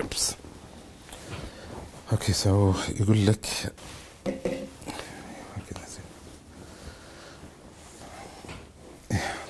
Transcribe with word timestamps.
Oops. 0.00 0.34
أوكي 2.12 2.32
سو 2.32 2.74
يقول 3.00 3.26
لك 3.26 3.46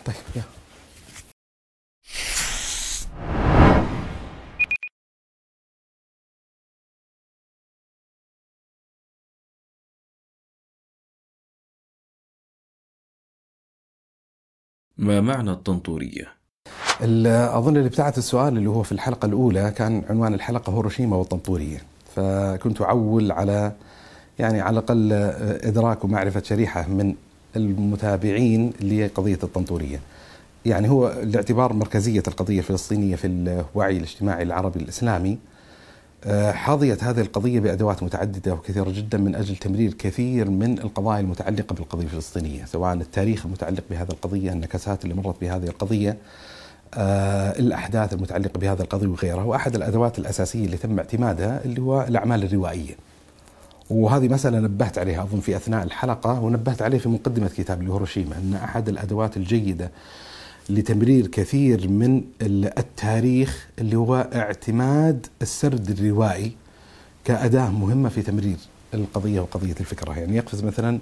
طيب 0.07 0.17
يا 0.37 0.43
ما 14.97 15.21
معنى 15.21 15.51
الطنطورية؟ 15.51 16.40
أظن 17.03 17.77
اللي 17.77 17.87
ابتعت 17.87 18.19
السؤال 18.19 18.57
اللي 18.57 18.71
هو 18.71 18.83
في 18.83 18.93
الحلقة 18.93 19.27
الأولى 19.27 19.71
كان 19.71 20.03
عنوان 20.11 20.35
الحلقة 20.35 20.77
هيروشيما 20.77 21.17
والطنطورية 21.17 21.83
فكنت 22.17 22.83
أعول 22.83 23.33
على 23.33 23.73
يعني 24.39 24.61
على 24.61 24.79
الأقل 24.79 25.13
إدراك 25.63 26.05
ومعرفة 26.05 26.43
شريحة 26.43 26.89
من 26.89 27.15
المتابعين 27.57 28.73
لقضية 28.83 29.39
الطنطورية. 29.43 30.01
يعني 30.67 30.91
هو 30.91 31.15
لاعتبار 31.23 31.73
مركزية 31.73 32.23
القضية 32.29 32.59
الفلسطينية 32.59 33.17
في 33.17 33.27
الوعي 33.27 33.97
الاجتماعي 33.97 34.43
العربي 34.43 34.81
الإسلامي 34.81 35.39
آه، 36.25 36.53
حظيت 36.53 37.05
هذه 37.05 37.21
القضية 37.21 37.61
بأدوات 37.61 38.03
متعددة 38.03 38.53
وكثيرة 38.53 38.91
جدا 38.91 39.19
من 39.19 39.35
أجل 39.35 39.57
تمرير 39.57 39.93
كثير 39.95 40.51
من 40.51 40.79
القضايا 40.79 41.21
المتعلقة 41.21 41.75
بالقضية 41.75 42.05
الفلسطينية 42.05 42.65
سواء 42.65 42.95
التاريخ 42.95 43.47
المتعلق 43.47 43.85
بهذه 43.91 44.09
القضية 44.11 44.53
النكسات 44.53 45.05
اللي 45.05 45.15
مرت 45.15 45.41
بهذه 45.41 45.65
القضية 45.65 46.17
الأحداث 47.59 48.13
المتعلقة 48.13 48.59
بهذه 48.59 48.81
القضية 48.81 49.07
وغيرها 49.09 49.43
وأحد 49.45 49.75
الأدوات 49.75 50.19
الأساسية 50.19 50.65
اللي 50.65 50.77
تم 50.77 50.99
اعتمادها 50.99 51.65
اللي 51.65 51.81
هو 51.83 52.03
الأعمال 52.09 52.45
الروائية. 52.45 52.95
وهذه 53.91 54.29
مسألة 54.29 54.59
نبهت 54.61 54.99
عليها 54.99 55.23
أظن 55.23 55.41
في 55.41 55.57
أثناء 55.57 55.83
الحلقة 55.85 56.41
ونبهت 56.41 56.83
عليه 56.83 56.99
في 56.99 57.09
مقدمة 57.09 57.49
كتاب 57.57 57.83
هيروشيما 57.83 58.37
أن 58.37 58.55
أحد 58.55 58.89
الأدوات 58.89 59.37
الجيدة 59.37 59.91
لتمرير 60.71 61.27
كثير 61.27 61.89
من 61.89 62.23
ال- 62.43 62.79
التاريخ 62.79 63.69
اللي 63.79 63.97
هو 63.97 64.29
اعتماد 64.35 65.27
السرد 65.43 65.91
الروائي 65.91 66.53
كأداة 67.25 67.71
مهمة 67.71 68.09
في 68.09 68.23
تمرير 68.23 68.57
القضية 68.95 69.41
وقضية 69.41 69.75
الفكرة. 69.81 70.19
يعني 70.19 70.37
يقفز 70.37 70.65
مثلا 70.65 70.99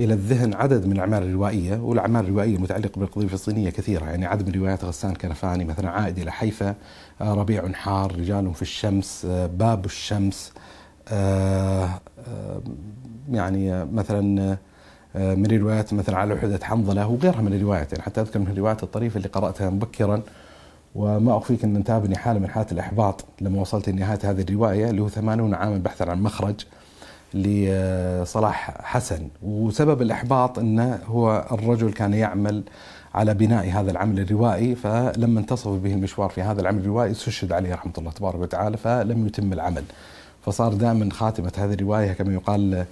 إلى 0.00 0.14
الذهن 0.14 0.54
عدد 0.54 0.86
من 0.86 0.92
الأعمال 0.92 1.22
الروائية 1.22 1.76
والأعمال 1.76 2.24
الروائية 2.24 2.56
المتعلقة 2.56 2.98
بالقضية 2.98 3.24
الفلسطينية 3.24 3.70
كثيرة. 3.70 4.04
يعني 4.04 4.26
عدد 4.26 4.48
من 4.48 4.62
روايات 4.62 4.84
غسان 4.84 5.14
كنفاني 5.14 5.64
مثلا 5.64 5.90
عائد 5.90 6.18
إلى 6.18 6.32
حيفا 6.32 6.74
آه، 7.20 7.34
ربيع 7.34 7.72
حار 7.72 8.16
رجال 8.18 8.54
في 8.54 8.62
الشمس 8.62 9.26
آه، 9.30 9.46
باب 9.46 9.84
الشمس 9.84 10.52
آه، 11.08 12.00
يعني 13.30 13.84
مثلا 13.84 14.56
من 15.14 15.46
الروايات 15.46 15.94
مثلا 15.94 16.16
على 16.16 16.34
وحدة 16.34 16.58
حنظلة 16.62 17.06
وغيرها 17.06 17.40
من 17.40 17.54
الروايات. 17.54 17.92
يعني 17.92 18.04
حتى 18.04 18.20
أذكر 18.20 18.38
من 18.38 18.48
الروايات 18.48 18.82
الطريفة 18.82 19.16
اللي 19.16 19.28
قرأتها 19.28 19.70
مبكرا. 19.70 20.22
وما 20.94 21.36
أخفيك 21.36 21.64
أن 21.64 21.76
انتابني 21.76 22.16
حالة 22.16 22.38
من 22.38 22.48
حالات 22.48 22.72
الإحباط 22.72 23.24
لما 23.40 23.60
وصلت 23.60 23.88
لنهاية 23.88 24.18
هذه 24.24 24.42
الرواية 24.42 24.90
اللي 24.90 25.02
هو 25.02 25.08
80 25.08 25.54
عاما 25.54 25.78
بحثا 25.78 26.04
عن 26.04 26.22
مخرج. 26.22 26.54
لصلاح 27.34 28.82
حسن. 28.82 29.28
وسبب 29.42 30.02
الإحباط 30.02 30.58
أنه 30.58 30.98
هو 31.06 31.46
الرجل 31.52 31.92
كان 31.92 32.14
يعمل 32.14 32.62
على 33.14 33.34
بناء 33.34 33.70
هذا 33.70 33.90
العمل 33.90 34.20
الروائي 34.20 34.74
فلما 34.74 35.40
انتصف 35.40 35.68
به 35.68 35.94
المشوار 35.94 36.28
في 36.28 36.42
هذا 36.42 36.60
العمل 36.60 36.80
الروائي 36.80 37.10
استشهد 37.10 37.52
عليه 37.52 37.74
رحمة 37.74 37.92
الله 37.98 38.10
تبارك 38.10 38.40
وتعالى 38.40 38.76
فلم 38.76 39.26
يتم 39.26 39.52
العمل. 39.52 39.84
فصار 40.46 40.74
دائما 40.74 41.10
خاتمة 41.12 41.52
هذه 41.58 41.72
الرواية 41.74 42.12
كما 42.12 42.34
يقال 42.34 42.84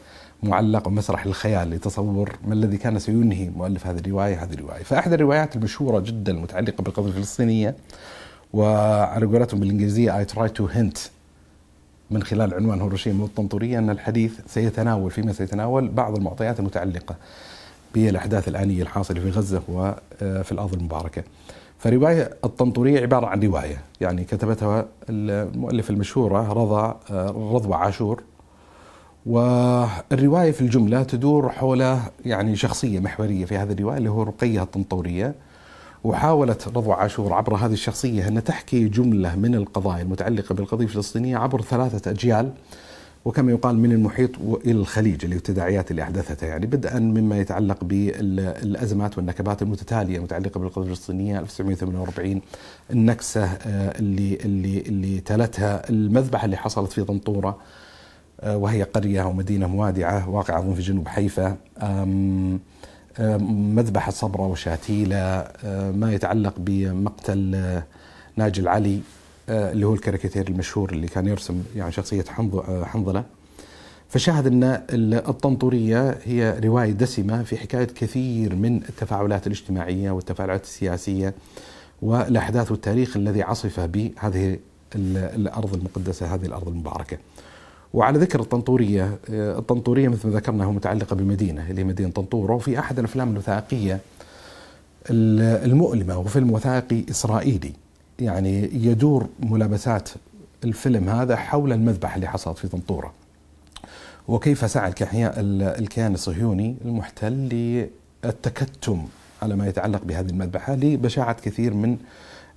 معلق 0.42 0.86
ومسرح 0.88 1.26
الخيال 1.26 1.70
لتصور 1.70 2.36
ما 2.46 2.54
الذي 2.54 2.76
كان 2.76 2.98
سينهي 2.98 3.50
مؤلف 3.50 3.86
هذه 3.86 3.98
الرواية 3.98 4.44
هذه 4.44 4.54
الرواية. 4.54 4.82
فأحد 4.82 5.12
الروايات 5.12 5.56
المشهورة 5.56 6.00
جدا 6.00 6.32
المتعلقة 6.32 6.82
بالقضية 6.82 7.08
الفلسطينية 7.08 7.74
وعلى 8.52 9.26
قولتهم 9.26 9.60
بالإنجليزية 9.60 10.24
I 10.24 10.26
try 10.26 10.48
to 10.48 10.66
hint 10.76 10.98
من 12.14 12.22
خلال 12.22 12.54
عنوان 12.54 12.80
هيروشيما 12.80 13.22
والطنطورية 13.22 13.78
أن 13.78 13.90
الحديث 13.90 14.32
سيتناول 14.46 15.10
فيما 15.10 15.32
سيتناول 15.32 15.88
بعض 15.88 16.16
المعطيات 16.16 16.60
المتعلقة 16.60 17.14
بالأحداث 17.94 18.48
الآنية 18.48 18.82
الحاصلة 18.82 19.20
في 19.20 19.30
غزة 19.30 19.62
وفي 19.68 20.52
الأرض 20.52 20.74
المباركة. 20.74 21.22
فرواية 21.78 22.30
الطنطورية 22.44 23.00
عبارة 23.00 23.26
عن 23.26 23.42
رواية 23.42 23.76
يعني 24.00 24.24
كتبتها 24.24 24.86
المؤلفة 25.10 25.94
المشهورة 25.94 26.52
رضا 26.52 27.00
رضوى 27.54 27.74
عاشور. 27.74 28.22
والرواية 29.26 30.52
في 30.52 30.60
الجملة 30.60 31.02
تدور 31.02 31.48
حول 31.48 31.96
يعني 32.26 32.56
شخصية 32.56 33.00
محورية 33.00 33.44
في 33.44 33.56
هذه 33.56 33.72
الرواية 33.72 33.98
اللي 33.98 34.10
هو 34.10 34.22
رقية 34.22 34.62
الطنطورية. 34.62 35.34
وحاولت 36.04 36.68
رضوى 36.68 36.94
عاشور 36.94 37.32
عبر 37.32 37.54
هذه 37.54 37.72
الشخصية 37.72 38.28
أن 38.28 38.44
تحكي 38.44 38.88
جملة 38.88 39.36
من 39.36 39.54
القضايا 39.54 40.02
المتعلقة 40.02 40.54
بالقضية 40.54 40.84
الفلسطينية 40.84 41.36
عبر 41.36 41.62
ثلاثة 41.62 42.10
أجيال 42.10 42.52
وكما 43.24 43.52
يقال 43.52 43.78
من 43.78 43.92
المحيط 43.92 44.30
إلى 44.40 44.72
الخليج 44.72 45.24
اللي 45.24 45.36
التداعيات 45.36 45.90
اللي 45.90 46.02
أحدثتها 46.02 46.46
يعني 46.46 46.66
بدءا 46.66 46.98
مما 46.98 47.38
يتعلق 47.38 47.84
بالأزمات 47.84 49.18
والنكبات 49.18 49.62
المتتالية 49.62 50.16
المتعلقة 50.18 50.60
بالقضية 50.60 50.84
الفلسطينية 50.90 51.38
1948 51.38 52.40
النكسة 52.90 53.44
آه، 53.44 53.98
اللي 53.98 54.38
اللي 54.44 54.80
اللي 54.80 55.20
تلتها 55.20 55.90
المذبحة 55.90 56.44
اللي 56.44 56.56
حصلت 56.56 56.92
في 56.92 57.04
طنطورة 57.04 57.58
آه، 58.40 58.56
وهي 58.56 58.82
قرية 58.82 59.22
ومدينة 59.22 59.66
موادعة 59.66 60.28
واقعة 60.28 60.74
في 60.74 60.82
جنوب 60.82 61.08
حيفا 61.08 61.56
مذبحة 63.18 64.10
صبرا 64.12 64.46
وشاتيلة 64.46 65.16
آه، 65.16 65.90
ما 65.90 66.12
يتعلق 66.14 66.54
بمقتل 66.58 67.52
آه، 67.54 67.82
ناجي 68.36 68.60
العلي 68.60 69.00
آه، 69.48 69.72
اللي 69.72 69.86
هو 69.86 69.94
الكاريكاتير 69.94 70.48
المشهور 70.48 70.92
اللي 70.92 71.06
كان 71.06 71.26
يرسم 71.26 71.62
يعني 71.76 71.92
شخصية 71.92 72.22
حنظ- 72.24 72.84
حنظلة. 72.84 73.24
فشاهد 74.08 74.46
أن 74.46 74.64
ال- 74.64 75.14
الطنطورية 75.28 76.18
هي 76.24 76.58
رواية 76.64 76.92
دسمة 76.92 77.42
في 77.42 77.56
حكاية 77.56 77.84
كثير 77.84 78.54
من 78.54 78.76
التفاعلات 78.76 79.46
الاجتماعية 79.46 80.10
والتفاعلات 80.10 80.64
السياسية 80.64 81.34
والأحداث 82.02 82.70
والتاريخ 82.70 83.16
الذي 83.16 83.42
عصف 83.42 83.80
بهذه 83.80 84.58
ال- 84.94 85.16
الأرض 85.16 85.74
المقدسة 85.74 86.34
هذه 86.34 86.46
الأرض 86.46 86.68
المباركة. 86.68 87.16
وعلى 87.94 88.18
ذكر 88.18 88.40
الطنطورية 88.40 89.18
آه، 89.30 89.58
الطنطورية 89.58 90.08
مثل 90.08 90.28
ما 90.28 90.34
ذكرنا 90.34 90.64
هو 90.64 90.72
متعلقة 90.72 91.16
بمدينة 91.16 91.70
اللي 91.70 91.80
هي 91.80 91.84
مدينة 91.84 92.10
طنطورة 92.10 92.54
وفي 92.54 92.78
أحد 92.78 92.98
الأفلام 92.98 93.32
الوثائقية 93.32 94.00
ال- 95.10 95.70
المؤلمة 95.70 96.18
وفيلم 96.18 96.50
وثائقي 96.50 97.04
إسرائيلي. 97.10 97.72
يعني 98.20 98.70
يدور 98.86 99.26
ملابسات 99.40 100.08
الفيلم 100.64 101.08
هذا 101.08 101.36
حول 101.36 101.72
المذبحة 101.72 102.16
اللي 102.16 102.26
حصلت 102.28 102.58
في 102.58 102.68
طنطورة. 102.68 103.12
وكيف 104.28 104.70
سعى 104.70 104.92
الكيان 105.78 106.14
الصهيوني 106.14 106.76
المحتل 106.84 107.32
للتكتم 108.24 109.02
على 109.42 109.56
ما 109.56 109.66
يتعلق 109.68 110.02
بهذه 110.04 110.30
المذبحة 110.30 110.74
لبشاعة 110.74 111.32
كثير 111.42 111.74
من 111.74 111.96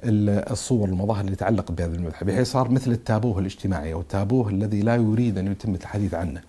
الصور 0.04 0.90
المظاهر 0.90 1.22
اللي 1.22 1.36
تتعلق 1.36 1.72
بهذه 1.72 1.96
المذبحة 1.96 2.26
بحيث 2.26 2.52
صار 2.52 2.72
مثل 2.72 2.92
التابوه 2.92 3.40
الاجتماعي 3.40 3.94
أو 3.94 4.02
التابوه 4.02 4.50
الذي 4.50 4.82
لا 4.82 4.96
يريد 4.96 5.38
أن 5.38 5.52
يتم 5.52 5.76
الحديث 5.76 6.14
عنه. 6.14 6.42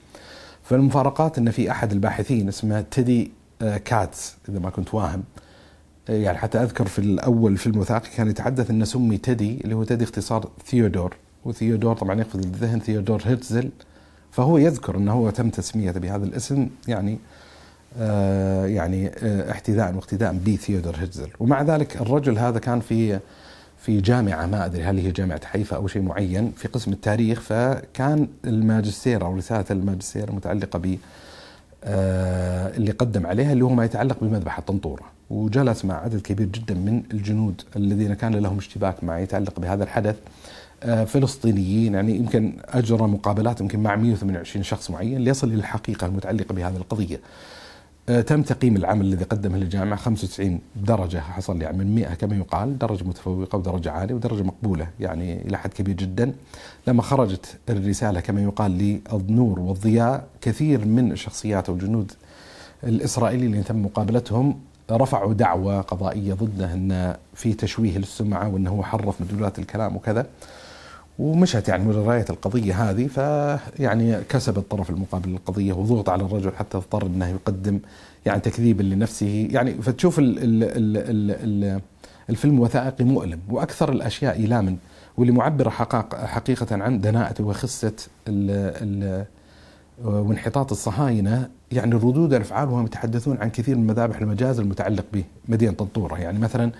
فالمفارقات 0.62 1.38
أن 1.38 1.50
في 1.50 1.70
أحد 1.70 1.92
الباحثين 1.92 2.48
اسمه 2.48 2.80
تيدي 2.80 3.30
آه، 3.62 3.76
كاتس 3.76 4.36
إذا 4.48 4.58
ما 4.58 4.70
كنت 4.70 4.94
واهم 4.94 5.22
يعني 6.08 6.38
حتى 6.38 6.62
أذكر 6.62 6.86
في 6.86 6.98
الأول 6.98 7.56
فيلم 7.56 7.78
وثائقي 7.78 8.08
كان 8.16 8.28
يتحدث 8.28 8.70
إنه 8.70 8.84
سمي 8.84 9.18
تيدي 9.18 9.60
اللي 9.64 9.74
هو 9.74 9.84
تيدي 9.84 10.04
اختصار 10.04 10.48
ثيودور. 10.66 11.16
وثيودور 11.44 11.96
طبعا 11.96 12.20
يقفز 12.20 12.40
الذهن 12.40 12.80
ثيودور 12.80 13.22
هيرتزل. 13.24 13.70
فهو 14.30 14.58
يذكر 14.58 14.96
إنه 14.96 15.12
هو 15.12 15.30
تم 15.30 15.50
تسميته 15.50 16.00
بهذا 16.00 16.24
الاسم 16.24 16.68
يعني 16.88 17.18
آه 17.98 18.66
يعني 18.66 19.08
آه 19.08 19.50
احتذاء 19.50 19.94
واقتداء 19.94 20.32
بثيودور 20.32 20.96
هيرتزل. 20.96 21.28
ومع 21.40 21.62
ذلك 21.62 21.96
الرجل 21.96 22.38
هذا 22.38 22.58
كان 22.58 22.80
في 22.80 23.18
في 23.88 24.00
جامعة 24.00 24.46
ما 24.46 24.66
أدري 24.66 24.82
هل 24.82 24.98
هي 24.98 25.10
جامعة 25.10 25.46
حيفا 25.46 25.76
أو 25.76 25.86
شيء 25.86 26.02
معين 26.02 26.52
في 26.56 26.68
قسم 26.68 26.92
التاريخ 26.92 27.40
فكان 27.40 28.28
الماجستير 28.44 29.24
أو 29.24 29.36
رسالة 29.36 29.64
الماجستير 29.70 30.28
المتعلقة 30.28 30.78
ب 30.78 30.98
آه، 31.84 32.76
اللي 32.76 32.90
قدم 32.90 33.26
عليها 33.26 33.52
اللي 33.52 33.64
هو 33.64 33.68
ما 33.68 33.84
يتعلق 33.84 34.16
بمذبحة 34.20 34.62
طنطورة 34.62 35.02
وجلس 35.30 35.84
مع 35.84 35.94
عدد 35.94 36.20
كبير 36.20 36.46
جدا 36.46 36.74
من 36.74 37.02
الجنود 37.12 37.62
الذين 37.76 38.14
كان 38.14 38.36
لهم 38.36 38.58
اشتباك 38.58 39.04
مع 39.04 39.18
يتعلق 39.18 39.60
بهذا 39.60 39.84
الحدث. 39.84 40.16
آه، 40.82 41.04
فلسطينيين 41.04 41.94
يعني 41.94 42.16
يمكن 42.16 42.52
أجرى 42.64 43.06
مقابلات 43.06 43.60
يمكن 43.60 43.80
مع 43.82 43.96
128 43.96 44.62
شخص 44.62 44.90
معين 44.90 45.18
ليصل 45.18 45.48
إلى 45.48 45.56
الحقيقة 45.56 46.06
المتعلقة 46.06 46.52
بهذه 46.54 46.76
القضية. 46.76 47.20
تم 48.08 48.42
تقييم 48.42 48.76
العمل 48.76 49.06
الذي 49.06 49.24
قدمه 49.24 49.58
للجامعة 49.58 49.98
95 49.98 50.60
درجة 50.76 51.20
حصل 51.20 51.62
يعني 51.62 51.78
من 51.78 51.94
100 51.94 52.14
كما 52.14 52.36
يقال 52.36 52.78
درجة 52.78 53.04
متفوقة 53.04 53.58
ودرجة 53.58 53.90
عالية 53.90 54.14
ودرجة 54.14 54.42
مقبولة 54.42 54.88
يعني 55.00 55.42
إلى 55.46 55.58
حد 55.58 55.72
كبير 55.72 55.96
جدا. 55.96 56.32
لما 56.86 57.02
خرجت 57.02 57.58
الرسالة 57.68 58.20
كما 58.20 58.42
يقال 58.42 58.70
للنور 59.12 59.60
والضياء 59.60 60.26
كثير 60.40 60.84
من 60.84 61.12
الشخصيات 61.12 61.68
والجنود 61.68 62.12
الإسرائيليين 62.84 63.52
اللي 63.52 63.64
تم 63.64 63.82
مقابلتهم 63.82 64.60
رفعوا 64.90 65.34
دعوة 65.34 65.80
قضائية 65.80 66.34
ضده 66.34 66.74
أن 66.74 67.16
في 67.34 67.52
تشويه 67.52 67.98
للسمعة 67.98 68.48
وأنه 68.48 68.70
هو 68.70 68.82
حرف 68.82 69.20
مدلولات 69.20 69.58
الكلام 69.58 69.96
وكذا. 69.96 70.26
ومشت 71.18 71.68
يعني 71.68 71.84
مجريات 71.84 72.30
القضية 72.30 72.90
هذه 72.90 73.06
فيعني 73.06 74.20
كسب 74.28 74.58
الطرف 74.58 74.90
المقابل 74.90 75.30
للقضية 75.30 75.72
وضغط 75.72 76.08
على 76.08 76.22
الرجل 76.22 76.52
حتى 76.56 76.76
اضطر 76.76 77.06
أنه 77.06 77.28
يقدم 77.28 77.78
يعني 78.26 78.40
تكذيبا 78.40 78.82
لنفسه. 78.82 79.48
يعني 79.50 79.74
فتشوف 79.74 80.18
ال 80.18 80.38
ال 80.38 80.64
ال 80.64 80.96
ال 80.96 81.64
ال 81.64 81.80
الفيلم 82.30 82.60
وثائقي 82.60 83.04
مؤلم 83.04 83.40
وأكثر 83.50 83.92
الأشياء 83.92 84.36
إيلاما 84.36 84.76
واللي 85.16 85.32
معبرة 85.32 85.70
حقيقة 86.14 86.66
عن 86.70 87.00
دناءة 87.00 87.42
وخسة 87.42 87.92
ال 88.28 88.50
ال 88.82 89.24
وانحطاط 90.04 90.70
الصهاينة. 90.70 91.48
يعني 91.72 91.94
ردود 91.94 92.34
الأفعال 92.34 92.68
وهم 92.68 92.86
يتحدثون 92.86 93.38
عن 93.38 93.50
كثير 93.50 93.76
من 93.76 93.86
مذابح 93.86 94.18
المجاز 94.18 94.60
المتعلق 94.60 95.04
بمدينة 95.48 95.72
طنطورة. 95.72 96.18
يعني 96.18 96.38
مثلا 96.38 96.72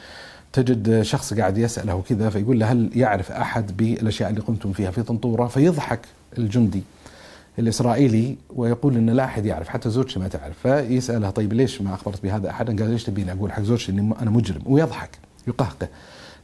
تجد 0.52 1.02
شخص 1.02 1.34
قاعد 1.34 1.58
يسأله 1.58 2.02
كذا 2.08 2.30
فيقول 2.30 2.60
له 2.60 2.72
هل 2.72 2.90
يعرف 2.94 3.32
أحد 3.32 3.76
بالأشياء 3.76 4.30
اللي 4.30 4.40
قمتم 4.40 4.72
فيها 4.72 4.90
في 4.90 5.02
طنطورة؟ 5.02 5.46
فيضحك 5.46 6.00
الجندي 6.38 6.82
الإسرائيلي 7.58 8.36
ويقول 8.56 8.96
أن 8.96 9.10
لا 9.10 9.24
أحد 9.24 9.46
يعرف 9.46 9.68
حتى 9.68 9.90
زوجتي 9.90 10.18
ما 10.20 10.28
تعرف. 10.28 10.58
فيسأله 10.62 11.30
طيب 11.30 11.52
ليش 11.52 11.82
ما 11.82 11.94
أخبرت 11.94 12.22
بهذا 12.22 12.50
أحدا 12.50 12.82
قال 12.82 12.90
ليش 12.90 13.04
تبيني 13.04 13.32
أقول؟ 13.32 13.52
حق 13.52 13.62
زوجتي 13.62 13.92
أني 13.92 14.14
أنا 14.22 14.30
مجرم. 14.30 14.62
ويضحك 14.66 15.10
يقهقه. 15.46 15.88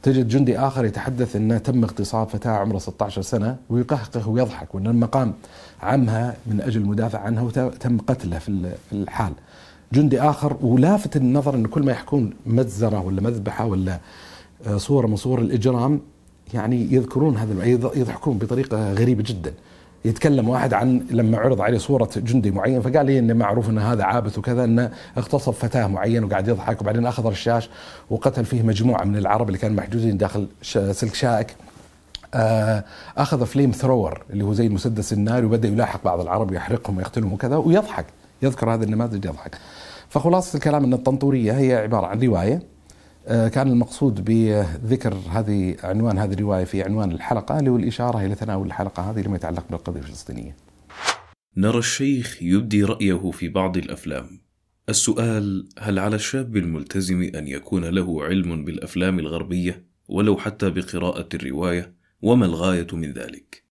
تجد 0.03 0.27
جندي 0.27 0.59
آخر 0.59 0.85
يتحدث 0.85 1.35
أنه 1.35 1.57
تم 1.57 1.83
اغتصاب 1.83 2.29
فتاة 2.29 2.51
عمرها 2.51 2.79
16 2.79 3.21
سنة 3.21 3.57
ويقهقه 3.69 4.29
ويضحك 4.29 4.75
وأن 4.75 4.83
لما 4.87 5.05
قام 5.05 5.33
عمها 5.81 6.35
من 6.47 6.61
أجل 6.61 6.81
المدافع 6.81 7.19
عنها 7.19 7.43
وتم 7.43 7.97
قتله 7.97 8.39
في 8.39 8.75
الحال. 8.91 9.33
جندي 9.93 10.21
آخر 10.21 10.57
ولافت 10.61 11.15
النظر 11.15 11.55
انه 11.55 11.67
كل 11.67 11.83
ما 11.83 11.91
يحكون 11.91 12.33
مجزره 12.45 13.01
ولا 13.01 13.21
مذبحة 13.21 13.65
ولا 13.65 13.99
آه، 14.67 14.77
صورة 14.77 15.07
من 15.07 15.15
صور 15.15 15.39
الإجرام 15.39 16.01
يعني 16.53 16.93
يذكرون 16.93 17.37
هذا 17.37 17.65
يضحكون 17.95 18.37
بطريقة 18.37 18.93
غريبة 18.93 19.23
جدا. 19.27 19.53
يتكلم 20.05 20.49
واحد 20.49 20.73
عن 20.73 21.05
لما 21.11 21.37
عرض 21.37 21.61
عليه 21.61 21.77
صورة 21.77 22.09
جندي 22.15 22.51
معين 22.51 22.81
فقال 22.81 23.05
لي 23.05 23.19
انه 23.19 23.33
معروف 23.33 23.69
إن 23.69 23.77
هذا 23.77 24.03
عابث 24.03 24.37
وكذا 24.37 24.63
انه 24.63 24.91
اغتصب 25.17 25.51
فتاة 25.51 25.87
معين 25.87 26.23
وقاعد 26.23 26.47
يضحك 26.47 26.81
وبعدين 26.81 27.05
أخذ 27.05 27.25
رشاش 27.25 27.69
وقتل 28.09 28.45
فيه 28.45 28.63
مجموعة 28.63 29.03
من 29.03 29.17
العرب 29.17 29.47
اللي 29.47 29.57
كانوا 29.57 29.77
محجوزين 29.77 30.17
داخل 30.17 30.47
سلك 30.91 31.13
شائك. 31.13 31.55
آه، 32.33 32.83
أخذ 33.17 33.45
فليم 33.45 33.71
ثرور 33.71 34.23
اللي 34.29 34.43
هو 34.43 34.53
زي 34.53 34.67
المسدس 34.67 35.13
الناري 35.13 35.45
وبدأ 35.45 35.67
يلاحق 35.67 36.03
بعض 36.03 36.19
العرب 36.19 36.51
ويحرقهم 36.51 36.97
ويقتلهم 36.97 37.33
وكذا 37.33 37.55
ويضحك. 37.55 38.05
يذكر 38.41 38.73
هذه 38.73 38.83
النماذج 38.83 39.25
يضحك. 39.25 39.57
فخلاصة 40.09 40.57
الكلام 40.57 40.83
أن 40.83 40.93
الطنطورية 40.93 41.51
هي 41.51 41.75
عبارة 41.75 42.07
عن 42.07 42.23
رواية 42.23 42.75
آه، 43.27 43.47
كان 43.47 43.67
المقصود 43.67 44.25
بذكر 44.25 45.13
هذه 45.13 45.75
عنوان 45.83 46.17
هذه 46.17 46.33
الرواية 46.33 46.63
في 46.63 46.83
عنوان 46.83 47.11
الحلقة 47.11 47.59
اللي 47.59 47.69
هو 47.69 47.77
الإشارة 47.77 48.25
إلى 48.25 48.35
تناول 48.35 48.67
الحلقة 48.67 49.11
هذه 49.11 49.21
لما 49.21 49.35
يتعلق 49.35 49.65
بالقضية 49.69 49.99
الفلسطينية. 49.99 50.55
نرى 51.57 51.77
الشيخ 51.77 52.37
يبدي 52.41 52.83
رأيه 52.83 53.31
في 53.31 53.49
بعض 53.49 53.77
الأفلام. 53.77 54.39
السؤال 54.89 55.69
هل 55.79 55.99
على 55.99 56.15
الشاب 56.15 56.57
الملتزم 56.57 57.21
أن 57.35 57.47
يكون 57.47 57.85
له 57.85 58.23
علم 58.23 58.65
بالأفلام 58.65 59.19
الغربية 59.19 59.85
ولو 60.07 60.37
حتى 60.37 60.69
بقراءة 60.69 61.29
الرواية؟ 61.33 61.93
وما 62.21 62.45
الغاية 62.45 62.87
من 62.93 63.13
ذلك؟ 63.13 63.64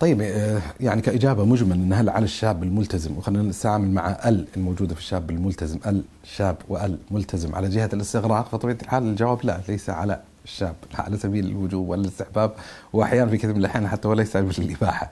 طيب 0.00 0.20
آه، 0.20 0.60
يعني 0.80 1.02
كإجابة 1.02 1.44
مجمل 1.44 1.72
أن 1.72 1.92
هل 1.92 2.08
على 2.10 2.24
الشاب 2.24 2.62
الملتزم 2.62 3.18
وخلينا 3.18 3.42
نستعمل 3.42 3.90
مع 3.90 4.10
ال 4.10 4.46
الموجودة 4.56 4.94
في 4.94 5.00
الشاب 5.00 5.30
الملتزم 5.30 5.78
ال 5.86 6.02
شاب 6.24 6.56
وال 6.68 6.98
ملتزم 7.10 7.54
على 7.54 7.68
جهة 7.68 7.90
الاستغراق 7.92 8.48
فطبيعة 8.48 8.78
الحال 8.82 9.02
الجواب 9.02 9.38
لا 9.44 9.60
ليس 9.68 9.90
على 9.90 10.20
الشاب 10.44 10.74
على 10.94 11.16
سبيل 11.16 11.46
الوجوب 11.46 11.88
والاستحباب 11.88 12.52
وأحيانا 12.92 13.30
في 13.30 13.36
كثير 13.36 13.50
من 13.50 13.60
الأحيان 13.60 13.88
حتى 13.88 14.08
وليس 14.08 14.36
الإباحة 14.36 15.10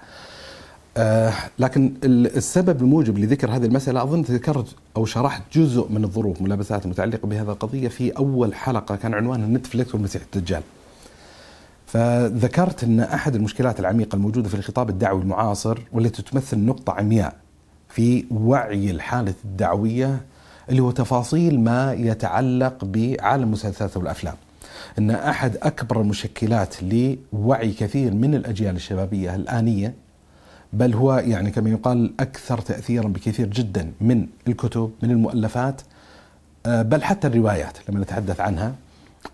آه 0.97 1.33
لكن 1.59 1.95
السبب 2.05 2.83
الموجب 2.83 3.19
لذكر 3.19 3.51
هذه 3.51 3.65
المسألة 3.65 4.03
أظن 4.03 4.21
ذكرت 4.23 4.67
أو 4.97 5.05
شرحت 5.05 5.43
جزء 5.53 5.89
من 5.91 6.05
الظروف 6.05 6.43
ملابسات 6.43 6.85
المتعلقة 6.85 7.29
بهذه 7.29 7.51
القضية 7.51 7.89
في 7.89 8.11
أول 8.11 8.55
حلقة 8.55 8.97
كان 8.97 9.15
عنوانها 9.15 9.49
نتفليكس 9.49 9.95
والمسيح 9.95 10.23
الدجال. 10.35 10.63
فذكرت 11.93 12.85
أن 12.85 13.01
أحد 13.01 13.35
المشكلات 13.35 13.81
العميقة 13.81 14.17
الموجودة 14.17 14.49
في 14.49 14.55
الخطاب 14.55 14.91
الدعوي 14.91 15.23
المعاصر 15.23 15.79
والتي 15.93 16.23
تمثل 16.23 16.59
نقطة 16.59 16.93
عمياء 16.93 17.35
في 17.89 18.25
وعي 18.31 18.91
الحالة 18.91 19.35
الدعوية 19.45 20.21
اللي 20.71 20.83
هو 20.83 20.91
تفاصيل 20.91 21.61
ما 21.61 21.93
يتعلق 21.93 22.85
بعالم 22.85 23.43
المسلسلات 23.43 23.97
والأفلام. 23.97 24.35
أن 24.99 25.11
أحد 25.11 25.57
أكبر 25.57 26.01
المشكلات 26.01 26.75
لوعي 26.83 27.73
كثير 27.73 28.15
من 28.15 28.35
الأجيال 28.35 28.77
الشبابية 28.77 29.35
الآنية 29.35 29.95
بل 30.73 30.95
هو 30.95 31.15
يعني 31.15 31.51
كما 31.51 31.71
يقال 31.71 32.13
أكثر 32.21 32.59
تاثيرا 32.59 33.09
بكثير 33.09 33.47
جدا 33.47 33.93
من 34.01 34.27
الكتب 34.49 34.91
من 35.03 35.11
المؤلفات 35.11 35.83
آه، 36.67 36.83
بل 36.83 37.03
حتى 37.03 37.27
الروايات 37.27 37.79
لما 37.89 38.01
نتحدث 38.01 38.41
عنها 38.41 38.75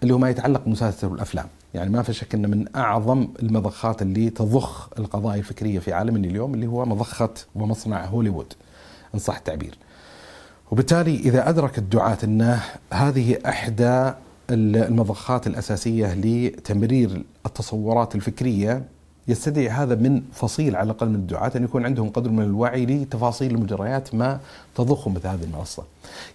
اللي 0.02 0.14
هو 0.14 0.19
ما 0.19 0.31
يتعلق 0.31 0.61
بالمسلسلات 0.61 1.04
والأفلام. 1.04 1.46
يعني 1.75 1.91
ما 1.91 2.03
في 2.03 2.12
شك 2.12 2.35
ان 2.35 2.50
من 2.50 2.76
أعظم 2.76 3.29
المضخات 3.43 4.03
اللي 4.03 4.31
تضخ 4.31 4.88
القضايا 4.99 5.38
الفكرية 5.38 5.79
في 5.79 5.93
عالمنا 5.93 6.29
اليوم 6.29 6.55
اللي 6.55 6.67
هو 6.67 6.85
مضخة 6.85 7.35
ومصنع 7.55 8.05
هوليوود 8.05 8.53
إن 9.15 9.19
صح 9.19 9.37
التعبير. 9.37 9.79
وبالتالي 10.70 11.17
إذا 11.17 11.49
ادرك 11.49 11.79
الدعاة 11.79 12.19
ان 12.25 12.59
هذه 12.93 13.38
إحدى 13.47 14.12
المضخات 14.50 15.47
الأساسية 15.47 16.15
لتمرير 16.15 17.25
التصورات 17.47 18.14
الفكرية 18.14 18.85
يستدعي 19.28 19.69
هذا 19.69 19.94
من 19.94 20.22
فصيل 20.32 20.76
على 20.76 20.84
الأقل 20.84 21.08
من 21.08 21.14
الدعاة 21.14 21.52
أن 21.56 21.64
يكون 21.64 21.84
عندهم 21.84 22.08
قدر 22.08 22.30
من 22.30 22.42
الوعي 22.42 22.86
لتفاصيل 22.86 23.54
المجريات 23.54 24.14
ما 24.14 24.40
تضخ 24.75 25.08
مثل 25.08 25.26
هذه 25.26 25.44
المنصة. 25.44 25.84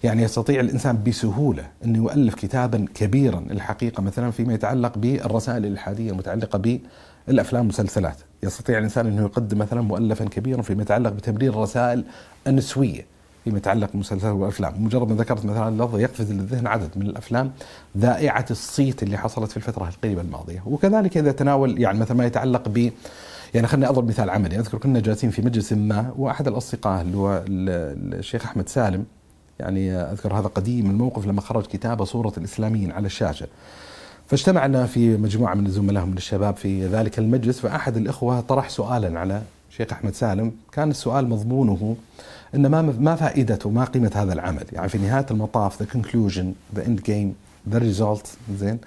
يعني 0.04 0.22
يستطيع 0.22 0.60
الإنسان 0.60 1.02
بسهولة 1.06 1.66
انه 1.84 1.98
يؤلف 1.98 2.34
كتابا 2.34 2.86
كبيرا 2.94 3.44
الحقيقة 3.50 4.02
مثلا 4.02 4.30
فيما 4.30 4.54
يتعلق 4.54 4.98
بالرسائل 4.98 5.66
الإلحادية 5.66 6.10
المتعلقة 6.10 6.78
بالأفلام 7.28 7.60
والمسلسلات، 7.62 8.16
يستطيع 8.42 8.78
الإنسان 8.78 9.06
انه 9.06 9.22
يقدم 9.22 9.58
مثلا 9.58 9.80
مؤلفا 9.80 10.24
كبيرا 10.24 10.62
فيما 10.62 10.82
يتعلق 10.82 11.10
بتمرير 11.10 11.52
الرسائل 11.52 12.04
النسويه 12.46 13.13
فيما 13.44 13.58
يتعلق 13.58 13.90
بالمسلسلات 13.90 14.34
والافلام، 14.34 14.84
مجرد 14.84 15.08
ما 15.08 15.14
ذكرت 15.14 15.44
مثلا 15.44 15.68
اللفظ 15.68 15.98
يقفز 15.98 16.32
للذهن 16.32 16.66
عدد 16.66 16.90
من 16.96 17.06
الأفلام 17.06 17.52
ذائعة 17.98 18.46
الصيت 18.50 19.02
اللي 19.02 19.18
حصلت 19.18 19.50
في 19.50 19.56
الفترة 19.56 19.88
القريبة 19.88 20.20
الماضية، 20.20 20.62
وكذلك 20.66 21.16
إذا 21.16 21.32
تناول 21.32 21.80
يعني 21.80 21.98
مثلا 21.98 22.16
ما 22.16 22.26
يتعلق 22.26 22.68
ب 22.68 22.90
يعني 23.54 23.66
خليني 23.66 23.88
أضرب 23.88 24.08
مثال 24.08 24.30
عملي، 24.30 24.58
أذكر 24.58 24.78
كنا 24.78 25.00
جالسين 25.00 25.30
في 25.30 25.42
مجلس 25.42 25.72
ما 25.72 26.12
وأحد 26.18 26.48
الأصدقاء 26.48 27.02
اللي 27.02 27.16
هو 27.16 27.44
الشيخ 27.48 28.44
أحمد 28.44 28.68
سالم 28.68 29.04
يعني 29.60 29.92
أذكر 29.92 30.34
هذا 30.34 30.46
قديم 30.46 30.90
الموقف 30.90 31.26
لما 31.26 31.40
خرج 31.40 31.66
كتابه 31.66 32.04
صورة 32.04 32.32
الإسلاميين 32.38 32.92
على 32.92 33.06
الشاشة. 33.06 33.46
فاجتمعنا 34.26 34.86
في 34.86 35.16
مجموعة 35.16 35.54
من 35.54 35.66
الزملاء 35.66 36.04
من 36.04 36.16
الشباب 36.16 36.56
في 36.56 36.86
ذلك 36.86 37.18
المجلس 37.18 37.60
فأحد 37.60 37.96
الإخوة 37.96 38.40
طرح 38.40 38.68
سؤالا 38.68 39.20
على 39.20 39.42
الشيخ 39.74 39.92
أحمد 39.92 40.14
سالم، 40.14 40.52
كان 40.72 40.90
السؤال 40.90 41.28
مضمونه 41.28 41.96
ان 42.54 42.66
ما 42.66 42.82
ما 42.82 43.16
فائده 43.16 43.58
وما 43.64 43.84
قيمة 43.84 44.10
هذا 44.14 44.32
العمل 44.32 44.64
يعني 44.72 44.88
في 44.88 44.98
نهاية 44.98 45.26
المطاف 45.30 45.82
the 45.82 45.88
conclusion 45.92 46.54
the 46.74 46.86
end 46.86 47.00
game 47.02 47.34
the 47.68 47.78
result 47.78 48.26
زين 48.58 48.78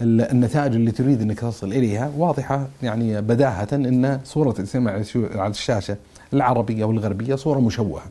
النتائج 0.00 0.74
اللي 0.74 0.90
تريد 0.90 1.20
إنك 1.20 1.40
تصل 1.40 1.66
إليها 1.66 2.12
واضحة 2.16 2.66
يعني 2.82 3.20
بداهة 3.20 3.68
إن 3.72 4.20
صورة 4.24 4.54
الاسلام 4.58 4.88
على 5.34 5.50
الشاشة 5.50 5.96
العربية 6.32 6.84
والغربية 6.84 7.34
صورة 7.34 7.60
مشوهة. 7.60 8.04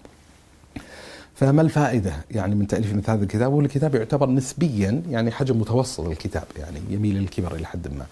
فما 1.36 1.62
الفائدة 1.62 2.14
يعني 2.32 2.56
من 2.56 2.68
تأليف 2.68 2.94
مثل 2.94 3.12
هذا 3.12 3.24
الكتاب؟ 3.24 3.54
والكتاب 3.54 3.96
يعتبر 3.96 4.30
نسبيا 4.30 5.02
يعني 5.10 5.32
حجم 5.32 5.60
متوسط 5.60 6.06
الكتاب 6.06 6.46
يعني 6.58 6.80
يميل 6.90 7.16
للكبر 7.16 7.56
إلى 7.56 7.66
حد 7.66 7.88
ما. 7.88 8.06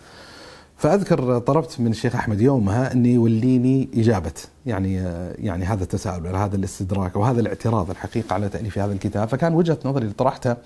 فأذكر 0.78 1.40
طلبت 1.40 1.80
من 1.80 1.92
الشيخ 1.92 2.16
أحمد 2.16 2.42
يومها 2.42 2.94
أني 2.94 3.14
يوليني 3.14 3.90
إجابة. 3.94 4.34
يعني 4.66 4.94
يعني 5.40 5.66
هذا 5.66 5.84
التساؤل 5.84 6.28
هذا 6.28 6.56
الاستدراك 6.56 7.16
وهذا 7.16 7.42
الاعتراض 7.42 7.90
الحقيقة 7.90 8.34
على 8.34 8.50
تأليف 8.50 8.80
هذا 8.80 8.94
الكتاب؟ 8.94 9.28
فكان 9.28 9.54
وجهة 9.54 9.78
نظري 9.86 10.04
اللي 10.04 10.14
طرحتها 10.14 10.58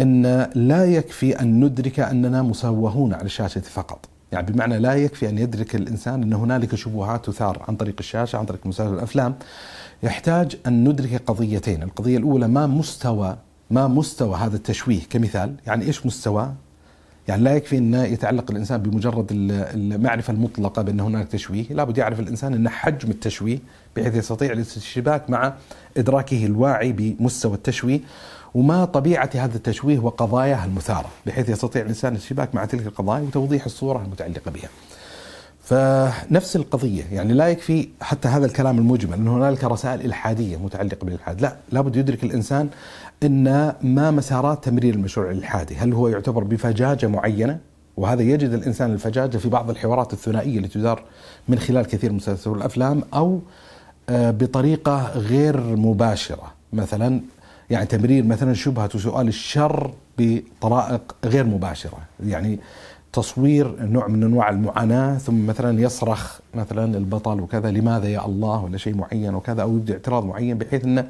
أن 0.00 0.46
لا 0.54 0.84
يكفي 0.84 1.40
أن 1.40 1.64
ندرك 1.64 2.00
أننا 2.00 2.42
مسوهون 2.42 3.14
على 3.14 3.24
الشاشة 3.24 3.60
فقط. 3.60 4.08
يعني 4.32 4.52
بمعنى 4.52 4.78
لا 4.78 4.94
يكفي 4.94 5.28
أن 5.28 5.38
يدرك 5.38 5.74
الإنسان 5.74 6.22
أن 6.22 6.32
هنالك 6.32 6.74
شبهات 6.74 7.26
تثار 7.26 7.64
عن 7.68 7.76
طريق 7.76 7.94
الشاشة 7.98 8.36
عن 8.36 8.44
طريق 8.44 8.66
مسلسل 8.66 8.94
الأفلام. 8.94 9.34
يحتاج 10.02 10.56
أن 10.66 10.88
ندرك 10.88 11.22
قضيتين، 11.26 11.82
القضية 11.82 12.18
الأولى 12.18 12.48
ما 12.48 12.66
مستوى 12.66 13.36
ما 13.70 13.88
مستوى 13.88 14.36
هذا 14.36 14.56
التشويه 14.56 15.00
كمثال، 15.10 15.54
يعني 15.66 15.84
إيش 15.84 16.06
مستوى؟ 16.06 16.52
يعني 17.28 17.42
لا 17.42 17.56
يكفي 17.56 17.78
أن 17.78 17.94
يتعلق 17.94 18.50
الإنسان 18.50 18.82
بمجرد 18.82 19.26
المعرفة 19.32 20.32
المطلقة 20.32 20.82
بأن 20.82 21.00
هناك 21.00 21.28
تشويه. 21.28 21.64
لابد 21.70 21.98
يعرف 21.98 22.20
الإنسان 22.20 22.54
أن 22.54 22.68
حجم 22.68 23.10
التشويه 23.10 23.58
بحيث 23.96 24.14
يستطيع 24.14 24.52
الاشتباك 24.52 25.30
مع 25.30 25.54
إدراكه 25.96 26.46
الواعي 26.46 26.92
بمستوى 26.92 27.54
التشويه 27.54 28.00
وما 28.54 28.84
طبيعة 28.84 29.30
هذا 29.34 29.56
التشويه 29.56 29.98
وقضاياه 29.98 30.64
المثارة 30.64 31.08
بحيث 31.26 31.48
يستطيع 31.48 31.82
الإنسان 31.82 32.12
الاشتباك 32.12 32.54
مع 32.54 32.64
تلك 32.64 32.86
القضايا 32.86 33.22
وتوضيح 33.22 33.64
الصورة 33.64 34.02
المتعلقة 34.02 34.50
بها. 34.50 34.68
فنفس 35.62 36.56
القضية 36.56 37.04
يعني 37.12 37.32
لا 37.32 37.48
يكفي 37.48 37.88
حتى 38.00 38.28
هذا 38.28 38.46
الكلام 38.46 38.78
المجمل 38.78 39.12
أن 39.14 39.28
هنالك 39.28 39.64
رسائل 39.64 40.00
إلحادية 40.04 40.56
متعلقة 40.56 41.04
بالإلحاد 41.04 41.40
لا 41.40 41.56
لابد 41.72 41.96
يدرك 41.96 42.24
الإنسان 42.24 42.68
أن 43.22 43.72
ما 43.82 44.10
مسارات 44.10 44.64
تمرير 44.64 44.94
المشروع 44.94 45.30
الإلحادي 45.30 45.76
هل 45.76 45.92
هو 45.92 46.08
يعتبر 46.08 46.44
بفجاجة 46.44 47.06
معينة؟ 47.06 47.58
وهذا 47.96 48.22
يجد 48.22 48.50
الإنسان 48.52 48.92
الفجاجة 48.92 49.36
في 49.36 49.48
بعض 49.48 49.70
الحوارات 49.70 50.12
الثنائية 50.12 50.58
التي 50.58 50.78
تدار 50.78 51.02
من 51.48 51.58
خلال 51.58 51.86
كثير 51.86 52.10
من 52.10 52.16
المسلسلات 52.16 52.46
والأفلام 52.46 53.02
أو 53.14 53.40
آه، 54.08 54.30
بطريقة 54.30 55.12
غير 55.18 55.60
مباشرة. 55.60 56.52
مثلا 56.72 57.20
يعني 57.70 57.86
تمرير 57.86 58.24
مثلا 58.24 58.54
شبهة 58.54 58.90
وسؤال 58.94 59.28
الشر 59.28 59.90
بطرائق 60.18 61.16
غير 61.24 61.44
مباشرة. 61.44 61.98
يعني 62.26 62.58
تصوير 63.16 63.76
نوع 63.80 64.08
من 64.08 64.22
أنواع 64.22 64.50
المعاناة 64.50 65.18
ثم 65.18 65.46
مثلا 65.46 65.80
يصرخ 65.80 66.40
مثلا 66.54 66.98
البطل 66.98 67.40
وكذا 67.40 67.70
لماذا 67.70 68.08
يا 68.08 68.26
الله؟ 68.26 68.64
ولا 68.64 68.78
شيء 68.78 68.96
معين 68.96 69.34
وكذا 69.34 69.62
أو 69.62 69.76
يبدي 69.76 69.92
اعتراض 69.92 70.24
معين 70.24 70.58
بحيث 70.58 70.84
أنه 70.84 71.08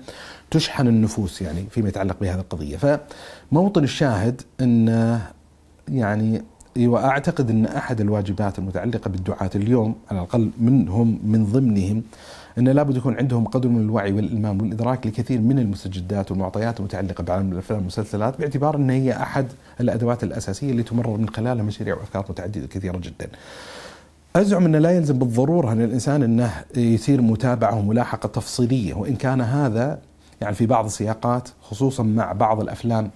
تشحن 0.51 0.87
النفوس 0.87 1.43
يعني 1.43 1.65
فيما 1.71 1.89
يتعلق 1.89 2.17
بهذه 2.21 2.41
القضية. 2.41 2.77
فموطن 2.77 3.85
الشاهد 3.85 4.43
ان 4.61 5.19
يعني 5.89 6.43
واعتقد 6.79 7.51
أن 7.51 7.67
أحد 7.67 8.01
الواجبات 8.01 8.59
المتعلقة 8.59 9.09
بالدعاة 9.11 9.51
اليوم 9.55 9.95
على 10.11 10.19
الأقل 10.19 10.51
منهم 10.61 11.19
من 11.25 11.45
ضمنهم 11.45 12.03
أن 12.59 12.69
لابد 12.69 12.97
يكون 12.97 13.17
عندهم 13.17 13.45
قدر 13.45 13.69
من 13.69 13.81
الوعي 13.81 14.13
والإلمام 14.13 14.61
والإدراك 14.61 15.07
لكثير 15.07 15.41
من 15.41 15.59
المستجدات 15.59 16.31
والمعطيات 16.31 16.81
المتعلقة 16.81 17.25
بعالم 17.25 17.53
الأفلام 17.53 17.79
والمسلسلات 17.79 18.39
باعتبار 18.39 18.77
أن 18.77 18.91
هي 18.91 19.13
أحد 19.13 19.47
الأدوات 19.81 20.25
الأساسية 20.25 20.71
اللي 20.71 20.83
تمرر 20.83 21.17
من 21.17 21.29
خلالها 21.29 21.65
مشاريع 21.65 21.95
وأفكار 21.95 22.25
متعددة 22.31 22.67
كثيرة 22.67 22.99
جدا. 22.99 23.29
أزعم 24.37 24.65
أنه 24.65 24.79
لا 24.79 24.91
يلزم 24.91 25.19
بالضرورة 25.19 25.73
أن 25.73 25.83
الإنسان 25.83 26.23
أنه 26.23 26.53
يصير 26.77 27.23
متابعة 27.23 27.79
وملاحقة 27.79 28.27
تفصيلية 28.27 28.95
وإن 28.95 29.17
كان 29.17 29.41
هذا 29.41 29.99
يعني 30.41 30.55
في 30.55 30.67
بعض 30.67 30.85
السياقات 30.85 31.49
خصوصا 31.63 32.03
مع 32.03 32.33
بعض 32.33 32.61
الأفلام 32.61 33.11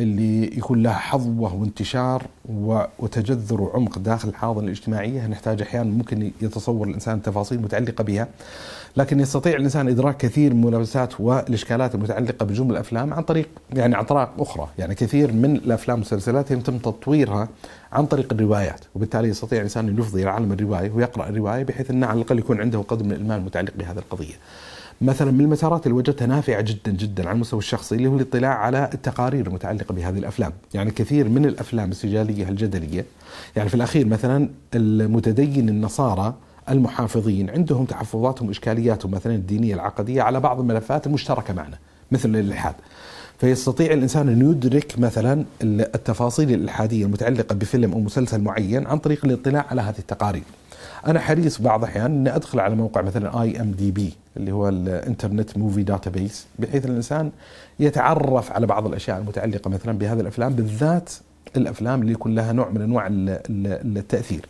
اللي 0.00 0.44
يكون 0.58 0.82
لها 0.82 0.92
حظوة 0.92 1.54
وانتشار 1.54 2.22
وتجذر 2.98 3.60
وعمق 3.60 3.98
داخل 3.98 4.28
الحاضنة 4.28 4.64
الاجتماعية. 4.64 5.26
نحتاج 5.26 5.62
أحيانا 5.62 5.90
ممكن 5.90 6.30
يتصور 6.42 6.88
الإنسان 6.88 7.22
تفاصيل 7.22 7.60
متعلقة 7.60 8.04
بها 8.04 8.28
لكن 8.96 9.20
يستطيع 9.20 9.56
الإنسان 9.56 9.88
إدراك 9.88 10.16
كثير 10.16 10.54
من 10.54 10.58
الملابسات 10.64 11.20
والإشكالات 11.20 11.94
المتعلقة 11.94 12.46
بجمل 12.46 12.70
الأفلام 12.70 13.14
عن 13.14 13.22
طريق 13.22 13.48
يعني 13.72 13.94
عن 13.96 14.04
طريق 14.04 14.28
أخرى. 14.38 14.68
يعني 14.78 14.94
كثير 14.94 15.32
من 15.32 15.56
الأفلام 15.56 15.98
والمسلسلات 15.98 16.50
يتم 16.50 16.78
تطويرها 16.78 17.48
عن 17.92 18.06
طريق 18.06 18.32
الروايات 18.32 18.80
وبالتالي 18.94 19.28
يستطيع 19.28 19.58
الإنسان 19.58 19.88
أن 19.88 19.98
يفضي 19.98 20.22
إلى 20.22 20.30
عالم 20.30 20.52
الرواية 20.52 20.90
ويقرأ 20.90 21.28
الرواية 21.28 21.62
بحيث 21.64 21.90
أنه 21.90 22.06
على 22.06 22.20
الأقل 22.20 22.38
يكون 22.38 22.60
عنده 22.60 22.78
قدر 22.78 23.04
من 23.04 23.12
الإلمام 23.12 23.40
المتعلق 23.40 23.72
بهذه 23.78 23.98
القضية. 23.98 24.34
مثلا 25.00 25.30
من 25.30 25.40
المسارات 25.40 25.86
اللي 25.86 25.98
وجدتها 25.98 26.26
نافعة 26.26 26.60
جدا 26.60 26.92
جدا 26.92 27.28
على 27.28 27.34
المستوى 27.34 27.58
الشخصي 27.58 27.94
اللي 27.94 28.08
هو 28.08 28.16
الاطلاع 28.16 28.54
على 28.54 28.90
التقارير 28.94 29.46
المتعلقة 29.46 29.92
بهذه 29.92 30.18
الأفلام، 30.18 30.52
يعني 30.74 30.90
كثير 30.90 31.28
من 31.28 31.46
الأفلام 31.46 31.90
السجالية 31.90 32.48
الجدلية 32.48 33.04
يعني 33.56 33.68
في 33.68 33.74
الأخير 33.74 34.06
مثلا 34.06 34.48
المتدين 34.74 35.68
النصارى 35.68 36.34
المحافظين 36.68 37.50
عندهم 37.50 37.84
تحفظاتهم 37.84 38.48
وإشكالياتهم 38.48 39.12
مثلا 39.12 39.34
الدينية 39.34 39.74
العقدية 39.74 40.22
على 40.22 40.40
بعض 40.40 40.60
الملفات 40.60 41.06
المشتركة 41.06 41.54
معنا 41.54 41.78
مثل 42.12 42.28
الإلحاد. 42.28 42.74
فيستطيع 43.38 43.92
الإنسان 43.92 44.28
أن 44.28 44.50
يدرك 44.50 44.98
مثلا 44.98 45.44
التفاصيل 45.62 46.50
الإلحادية 46.54 47.04
المتعلقة 47.04 47.54
بفيلم 47.54 47.92
أو 47.92 48.00
مسلسل 48.00 48.40
معين 48.40 48.86
عن 48.86 48.98
طريق 48.98 49.24
الاطلاع 49.24 49.66
على 49.70 49.82
هذه 49.82 49.98
التقارير. 49.98 50.42
أنا 51.06 51.20
حريص 51.20 51.60
بعض 51.60 51.84
الأحيان 51.84 52.04
إني 52.04 52.36
أدخل 52.36 52.60
على 52.60 52.74
موقع 52.74 53.02
مثلا 53.02 53.42
IMDb 53.42 54.12
اللي 54.36 54.52
هو 54.52 54.68
ال 54.68 54.78
Internet 54.78 55.58
Movie 55.58 55.82
Database 55.82 56.46
بحيث 56.58 56.86
الإنسان 56.86 57.30
يتعرف 57.80 58.52
على 58.52 58.66
بعض 58.66 58.86
الأشياء 58.86 59.18
المتعلقة 59.18 59.70
مثلا 59.70 59.98
بهذه 59.98 60.20
الأفلام 60.20 60.52
بالذات 60.52 61.10
الأفلام 61.56 62.02
اللي 62.02 62.12
يكون 62.12 62.34
لها 62.34 62.52
نوع 62.52 62.70
من 62.70 62.82
أنواع 62.82 63.08
التأثير. 63.10 64.46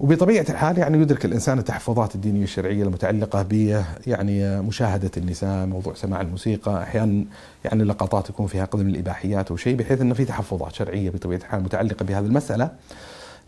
وبطبيعة 0.00 0.46
الحال 0.48 0.78
يعني 0.78 0.98
يدرك 0.98 1.24
الإنسان 1.24 1.58
التحفظات 1.58 2.14
الدينية 2.14 2.42
الشرعية 2.42 2.82
المتعلقة 2.82 3.42
ب 3.42 3.82
يعني 4.06 4.60
مشاهدة 4.60 5.10
النساء، 5.16 5.66
موضوع 5.66 5.94
سماع 5.94 6.20
الموسيقى، 6.20 6.82
أحيانا 6.82 7.24
يعني 7.64 7.84
لقطات 7.84 8.30
يكون 8.30 8.46
فيها 8.46 8.64
قدر 8.64 8.84
من 8.84 8.90
الاباحيات 8.90 9.50
أو 9.50 9.56
شيء 9.56 9.76
بحيث 9.76 10.00
إنه 10.00 10.14
في 10.14 10.24
تحفظات 10.24 10.74
شرعية 10.74 11.10
بطبيعة 11.10 11.38
الحال 11.38 11.62
متعلقة 11.62 12.04
بهذه 12.04 12.24
المسألة. 12.24 12.70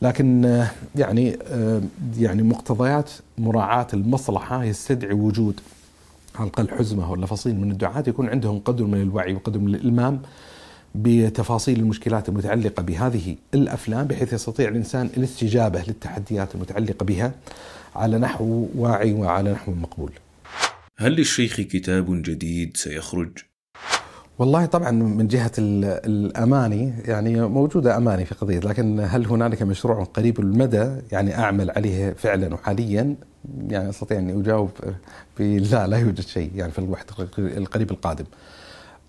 لكن 0.02 0.44
آه، 0.44 0.70
يعني 0.96 1.38
آه، 1.42 1.82
يعني 2.18 2.42
مقتضيات 2.42 3.10
مراعاة 3.38 3.86
المصلحة 3.94 4.64
يستدعي 4.64 5.12
وجود 5.12 5.60
على 6.36 6.48
الأقل 6.48 6.68
حزمة 6.68 7.10
ولا 7.10 7.26
فصيل 7.26 7.60
من 7.60 7.70
الدعاة 7.70 8.04
يكون 8.06 8.28
عندهم 8.28 8.58
قدر 8.58 8.84
من 8.84 9.02
الوعي 9.02 9.34
وقدر 9.34 9.58
من 9.58 9.74
الإلمام 9.74 10.22
بتفاصيل 10.94 11.80
المشكلات 11.80 12.28
المتعلقة 12.28 12.82
بهذه 12.82 13.36
الأفلام 13.54 14.06
بحيث 14.06 14.32
يستطيع 14.32 14.68
الإنسان 14.68 15.10
الاستجابة 15.16 15.82
للتحديات 15.86 16.54
المتعلقة 16.54 17.04
بها 17.04 17.32
على 17.94 18.18
نحو 18.18 18.68
واعي 18.74 19.12
وعلى 19.12 19.52
نحو 19.52 19.72
مقبول 19.72 20.10
هل 20.96 21.12
للشيخ 21.12 21.56
كتاب 21.56 22.22
جديد 22.22 22.76
سيخرج؟ 22.76 23.38
والله 24.38 24.66
طبعا 24.66 24.90
من 24.90 25.28
جهة 25.28 25.52
الأماني 25.58 26.92
يعني 27.04 27.40
موجودة 27.40 27.96
أماني 27.96 28.24
في 28.24 28.34
قضية 28.34 28.58
لكن 28.58 29.00
هل 29.00 29.26
هنالك 29.26 29.62
مشروع 29.62 30.04
قريب 30.04 30.40
المدى 30.40 30.90
يعني 31.12 31.38
أعمل 31.38 31.70
عليه 31.70 32.12
فعلا 32.12 32.54
وحاليا 32.54 33.16
يعني 33.68 33.88
أستطيع 33.88 34.18
اني 34.18 34.40
أجاوب 34.40 34.70
لا 35.40 35.86
لا 35.86 35.96
يوجد 35.96 36.20
شيء 36.20 36.50
يعني 36.54 36.72
في 36.72 36.78
الوقت 36.78 37.10
القريب 37.38 37.90
القادم. 37.90 38.24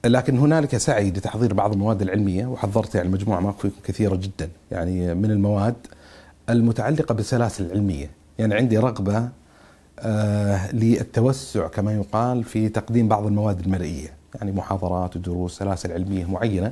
لكن 0.06 0.38
هنالك 0.38 0.78
سعي 0.78 1.10
لتحضير 1.10 1.54
بعض 1.54 1.72
المواد 1.74 2.02
العلمية 2.02 2.46
وحضرت 2.46 2.96
يعني 2.96 3.10
مجموعة 3.10 3.40
ما 3.40 3.54
كثيرة 3.84 4.16
جدا 4.16 4.50
يعني 4.72 5.14
من 5.14 5.32
المواد 5.32 5.76
المتعلقة 6.50 7.14
بالسلاسل 7.14 7.66
العلمية، 7.66 8.10
يعني 8.40 8.56
عندي 8.56 8.78
رغبة 8.78 9.30
آه 10.00 10.72
للتوسع 10.76 11.68
كما 11.68 11.94
يقال 11.96 12.44
في 12.44 12.70
تقديم 12.70 13.08
بعض 13.08 13.26
المواد 13.26 13.60
المرئية. 13.60 14.18
يعني 14.38 14.52
محاضرات 14.52 15.16
ودروس 15.16 15.58
سلاسل 15.58 15.92
علمية 15.92 16.26
معينة. 16.26 16.72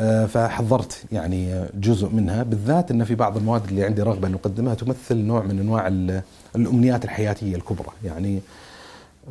آه، 0.00 0.26
فحضرت 0.26 1.04
يعني 1.12 1.64
جزء 1.74 2.08
منها. 2.08 2.42
بالذات 2.42 2.90
إن 2.90 3.04
في 3.04 3.14
بعض 3.14 3.36
المواد 3.36 3.64
اللي 3.68 3.84
عندي 3.84 4.02
رغبة 4.02 4.28
ان 4.28 4.34
أقدمها 4.34 4.74
تمثل 4.74 5.16
نوع 5.16 5.42
من 5.42 5.58
أنواع 5.60 5.88
الأمنيات 6.56 7.04
الحياتية 7.04 7.56
الكبرى. 7.56 7.88
يعني 8.04 8.40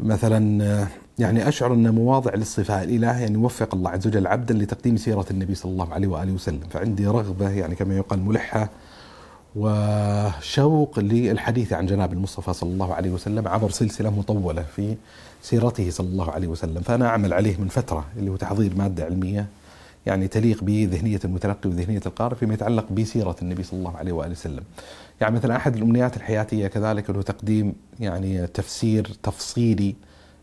مثلا 0.03 0.63
آه، 0.63 0.88
يعني 1.19 1.47
أشعر 1.47 1.74
إن 1.74 1.89
مواضع 1.95 2.33
للصفاء 2.33 2.83
الإلهي 2.83 3.21
يعني 3.21 3.33
يوفق 3.33 3.75
الله 3.75 3.89
عز 3.89 4.07
وجل 4.07 4.27
عبدا 4.27 4.53
لتقديم 4.53 4.97
سيرة 4.97 5.25
النبي 5.31 5.55
صلى 5.55 5.71
الله 5.71 5.93
عليه 5.93 6.07
وآله 6.07 6.31
وسلم. 6.31 6.63
فعندي 6.69 7.07
رغبة 7.07 7.50
يعني 7.50 7.75
كما 7.75 7.97
يقال 7.97 8.19
ملحة 8.19 8.69
وشوق 9.55 11.00
للحديث 11.00 11.74
عن 11.74 11.85
جناب 11.85 12.13
المصطفى 12.13 12.53
صلى 12.53 12.69
الله 12.69 12.93
عليه 12.93 13.09
وسلم 13.09 13.47
عبر 13.47 13.69
سلسلة 13.69 14.09
مطولة 14.09 14.65
في 14.75 14.95
سيرته 15.45 15.89
صلى 15.89 16.07
الله 16.07 16.31
عليه 16.31 16.47
وسلم. 16.47 16.81
فأنا 16.81 17.07
أعمل 17.07 17.33
عليه 17.33 17.57
من 17.57 17.67
فترة 17.67 18.05
اللي 18.17 18.31
هو 18.31 18.35
تحضير 18.35 18.75
مادة 18.75 19.05
علمية 19.05 19.45
يعني 20.05 20.27
تليق 20.27 20.63
بذهنية 20.63 21.19
المتلقي 21.25 21.69
وذهنية 21.69 22.01
القارئ 22.05 22.35
فيما 22.35 22.53
يتعلق 22.53 22.91
بسيرة 22.91 23.35
النبي 23.41 23.63
صلى 23.63 23.79
الله 23.79 23.97
عليه 23.97 24.11
وآله 24.11 24.31
وسلم. 24.31 24.63
يعني 25.21 25.35
مثلا 25.35 25.55
أحد 25.55 25.75
الأمنيات 25.75 26.17
الحياتية 26.17 26.67
كذلك 26.67 27.09
هو 27.09 27.21
تقديم 27.21 27.73
يعني 27.99 28.47
تفسير 28.47 29.11
تفصيلي 29.23 29.95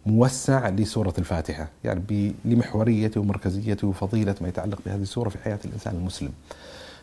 موسع 0.07 0.69
لسورة 0.69 1.15
الفاتحة. 1.19 1.69
يعني 1.85 2.33
لمحوريته 2.45 3.21
ومركزيته 3.21 3.89
وفضيلة 3.89 4.35
ما 4.41 4.49
يتعلق 4.49 4.79
بهذه 4.87 5.03
السورة 5.03 5.29
في 5.29 5.39
حياة 5.39 5.59
الإنسان 5.65 5.95
المسلم. 5.95 6.31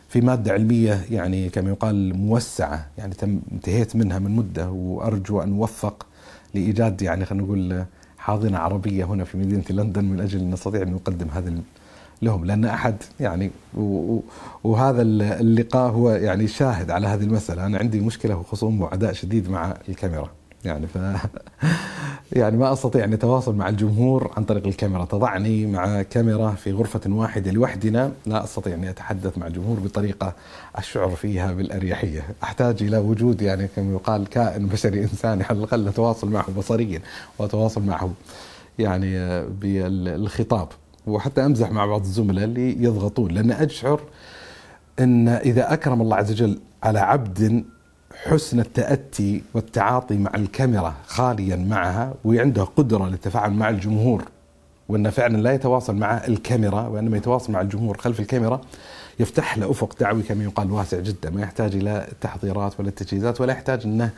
في 0.08 0.20
مادة 0.20 0.52
علمية 0.52 1.04
يعني 1.10 1.48
كما 1.48 1.70
يقال 1.70 2.16
موسعة 2.16 2.86
يعني 2.98 3.14
تم 3.14 3.40
انتهيت 3.52 3.96
منها 3.96 4.18
من 4.18 4.30
مدة 4.30 4.70
وأرجو 4.70 5.40
أن 5.40 5.58
أوفق 5.58 6.06
لإيجاد 6.54 7.02
يعني 7.02 7.24
خلينا 7.24 7.44
نقول 7.44 7.84
حاضنة 8.18 8.58
عربية 8.58 9.04
هنا 9.04 9.24
في 9.24 9.38
مدينة 9.38 9.64
لندن 9.70 10.04
من 10.04 10.20
أجل 10.20 10.40
ان 10.40 10.50
نستطيع 10.50 10.82
أن 10.82 10.92
نقدم 10.92 11.28
هذه 11.28 11.62
لهم. 12.22 12.44
لأن 12.44 12.64
أحد 12.64 12.96
يعني 13.20 13.50
وهذا 14.64 15.02
اللقاء 15.02 15.90
هو 15.90 16.10
يعني 16.10 16.46
شاهد 16.48 16.90
على 16.90 17.06
هذه 17.06 17.22
المسألة. 17.22 17.66
أنا 17.66 17.78
عندي 17.78 18.00
مشكلة 18.00 18.36
وخصوم 18.36 18.80
وعداء 18.80 19.12
شديد 19.12 19.50
مع 19.50 19.76
الكاميرا. 19.88 20.30
يعني 20.64 20.86
ف 20.86 20.98
يعني 22.32 22.56
ما 22.56 22.72
أستطيع 22.72 23.04
أن 23.04 23.12
أتواصل 23.12 23.54
مع 23.54 23.68
الجمهور 23.68 24.30
عن 24.36 24.44
طريق 24.44 24.66
الكاميرا. 24.66 25.04
تضعني 25.04 25.66
مع 25.66 26.02
كاميرا 26.02 26.50
في 26.50 26.72
غرفة 26.72 27.00
واحدة 27.06 27.50
لوحدنا. 27.50 28.12
لا 28.26 28.44
أستطيع 28.44 28.74
اني 28.74 28.90
أتحدث 28.90 29.38
مع 29.38 29.46
الجمهور 29.46 29.80
بطريقة 29.80 30.34
أشعر 30.76 31.10
فيها 31.10 31.52
بالأريحية. 31.52 32.24
أحتاج 32.42 32.82
إلى 32.82 32.98
وجود 32.98 33.42
يعني 33.42 33.68
كما 33.76 33.92
يقال 33.92 34.28
كائن 34.28 34.66
بشري 34.66 35.02
انساني 35.02 35.44
على 35.44 35.58
الأقل 35.58 35.88
أتواصل 35.88 36.30
معه 36.30 36.50
بصريا 36.52 37.00
وأتواصل 37.38 37.82
معه 37.82 38.10
يعني 38.78 39.44
بالخطاب. 39.46 40.68
وحتى 41.06 41.46
أمزح 41.46 41.70
مع 41.70 41.86
بعض 41.86 42.00
الزملاء 42.00 42.44
اللي 42.44 42.84
يضغطون. 42.84 43.30
لأن 43.30 43.50
أشعر 43.50 44.00
إن 45.00 45.28
إذا 45.28 45.72
أكرم 45.72 46.02
الله 46.02 46.16
عز 46.16 46.30
وجل 46.30 46.58
على 46.82 46.98
عبد 46.98 47.64
حسن 48.14 48.60
التأتي 48.60 49.42
والتعاطي 49.54 50.18
مع 50.18 50.30
الكاميرا 50.34 50.94
خاليا 51.06 51.56
معها 51.56 52.14
وعنده 52.24 52.64
قدرة 52.64 53.08
للتفاعل 53.08 53.50
مع 53.50 53.68
الجمهور. 53.68 54.24
وأنه 54.88 55.10
فعلا 55.10 55.36
لا 55.36 55.52
يتواصل 55.52 55.96
مع 55.96 56.26
الكاميرا 56.26 56.86
وإنما 56.86 57.16
يتواصل 57.16 57.52
مع 57.52 57.60
الجمهور 57.60 57.98
خلف 57.98 58.20
الكاميرا 58.20 58.60
يفتح 59.20 59.58
له 59.58 59.70
أفق 59.70 59.94
دعوي 60.00 60.22
كما 60.22 60.44
يقال 60.44 60.70
واسع 60.72 61.00
جدا. 61.00 61.30
ما 61.30 61.40
يحتاج 61.40 61.76
إلى 61.76 62.08
التحضيرات 62.12 62.80
ولا 62.80 62.88
التجهيزات 62.88 63.40
ولا 63.40 63.52
يحتاج 63.52 63.80
أنه 63.84 64.10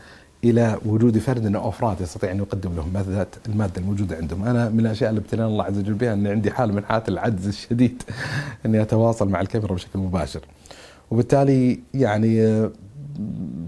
إلى 0.44 0.78
وجود 0.84 1.18
فرد 1.18 1.56
أو 1.56 1.68
أفراد 1.68 2.00
يستطيع 2.00 2.30
أن 2.30 2.38
يقدم 2.38 2.76
لهم 2.76 2.92
ماده 2.94 3.28
المادة 3.48 3.80
الموجودة 3.80 4.16
عندهم، 4.16 4.44
أنا 4.44 4.68
من 4.68 4.80
الأشياء 4.80 5.10
اللي 5.10 5.20
ابتلاني 5.20 5.48
الله 5.52 5.64
عز 5.64 5.78
وجل 5.78 5.94
بها 5.94 6.12
إن 6.12 6.26
عندي 6.26 6.50
حالة 6.50 6.72
من 6.72 6.84
حالات 6.84 7.08
العجز 7.08 7.46
الشديد 7.46 8.02
إني 8.66 8.82
أتواصل 8.82 9.28
مع 9.28 9.40
الكاميرا 9.40 9.74
بشكل 9.74 9.98
مباشر. 9.98 10.40
وبالتالي 11.10 11.80
يعني 11.94 12.68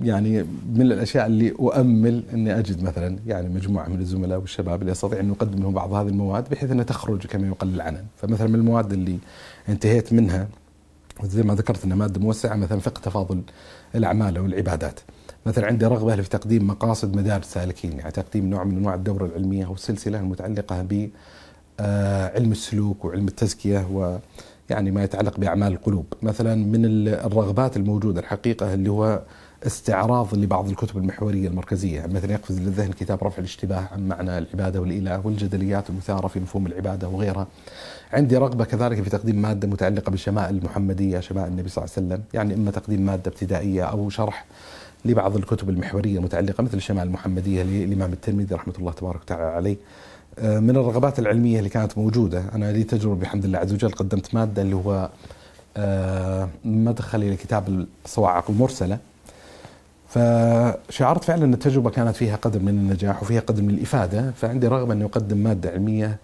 يعني 0.02 0.42
من 0.74 0.82
الأشياء 0.82 1.26
اللي 1.26 1.50
أؤمل 1.50 2.22
إني 2.32 2.58
أجد 2.58 2.82
مثلا 2.82 3.18
يعني 3.26 3.48
مجموعة 3.48 3.88
من 3.88 4.00
الزملاء 4.00 4.38
والشباب 4.38 4.80
اللي 4.80 4.92
أستطيع 4.92 5.20
أن 5.20 5.30
اقدم 5.30 5.62
لهم 5.62 5.74
بعض 5.74 5.92
هذه 5.92 6.08
المواد 6.08 6.48
بحيث 6.50 6.70
انها 6.70 6.84
تخرج 6.84 7.26
كما 7.26 7.46
يقال 7.46 7.74
العنن، 7.74 8.04
فمثلا 8.16 8.48
من 8.48 8.54
المواد 8.54 8.92
اللي 8.92 9.18
انتهيت 9.68 10.12
منها 10.12 10.48
زي 11.22 11.42
ما 11.42 11.54
ذكرت 11.54 11.84
إنها 11.84 11.96
مادة 11.96 12.20
موسعة 12.20 12.56
مثلا 12.56 12.80
فقه 12.80 13.00
تفاضل 13.00 13.42
الأعمال 13.94 14.36
أو 14.36 14.46
العبادات. 14.46 15.00
مثلا 15.46 15.66
عندي 15.66 15.86
رغبة 15.86 16.16
في 16.16 16.28
تقديم 16.28 16.66
مقاصد 16.66 17.16
مدارس 17.16 17.46
سالكين 17.46 17.92
يعني 17.92 18.10
تقديم 18.10 18.50
نوع 18.50 18.64
من 18.64 18.76
أنواع 18.76 18.94
الدورة 18.94 19.26
العلمية 19.26 19.66
أو 19.66 19.74
السلسله 19.74 20.20
المتعلقه 20.20 20.82
ب 20.82 21.08
آه، 21.80 22.34
علم 22.34 22.52
السلوك 22.52 23.04
وعلم 23.04 23.28
التزكية 23.28 23.88
و 23.92 24.18
يعني 24.70 24.90
ما 24.90 25.04
يتعلق 25.04 25.40
بأعمال 25.40 25.72
القلوب، 25.72 26.06
مثلا 26.22 26.54
من 26.54 27.08
الرغبات 27.08 27.76
الموجودة 27.76 28.20
الحقيقة 28.20 28.74
اللي 28.74 28.90
هو 28.90 29.22
استعراض 29.66 30.34
لبعض 30.34 30.68
الكتب 30.68 30.96
المحورية 30.96 31.48
المركزية، 31.48 32.06
مثلا 32.06 32.32
يقفز 32.32 32.60
للذهن 32.60 32.92
كتاب 32.92 33.24
رفع 33.24 33.38
الاشتباه 33.38 33.88
عن 33.92 34.08
معنى 34.08 34.38
العبادة 34.38 34.80
والإله 34.80 35.26
والجدليات 35.26 35.90
المثارة 35.90 36.26
في 36.26 36.40
مفهوم 36.40 36.66
العبادة 36.66 37.08
وغيرها. 37.08 37.46
عندي 38.12 38.36
رغبة 38.36 38.64
كذلك 38.64 39.02
في 39.02 39.10
تقديم 39.10 39.42
مادة 39.42 39.68
متعلقة 39.68 40.10
بالشمائل 40.10 40.56
المحمدية، 40.56 41.20
شمائل 41.20 41.48
النبي 41.48 41.68
صلى 41.68 41.84
الله 41.84 41.94
عليه 41.96 42.06
وسلم، 42.06 42.24
يعني 42.34 42.54
إما 42.54 42.70
تقديم 42.70 43.00
مادة 43.00 43.30
ابتدائية 43.30 43.82
أو 43.82 44.10
شرح 44.10 44.44
لبعض 45.04 45.36
الكتب 45.36 45.68
المحورية 45.68 46.18
المتعلقة 46.18 46.62
مثل 46.62 46.76
الشمائل 46.76 47.08
المحمدية 47.08 47.62
للامام 47.62 48.12
الترمذي 48.12 48.54
رحمة 48.54 48.74
الله 48.78 48.92
تبارك 48.92 49.20
وتعالى 49.22 49.42
عليه. 49.42 49.76
آه، 50.38 50.58
من 50.58 50.70
الرغبات 50.70 51.18
العلمية 51.18 51.58
اللي 51.58 51.68
كانت 51.68 51.98
موجودة. 51.98 52.44
أنا 52.54 52.72
لي 52.72 52.84
تجربة 52.84 53.14
بحمد 53.14 53.44
الله 53.44 53.58
عز 53.58 53.72
وجل 53.72 53.90
قدمت 53.90 54.34
مادة 54.34 54.62
اللي 54.62 54.76
هو 54.76 55.10
آه، 55.76 56.48
مدخل 56.64 57.22
إلى 57.22 57.36
كتاب 57.36 57.86
الصواعق 58.04 58.50
المرسلة. 58.50 58.98
فشعرت 60.08 61.24
فعلا 61.24 61.44
أن 61.44 61.54
التجربة 61.54 61.90
كانت 61.90 62.16
فيها 62.16 62.36
قدر 62.36 62.60
من 62.60 62.68
النجاح 62.68 63.22
وفيها 63.22 63.40
قدر 63.40 63.62
من 63.62 63.70
الإفادة. 63.70 64.30
فعندي 64.30 64.68
رغبة 64.68 64.92
أني 64.92 65.04
أقدم 65.04 65.36
مادة 65.36 65.70
علمية 65.70 66.18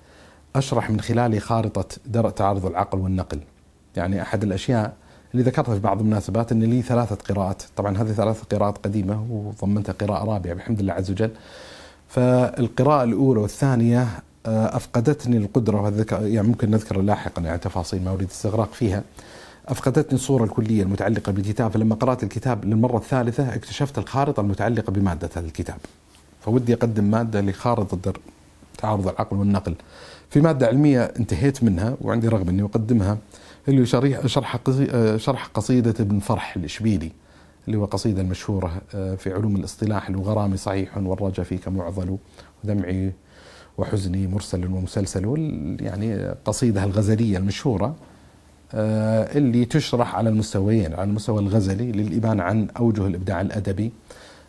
أشرح 0.57 0.91
من 0.91 1.01
خلالها 1.01 1.41
خارطة 1.41 1.97
درء 2.07 2.31
تعارض 2.31 2.67
العقل 2.67 2.99
والنقل. 2.99 3.39
يعني 3.97 4.23
أحد 4.23 4.43
الأشياء 4.43 4.93
اللي 5.33 5.45
ذكرتها 5.45 5.75
في 5.75 5.81
بعض 5.81 6.01
المناسبات 6.01 6.53
أن 6.53 6.63
لي 6.63 6.83
ثلاثة 6.83 7.17
قراءات. 7.35 7.63
طبعا 7.77 7.99
هذه 7.99 8.13
ثلاثة 8.13 8.57
قراءات 8.57 8.79
قديمة 8.79 9.27
وضمنتها 9.31 9.93
قراءة 9.93 10.25
رابعة 10.25 10.55
بحمد 10.55 10.81
الله 10.81 10.93
عز 10.93 11.11
وجل. 11.11 11.31
فالقراءة 12.11 13.05
الأولى 13.05 13.41
والثانية 13.41 14.07
آه، 14.47 14.77
أفقدتني 14.77 15.37
القدرة 15.37 16.05
يعني 16.13 16.49
ممكن 16.49 16.71
نذكر 16.71 17.01
لاحقا 17.01 17.43
يعني 17.43 17.59
تفاصيل 17.59 18.05
ما 18.05 18.11
أريد 18.11 18.29
استغراق 18.31 18.73
فيها. 18.73 19.03
أفقدتني 19.69 20.15
الصورة 20.15 20.45
الكلية 20.45 20.83
المتعلقة 20.83 21.33
بالكتاب. 21.33 21.71
فلما 21.71 21.95
قرأت 21.95 22.23
الكتاب 22.23 22.65
للمرة 22.65 22.97
الثالثة 22.97 23.55
اكتشفت 23.55 23.99
الخارطة 23.99 24.41
المتعلقة 24.41 24.91
بمادة 24.91 25.31
هذا 25.37 25.47
الكتاب. 25.47 25.77
فودي 26.41 26.75
أقدم 26.75 27.05
مادة 27.05 27.41
لخارطة 27.41 28.13
تعارض 28.79 29.09
العقل 29.09 29.37
والنقل. 29.37 29.75
في 30.31 30.41
مادة 30.41 30.67
علمية 30.67 31.03
انتهيت 31.03 31.65
منها 31.65 31.97
وعندي 32.01 32.29
رغبة 32.29 32.51
أني 32.51 32.63
أقدمها 32.63 33.19
اللي 33.69 33.87
شرح 33.87 34.59
آه، 34.69 35.17
شرح 35.17 35.47
قصيدة 35.47 35.95
ابن 36.01 36.19
فرح 36.19 36.57
الإشبيلي. 36.57 37.13
اللي 37.67 37.79
هو 37.79 37.85
قصيدة 37.85 38.23
المشهورة 38.23 38.83
آه، 38.95 39.15
في 39.15 39.33
علوم 39.33 39.57
الاصطلاح 39.57 40.09
الغرامي 40.09 40.57
صحيح 40.57 40.97
والرجا 40.99 41.43
فيك 41.43 41.69
معضل 41.69 42.19
ودمعي 42.65 43.13
وحزني 43.79 44.27
مرسل 44.27 44.67
ومسلسل 44.67 45.37
يعني 45.81 46.29
قصيدة 46.45 46.85
الغزلية 46.85 47.39
المشهورة 47.39 47.97
آه، 48.75 49.39
اللي 49.39 49.65
تشرح 49.65 50.15
على 50.15 50.29
المستويين 50.29 50.95
على 50.95 51.05
المستوى 51.05 51.43
الغزلي 51.43 51.93
للإبانة 51.93 52.43
عن 52.43 52.69
أوجه 52.79 53.07
الإبداع 53.07 53.41
الأدبي 53.41 53.93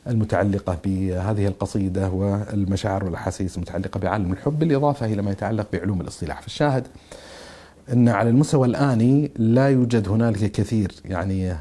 المتعلقة 0.07 0.77
بهذه 0.85 1.47
القصيدة 1.47 2.09
والمشاعر 2.09 3.05
والأحاسيس 3.05 3.55
المتعلقة 3.55 3.99
بعالم 3.99 4.31
الحب 4.31 4.59
بالإضافة 4.59 5.05
إلى 5.05 5.21
ما 5.21 5.31
يتعلق 5.31 5.67
بعلوم 5.73 6.01
الاصطلاح. 6.01 6.41
فالشاهد 6.41 6.87
أن 7.93 8.09
على 8.09 8.29
المستوى 8.29 8.67
الآني 8.67 9.31
لا 9.35 9.69
يوجد 9.69 10.09
هنالك 10.09 10.51
كثير 10.51 10.91
يعني 11.05 11.55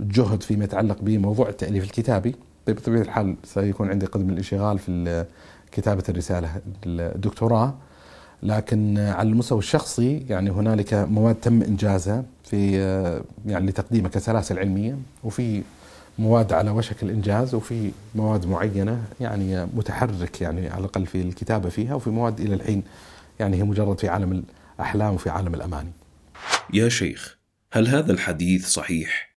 جهد 0.00 0.42
فيما 0.42 0.64
يتعلق 0.64 0.98
بموضوع 1.00 1.48
التأليف 1.48 1.84
الكتابي. 1.84 2.34
بطبيعة 2.66 3.02
الحال 3.02 3.36
سيكون 3.44 3.90
عندي 3.90 4.06
قدم 4.06 4.30
الانشغال 4.30 4.78
في 4.78 5.24
كتابة 5.72 6.04
الرسالة 6.08 6.60
الدكتوراه 6.86 7.74
لكن 8.42 8.98
على 8.98 9.28
المستوى 9.28 9.58
الشخصي 9.58 10.18
يعني 10.28 10.50
هنالك 10.50 10.94
مواد 10.94 11.34
تم 11.34 11.62
إنجازها 11.62 12.24
في 12.44 12.72
يعني 13.46 13.66
لتقديمها 13.66 14.10
كسلاسل 14.10 14.58
علمية 14.58 14.96
وفي 15.24 15.62
مواد 16.18 16.52
على 16.52 16.70
وشك 16.70 17.02
الإنجاز 17.02 17.54
وفي 17.54 17.90
مواد 18.14 18.46
معينة 18.46 19.02
يعني 19.20 19.66
متحرك 19.66 20.40
يعني 20.40 20.68
على 20.68 20.80
الأقل 20.80 21.06
في 21.06 21.22
الكتابة 21.22 21.68
فيها 21.68 21.94
وفي 21.94 22.10
مواد 22.10 22.40
إلى 22.40 22.54
الحين 22.54 22.82
يعني 23.40 23.56
هي 23.56 23.62
مجرد 23.62 23.98
في 23.98 24.08
عالم 24.08 24.44
الأحلام 24.78 25.14
وفي 25.14 25.30
عالم 25.30 25.54
الأماني. 25.54 25.92
يا 26.72 26.88
شيخ 26.88 27.38
هل 27.72 27.88
هذا 27.88 28.12
الحديث 28.12 28.66
صحيح؟ 28.66 29.31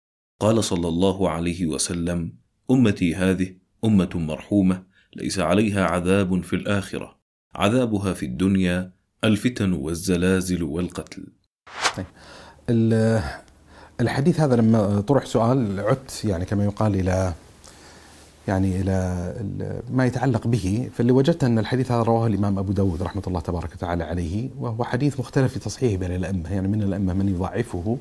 قال 0.45 0.65
صلى 0.65 0.89
الله 0.89 1.31
عليه 1.31 1.67
وسلم 1.67 2.33
أمتي 2.71 3.15
هذه 3.15 3.55
أمة 3.85 4.11
مرحومة 4.15 4.83
ليس 5.17 5.39
عليها 5.39 5.85
عذاب 5.85 6.43
في 6.43 6.57
الآخرة 6.57 7.19
عذابها 7.55 8.13
في 8.13 8.27
الدنيا 8.27 8.93
الفتن 9.25 9.73
والزلازل 9.73 10.63
والقتل 10.63 11.27
طيب. 11.97 12.07
الحديث 14.01 14.41
هذا 14.41 14.57
لما 14.57 15.01
طرح 15.01 15.27
سؤال 15.27 15.81
عدت 15.81 16.25
يعني 16.25 16.45
كما 16.45 16.65
يقال 16.65 16.95
إلى 16.95 17.33
يعني 18.49 18.81
إلى 18.81 19.35
ما 19.91 20.07
يتعلق 20.07 20.47
به 20.47 20.91
فاللي 20.95 21.13
وجدت 21.13 21.45
أن 21.45 21.59
الحديث 21.59 21.93
هذا 21.93 22.03
رواه 22.03 22.27
الإمام 22.27 22.59
أبو 22.59 22.73
داود 22.73 23.03
رحمة 23.03 23.23
الله 23.27 23.41
تبارك 23.41 23.73
وتعالى 23.75 24.05
عليه 24.05 24.51
وهو 24.59 24.85
حديث 24.85 25.21
مختلف 25.21 25.53
في 25.53 25.59
تصحيحه 25.59 25.97
بين 25.97 26.13
الأئمة 26.13 26.53
يعني 26.53 26.69
من 26.69 26.83
الأئمة 26.83 27.15
من 27.15 27.29
يضعفه 27.29 27.99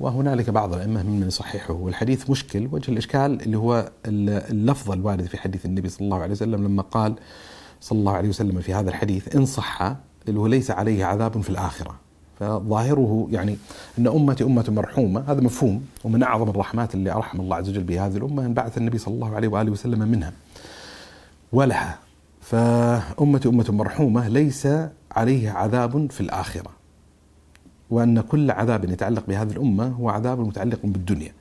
وهنالك 0.00 0.50
بعض 0.50 0.74
الأئمة 0.74 1.02
ممن 1.02 1.26
يصححه 1.26 1.74
والحديث 1.74 2.30
مشكل 2.30 2.68
وجه 2.72 2.90
الإشكال 2.92 3.42
اللي 3.42 3.58
هو 3.58 3.90
اللفظ 4.06 4.90
الوارد 4.90 5.26
في 5.26 5.38
حديث 5.38 5.66
النبي 5.66 5.88
صلى 5.88 6.04
الله 6.04 6.16
عليه 6.16 6.32
وسلم 6.32 6.64
لما 6.64 6.82
قال 6.82 7.14
صلى 7.80 7.98
الله 7.98 8.12
عليه 8.12 8.28
وسلم 8.28 8.60
في 8.60 8.74
هذا 8.74 8.90
الحديث 8.90 9.36
إن 9.36 9.46
صح 9.46 9.96
اللي 10.28 10.40
هو 10.40 10.46
ليس 10.46 10.70
عليه 10.70 11.04
عذاب 11.04 11.40
في 11.40 11.50
الآخرة. 11.50 11.94
فظاهره 12.40 13.28
يعني 13.30 13.56
أن 13.98 14.06
أمتي 14.06 14.44
أمة 14.44 14.64
مرحومة 14.68 15.24
هذا 15.26 15.40
مفهوم 15.40 15.84
ومن 16.04 16.22
أعظم 16.22 16.50
الرحمات 16.50 16.94
اللي 16.94 17.12
أرحم 17.12 17.40
الله 17.40 17.56
عز 17.56 17.68
وجل 17.68 17.82
بهذه 17.82 18.16
الأمة 18.16 18.46
أن 18.46 18.54
بعث 18.54 18.78
النبي 18.78 18.98
صلى 18.98 19.14
الله 19.14 19.36
عليه 19.36 19.48
وآله 19.48 19.70
وسلم 19.70 20.08
منها 20.08 20.32
ولها. 21.52 21.98
فأمتي 22.40 23.48
أمة 23.48 23.66
مرحومة 23.68 24.28
ليس 24.28 24.68
عليه 25.12 25.50
عذاب 25.50 26.10
في 26.10 26.20
الآخرة. 26.20 26.77
وأن 27.90 28.20
كل 28.20 28.50
عذاب 28.50 28.90
يتعلق 28.90 29.24
بهذه 29.28 29.52
الأمة 29.52 29.86
هو 29.88 30.08
عذاب 30.08 30.40
متعلق 30.40 30.78
بالدنيا. 30.84 31.32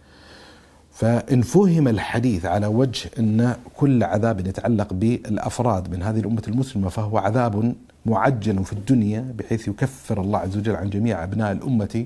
فإن 0.91 1.41
فهم 1.41 1.87
الحديث 1.87 2.45
على 2.45 2.67
وجه 2.67 3.09
أن 3.19 3.55
كل 3.77 4.03
عذاب 4.03 4.47
يتعلق 4.47 4.93
بالأفراد 4.93 5.91
من 5.91 6.03
هذه 6.03 6.19
الأمة 6.19 6.43
المسلمة 6.47 6.89
فهو 6.89 7.17
عذاب 7.17 7.75
معجل 8.05 8.63
في 8.65 8.73
الدنيا 8.73 9.33
بحيث 9.37 9.67
يكفر 9.67 10.21
الله 10.21 10.39
عز 10.39 10.57
وجل 10.57 10.75
عن 10.75 10.89
جميع 10.89 11.23
أبناء 11.23 11.51
الأمة. 11.51 12.05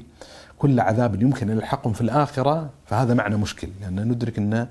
كل 0.60 0.80
عذاب 0.80 1.22
يمكن 1.22 1.50
أن 1.50 1.58
يلحقهم 1.58 1.94
في 1.94 2.02
الآخرة 2.02 2.70
فهذا 2.86 3.14
معنى 3.14 3.38
مشكل 3.38 3.68
لأن 3.82 4.08
ندرك 4.08 4.38
أن 4.38 4.68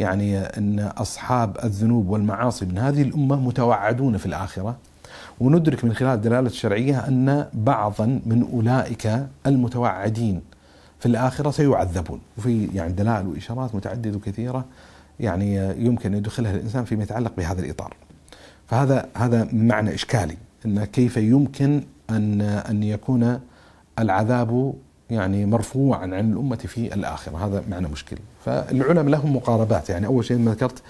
يعني 0.00 0.38
أن 0.38 0.80
أصحاب 0.80 1.56
الذنوب 1.64 2.08
والمعاصي 2.08 2.64
من 2.66 2.78
هذه 2.78 3.02
الأمة 3.02 3.36
متوعدون 3.36 4.16
في 4.16 4.26
الآخرة. 4.26 4.76
وندرك 5.40 5.84
من 5.84 5.92
خلال 5.92 6.14
الدلالة 6.14 6.46
الشرعية 6.46 7.08
أن 7.08 7.46
بعضا 7.54 8.20
من 8.26 8.48
أولئك 8.52 9.26
المتوعدين 9.46 10.40
في 10.98 11.06
الآخرة 11.06 11.50
سيعذبون. 11.50 12.20
وفي 12.38 12.68
يعني 12.74 12.92
دلائل 12.92 13.26
وإشارات 13.26 13.74
متعددة 13.74 14.16
وكثيرة 14.16 14.64
يعني 15.20 15.54
يمكن 15.84 16.12
أن 16.12 16.18
يدخلها 16.18 16.54
الإنسان 16.54 16.84
فيما 16.84 17.02
يتعلق 17.02 17.32
بهذا 17.36 17.60
الإطار. 17.60 17.94
فهذا 18.66 19.06
هذا 19.14 19.48
معنى 19.52 19.94
إشكالي 19.94 20.36
أن 20.66 20.84
كيف 20.84 21.16
يمكن 21.16 21.82
أن 22.10 22.40
أن 22.40 22.82
يكون 22.82 23.40
العذاب 23.98 24.74
يعني 25.10 25.46
مرفوعا 25.46 26.00
عن 26.02 26.32
الأمة 26.32 26.56
في 26.56 26.94
الآخرة. 26.94 27.46
هذا 27.46 27.62
معنى 27.70 27.88
مشكل. 27.88 28.16
فالعلماء 28.44 29.04
لهم 29.04 29.36
مقاربات. 29.36 29.90
يعني 29.90 30.06
أول 30.06 30.24
شيء 30.24 30.38
ما 30.38 30.50
ذكرت 30.50 30.82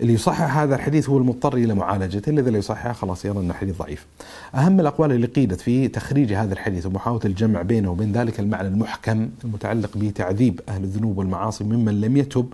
اللي 0.00 0.12
يصحح 0.12 0.58
هذا 0.58 0.74
الحديث 0.74 1.08
هو 1.08 1.18
المضطر 1.18 1.56
إلى 1.56 1.74
معالجته، 1.74 2.30
الذي 2.30 2.50
لا 2.50 2.58
يصححه 2.58 2.92
خلاص 2.92 3.24
يرى 3.24 3.38
إنه 3.38 3.54
حديث 3.54 3.78
ضعيف. 3.78 4.06
أهم 4.54 4.80
الأقوال 4.80 5.12
اللي 5.12 5.26
قيلت 5.26 5.60
في 5.60 5.88
تخريج 5.88 6.32
هذا 6.32 6.52
الحديث 6.52 6.86
ومحاولة 6.86 7.20
الجمع 7.24 7.62
بينه 7.62 7.90
وبين 7.90 8.12
ذلك 8.12 8.40
المعنى 8.40 8.68
المحكم 8.68 9.30
المتعلق 9.44 9.96
بتعذيب 9.96 10.60
أهل 10.68 10.84
الذنوب 10.84 11.18
والمعاصي 11.18 11.64
ممن 11.64 12.00
لم 12.00 12.16
يتب 12.16 12.52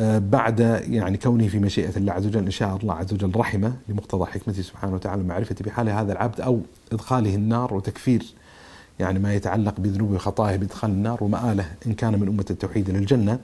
آه، 0.00 0.18
بعد 0.18 0.60
يعني 0.88 1.16
كونه 1.16 1.48
في 1.48 1.58
مشيئة 1.58 1.96
الله 1.96 2.12
عز 2.12 2.26
وجل 2.26 2.44
إن 2.44 2.50
شاء 2.50 2.76
الله 2.76 2.94
عز 2.94 3.12
وجل 3.12 3.32
رحمة 3.36 3.72
لمقتضى 3.88 4.24
حكمته 4.24 4.62
سبحانه 4.62 4.94
وتعالى 4.94 5.22
معرفه 5.22 5.56
بحال 5.60 5.88
هذا 5.88 6.12
العبد 6.12 6.40
أو 6.40 6.60
إدخاله 6.92 7.34
النار 7.34 7.74
وتكفير 7.74 8.22
يعني 9.00 9.18
ما 9.18 9.34
يتعلق 9.34 9.80
بذنوبه 9.80 10.14
وخطاياه 10.14 10.56
بإدخال 10.56 10.90
النار 10.90 11.24
ومآله 11.24 11.64
إن 11.86 11.92
كان 11.92 12.20
من 12.20 12.28
أمة 12.28 12.44
التوحيد 12.50 12.90
للجنة. 12.90 13.38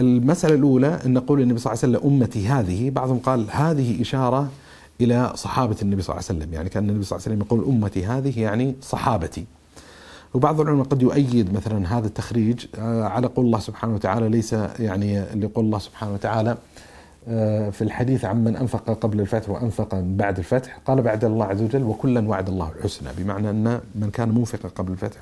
المسألة 0.00 0.54
الأولى 0.54 1.00
أن 1.06 1.12
نقول 1.12 1.40
النبي 1.40 1.58
صلى 1.58 1.72
الله 1.72 1.84
عليه 1.84 1.96
وسلم 1.98 2.12
أمتي 2.12 2.48
هذه 2.48 2.90
بعضهم 2.90 3.18
قال 3.18 3.46
هذه 3.50 4.02
إشارة 4.02 4.50
إلى 5.00 5.32
صحابة 5.34 5.76
النبي 5.82 6.02
صلى 6.02 6.14
الله 6.14 6.24
عليه 6.28 6.38
وسلم 6.40 6.54
يعني 6.54 6.68
كأن 6.68 6.90
النبي 6.90 7.04
صلى 7.04 7.16
الله 7.16 7.26
عليه 7.26 7.36
وسلم 7.36 7.46
يقول 7.46 7.74
أمتي 7.74 8.06
هذه 8.06 8.40
يعني 8.40 8.74
صحابتي. 8.82 9.44
وبعض 10.34 10.60
العلماء 10.60 10.84
قد 10.84 11.02
يؤيد 11.02 11.54
مثلا 11.54 11.98
هذا 11.98 12.06
التخريج 12.06 12.66
آه، 12.78 13.04
على 13.04 13.26
قول 13.26 13.46
الله 13.46 13.58
سبحانه 13.58 13.94
وتعالى 13.94 14.28
ليس 14.28 14.52
يعني 14.78 15.32
اللي 15.32 15.46
يقول 15.46 15.64
الله 15.64 15.78
سبحانه 15.78 16.14
وتعالى 16.14 16.56
آه، 17.28 17.70
في 17.70 17.82
الحديث 17.82 18.24
عن 18.24 18.44
من 18.44 18.56
أنفق 18.56 18.90
قبل 18.90 19.20
الفتح 19.20 19.50
وأنفق 19.50 19.94
بعد 19.94 20.38
الفتح 20.38 20.78
قال 20.86 21.02
بعد 21.02 21.24
الله 21.24 21.46
عز 21.46 21.62
وجل 21.62 21.82
وكلا 21.82 22.28
وعد 22.28 22.48
الله 22.48 22.72
الحسنى 22.78 23.08
بمعنى 23.18 23.50
أن 23.50 23.80
من 23.94 24.10
كان 24.10 24.28
منفقا 24.28 24.68
قبل 24.68 24.92
الفتح 24.92 25.18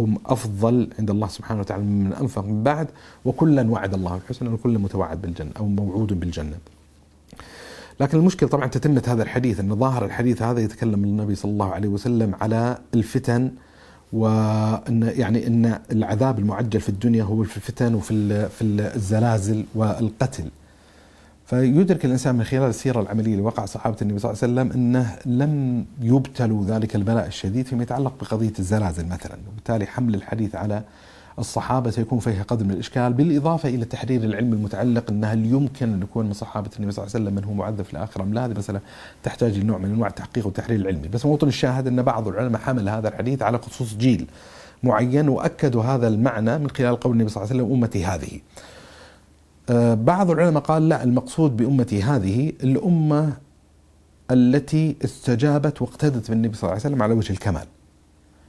هم 0.00 0.18
أفضل 0.26 0.88
عند 0.98 1.10
الله 1.10 1.28
سبحانه 1.28 1.60
وتعالى 1.60 1.82
من 1.82 2.12
انفق 2.12 2.44
من 2.44 2.62
بعد 2.62 2.88
وكلا 3.24 3.70
وعد 3.70 3.94
الله 3.94 4.16
الحسنى 4.16 4.48
وكلا 4.48 4.78
متوعد 4.78 5.22
بالجنة 5.22 5.50
أو 5.58 5.66
موعود 5.66 6.20
بالجنة. 6.20 6.56
لكن 8.00 8.18
المشكلة 8.18 8.48
طبعا 8.48 8.66
تتمه 8.66 9.02
هذا 9.06 9.22
الحديث 9.22 9.60
أن 9.60 9.76
ظاهر 9.76 10.04
الحديث 10.04 10.42
هذا 10.42 10.60
يتكلم 10.60 11.04
النبي 11.04 11.34
صلى 11.34 11.52
الله 11.52 11.72
عليه 11.72 11.88
وسلم 11.88 12.34
على 12.40 12.78
الفتن 12.94 13.50
وأن 14.12 15.12
يعني 15.16 15.46
أن 15.46 15.78
العذاب 15.92 16.38
المعجل 16.38 16.80
في 16.80 16.88
الدنيا 16.88 17.22
هو 17.22 17.42
في 17.44 17.56
الفتن 17.56 17.94
وفي 17.94 18.48
في 18.48 18.64
الزلازل 18.64 19.64
والقتل. 19.74 20.50
فيدرك 21.46 22.04
الإنسان 22.04 22.34
من 22.34 22.44
خلال 22.44 22.62
السيرة 22.62 23.00
العملية 23.00 23.32
اللي 23.32 23.42
وقع 23.42 23.64
صحابة 23.64 23.96
النبي 24.02 24.18
صلى 24.18 24.32
الله 24.32 24.42
عليه 24.42 24.52
وسلم 24.52 24.72
إنه 24.72 25.16
لم 25.26 25.84
يبتلوا 26.00 26.64
ذلك 26.64 26.96
البلاء 26.96 27.26
الشديد 27.26 27.66
فيما 27.66 27.82
يتعلق 27.82 28.12
بقضية 28.20 28.52
الزلازل 28.58 29.06
مثلا، 29.06 29.36
وبالتالي 29.52 29.86
حمل 29.86 30.14
الحديث 30.14 30.54
على 30.54 30.82
الصحابة 31.38 31.90
سيكون 31.90 32.18
فيها 32.18 32.42
قدر 32.42 32.64
من 32.64 32.70
الإشكال 32.70 33.12
بالإضافة 33.12 33.68
إلى 33.68 33.84
تحرير 33.84 34.24
العلم 34.24 34.52
المتعلق 34.52 35.10
ان 35.10 35.24
هل 35.24 35.46
يمكن 35.46 35.92
أن 35.92 36.02
يكون 36.02 36.26
من 36.26 36.32
صحابة 36.32 36.70
النبي 36.76 36.92
صلى 36.92 37.04
الله 37.04 37.14
عليه 37.14 37.24
وسلم 37.24 37.34
من 37.36 37.44
هو 37.44 37.54
معذب 37.54 37.82
في 37.82 37.92
الاخره 37.92 38.22
أم 38.22 38.34
لا؟ 38.34 38.46
هذه 38.46 38.58
مسألة 38.58 38.80
تحتاج 39.22 39.58
لنوع 39.58 39.78
من 39.78 39.84
أنواع 39.84 40.08
التحقيق 40.08 40.46
والتحرير 40.46 40.80
العلمي، 40.80 41.08
بس 41.08 41.26
موطن 41.26 41.48
الشاهد 41.48 41.86
أن 41.86 42.02
بعض 42.02 42.28
العلماء 42.28 42.60
حمل 42.60 42.88
هذا 42.88 43.08
الحديث 43.08 43.42
على 43.42 43.58
خصوص 43.58 43.94
جيل 43.94 44.26
معين 44.82 45.28
وأكدوا 45.28 45.82
هذا 45.82 46.08
المعنى 46.08 46.58
من 46.58 46.70
خلال 46.70 47.00
قول 47.00 47.12
النبي 47.12 47.28
صلى 47.28 47.42
الله 47.42 47.52
عليه 47.52 47.62
وسلم 47.62 47.76
أمتي 47.76 48.04
هذه. 48.04 48.40
آه، 49.70 49.94
بعض 49.94 50.30
العلماء 50.30 50.62
قال 50.62 50.88
لا 50.88 51.04
المقصود 51.04 51.56
بأمتي 51.56 52.02
هذه 52.02 52.52
الأمة 52.62 53.32
التي 54.30 54.96
استجابت 55.04 55.82
واقتدت 55.82 56.30
بالنبي 56.30 56.56
صلى 56.56 56.62
الله 56.62 56.70
عليه 56.70 56.80
وسلم 56.80 57.02
على 57.02 57.14
وجه 57.14 57.32
الكمال. 57.32 57.66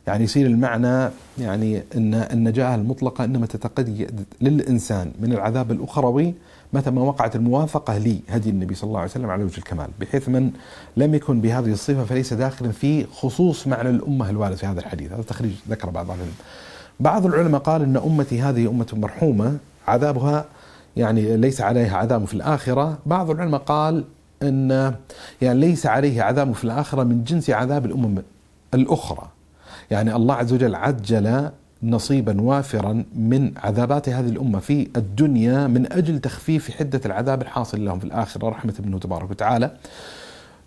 يعني 0.07 0.23
يصير 0.23 0.45
المعنى 0.45 1.09
يعني 1.37 1.83
ان 1.95 2.13
النجاة 2.13 2.75
المطلقة 2.75 3.23
إنما 3.23 3.45
تتقيد 3.45 4.25
للإنسان 4.41 5.11
من 5.19 5.33
العذاب 5.33 5.71
الأخروي 5.71 6.33
متى 6.73 6.91
ما 6.91 7.01
وقعت 7.01 7.35
الموافقة 7.35 7.97
لهدي 7.97 8.49
النبي 8.49 8.75
صلى 8.75 8.87
الله 8.87 8.99
عليه 8.99 9.11
وسلم 9.11 9.29
على 9.29 9.43
وجه 9.43 9.57
الكمال، 9.57 9.87
بحيث 9.99 10.29
من 10.29 10.51
لم 10.97 11.15
يكن 11.15 11.41
بهذه 11.41 11.71
الصفة 11.71 12.03
فليس 12.03 12.33
داخلا 12.33 12.71
في 12.71 13.05
خصوص 13.05 13.67
معنى 13.67 13.89
الأمة 13.89 14.29
الوارد 14.29 14.55
في 14.55 14.65
هذا 14.65 14.79
الحديث، 14.79 15.11
هذا 15.11 15.21
تخريج 15.21 15.51
ذكر 15.69 15.89
بعض 15.89 16.05
العلماء. 16.05 16.33
بعض 16.99 17.25
العلماء 17.25 17.61
قال 17.61 17.81
إن 17.81 17.97
أمتي 17.97 18.41
هذه 18.41 18.69
أمة 18.69 18.87
مرحومة 18.93 19.57
عذابها 19.87 20.45
يعني 20.97 21.37
ليس 21.37 21.61
عليه 21.61 21.91
عذاب 21.91 22.25
في 22.25 22.33
الآخرة. 22.33 22.97
بعض 23.05 23.29
العلماء 23.29 23.61
قال 23.61 24.03
أن 24.43 24.93
يعني 25.41 25.59
ليس 25.59 25.85
عليه 25.85 26.21
عذاب 26.21 26.51
في 26.53 26.63
الآخرة 26.63 27.03
من 27.03 27.23
جنس 27.23 27.49
عذاب 27.49 27.85
الأمم 27.85 28.21
الأخرى. 28.73 29.27
يعني 29.91 30.15
الله 30.15 30.35
عز 30.35 30.53
وجل 30.53 30.75
عجل 30.75 31.49
نصيبا 31.83 32.41
وافرا 32.41 33.03
من 33.15 33.51
عذابات 33.57 34.09
هذه 34.09 34.29
الأمة 34.29 34.59
في 34.59 34.87
الدنيا 34.95 35.67
من 35.67 35.93
أجل 35.93 36.19
تخفيف 36.19 36.71
حدة 36.71 37.01
العذاب 37.05 37.41
الحاصل 37.41 37.85
لهم 37.85 37.99
في 37.99 38.05
الآخرة. 38.05 38.49
رحمة 38.49 38.73
منه 38.85 38.99
تبارك 38.99 39.31
وتعالى. 39.31 39.71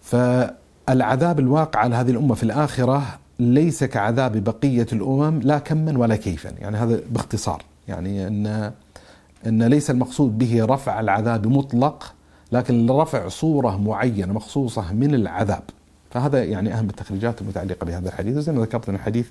فالعذاب 0.02 1.38
الواقع 1.38 1.80
على 1.80 1.96
هذه 1.96 2.10
الأمة 2.10 2.34
في 2.34 2.42
الآخرة 2.42 3.02
ليس 3.38 3.84
كعذاب 3.84 4.44
بقية 4.44 4.86
الأمم 4.92 5.40
لا 5.42 5.58
كما 5.58 5.98
ولا 5.98 6.16
كيفا. 6.16 6.50
يعني 6.60 6.76
هذا 6.76 7.00
باختصار. 7.10 7.62
يعني 7.88 8.26
أن 8.26 8.72
إن 9.46 9.62
ليس 9.62 9.90
المقصود 9.90 10.38
به 10.38 10.64
رفع 10.64 11.00
العذاب 11.00 11.46
مطلق 11.46 12.14
لكن 12.52 12.90
رفع 12.90 13.28
صورة 13.28 13.76
معينة 13.76 14.32
مخصوصة 14.32 14.92
من 14.92 15.14
العذاب 15.14 15.62
فهذا 16.10 16.44
يعني 16.44 16.74
أهم 16.74 16.88
التخريجات 16.88 17.42
المتعلقه 17.42 17.84
بهذا 17.84 18.08
الحديث 18.08 18.34
زي 18.38 18.52
ما 18.52 18.62
ذكرت 18.62 18.88
أن 18.88 18.94
الحديث 18.94 19.26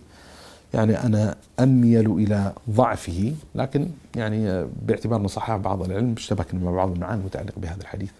يعني 0.73 1.03
أنا 1.03 1.35
أميل 1.59 2.11
إلى 2.11 2.53
ضعفه 2.69 3.33
لكن 3.55 3.87
يعني 4.15 4.65
باعتبار 4.81 5.27
صحح 5.27 5.57
بعض 5.57 5.83
العلم 5.83 6.13
اشتبكنا 6.17 6.59
مع 6.59 6.71
بعض 6.71 6.91
المعاني 6.91 7.21
المتعلقه 7.21 7.61
بهذا 7.61 7.81
الحديث. 7.81 8.11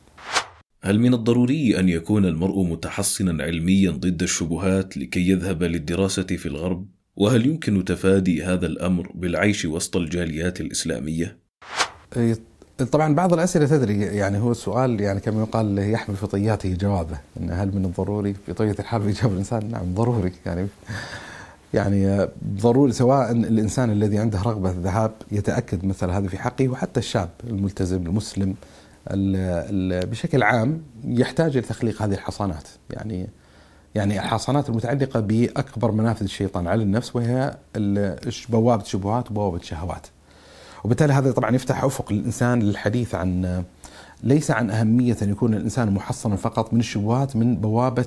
هل 0.81 0.99
من 0.99 1.13
الضروري 1.13 1.79
أن 1.79 1.89
يكون 1.89 2.25
المرء 2.25 2.63
متحصنا 2.63 3.43
علميا 3.43 3.91
ضد 3.91 4.23
الشبهات 4.23 4.97
لكي 4.97 5.29
يذهب 5.29 5.63
للدراسة 5.63 6.23
في 6.23 6.45
الغرب؟ 6.45 6.85
وهل 7.15 7.45
يمكن 7.45 7.85
تفادي 7.85 8.43
هذا 8.43 8.65
الأمر 8.65 9.11
بالعيش 9.15 9.65
وسط 9.65 9.97
الجاليات 9.97 10.61
الإسلامية؟ 10.61 11.38
إيه، 12.17 12.37
طبعا 12.91 13.15
بعض 13.15 13.33
الأسئلة 13.33 13.65
تدري 13.65 14.01
يعني 14.01 14.39
هو 14.39 14.51
السؤال 14.51 15.01
يعني 15.01 15.19
كما 15.19 15.41
يقال 15.41 15.79
يحمل 15.79 16.15
في 16.15 16.27
طياته 16.27 16.73
جوابه 16.73 17.17
إن 17.39 17.51
هل 17.51 17.75
من 17.75 17.85
الضروري 17.85 18.33
في 18.45 18.53
طية 18.53 18.75
الحال 18.79 19.09
يجاوب 19.09 19.33
الإنسان 19.33 19.71
نعم 19.71 19.93
ضروري 19.95 20.33
يعني 20.45 20.67
يعني 21.73 22.27
ضروري 22.61 22.91
سواء 22.91 23.31
الإنسان 23.31 23.91
الذي 23.91 24.17
عنده 24.17 24.41
رغبة 24.41 24.69
الذهاب 24.69 25.11
يتأكد 25.31 25.85
مثل 25.85 26.09
هذا 26.09 26.27
في 26.27 26.37
حقه 26.37 26.67
وحتى 26.67 26.99
الشاب 26.99 27.29
الملتزم 27.43 28.05
المسلم 28.05 28.55
ال 29.11 29.35
ال 29.69 30.07
بشكل 30.07 30.43
عام 30.43 30.81
يحتاج 31.05 31.57
لتخليق 31.57 32.01
هذه 32.01 32.13
الحصانات 32.13 32.67
يعني 32.89 33.27
يعني 33.95 34.19
الحصانات 34.19 34.69
المتعلقة 34.69 35.19
بأكبر 35.19 35.91
منافذ 35.91 36.23
الشيطان 36.23 36.67
على 36.67 36.83
النفس 36.83 37.15
وهي 37.15 37.57
بوابة 38.49 38.83
شبهات 38.83 39.31
وبوابة 39.31 39.61
شهوات. 39.61 40.07
وبالتالي 40.83 41.13
هذا 41.13 41.31
طبعا 41.31 41.55
يفتح 41.55 41.83
أفق 41.83 42.13
للإنسان 42.13 42.59
للحديث 42.59 43.15
عن 43.15 43.63
ليس 44.23 44.51
عن 44.51 44.69
أهمية 44.69 45.17
أن 45.21 45.29
يكون 45.29 45.53
الإنسان 45.53 45.91
محصنا 45.93 46.35
فقط 46.35 46.73
من 46.73 46.79
الشبهات 46.79 47.35
من 47.35 47.55
بوابة 47.55 48.05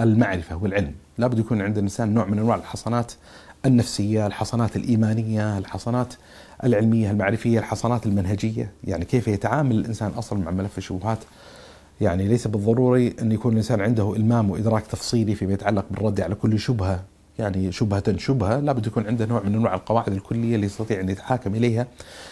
المعرفة 0.00 0.56
والعلم، 0.56 0.94
لابد 1.18 1.38
يكون 1.38 1.62
عند 1.62 1.78
الإنسان 1.78 2.14
نوع 2.14 2.24
من 2.24 2.38
أنواع 2.38 2.56
الحصنات 2.56 3.12
النفسية، 3.66 4.26
الحصنات 4.26 4.76
الإيمانية، 4.76 5.58
الحصنات 5.58 6.14
العلمية 6.64 7.10
المعرفية، 7.10 7.58
الحصنات 7.58 8.06
المنهجية، 8.06 8.72
يعني 8.84 9.04
كيف 9.04 9.28
يتعامل 9.28 9.78
الإنسان 9.78 10.10
أصلا 10.10 10.38
مع 10.44 10.50
ملف 10.50 10.78
الشبهات؟ 10.78 11.18
يعني 12.00 12.28
ليس 12.28 12.46
بالضروري 12.46 13.14
أن 13.22 13.32
يكون 13.32 13.52
الإنسان 13.52 13.80
عنده 13.80 14.16
إلمام 14.16 14.50
وإدراك 14.50 14.86
تفصيلي 14.86 15.34
فيما 15.34 15.52
يتعلق 15.52 15.84
بالرد 15.90 16.20
على 16.20 16.34
كل 16.34 16.58
شبهة 16.58 17.04
يعني 17.38 17.72
شبهة 17.72 18.16
شبهة 18.16 18.60
لابد 18.60 18.86
يكون 18.86 19.06
عنده 19.06 19.26
نوع 19.26 19.42
من 19.42 19.54
أنواع 19.54 19.74
القواعد 19.74 20.12
الكلية 20.12 20.54
اللي 20.54 20.66
يستطيع 20.66 21.00
أن 21.00 21.08
يتحاكم 21.08 21.54
إليها 21.54 21.86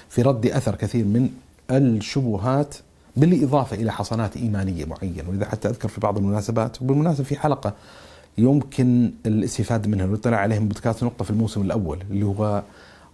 في 0.09 0.23
رد 0.23 0.47
أثر 0.47 0.75
كثير 0.75 1.05
من 1.05 1.31
الشبهات 1.71 2.75
بالإضافة 3.16 3.77
إلى 3.77 3.92
حصانات 3.92 4.37
إيمانية 4.37 4.85
معينة. 4.85 5.29
ولذا 5.29 5.47
حتى 5.49 5.69
أذكر 5.69 5.88
في 5.88 6.01
بعض 6.01 6.19
المناسبات 6.19 6.83
وبالمناسبة 6.83 7.25
في 7.25 7.37
حلقة 7.37 7.75
يمكن 8.38 9.11
الاستفادة 9.27 9.88
منها 9.88 10.37
عليها 10.37 10.59
من 10.59 10.69
بودكاست 10.69 11.05
نقطة 11.05 11.25
في 11.25 11.31
الموسم 11.31 11.62
الأول 11.62 11.99
اللي 12.11 12.27
هو 12.27 12.62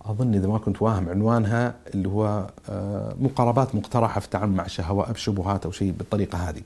أظن 0.05 0.35
إذا 0.35 0.47
ما 0.47 0.59
كنت 0.59 0.83
واهم 0.83 1.09
عنوانها 1.09 1.75
اللي 1.95 2.09
هو 2.09 2.51
آه، 2.69 3.15
مقاربات 3.21 3.75
مقترحة 3.75 4.21
في 4.21 4.27
التعامل 4.27 4.57
مع 4.57 4.65
الشهوات 4.65 5.65
أو 5.65 5.71
شيء 5.71 5.95
بالطريقة 5.99 6.39
هذه. 6.39 6.63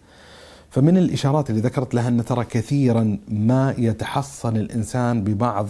فمن 0.71 0.97
الإشارات 0.97 1.51
اللي 1.51 1.61
ذكرت 1.61 1.95
لها 1.95 2.09
أن 2.09 2.25
ترى 2.25 2.45
كثيرا 2.45 3.19
ما 3.29 3.75
يتحصن 3.79 4.57
الإنسان 4.57 5.25
ببعض 5.25 5.69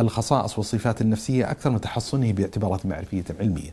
الخصائص 0.00 0.58
والصفات 0.58 1.00
النفسية 1.00 1.50
أكثر 1.50 1.70
من 1.70 1.80
تحصنه 1.80 2.32
باعتبارات 2.32 2.86
معرفية 2.86 3.24
علمية. 3.40 3.70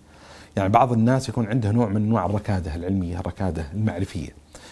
يعني 0.57 0.69
بعض 0.69 0.93
الناس 0.93 1.29
يكون 1.29 1.45
عنده 1.45 1.71
نوع 1.71 1.89
من 1.89 2.05
أنواع 2.05 2.25
الركادة 2.25 2.75
العلمية، 2.75 3.19
الركادة 3.19 3.65
المعرفية. 3.73 4.29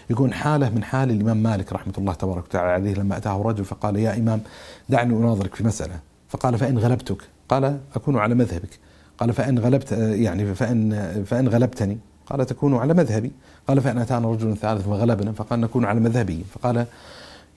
يكون 0.09 0.33
حالة 0.33 0.69
من 0.69 0.83
حال 0.83 1.11
الإمام 1.11 1.43
مالك 1.43 1.73
رحمة 1.73 1.93
الله 1.97 2.13
تبارك 2.13 2.43
وتعالى 2.43 2.71
عليه 2.71 2.93
لما 2.93 3.17
أتاه 3.17 3.41
رجل 3.41 3.65
فقال 3.65 3.95
يا 3.95 4.17
إمام 4.17 4.41
دعني 4.89 5.13
أناظرك 5.13 5.55
في 5.55 5.63
مسألة، 5.63 5.99
فقال 6.29 6.57
فإن 6.57 6.77
غلبتك، 6.77 7.21
قال 7.49 7.79
أكون 7.95 8.17
على 8.17 8.35
مذهبك. 8.35 8.79
قال 9.17 9.33
فإن 9.33 9.59
غلبت 9.59 9.91
يعني 9.91 10.55
فإن 10.55 11.23
فإن 11.23 11.47
غلبتني. 11.47 11.97
قال 12.25 12.45
تكون 12.45 12.75
على 12.75 12.93
مذهبي. 12.93 13.31
قال 13.67 13.81
فإن 13.81 13.97
أتانا 13.97 14.31
رجل 14.31 14.57
ثالث 14.57 14.87
وغلبنا 14.87 15.31
فقال 15.31 15.61
نكون 15.61 15.85
على 15.85 15.99
مذهبي. 15.99 16.43
فقال 16.53 16.85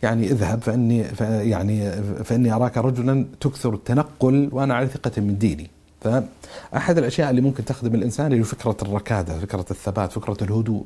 يعني 0.03 0.27
اذهب 0.27 0.63
فإني 0.63 1.05
يعني 1.21 1.93
فإني 2.25 2.53
أراك 2.53 2.79
رجلا 2.79 3.27
تكثر 3.41 3.75
التنقل 3.75 4.49
وأنا 4.53 4.75
على 4.75 4.87
ثقة 4.87 5.21
من 5.21 5.39
ديني. 5.39 5.71
فأحد 6.01 6.99
الأشياء 6.99 7.31
اللي 7.31 7.41
ممكن 7.41 7.65
تخدم 7.65 7.95
الإنسان 7.95 8.33
هي 8.33 8.43
فكرة 8.43 8.77
الركادة 8.83 9.39
فكرة 9.39 9.65
الثبات 9.71 10.13
فكرة 10.13 10.37
الهدوء 10.43 10.85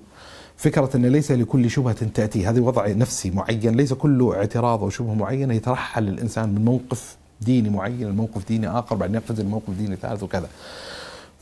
فكرة 0.57 0.91
أن 0.95 1.07
ليس 1.07 1.33
لكل 1.33 1.71
شبهة 1.71 2.07
تأتي. 2.15 2.47
هذا 2.47 2.61
وضع 2.61 2.89
نفسي 2.89 3.31
معين 3.31 3.77
ليس 3.77 3.93
كل 3.93 4.33
اعتراض 4.37 4.83
أو 4.83 4.91
شبهة 4.91 5.15
معينة 5.15 5.55
يترحل 5.55 6.09
الإنسان 6.09 6.49
من 6.49 6.65
موقف 6.65 7.17
ديني 7.41 7.71
معين 7.71 8.09
لموقف 8.09 8.49
ديني 8.49 8.69
آخر 8.69 8.97
بعدين 8.97 9.15
يقفز 9.15 9.41
لموقف 9.41 9.71
ديني 9.79 9.97
ثالث 9.97 10.23
وكذا. 10.23 10.49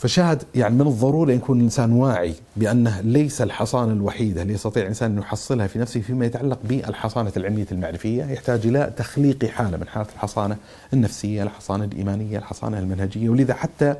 فشاهد 0.02 0.42
يعني 0.54 0.74
من 0.74 0.86
الضروري 0.86 1.34
يكون 1.34 1.58
الإنسان 1.58 1.92
واعي 1.92 2.34
بأنه 2.56 3.00
ليس 3.00 3.42
الحصانة 3.42 3.92
الوحيدة 3.92 4.42
اللي 4.42 4.54
يستطيع 4.54 4.82
الإنسان 4.82 5.12
أن 5.12 5.18
يحصلها 5.18 5.66
في 5.66 5.78
نفسه 5.78 6.00
فيما 6.00 6.26
يتعلق 6.26 6.58
بالحصانة 6.64 7.32
العلمية 7.36 7.66
المعرفية؟ 7.72 8.24
يحتاج 8.24 8.66
إلى 8.66 8.92
تخليق 8.96 9.44
حالة 9.44 9.76
من 9.76 9.88
حالة 9.88 10.06
الحصانة 10.14 10.56
النفسية 10.92 11.42
الحصانة 11.42 11.84
الإيمانية 11.84 12.38
الحصانة 12.38 12.78
المنهجية. 12.78 13.28
ولذا 13.28 13.54
حتى 13.54 13.94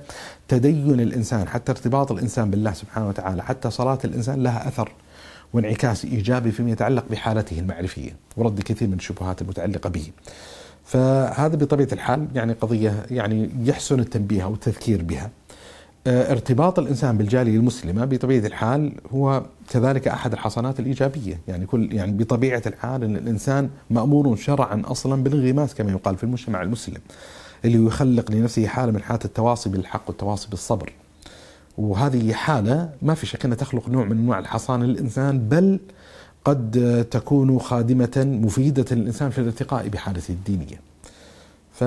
تدين 0.48 1.00
الإنسان 1.00 1.48
حتى 1.48 1.72
ارتباط 1.72 2.12
الإنسان 2.12 2.50
بالله 2.50 2.72
سبحانه 2.72 3.08
وتعالى 3.08 3.42
حتى 3.42 3.70
صلاة 3.70 3.98
الإنسان 4.04 4.42
لها 4.42 4.68
أثر 4.68 4.92
وانعكاس 5.52 6.04
إيجابي 6.04 6.50
فيما 6.50 6.70
يتعلق 6.70 7.04
بحالته 7.10 7.58
المعرفية 7.58 8.16
ورد 8.36 8.60
كثير 8.60 8.88
من 8.88 8.94
الشبهات 8.94 9.42
المتعلقة 9.42 9.90
به. 9.90 10.06
فهذا 10.84 11.56
بطبيعة 11.56 11.88
الحال 11.92 12.28
يعني 12.34 12.52
قضية 12.52 13.06
يعني 13.10 13.50
يحسن 13.64 14.00
التنبيه 14.00 14.44
أو 14.44 14.54
التذكير 14.54 15.02
بها. 15.02 15.30
ارتباط 16.06 16.78
الإنسان 16.78 17.18
بالجالية 17.18 17.56
المسلمة 17.56 18.04
بطبيعة 18.04 18.46
الحال 18.46 18.92
هو 19.14 19.42
كذلك 19.68 20.08
أحد 20.08 20.32
الحصانات 20.32 20.80
الإيجابية، 20.80 21.40
يعني 21.48 21.66
كل 21.66 21.92
يعني 21.92 22.12
بطبيعة 22.12 22.62
الحال 22.66 23.04
إن 23.04 23.16
الإنسان 23.16 23.70
مأمور 23.90 24.36
شرعا 24.36 24.82
أصلا 24.84 25.22
بالانغماس 25.22 25.74
كما 25.74 25.90
يقال 25.90 26.16
في 26.16 26.24
المجتمع 26.24 26.62
المسلم. 26.62 27.00
اللي 27.64 27.86
يخلق 27.86 28.30
لنفسه 28.30 28.66
حالة 28.66 28.92
من 28.92 29.02
حالات 29.02 29.24
التواصي 29.24 29.70
بالحق 29.70 30.02
والتواصي 30.06 30.48
بالصبر. 30.50 30.92
وهذه 31.78 32.32
حالة 32.32 32.90
ما 33.02 33.14
في 33.14 33.26
شك 33.26 33.44
إنها 33.44 33.56
تخلق 33.56 33.88
نوع 33.88 34.04
من 34.04 34.18
أنواع 34.18 34.38
الحصانة 34.38 34.84
للإنسان 34.84 35.38
بل 35.38 35.80
قد 36.44 37.06
تكون 37.10 37.58
خادمة 37.58 38.12
مفيدة 38.16 38.96
للإنسان 38.96 39.30
في 39.30 39.38
الارتقاء 39.38 39.88
بحالته 39.88 40.32
الدينية. 40.32 40.80
ف 41.72 41.80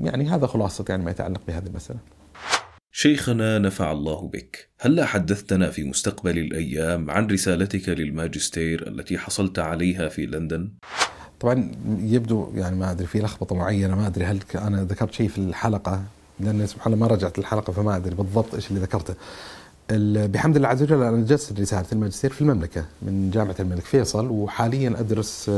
يعني 0.00 0.28
هذا 0.28 0.46
خلاصة 0.46 0.84
يعني 0.88 1.04
ما 1.04 1.10
يتعلق 1.10 1.40
بهذه 1.48 1.66
المسألة. 1.66 1.98
شيخنا 2.98 3.58
نفع 3.58 3.92
الله 3.92 4.28
بك. 4.28 4.68
هل 4.80 5.04
حدثتنا 5.04 5.70
في 5.70 5.84
مستقبل 5.84 6.38
الأيام 6.38 7.10
عن 7.10 7.26
رسالتك 7.26 7.88
للماجستير 7.88 8.88
التي 8.88 9.18
حصلت 9.18 9.58
عليها 9.58 10.08
في 10.08 10.26
لندن؟ 10.26 10.70
طبعا 11.40 11.72
يبدو 12.00 12.50
يعني 12.54 12.76
ما 12.76 12.90
أدري 12.90 13.06
في 13.06 13.20
لخبطة 13.20 13.56
معينة 13.56 13.96
ما 13.96 14.06
أدري 14.06 14.24
هل 14.24 14.40
أنا 14.54 14.84
ذكرت 14.84 15.12
شيء 15.12 15.28
في 15.28 15.38
الحلقة 15.38 16.02
لأن 16.40 16.66
سبحان 16.66 16.92
الله 16.92 17.06
ما 17.06 17.14
رجعت 17.14 17.38
الحلقة 17.38 17.72
فما 17.72 17.96
أدري 17.96 18.14
بالضبط 18.14 18.54
إيش 18.54 18.70
اللي 18.70 18.80
ذكرته. 18.80 19.14
بحمد 20.26 20.56
الله 20.56 20.68
عز 20.68 20.82
وجل 20.82 21.02
أنا 21.02 21.24
جلست 21.24 21.60
رسالة 21.60 21.86
الماجستير 21.92 22.32
في 22.32 22.40
المملكة 22.40 22.84
من 23.02 23.30
جامعة 23.30 23.56
الملك 23.60 23.84
فيصل 23.84 24.26
وحاليا 24.26 25.00
أدرس 25.00 25.50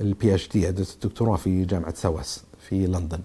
ال 0.00 0.34
PhD 0.34 0.68
أدرس 0.68 0.94
الدكتوراه 0.94 1.36
في 1.36 1.64
جامعة 1.64 1.94
سواس 1.94 2.44
في 2.68 2.86
لندن. 2.86 3.20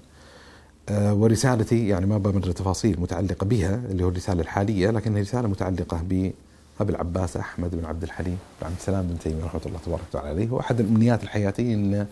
ورسالتي 0.91 1.87
يعني 1.87 2.05
ما 2.05 2.17
بمر 2.17 2.51
تفاصيل 2.51 2.99
متعلقة 2.99 3.45
بها 3.45 3.75
اللي 3.75 4.03
هو 4.03 4.09
الرسالة 4.09 4.41
الحالية 4.41 4.89
لكنها 4.89 5.21
رسالة 5.21 5.47
متعلقة 5.47 6.01
بأبي 6.09 6.33
العباس 6.81 7.37
أحمد 7.37 7.75
بن 7.75 7.85
عبد 7.85 8.03
الحليم. 8.03 8.37
بن 8.61 8.67
عبد 8.67 8.75
السلام 8.79 9.07
بن 9.07 9.19
تيمية 9.19 9.43
رحمة 9.45 9.61
الله 9.65 9.79
تبارك 9.85 10.01
وتعالى 10.09 10.29
عليه. 10.29 10.51
وأحد 10.51 10.79
الأمنيات 10.79 11.23
الحياتية 11.23 11.73
إن 11.73 12.07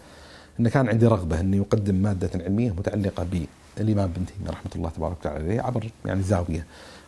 إن 0.60 0.68
كان 0.68 0.90
عندي 0.90 1.08
رغبة 1.08 1.40
إني 1.40 1.60
أقدم 1.60 1.96
مادة 1.96 2.30
علمية 2.36 2.72
متعلقة 2.72 3.28
بالإمام 3.78 4.12
بن 4.18 4.26
تيمية 4.26 4.52
رحمة 4.52 4.72
الله 4.76 4.90
تبارك 4.90 5.18
وتعالى 5.20 5.44
عليه 5.44 5.62
عبر 5.62 5.90
يعني 6.06 6.24
زاوية 6.24 6.66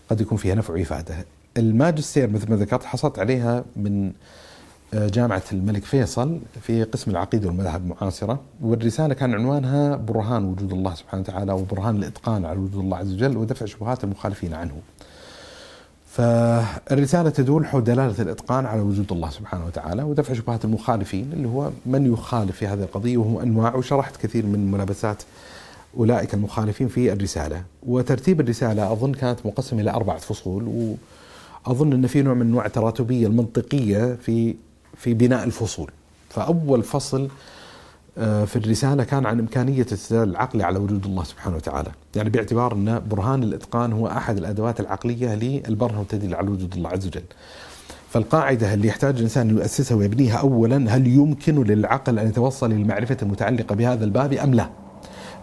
قد 0.10 0.22
يكون 0.22 0.38
فيها 0.38 0.56
نفع 0.56 0.74
وإفادة. 0.74 1.16
الماجستير 1.58 2.30
مثل 2.30 2.50
ما 2.50 2.56
ذكرت 2.56 2.84
حصلت 2.84 3.20
عليها 3.20 3.64
من 3.76 4.12
جامعة 4.94 5.44
الملك 5.52 5.84
فيصل 5.86 6.40
في 6.62 6.84
قسم 6.84 7.12
العقيدة 7.12 7.48
والمذاهب 7.48 7.82
المعاصرة 7.84 8.40
والرسالة 8.62 9.14
كان 9.14 9.34
عنوانها 9.34 9.96
برهان 9.96 10.46
وجود 10.46 10.74
الله 10.74 10.96
سبحانه 10.96 11.22
وتعالى 11.24 11.54
وبرهان 11.54 11.96
الإتقان 11.96 12.46
على 12.46 12.60
وجود 12.60 12.76
الله 12.84 12.98
عز 12.98 13.14
وجل 13.14 13.38
ودفع 13.38 13.66
شبهات 13.66 14.04
المخالفين 14.04 14.54
عنه. 14.54 14.74
فالرسالة 16.12 17.30
تدور 17.30 17.64
حول 17.64 17.84
دلالة 17.84 18.22
الإتقان 18.22 18.66
على 18.66 18.82
وجود 18.82 19.12
الله 19.12 19.30
سبحانه 19.30 19.66
وتعالى 19.66 20.04
ودفع 20.04 20.34
شبهات 20.34 20.66
المخالفين 20.66 21.30
اللي 21.34 21.48
هو 21.48 21.70
من 21.86 22.14
يخالف 22.14 22.56
في 22.56 22.68
هذه 22.68 22.84
القضية 22.84 23.18
وهم 23.18 23.38
أنواع 23.40 23.76
وشرحت 23.76 24.18
كثير 24.18 24.46
من 24.46 24.72
ملابسات 24.72 25.24
أولئك 25.98 26.34
المخالفين 26.34 26.88
في 26.88 27.14
الرسالة. 27.14 27.64
وترتيب 27.88 28.42
الرسالة 28.42 28.92
أظن 28.92 29.12
كانت 29.14 29.46
مقسمة 29.46 29.82
إلى 29.82 29.92
أربعة 29.92 30.18
فصول 30.18 30.96
وأظن 31.68 31.94
أن 31.94 32.08
في 32.08 32.22
نوع 32.22 32.34
من 32.34 32.42
أنواع 32.42 32.66
التراتبية 32.66 33.28
المنطقية 33.28 34.16
في 34.16 34.56
في 34.98 35.14
بناء 35.14 35.44
الفصول. 35.44 35.92
فأول 36.30 36.84
فصل 36.84 37.28
آه، 38.18 38.46
في 38.46 38.56
الرسالة 38.56 39.04
كان 39.04 39.26
عن 39.26 39.40
إمكانية 39.40 39.82
الاستدلال 39.82 40.30
العقلي 40.30 40.64
على 40.64 40.80
وجود 40.80 41.06
الله 41.06 41.24
سبحانه 41.24 41.56
وتعالى. 41.56 41.92
يعني 42.16 42.30
باعتبار 42.30 42.74
أن 42.74 43.02
برهان 43.10 43.44
الإتقان 43.44 43.94
هو 43.94 44.08
أحد 44.08 44.38
الأدوات 44.38 44.80
العقلية 44.80 45.36
للبرهن 45.36 45.98
والتدليل 45.98 46.36
على 46.36 46.50
وجود 46.50 46.74
الله 46.74 46.90
عز 46.90 47.08
وجل. 47.08 47.24
فالقاعدة 48.10 48.74
اللي 48.74 48.88
يحتاج 48.88 49.16
الإنسان 49.16 49.50
يؤسسها 49.50 49.98
ويبنيها 49.98 50.38
أولا 50.38 50.96
هل 50.96 51.08
يمكن 51.08 51.64
للعقل 51.64 52.20
أن 52.20 52.28
يتوصل 52.28 52.70
للمعرفة 52.72 53.18
المتعلقة 53.22 53.76
بهذا 53.76 54.06
الباب 54.06 54.34
أم 54.34 54.54
لا؟ 54.54 54.70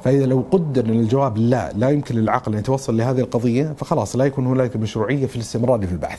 فإذا 0.04 0.26
لو 0.26 0.44
قدر 0.50 0.84
أن 0.84 1.00
الجواب 1.00 1.38
لا 1.38 1.72
لا 1.72 1.90
يمكن 1.90 2.14
للعقل 2.14 2.52
أن 2.52 2.58
يتوصل 2.58 2.96
لهذه 2.96 3.20
القضية 3.20 3.74
فخلاص 3.78 4.16
لا 4.16 4.24
يكون 4.24 4.46
هناك 4.46 4.76
مشروعية 4.76 5.26
في 5.26 5.36
الاستمرار 5.36 5.86
في 5.86 5.92
البحث. 5.92 6.18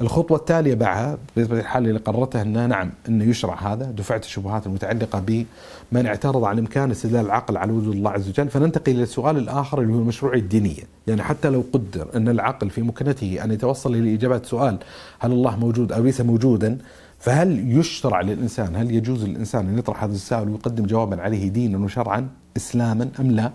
الخطوة 0.00 0.38
التالية 0.38 0.74
بعدها 0.74 1.18
بطبيعة 1.36 1.60
الحال 1.60 1.88
اللي 1.88 1.98
قررتها 1.98 2.42
أنه 2.42 2.66
نعم 2.66 2.90
أنه 3.08 3.24
يشرع 3.24 3.72
هذا 3.72 3.84
دفعت 3.90 4.24
الشبهات 4.24 4.66
المتعلقة 4.66 5.22
بمن 5.26 6.06
اعترض 6.06 6.44
عن 6.44 6.58
إمكان 6.58 6.90
استدلال 6.90 7.26
العقل 7.26 7.56
على 7.56 7.72
وجود 7.72 7.94
الله 7.94 8.10
عز 8.10 8.28
وجل. 8.28 8.48
فننتقل 8.48 8.92
إلى 8.92 9.02
السؤال 9.02 9.36
الآخر 9.36 9.80
اللي 9.80 9.92
هو 9.92 9.98
المشروعية 9.98 10.40
الدينية 10.40 10.82
يعني 11.06 11.22
حتى 11.22 11.50
لو 11.50 11.64
قدر 11.72 12.08
أن 12.16 12.28
العقل 12.28 12.70
في 12.70 12.82
مكنته 12.82 13.44
أن 13.44 13.50
يتوصل 13.50 13.94
إلى 13.94 14.14
إجابة 14.14 14.42
سؤال 14.44 14.78
هل 15.18 15.32
الله 15.32 15.56
موجود 15.56 15.92
أو 15.92 16.02
ليس 16.02 16.20
موجودا 16.20 16.78
فهل 17.18 17.78
يشرع 17.78 18.20
للإنسان 18.20 18.76
هل 18.76 18.90
يجوز 18.90 19.24
للإنسان 19.24 19.68
أن 19.68 19.78
يطرح 19.78 20.04
هذا 20.04 20.12
السؤال 20.12 20.48
ويقدم 20.48 20.86
جوابا 20.86 21.22
عليه 21.22 21.48
دينا 21.48 21.78
وشرعا 21.78 22.28
إسلاما 22.56 23.10
أم 23.20 23.30
لا؟ 23.30 23.52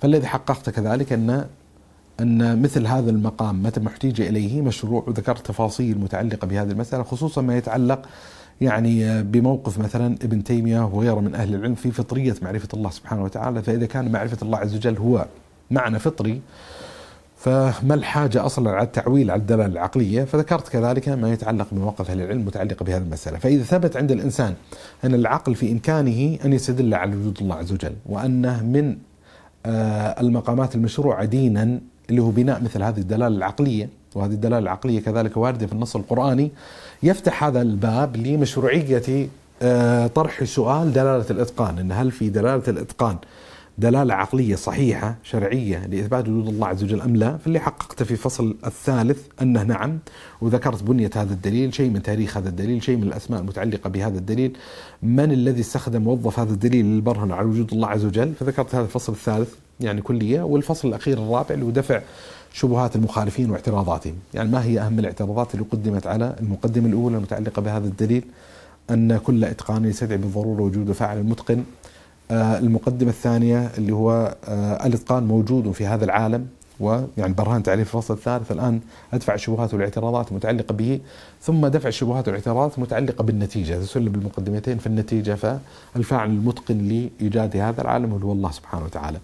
فالذي 0.00 0.26
حققت 0.26 0.70
كذلك 0.70 1.12
أن 1.12 1.46
أن 2.20 2.62
مثل 2.62 2.86
هذا 2.86 3.10
المقام 3.10 3.62
متى 3.62 3.80
ما 3.80 3.88
احتيج 3.88 4.20
إليه 4.20 4.62
مشروع 4.62 5.04
وذكرت 5.06 5.46
تفاصيل 5.46 5.98
متعلقة 5.98 6.46
بهذه 6.46 6.70
المسألة 6.70 7.02
خصوصا 7.02 7.42
ما 7.42 7.56
يتعلق 7.56 8.08
يعني 8.60 9.22
بموقف 9.22 9.78
مثلا 9.78 10.16
ابن 10.22 10.44
تيمية 10.44 10.80
وغيره 10.84 11.20
من 11.20 11.34
أهل 11.34 11.54
العلم 11.54 11.74
في 11.74 11.90
فطرية 11.90 12.34
معرفة 12.42 12.68
الله 12.74 12.90
سبحانه 12.90 13.24
وتعالى 13.24 13.62
فإذا 13.62 13.86
كان 13.86 14.12
معرفة 14.12 14.38
الله 14.42 14.58
عز 14.58 14.74
وجل 14.74 14.96
هو 14.96 15.26
معنى 15.70 15.98
فطري 15.98 16.40
فما 17.36 17.94
الحاجة 17.94 18.46
أصلا 18.46 18.70
على 18.70 18.82
التعويل 18.82 19.30
على 19.30 19.40
الدلالة 19.40 19.66
العقلية؟ 19.66 20.24
فذكرت 20.24 20.68
كذلك 20.68 21.08
ما 21.08 21.32
يتعلق 21.32 21.66
بمواقف 21.72 22.10
أهل 22.10 22.20
العلم 22.20 22.44
متعلقة 22.44 22.84
بهذه 22.84 23.02
المسألة. 23.02 23.38
فإذا 23.38 23.62
ثبت 23.62 23.96
عند 23.96 24.12
الإنسان 24.12 24.54
أن 25.04 25.14
العقل 25.14 25.54
في 25.54 25.72
إمكانه 25.72 26.38
أن 26.44 26.52
يستدل 26.52 26.94
على 26.94 27.16
وجود 27.16 27.38
الله 27.40 27.54
عز 27.54 27.72
وجل 27.72 27.92
وأنه 28.06 28.62
من 28.62 28.96
آه، 29.66 30.20
المقامات 30.20 30.74
المشروعة 30.74 31.24
دينا 31.24 31.80
اللي 32.12 32.22
هو 32.22 32.30
بناء 32.30 32.62
مثل 32.62 32.82
هذه 32.82 32.98
الدلالة 32.98 33.36
العقلية 33.36 33.88
وهذه 34.14 34.32
الدلالة 34.32 34.58
العقلية 34.58 35.00
كذلك 35.00 35.36
واردة 35.36 35.66
في 35.66 35.72
النص 35.72 35.96
القرآني 35.96 36.50
يفتح 37.02 37.44
هذا 37.44 37.62
الباب 37.62 38.16
لمشروعية 38.16 39.28
آه، 39.62 40.06
طرح 40.06 40.44
سؤال 40.44 40.92
دلالة 40.92 41.24
الإتقان 41.30 41.78
إن 41.78 41.92
هل 41.92 42.10
في 42.10 42.28
دلالة 42.28 42.62
الإتقان 42.68 43.16
دلالة 43.78 44.14
عقلية 44.14 44.54
صحيحة 44.54 45.14
شرعية 45.22 45.86
لإثبات 45.86 46.28
وجود 46.28 46.48
الله 46.48 46.66
عز 46.66 46.82
وجل 46.82 47.00
أم 47.00 47.16
لا؟ 47.16 47.36
فاللي 47.36 47.58
حققت 47.60 48.02
في 48.02 48.10
الفصل 48.10 48.56
الثالث 48.66 49.26
أنه 49.42 49.62
نعم 49.62 49.98
وذكرت 50.40 50.82
بنية 50.82 51.10
هذا 51.16 51.32
الدليل 51.32 51.74
شيء 51.74 51.90
من 51.90 52.02
تاريخ 52.02 52.36
هذا 52.36 52.48
الدليل 52.48 52.82
شيء 52.82 52.96
من 52.96 53.02
الأسماء 53.02 53.40
المتعلقة 53.40 53.90
بهذا 53.90 54.18
الدليل. 54.18 54.56
من 55.02 55.32
الذي 55.32 55.60
استخدم 55.60 56.06
ووظف 56.06 56.38
هذا 56.38 56.52
الدليل 56.52 56.84
للبرهن 56.84 57.32
على 57.32 57.46
وجود 57.46 57.72
الله 57.72 57.88
عز 57.88 58.04
وجل؟ 58.04 58.32
فذكرت 58.40 58.74
هذا 58.74 58.84
الفصل 58.84 59.12
الثالث. 59.12 59.54
يعني 59.82 60.02
كلية 60.02 60.42
والفصل 60.42 60.88
الأخير 60.88 61.18
الرابع 61.18 61.54
اللي 61.54 61.64
هو 61.64 61.70
دفع 61.70 62.00
شبهات 62.52 62.96
المخالفين 62.96 63.50
واعتراضاتهم. 63.50 64.14
يعني 64.34 64.48
ما 64.48 64.64
هي 64.64 64.80
أهم 64.80 64.98
الاعتراضات 64.98 65.54
اللي 65.54 65.66
قدمت 65.70 66.06
على 66.06 66.36
المقدمة 66.40 66.86
الأولى 66.88 67.16
المتعلقة 67.16 67.62
بهذا 67.62 67.86
الدليل؟ 67.86 68.24
أن 68.90 69.16
كل 69.16 69.44
إتقان 69.44 69.84
يستدعي 69.84 70.18
بالضرورة 70.18 70.62
وجود 70.62 70.92
فاعل 70.92 71.22
متقن. 71.22 71.64
آه، 72.30 72.58
المقدمة 72.58 73.10
الثانية 73.10 73.70
اللي 73.78 73.92
هو 73.92 74.36
آه، 74.44 74.86
الإتقان 74.86 75.22
موجود 75.22 75.72
في 75.72 75.86
هذا 75.86 76.04
العالم 76.04 76.46
ويعني 76.80 77.32
برهنت 77.34 77.68
عليه 77.68 77.84
في 77.84 77.94
الفصل 77.94 78.14
الثالث 78.14 78.52
الآن 78.52 78.80
أدفع 79.12 79.34
الشبهات 79.34 79.74
والاعتراضات 79.74 80.30
المتعلقة 80.30 80.72
به 80.72 81.00
ثم 81.42 81.66
دفع 81.66 81.88
الشبهات 81.88 82.28
والاعتراضات 82.28 82.78
المتعلقة 82.78 83.24
بالنتيجة. 83.24 83.74
تسلب 83.74 84.14
المقدمتين 84.14 84.78
في 84.78 84.86
النتيجة 84.86 85.34
فالفاعل 85.94 86.30
المتقن 86.30 86.78
لإيجاد 86.78 87.56
هذا 87.56 87.82
العالم 87.82 88.12
هو 88.22 88.32
الله 88.32 88.50
سبحانه 88.50 88.84
وتعالى. 88.84 89.18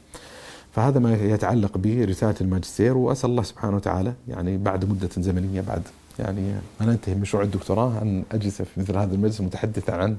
فهذا 0.72 0.98
ما 0.98 1.14
يتعلق 1.14 1.78
برسالة 1.78 2.34
الماجستير 2.40 2.96
وأسأل 2.96 3.30
الله 3.30 3.42
سبحانه 3.42 3.76
وتعالى 3.76 4.12
يعني 4.28 4.58
بعد 4.58 4.84
مدة 4.84 5.08
زمنية 5.18 5.60
بعد 5.60 5.82
يعني 6.18 6.52
ما 6.80 6.86
ننتهي 6.86 7.14
مشروع 7.14 7.42
الدكتوراه 7.42 8.02
أن 8.02 8.22
أجلس 8.32 8.62
في 8.62 8.80
مثل 8.80 8.96
هذا 8.96 9.14
المجلس 9.14 9.40
متحدثا 9.40 9.92
عن 9.92 10.16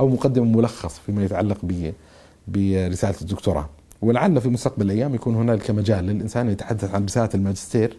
أو 0.00 0.08
مقدم 0.08 0.56
ملخص 0.56 0.98
فيما 0.98 1.24
يتعلق 1.24 1.58
به 1.62 1.92
برسالة 2.48 3.14
الدكتوراه. 3.20 3.68
ولعل 4.02 4.40
في 4.40 4.48
مستقبل 4.48 4.86
الأيام 4.86 5.14
يكون 5.14 5.34
هنالك 5.34 5.70
مجال 5.70 6.04
للإنسان 6.04 6.50
يتحدث 6.50 6.94
عن 6.94 7.04
رسالة 7.04 7.28
الماجستير 7.34 7.96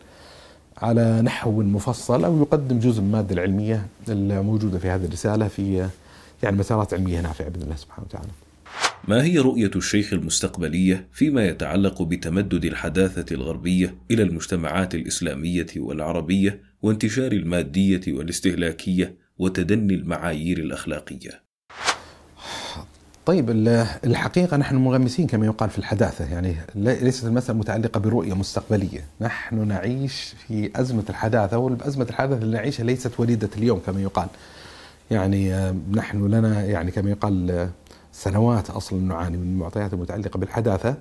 على 0.78 1.21
نحو 1.21 1.62
مفصل 1.62 2.26
أو 2.26 2.41
يقدم 2.41 2.80
جزء 2.80 3.02
من 3.02 3.08
المادة 3.08 3.34
العلمية 3.34 3.86
الموجودة 4.10 4.80
في 4.80 4.89
هذه 4.89 5.06
الرسالة 5.06 5.48
في 5.48 5.88
يعني 6.43 6.58
مسارات 6.58 6.93
علمية 6.93 7.21
نافعة 7.21 7.50
بإذن 7.50 7.63
الله 7.63 7.76
سبحانه 7.76 8.06
وتعالى. 8.10 8.44
ما 9.07 9.23
هي 9.23 9.39
رؤية 9.39 9.71
الشيخ 9.75 10.13
المستقبلية 10.13 11.07
فيما 11.13 11.45
يتعلق 11.45 12.01
بتمدد 12.01 12.65
الحداثة 12.65 13.35
الغربية 13.35 13.95
إلى 14.11 14.23
المجتمعات 14.23 14.95
الإسلامية 14.95 15.67
والعربية 15.77 16.61
وانتشار 16.81 17.31
المادية 17.31 18.01
والاستهلاكية 18.07 19.15
وتدني 19.38 19.93
المعايير 19.93 20.57
الأخلاقية؟ 20.57 21.45
طيب 23.25 23.49
الحقيقة 24.05 24.57
نحن 24.57 24.75
مغمسين 24.75 25.27
كما 25.27 25.45
يقال 25.45 25.69
في 25.69 25.77
الحداثة 25.77 26.25
يعني 26.25 26.55
ليست 26.75 27.25
المسألة 27.25 27.59
متعلقة 27.59 27.99
برؤية 27.99 28.33
مستقبلية 28.33 29.05
نحن 29.21 29.67
نعيش 29.67 30.33
في 30.47 30.71
أزمة 30.75 31.03
الحداثة 31.09 31.57
والأزمة 31.57 32.07
الحداثة 32.09 32.41
اللي 32.41 32.57
نعيشها 32.57 32.83
ليست 32.83 33.19
وليدة 33.19 33.49
اليوم 33.57 33.79
كما 33.85 34.01
يقال 34.01 34.27
يعني 35.11 35.53
آه، 35.53 35.75
نحن 35.91 36.27
لنا 36.27 36.65
يعني 36.65 36.91
كما 36.91 37.09
يقال 37.09 37.51
آه، 37.51 37.69
سنوات 38.15 38.69
أصلا 38.69 38.99
نعاني 39.01 39.38
من 39.38 39.43
المعطيات 39.43 39.93
المتعلقة 39.93 40.38
بالحداثة 40.38 40.95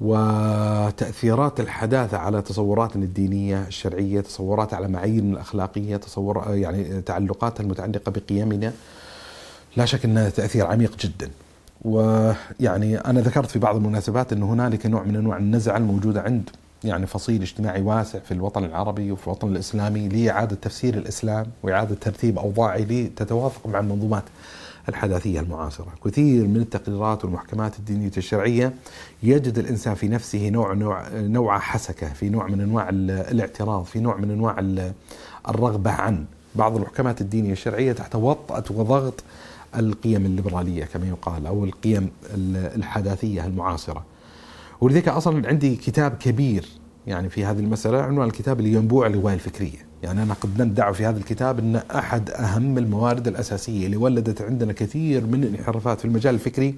وتأثيرات 0.00 1.60
الحداثة 1.60 2.18
على 2.18 2.42
تصوراتنا 2.42 3.04
الدينية 3.04 3.64
الشرعية 3.68 4.20
تصورات 4.20 4.74
على 4.74 4.88
معاييرنا 4.88 5.32
الأخلاقية 5.32 5.96
تصور 5.96 6.44
يعني 6.54 7.02
تعلقاتها 7.02 7.64
المتعلقة 7.64 8.12
بقيمنا. 8.12 8.72
لا 9.76 9.84
شك 9.84 10.04
إنه 10.04 10.28
تأثير 10.28 10.66
عميق 10.66 10.96
جدا. 10.96 11.30
ويعني 11.82 12.98
أنا 12.98 13.20
ذكرت 13.20 13.50
في 13.50 13.58
بعض 13.58 13.76
المناسبات 13.76 14.32
ان 14.32 14.42
هنالك 14.42 14.86
نوع 14.86 15.02
من 15.02 15.16
أنواع 15.16 15.36
النزعة 15.36 15.76
الموجودة 15.76 16.22
عند 16.22 16.50
يعني 16.84 17.06
فصيل 17.06 17.42
اجتماعي 17.42 17.82
واسع 17.82 18.18
في 18.18 18.34
الوطن 18.34 18.64
العربي 18.64 19.12
وفي 19.12 19.26
الوطن 19.26 19.48
الإسلامي 19.48 20.08
لإعادة 20.08 20.56
تفسير 20.62 20.94
الإسلام 20.94 21.46
وإعادة 21.62 21.94
ترتيب 21.94 22.38
اوضاعه 22.38 22.78
لتتوافق 22.78 23.66
مع 23.66 23.78
المنظومات 23.78 24.22
الحداثية 24.88 25.40
المعاصرة، 25.40 25.92
كثير 26.04 26.46
من 26.46 26.56
التقريرات 26.56 27.24
والمحكمات 27.24 27.78
الدينية 27.78 28.10
الشرعية 28.16 28.72
يجد 29.22 29.58
الإنسان 29.58 29.94
في 29.94 30.08
نفسه 30.08 30.48
نوع 30.48 30.72
نوع 30.72 31.08
نوع 31.12 31.58
حسكة، 31.58 32.12
في 32.12 32.28
نوع 32.28 32.46
من 32.46 32.60
أنواع 32.60 32.88
الاعتراض، 32.90 33.84
في 33.84 34.00
نوع 34.00 34.16
من 34.16 34.30
أنواع 34.30 34.82
الرغبة 35.48 35.90
عن 35.90 36.24
بعض 36.54 36.76
المحكمات 36.76 37.20
الدينية 37.20 37.52
الشرعية 37.52 37.92
تحت 37.92 38.14
وطأة 38.14 38.64
وضغط 38.70 39.24
القيم 39.76 40.26
الليبرالية 40.26 40.84
كما 40.84 41.08
يقال 41.08 41.46
أو 41.46 41.64
القيم 41.64 42.10
الحداثية 42.76 43.46
المعاصرة. 43.46 44.04
ولذلك 44.80 45.08
أصلا 45.08 45.48
عندي 45.48 45.76
كتاب 45.76 46.16
كبير 46.20 46.68
يعني 47.06 47.28
في 47.28 47.44
هذه 47.44 47.58
المسألة 47.58 48.02
عنوان 48.02 48.28
الكتاب 48.28 48.60
اللي 48.60 48.72
ينبوع 48.72 49.06
الرواية 49.06 49.34
الفكرية، 49.34 49.86
يعني 50.02 50.22
أنا 50.22 50.34
قد 50.34 50.62
ندعي 50.62 50.94
في 50.94 51.06
هذا 51.06 51.18
الكتاب 51.18 51.58
أن 51.58 51.76
أحد 51.76 52.30
أهم 52.30 52.78
الموارد 52.78 53.28
الأساسية 53.28 53.86
اللي 53.86 53.96
ولدت 53.96 54.42
عندنا 54.42 54.72
كثير 54.72 55.26
من 55.26 55.44
الانحرافات 55.44 55.98
في 55.98 56.04
المجال 56.04 56.34
الفكري 56.34 56.74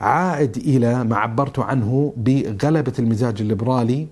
عائد 0.00 0.56
إلى 0.56 1.04
ما 1.04 1.16
عبرت 1.16 1.58
عنه 1.58 2.12
بغلبة 2.16 2.92
المزاج 2.98 3.40
الليبرالي 3.40 4.06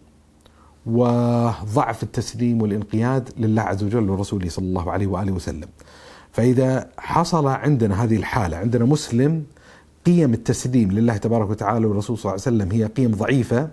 وضعف 0.87 2.02
التسليم 2.02 2.62
والانقياد 2.62 3.28
لله 3.38 3.62
عز 3.62 3.85
وجل 3.85 4.11
ورسوله 4.11 4.48
صلى 4.48 4.64
الله 4.64 4.92
عليه 4.92 5.07
وآله 5.07 5.33
وسلم. 5.33 5.68
فإذا 6.33 6.88
حصل 6.98 7.46
عندنا 7.46 8.04
هذه 8.04 8.16
الحالة 8.16 8.57
عندنا 8.57 8.85
مسلم 8.85 9.44
قيم 10.07 10.35
التسليم 10.35 10.92
لله 10.92 11.16
تبارك 11.16 11.50
وتعالى 11.50 11.87
والرسول 11.87 12.18
صلى 12.18 12.33
الله 12.33 12.42
عليه 12.46 12.57
وسلم 12.57 12.72
هي 12.72 12.85
قيم 12.87 13.11
ضعيفة 13.11 13.68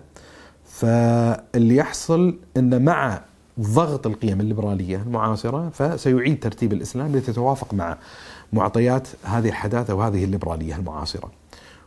فاللي 0.76 1.76
يحصل 1.76 2.36
أن 2.56 2.84
مع 2.84 3.20
ضغط 3.60 4.06
القيم 4.06 4.40
الليبرالية 4.40 4.96
المعاصرة 4.96 5.68
فسيعيد 5.68 6.40
ترتيب 6.40 6.72
الإسلام 6.72 7.16
لتتوافق 7.16 7.74
مع 7.74 7.96
معطيات 8.52 9.08
هذه 9.22 9.48
الحداثة 9.48 9.94
وهذه 9.94 10.24
الليبرالية 10.24 10.76
المعاصرة. 10.76 11.30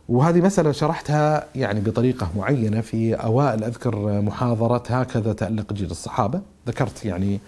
وهذه 0.08 0.40
مسألة 0.40 0.72
شرحتها 0.72 1.46
يعني 1.54 1.80
بطريقة 1.80 2.28
معينة 2.36 2.80
في 2.80 3.14
أوائل 3.14 3.64
أذكر 3.64 4.20
محاضرة 4.20 4.82
هكذا 4.88 5.32
تألق 5.32 5.72
جيل 5.72 5.90
الصحابة. 5.90 6.40
ذكرت 6.68 7.04
يعني 7.04 7.40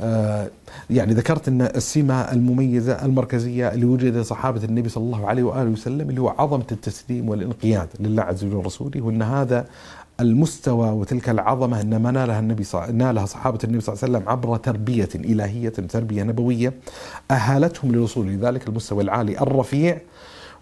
آه، 0.00 0.50
يعني 0.90 1.14
ذكرت 1.14 1.48
إن 1.48 1.62
السمة 1.62 2.14
المميزة 2.14 3.04
المركزية 3.04 3.68
اللي 3.68 3.84
وجدت 3.84 4.26
صحابة 4.26 4.64
النبي 4.64 4.88
صلى 4.88 5.04
الله 5.04 5.26
عليه 5.26 5.42
وآله 5.42 5.70
وسلم 5.70 6.10
اللي 6.10 6.20
هو 6.20 6.28
عظمة 6.28 6.64
التسليم 6.72 7.28
والانقياد 7.28 7.88
لله 8.00 8.22
عز 8.22 8.44
وجل 8.44 8.54
ورسوله 8.54 9.00
وإن 9.00 9.22
هذا 9.22 9.66
المستوى 10.22 10.88
وتلك 10.90 11.28
العظمة 11.28 11.80
انما 11.80 12.10
نالها 12.10 12.38
النبي 12.40 12.64
نالها 12.92 13.26
صحابة 13.26 13.58
النبي 13.64 13.80
صلى 13.80 13.92
الله 13.94 14.04
عليه 14.04 14.12
وسلم 14.18 14.28
عبر 14.28 14.56
تربية 14.56 15.08
إلهية 15.14 15.68
تربية 15.68 16.22
نبوية 16.22 16.72
أهالتهم 17.30 17.92
للوصول 17.92 18.26
لذلك 18.26 18.68
المستوى 18.68 19.02
العالي 19.02 19.40
الرفيع. 19.40 19.98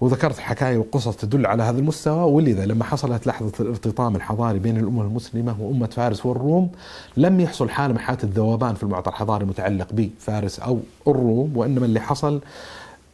وذكرت 0.00 0.38
حكاية 0.38 0.78
وقصص 0.78 1.16
تدل 1.16 1.46
على 1.46 1.62
هذا 1.62 1.78
المستوى 1.78 2.32
ولذا 2.32 2.66
لما 2.66 2.84
حصلت 2.84 3.26
لحظة 3.26 3.52
الارتطام 3.60 4.16
الحضاري 4.16 4.58
بين 4.58 4.76
الأمة 4.76 5.02
المسلمة 5.02 5.56
وأمة 5.60 5.86
فارس 5.86 6.26
والروم 6.26 6.70
لم 7.16 7.40
يحصل 7.40 7.70
حالة 7.70 7.92
من 7.92 7.98
حالات 7.98 8.24
الذوبان 8.24 8.74
في 8.74 8.82
المعطى 8.82 9.10
الحضاري 9.10 9.44
المتعلق 9.44 9.86
بفارس 9.92 10.60
أو 10.60 10.78
الروم 11.08 11.56
وإنما 11.56 11.86
اللي 11.86 12.00
حصل 12.00 12.40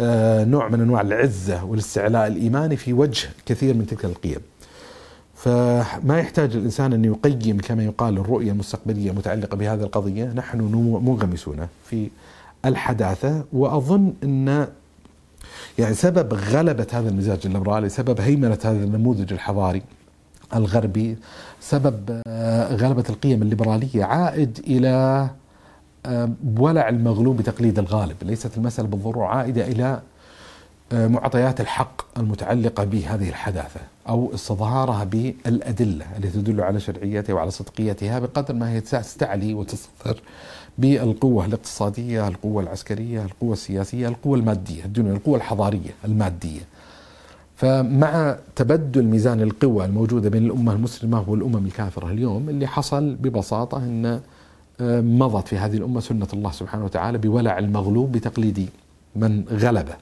آه، 0.00 0.44
نوع 0.44 0.68
من 0.68 0.80
أنواع 0.80 1.00
العزة 1.00 1.64
والاستعلاء 1.64 2.26
الإيماني 2.26 2.76
في 2.76 2.92
وجه 2.92 3.28
كثير 3.46 3.74
من 3.74 3.86
تلك 3.86 4.04
القيم. 4.04 4.40
فما 5.46 6.18
يحتاج 6.18 6.56
الإنسان 6.56 6.92
أن 6.92 7.04
يقيم 7.04 7.58
كما 7.58 7.84
يقال 7.84 8.18
الرؤية 8.18 8.52
المستقبلية 8.52 9.10
المتعلقة 9.10 9.56
بهذه 9.56 9.82
القضية. 9.82 10.24
نحن 10.24 10.58
منغمسون 11.04 11.66
في 11.84 12.10
الحداثة 12.64 13.44
وأظن 13.52 14.12
أن 14.22 14.66
يعني 15.78 15.94
سبب 15.94 16.34
غلبة 16.34 16.86
هذا 16.92 17.08
المزاج 17.08 17.38
الليبرالي 17.44 17.88
سبب 17.88 18.20
هيمنة 18.20 18.58
هذا 18.64 18.84
النموذج 18.84 19.32
الحضاري 19.32 19.82
الغربي 20.54 21.16
سبب 21.60 22.22
آه، 22.26 22.76
غلبة 22.76 23.04
القيم 23.10 23.42
الليبرالية 23.42 24.04
عائد 24.04 24.58
إلى 24.66 25.28
آه، 26.06 26.30
ولع 26.58 26.88
المغلوب 26.88 27.36
بتقليد 27.36 27.78
الغالب. 27.78 28.16
ليست 28.22 28.56
المسألة 28.56 28.88
بالضرورة 28.88 29.26
عائدة 29.26 29.66
إلى 29.66 30.00
آه، 30.92 31.06
معطيات 31.08 31.60
الحق 31.60 32.18
المتعلقة 32.18 32.84
بهذه 32.84 33.28
الحداثة. 33.28 33.80
أو 34.08 34.34
استظهارها 34.34 35.04
بالأدلة 35.04 36.06
التي 36.16 36.30
تدل 36.30 36.60
على 36.60 36.80
شرعيتها 36.80 37.34
وعلى 37.34 37.50
صدقيتها 37.50 38.18
بقدر 38.18 38.54
ما 38.54 38.70
هي 38.70 38.80
تستعلي 38.80 39.54
وتستظهر 39.54 40.20
بالقوة 40.78 41.44
الاقتصادية 41.46 42.28
القوة 42.28 42.62
العسكرية 42.62 43.22
القوة 43.22 43.52
السياسية 43.52 44.08
القوة 44.08 44.38
المادية 44.38 44.84
الدنيا 44.84 45.12
القوة 45.12 45.36
الحضارية 45.36 45.90
المادية. 46.04 46.60
فمع 47.56 48.38
تبدل 48.56 49.04
ميزان 49.04 49.40
القوى 49.40 49.84
الموجودة 49.84 50.28
بين 50.30 50.46
الأمة 50.46 50.72
المسلمة 50.72 51.24
والأمم 51.30 51.66
الكافرة 51.66 52.10
اليوم 52.10 52.48
اللي 52.48 52.66
حصل 52.66 53.14
ببساطة 53.14 53.78
أن 53.78 54.20
آه، 54.80 55.00
مضت 55.00 55.48
في 55.48 55.56
هذه 55.58 55.76
الأمة 55.76 56.00
سنة 56.00 56.28
الله 56.32 56.50
سبحانه 56.50 56.84
وتعالى 56.84 57.18
بولع 57.18 57.58
المغلوب 57.58 58.12
بتقليد 58.12 58.68
من 59.16 59.44
غلبه. 59.50 59.94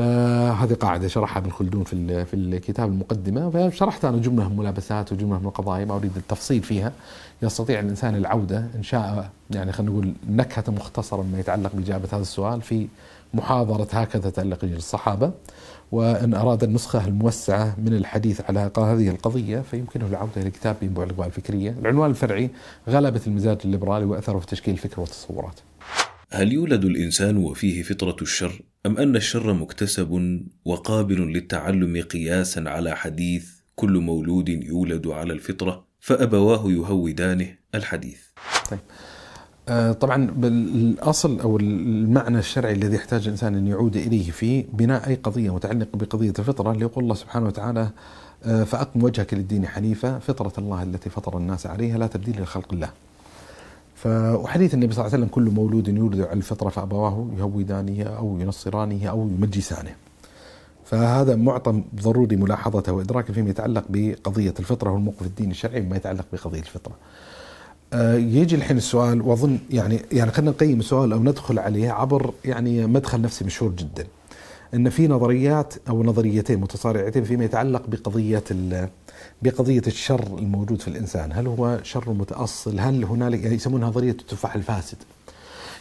فهذه 0.00 0.74
قاعدة 0.74 1.08
شرحها 1.08 1.38
ابن 1.38 1.50
خلدون 1.50 1.84
في 1.84 2.24
في 2.24 2.34
الكتاب 2.34 2.88
المقدمة 2.88 3.50
فشرحت 3.50 4.04
أنا 4.04 4.18
جملة 4.18 4.48
من 4.48 4.56
ملابسات 4.56 5.12
وجملة 5.12 5.38
من 5.38 5.46
القضايا 5.46 5.84
ما 5.84 5.94
أريد 5.94 6.16
التفصيل 6.16 6.62
فيها. 6.62 6.92
يستطيع 7.42 7.80
الإنسان 7.80 8.16
العودة 8.16 8.66
إن 8.74 8.82
شاء 8.82 9.30
يعني 9.50 9.72
خلينا 9.72 9.92
نقول 9.92 10.12
نكهة 10.30 10.64
مختصرة 10.68 11.22
ما 11.22 11.40
يتعلق 11.40 11.70
بإجابة 11.74 12.08
هذا 12.12 12.22
السؤال 12.22 12.62
في 12.62 12.88
محاضرة 13.34 13.88
هكذا 13.92 14.30
تألق 14.30 14.64
الصحابة. 14.64 15.32
وإن 15.92 16.34
أراد 16.34 16.64
النسخة 16.64 17.06
الموسعة 17.06 17.74
من 17.78 17.92
الحديث 17.92 18.40
على 18.40 18.70
هذه 18.78 19.08
القضية 19.08 19.60
فيمكنه 19.60 20.06
العودة 20.06 20.42
إلى 20.42 20.50
كتاب 20.50 20.76
ينبوع 20.82 21.04
الأقوال 21.04 21.26
الفكرية. 21.26 21.74
العنوان 21.80 22.10
الفرعي 22.10 22.50
غلبة 22.88 23.20
المزاج 23.26 23.58
الليبرالي 23.64 24.04
وأثره 24.04 24.38
في 24.38 24.46
تشكيل 24.46 24.74
الفكر 24.74 25.00
والتصورات. 25.00 25.60
هل 26.30 26.52
يولد 26.52 26.84
الإنسان 26.84 27.36
وفيه 27.36 27.82
فطرة 27.82 28.16
الشر؟ 28.22 28.62
أم 28.86 28.96
أن 28.96 29.16
الشر 29.16 29.52
مكتسب 29.52 30.40
وقابل 30.64 31.32
للتعلم 31.32 32.02
قياسا 32.02 32.64
على 32.66 32.96
حديث 32.96 33.50
كل 33.76 33.98
مولود 33.98 34.48
يولد 34.48 35.06
على 35.06 35.32
الفطرة 35.32 35.84
فأبواه 36.00 36.70
يهودانه 36.70 37.48
الحديث 37.74 38.18
طيب 38.70 38.80
آه، 39.68 39.92
طبعا 39.92 40.26
بالأصل 40.26 41.40
أو 41.40 41.56
المعنى 41.56 42.38
الشرعي 42.38 42.72
الذي 42.72 42.96
يحتاج 42.96 43.22
الإنسان 43.24 43.54
أن 43.54 43.66
يعود 43.66 43.96
إليه 43.96 44.30
في 44.30 44.62
بناء 44.62 45.08
أي 45.08 45.14
قضية 45.14 45.54
متعلقة 45.54 45.98
بقضية 45.98 46.32
الفطرة 46.38 46.72
اللي 46.72 46.82
يقول 46.82 47.04
الله 47.04 47.14
سبحانه 47.14 47.46
وتعالى 47.46 47.90
آه، 48.44 48.64
فأقم 48.64 49.04
وجهك 49.04 49.34
للدين 49.34 49.66
حنيفا 49.66 50.18
فطرة 50.18 50.52
الله 50.58 50.82
التي 50.82 51.10
فطر 51.10 51.38
الناس 51.38 51.66
عليها 51.66 51.98
لا 51.98 52.06
تبديل 52.06 52.42
لخلق 52.42 52.72
الله. 52.72 52.90
وحديث 54.06 54.74
النبي 54.74 54.94
صلى 54.94 55.04
الله 55.04 55.14
عليه 55.14 55.24
وسلم 55.24 55.34
كل 55.34 55.54
مولود 55.54 55.88
يولد 55.88 56.20
على 56.20 56.32
الفطرة 56.32 56.68
فأبواه 56.68 57.26
يهودانه 57.38 58.02
أو 58.02 58.38
ينصرانه 58.40 59.06
أو 59.06 59.28
يمجسانه. 59.28 59.94
فهذا 60.84 61.36
معطى 61.36 61.82
ضروري 62.02 62.36
ملاحظته 62.36 62.92
وادراكه 62.92 63.32
فيما 63.32 63.50
يتعلق 63.50 63.84
بقضية 63.88 64.54
الفطرة 64.58 64.90
والموقف 64.90 65.22
الديني 65.22 65.50
الشرعي 65.50 65.80
بما 65.80 65.96
يتعلق 65.96 66.24
بقضية 66.32 66.60
الفطرة. 66.60 66.94
آه، 67.92 68.14
يجي 68.14 68.56
الحين 68.56 68.76
السؤال 68.76 69.22
وأظن 69.22 69.58
يعني 69.70 70.00
يعني 70.12 70.30
خلينا 70.30 70.50
نقيم 70.50 70.80
السؤال 70.80 71.12
أو 71.12 71.22
ندخل 71.22 71.58
عليه 71.58 71.90
عبر 71.90 72.32
يعني 72.44 72.86
مدخل 72.86 73.20
نفسي 73.20 73.44
مشهور 73.44 73.72
جدا. 73.72 74.06
إن 74.74 74.90
في 74.90 75.08
نظريات 75.08 75.74
أو 75.88 76.02
نظريتين 76.02 76.60
متصارعتين 76.60 77.24
فيما 77.24 77.44
يتعلق 77.44 77.82
بقضية 77.88 78.42
بقضية 79.42 79.82
الشر 79.86 80.38
الموجود 80.38 80.80
في 80.80 80.88
الإنسان، 80.88 81.32
هل 81.32 81.46
هو 81.46 81.78
شر 81.82 82.12
متأصل؟ 82.12 82.80
هل 82.80 83.04
هنالك 83.04 83.42
يعني 83.42 83.54
يسمونها 83.54 83.88
نظرية 83.88 84.10
التفاح 84.10 84.54
الفاسد. 84.54 84.96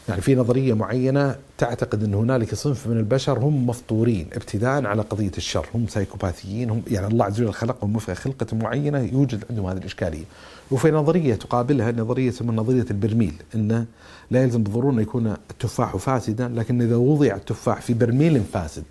يعني 0.09 0.21
في 0.21 0.35
نظرية 0.35 0.73
معينة 0.73 1.35
تعتقد 1.57 2.03
إن 2.03 2.13
هنالك 2.13 2.55
صنف 2.55 2.87
من 2.87 2.97
البشر 2.97 3.39
هم 3.39 3.67
مفطورين 3.67 4.27
ابتداء 4.33 4.85
على 4.85 5.01
قضية 5.01 5.31
الشر، 5.37 5.65
هم 5.75 5.87
سايكوباثيين، 5.87 6.69
هم 6.69 6.81
يعني 6.87 7.07
الله 7.07 7.25
عز 7.25 7.41
وجل 7.41 7.53
خلقهم 7.53 7.95
وفق 7.95 8.13
خلقة 8.13 8.57
معينة 8.57 8.99
يوجد 8.99 9.43
عندهم 9.49 9.65
هذه 9.65 9.77
الإشكالية. 9.77 10.23
وفي 10.71 10.91
نظرية 10.91 11.35
تقابلها 11.35 11.91
نظرية 11.91 12.27
يسمونها 12.27 12.63
نظرية 12.63 12.85
البرميل، 12.91 13.33
انه 13.55 13.85
لا 14.31 14.43
يلزم 14.43 14.63
بالضروره 14.63 14.93
أن 14.93 14.99
يكون 14.99 15.27
التفاح 15.27 15.97
فاسدا، 15.97 16.47
لكن 16.47 16.81
إذا 16.81 16.95
وضع 16.95 17.35
التفاح 17.35 17.81
في 17.81 17.93
برميل 17.93 18.43
فاسد 18.53 18.83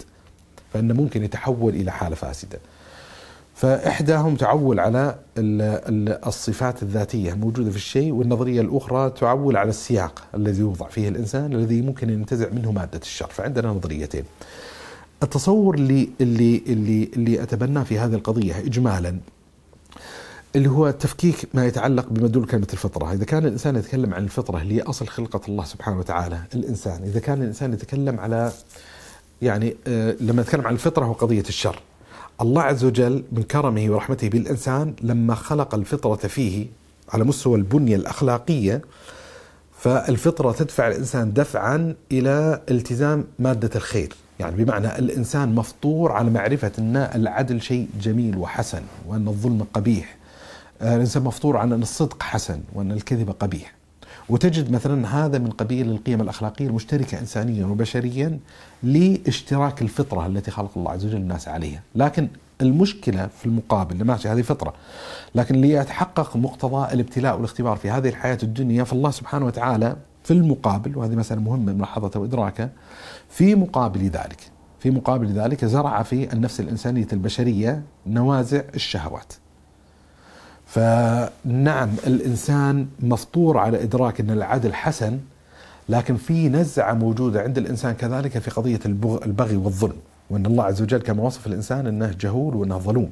فإنه 0.72 0.94
ممكن 0.94 1.24
يتحول 1.24 1.74
إلى 1.74 1.92
حالة 1.92 2.16
فاسدة. 2.16 2.58
فإحداهم 3.58 4.36
تعول 4.36 4.80
على 4.80 5.18
الصفات 6.26 6.82
الذاتية 6.82 7.32
الموجودة 7.32 7.70
في 7.70 7.76
الشيء 7.76 8.12
والنظرية 8.12 8.60
الأخرى 8.60 9.10
تعول 9.10 9.56
على 9.56 9.70
السياق 9.70 10.24
الذي 10.34 10.60
يوضع 10.60 10.88
فيه 10.88 11.08
الإنسان 11.08 11.52
الذي 11.52 11.82
ممكن 11.82 12.10
ينتزع 12.10 12.48
منه 12.52 12.72
مادة 12.72 13.00
الشر. 13.02 13.26
فعندنا 13.30 13.68
نظريتين. 13.68 14.24
التصور 15.22 15.74
اللي 15.74 16.08
اللي 16.20 16.62
اللي 16.66 17.10
اللي 17.16 17.42
أتبناه 17.42 17.82
في 17.82 17.98
هذه 17.98 18.14
القضية 18.14 18.58
إجمالا 18.58 19.18
اللي 20.56 20.70
هو 20.70 20.90
تفكيك 20.90 21.48
ما 21.54 21.66
يتعلق 21.66 22.06
بمدلول 22.10 22.46
كلمة 22.46 22.68
الفطرة. 22.72 23.12
إذا 23.12 23.24
كان 23.24 23.46
الإنسان 23.46 23.76
يتكلم 23.76 24.14
عن 24.14 24.24
الفطرة 24.24 24.62
اللي 24.62 24.74
هي 24.74 24.82
أصل 24.82 25.06
خلقة 25.08 25.40
الله 25.48 25.64
سبحانه 25.64 25.98
وتعالى 25.98 26.38
الإنسان 26.54 27.02
إذا 27.02 27.20
كان 27.20 27.42
الإنسان 27.42 27.72
يتكلم 27.72 28.20
على 28.20 28.52
يعني 29.42 29.76
آه، 29.86 30.16
لما 30.20 30.42
نتكلم 30.42 30.66
عن 30.66 30.72
الفطرة 30.72 31.04
هو 31.04 31.12
قضية 31.12 31.44
الشر. 31.48 31.80
الله 32.40 32.62
عز 32.62 32.84
وجل 32.84 33.24
من 33.32 33.42
كرمه 33.42 33.90
ورحمته 33.90 34.28
بالإنسان 34.28 34.94
لما 35.02 35.34
خلق 35.34 35.74
الفطرة 35.74 36.16
فيه 36.16 36.66
على 37.08 37.24
مستوى 37.24 37.58
البنية 37.58 37.96
الأخلاقية 37.96 38.82
فالفطرة 39.78 40.52
تدفع 40.52 40.88
الإنسان 40.88 41.32
دفعا 41.32 41.94
إلى 42.12 42.60
التزام 42.70 43.24
مادة 43.38 43.70
الخير. 43.76 44.12
يعني 44.40 44.64
بمعنى 44.64 44.98
الإنسان 44.98 45.54
مفطور 45.54 46.12
على 46.12 46.30
معرفة 46.30 46.72
أن 46.78 46.96
العدل 46.96 47.62
شيء 47.62 47.88
جميل 48.00 48.36
وحسن 48.36 48.82
وأن 49.06 49.28
الظلم 49.28 49.66
قبيح. 49.74 50.16
الإنسان 50.82 51.22
مفطور 51.22 51.56
على 51.56 51.74
أن 51.74 51.82
الصدق 51.82 52.22
حسن 52.22 52.60
وأن 52.74 52.92
الكذب 52.92 53.30
قبيح. 53.30 53.77
وتجد 54.30 54.70
مثلا 54.70 55.24
هذا 55.26 55.38
من 55.38 55.50
قبيل 55.50 55.90
القيم 55.90 56.20
الأخلاقية 56.20 56.66
المشتركة 56.66 57.20
إنسانيا 57.20 57.66
وبشريا 57.66 58.38
لاشتراك 58.82 59.82
الفطرة 59.82 60.26
التي 60.26 60.50
خلق 60.50 60.70
الله 60.76 60.90
عز 60.90 61.06
وجل 61.06 61.16
الناس 61.16 61.48
عليها. 61.48 61.82
لكن 61.94 62.28
المشكلة 62.60 63.26
في 63.26 63.46
المقابل 63.46 64.04
ماشي 64.04 64.28
هذه 64.28 64.42
فطرة 64.42 64.74
لكن 65.34 65.54
ليتحقق 65.54 66.36
مقتضى 66.36 66.94
الابتلاء 66.94 67.36
والاختبار 67.36 67.76
في 67.76 67.90
هذه 67.90 68.08
الحياة 68.08 68.38
الدنيا 68.42 68.84
فالله 68.84 69.10
سبحانه 69.10 69.46
وتعالى 69.46 69.96
في 70.24 70.30
المقابل 70.30 70.98
وهذه 70.98 71.14
مسألة 71.14 71.40
مهمة 71.40 71.72
ملاحظتها 71.72 72.20
وإدراكها 72.20 72.70
في 73.28 73.54
مقابل 73.54 74.00
ذلك 74.00 74.50
في 74.78 74.90
مقابل 74.90 75.26
ذلك 75.26 75.64
زرع 75.64 76.02
في 76.02 76.32
النفس 76.32 76.60
الإنسانية 76.60 77.06
البشرية 77.12 77.82
نوازع 78.06 78.62
الشهوات. 78.74 79.32
فنعم 80.68 81.90
الإنسان 82.06 82.86
مفطور 83.00 83.58
على 83.58 83.82
إدراك 83.82 84.20
إن 84.20 84.30
العدل 84.30 84.74
حسن 84.74 85.18
لكن 85.88 86.16
في 86.16 86.48
نزعة 86.48 86.92
موجودة 86.94 87.42
عند 87.42 87.58
الإنسان 87.58 87.92
كذلك 87.94 88.38
في 88.38 88.50
قضية 88.50 88.80
البغي 89.26 89.56
والظلم 89.56 89.96
وإن 90.30 90.46
الله 90.46 90.64
عز 90.64 90.82
وجل 90.82 90.98
كما 90.98 91.22
وصف 91.22 91.46
الإنسان 91.46 91.86
إنه 91.86 92.14
جهول 92.20 92.56
وإنه 92.56 92.78
ظلوم. 92.78 93.10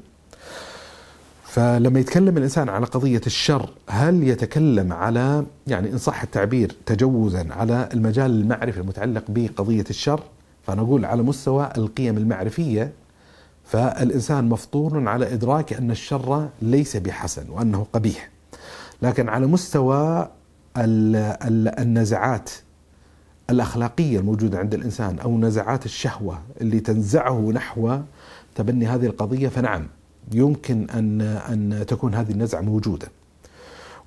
فلما 1.45 2.01
يتكلم 2.01 2.37
الإنسان 2.37 2.69
على 2.69 2.87
قضية 2.87 3.21
الشر 3.27 3.71
هل 3.89 4.23
يتكلم 4.29 4.93
على 4.93 5.45
يعني 5.67 5.93
إن 5.93 5.99
صح 5.99 6.23
التعبير 6.23 6.73
تجوزا 6.87 7.47
على 7.51 7.89
المجال 7.95 8.31
المعرفي 8.31 8.81
المتعلق 8.81 9.25
بقضية 9.29 9.85
الشر 9.91 10.21
فنقول 10.67 11.05
على 11.05 11.23
مستوى 11.23 11.69
القيم 11.79 12.17
المعرفية 12.17 12.93
فالإنسان 13.67 14.49
مفطور 14.49 15.09
على 15.09 15.35
إدراك 15.35 15.73
أن 15.73 15.91
الشر 15.91 16.49
ليس 16.63 16.97
بحسن 16.97 17.51
وأنه 17.51 17.87
قبيح. 17.93 18.31
لكن 19.03 19.29
على 19.29 19.47
مستوى 19.47 20.29
النزعات 21.79 22.51
الأخلاقية 23.51 24.19
الموجودة 24.19 24.59
عند 24.59 24.75
الإنسان 24.75 25.19
أو 25.19 25.39
نزعات 25.39 25.85
الشهوة 25.85 26.41
اللي 26.61 26.81
تنزعه 26.81 27.51
نحو 27.51 27.99
تبني 28.55 28.87
هذه 28.87 29.07
القضية 29.07 29.49
فنعم 29.49 29.87
يمكن 30.33 30.87
أن 30.91 31.21
أن 31.21 31.85
تكون 31.87 32.15
هذه 32.15 32.31
النزعة 32.31 32.61
موجودة. 32.61 33.09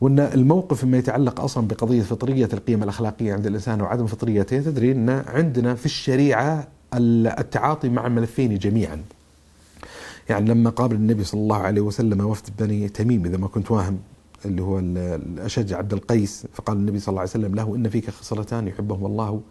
وأن 0.01 0.19
الموقف 0.19 0.83
ما 0.85 0.97
يتعلق 0.97 1.41
أصلا 1.41 1.67
بقضية 1.67 2.01
فطرية 2.01 2.49
القيم 2.53 2.83
الأخلاقية 2.83 3.33
عند 3.33 3.47
الإنسان 3.47 3.81
وعدم 3.81 4.07
فطريته 4.07 4.61
تدري 4.61 4.91
أن 4.91 5.09
عندنا 5.09 5.75
في 5.75 5.85
الشريعة 5.85 6.67
التعاطي 6.93 7.89
مع 7.89 8.07
الملفين 8.07 8.57
جميعا. 8.57 9.03
يعني 10.29 10.49
لما 10.49 10.69
قابل 10.69 10.95
النبي 10.95 11.23
صلى 11.23 11.41
الله 11.41 11.57
عليه 11.57 11.81
وسلم 11.81 12.25
وفد 12.25 12.49
بني 12.59 12.89
تميم 12.89 13.25
إذا 13.25 13.37
ما 13.37 13.47
كنت 13.47 13.71
واهم 13.71 13.97
اللي 14.45 14.61
هو 14.61 14.79
الأشج 14.79 15.73
عبد 15.73 15.93
القيس 15.93 16.47
فقال 16.53 16.77
النبي 16.77 16.99
صلى 16.99 17.09
الله 17.09 17.21
عليه 17.21 17.29
وسلم 17.29 17.55
له 17.55 17.75
إن 17.75 17.89
فيك 17.89 18.09
خصلتان 18.09 18.67
يحبهم 18.67 19.05
الله 19.05 19.41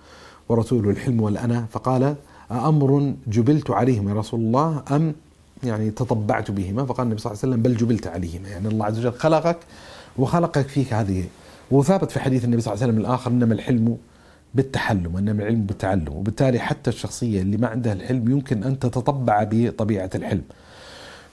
ورسوله 0.48 0.90
الحلم 0.90 1.20
والأنا. 1.20 1.66
فقال 1.70 2.14
أمر 2.50 3.14
جبلت 3.26 3.70
عليهما 3.70 4.10
يا 4.10 4.16
رسول 4.16 4.40
الله 4.40 4.82
أم 4.90 5.14
يعني 5.64 5.90
تطبعت 5.90 6.50
بهما؟ 6.50 6.84
فقال 6.84 7.06
النبي 7.06 7.20
صلى 7.20 7.32
الله 7.32 7.42
عليه 7.42 7.52
وسلم 7.52 7.62
بل 7.62 7.76
جبلت 7.76 8.06
عليهما. 8.06 8.48
يعني 8.48 8.68
الله 8.68 8.86
عز 8.86 8.98
وجل 8.98 9.12
خلقك 9.12 9.58
وخلقك 10.18 10.68
فيك 10.68 10.92
هذه. 10.92 11.24
وثابت 11.70 12.10
في 12.10 12.20
حديث 12.20 12.44
النبي 12.44 12.62
صلى 12.62 12.74
الله 12.74 12.82
عليه 12.82 12.92
وسلم 12.92 13.06
الآخر 13.06 13.30
إنما 13.30 13.54
الحلم 13.54 13.96
بالتحلم 14.54 15.14
وإنما 15.14 15.42
العلم 15.42 15.62
بالتعلم. 15.62 16.12
وبالتالي 16.12 16.58
حتى 16.58 16.90
الشخصية 16.90 17.42
اللي 17.42 17.56
ما 17.56 17.68
عندها 17.68 17.92
الحلم 17.92 18.30
يمكن 18.30 18.64
أن 18.64 18.78
تتطبع 18.78 19.48
بطبيعة 19.50 20.10
الحلم. 20.14 20.42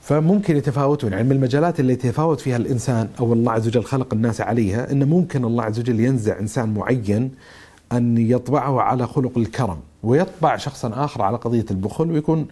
فممكن 0.06 0.58
يتفاوتون 0.58 1.12
يعني 1.12 1.24
من 1.24 1.32
المجالات 1.32 1.80
اللي 1.80 1.94
يتفاوت 1.94 2.40
فيها 2.40 2.58
الإنسان 2.58 3.10
أو 3.20 3.34
الله 3.34 3.52
عز 3.52 3.68
وجل 3.68 3.84
خلق 3.84 4.14
الناس 4.14 4.42
عليها 4.42 4.92
انه 4.92 5.06
ممكن 5.06 5.46
الله 5.46 5.64
عز 5.64 5.80
وجل 5.80 6.00
ينزع 6.00 6.40
إنسان 6.40 6.74
معين 6.74 7.32
أن 7.92 8.18
يطبعه 8.18 8.82
على 8.82 9.08
خلق 9.08 9.38
الكرم 9.38 9.78
ويطبع 10.04 10.58
شخصا 10.58 11.06
آخر 11.06 11.22
على 11.22 11.38
قضية 11.38 11.66
البخل 11.72 12.12
ويكون 12.12 12.48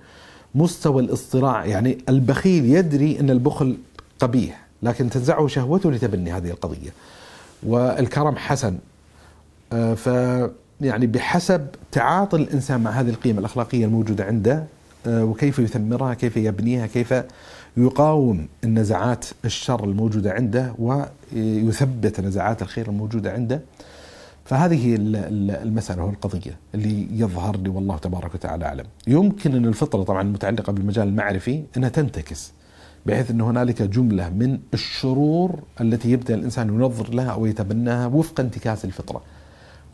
مستوى 0.56 1.02
الاصطراع 1.02 1.66
يعني 1.66 1.98
البخيل 2.10 2.66
يدري 2.66 3.20
إن 3.20 3.30
البخل 3.30 3.78
قبيح 4.20 4.66
لكن 4.84 5.10
تنزعه 5.10 5.48
شهوته 5.48 5.92
لتبني 5.92 6.32
هذه 6.32 6.50
القضية. 6.50 6.90
والكرم 7.64 8.36
حسن 8.36 8.78
آه، 9.74 9.94
ف 9.94 10.08
يعني 10.82 11.08
بحسب 11.08 11.68
تعاطي 11.92 12.38
الإنسان 12.38 12.84
مع 12.84 12.92
هذه 12.92 13.10
القيم 13.10 13.40
الأخلاقية 13.40 13.86
الموجودة 13.86 14.24
عنده 14.26 14.64
وكيف 15.08 15.60
يثمرها 15.60 16.14
كيف 16.14 16.38
يبنيها 16.38 16.88
كيف 16.88 17.14
يقاوم 17.78 18.48
النزعات 18.64 19.26
الشر 19.46 19.84
الموجودة 19.84 20.32
عنده 20.32 20.76
ويثبت 20.80 22.20
نزعات 22.20 22.62
الخير 22.62 22.88
الموجودة 22.88 23.32
عنده. 23.32 23.62
فهذه 24.46 24.96
المسألة 25.00 26.04
والقضية 26.04 26.58
اللي 26.76 27.08
يظهر 27.20 27.58
لي 27.58 27.70
والله 27.70 27.98
تبارك 27.98 28.36
وتعالى 28.36 28.66
أعلم. 28.66 28.86
يمكن 29.08 29.56
أن 29.56 29.66
الفطرة 29.66 30.04
طبعا 30.04 30.22
المتعلقة 30.22 30.74
بالمجال 30.74 31.08
المعرفي 31.08 31.64
أنها 31.78 31.90
تنتكس 31.90 32.52
بحيث 33.06 33.32
أن 33.32 33.42
هنالك 33.42 33.82
جملة 33.82 34.30
من 34.30 34.60
الشرور 34.74 35.60
التي 35.82 36.12
يبدأ 36.12 36.36
الإنسان 36.36 36.70
ينظر 36.70 37.14
لها 37.14 37.32
أو 37.32 37.46
يتبناها 37.46 38.08
وفق 38.08 38.40
انتكاس 38.40 38.86
الفطرة. 38.86 39.22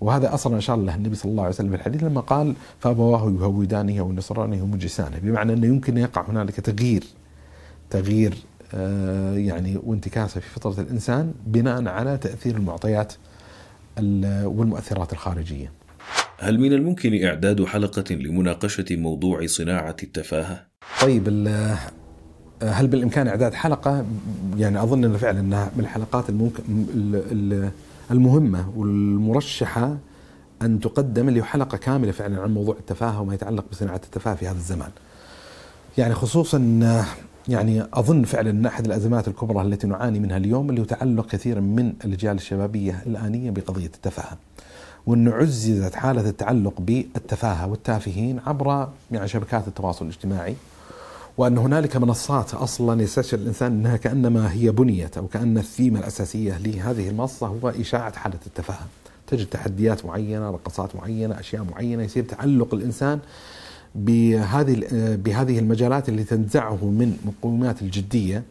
وهذا 0.01 0.33
أصلا 0.33 0.57
اشار 0.57 0.77
له 0.77 0.95
النبي 0.95 1.15
صلى 1.15 1.31
الله 1.31 1.43
عليه 1.43 1.53
وسلم 1.53 1.69
في 1.69 1.75
الحديث 1.75 2.03
لما 2.03 2.21
قال 2.21 2.53
فأبواه 2.79 3.31
يهودانه 3.39 3.99
أو 3.99 4.09
ينصرانه 4.09 4.63
ومجسانه 4.63 5.19
بمعنى 5.23 5.53
أنه 5.53 5.67
يمكن 5.67 5.97
يقع 5.97 6.29
هنالك 6.29 6.59
تغيير 6.59 7.03
تغيير 7.89 8.33
آه، 8.73 9.33
يعني 9.35 9.79
وانتكاسة 9.83 10.41
في 10.41 10.49
فطرة 10.49 10.81
الإنسان 10.81 11.33
بناء 11.47 11.87
على 11.87 12.17
تأثير 12.17 12.55
المعطيات 12.55 13.13
والمؤثرات 14.43 15.13
الخارجية. 15.13 15.71
هل 16.39 16.59
من 16.59 16.73
الممكن 16.73 17.23
إعداد 17.23 17.65
حلقة 17.65 18.15
لمناقشة 18.15 18.85
موضوع 18.91 19.45
صناعة 19.45 19.95
التفاهة؟ 20.03 20.65
طيب 21.01 21.27
هل 22.63 22.87
بالإمكان 22.87 23.27
إعداد 23.27 23.53
حلقة؟ 23.53 24.05
يعني 24.57 24.83
أظن 24.83 25.03
إنه 25.03 25.17
فعلا 25.17 25.39
إنها 25.39 25.71
من 25.75 25.83
الحلقات 25.83 26.29
الممكن 26.29 26.63
المهمة 28.11 28.69
والمرشحة 28.75 29.97
أن 30.61 30.79
تقدم 30.79 31.29
له 31.29 31.43
حلقة 31.43 31.77
كاملة 31.77 32.11
فعلا 32.11 32.41
عن 32.41 32.53
موضوع 32.53 32.75
التفاهة 32.79 33.21
وما 33.21 33.33
يتعلق 33.33 33.65
بصناعة 33.71 34.01
التفاهة 34.05 34.35
في 34.35 34.47
هذا 34.47 34.57
الزمان. 34.57 34.89
يعني 35.97 36.13
خصوصا 36.13 36.57
يعني 37.47 37.83
أظن 37.93 38.23
فعلا 38.23 38.49
أن 38.49 38.65
أحد 38.65 38.85
الأزمات 38.85 39.27
الكبرى 39.27 39.61
التي 39.67 39.87
نعاني 39.87 40.19
منها 40.19 40.37
اليوم 40.37 40.69
اللي 40.69 40.81
يتعلق 40.81 41.27
كثيرا 41.27 41.59
من 41.59 41.93
الأجيال 42.05 42.35
الشبابية 42.35 43.03
الآنية 43.05 43.51
بقضية 43.51 43.85
التفاهة 43.85 44.37
وأن 45.05 45.27
عززت 45.27 45.95
حالة 45.95 46.29
التعلق 46.29 46.81
بالتفاهة 46.81 47.67
والتافهين 47.67 48.39
عبر 48.45 48.89
يعني 49.11 49.27
شبكات 49.27 49.67
التواصل 49.67 50.05
الاجتماعي. 50.05 50.55
وأن 51.39 51.57
هنالك 51.57 51.97
منصات 51.97 52.53
أصلا 52.53 53.01
يستشعر 53.01 53.39
الإنسان 53.39 53.71
أنها 53.71 53.97
كأنما 53.97 54.53
هي 54.53 54.71
بنيت 54.71 55.17
أو 55.17 55.27
كأن 55.27 55.57
الثيمة 55.57 55.99
الأساسية 55.99 56.57
لهذه 56.57 57.09
المنصة 57.09 57.47
هو 57.47 57.69
إشاعة 57.69 58.15
حالة 58.17 58.39
التفاهم. 58.47 58.87
تجد 59.27 59.45
تحديات 59.45 60.05
معينة 60.05 60.49
رقصات 60.49 60.95
معينة 60.95 61.39
أشياء 61.39 61.63
معينة 61.63 62.03
يصير 62.03 62.23
تعلق 62.23 62.73
الإنسان 62.73 63.19
بهذه 63.95 64.87
بهذه 65.15 65.59
المجالات 65.59 66.09
اللي 66.09 66.23
تنزعه 66.23 66.85
من 66.85 67.17
مقومات 67.25 67.81
الجدية 67.81 68.43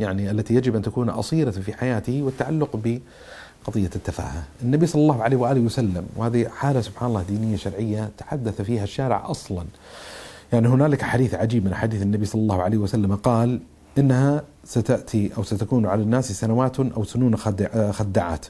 يعني 0.00 0.30
التي 0.30 0.54
يجب 0.54 0.76
أن 0.76 0.82
تكون 0.82 1.08
أصيلة 1.08 1.50
في 1.50 1.72
حياته 1.72 2.22
والتعلق 2.22 2.76
بقضية 2.76 3.90
التفاهة. 3.96 4.42
النبي 4.62 4.86
صلى 4.86 5.02
الله 5.02 5.22
عليه 5.22 5.36
وآله 5.36 5.60
وسلم 5.60 6.06
وهذه 6.16 6.48
حالة 6.48 6.80
سبحان 6.80 7.08
الله 7.08 7.22
دينية 7.22 7.56
شرعية 7.56 8.10
تحدث 8.18 8.62
فيها 8.62 8.84
الشارع 8.84 9.30
أصلا. 9.30 9.64
يعني 10.52 10.68
هنالك 10.68 11.02
حديث 11.02 11.34
عجيب 11.34 11.64
من 11.64 11.74
حديث 11.74 12.02
النبي 12.02 12.24
صلى 12.24 12.42
الله 12.42 12.62
عليه 12.62 12.78
وسلم 12.78 13.14
قال 13.14 13.60
إنها 13.98 14.44
ستأتي 14.64 15.30
أو 15.36 15.42
ستكون 15.42 15.86
على 15.86 16.02
الناس 16.02 16.32
سنوات 16.32 16.80
أو 16.80 17.04
سنون 17.04 17.36
خدعات. 17.92 18.46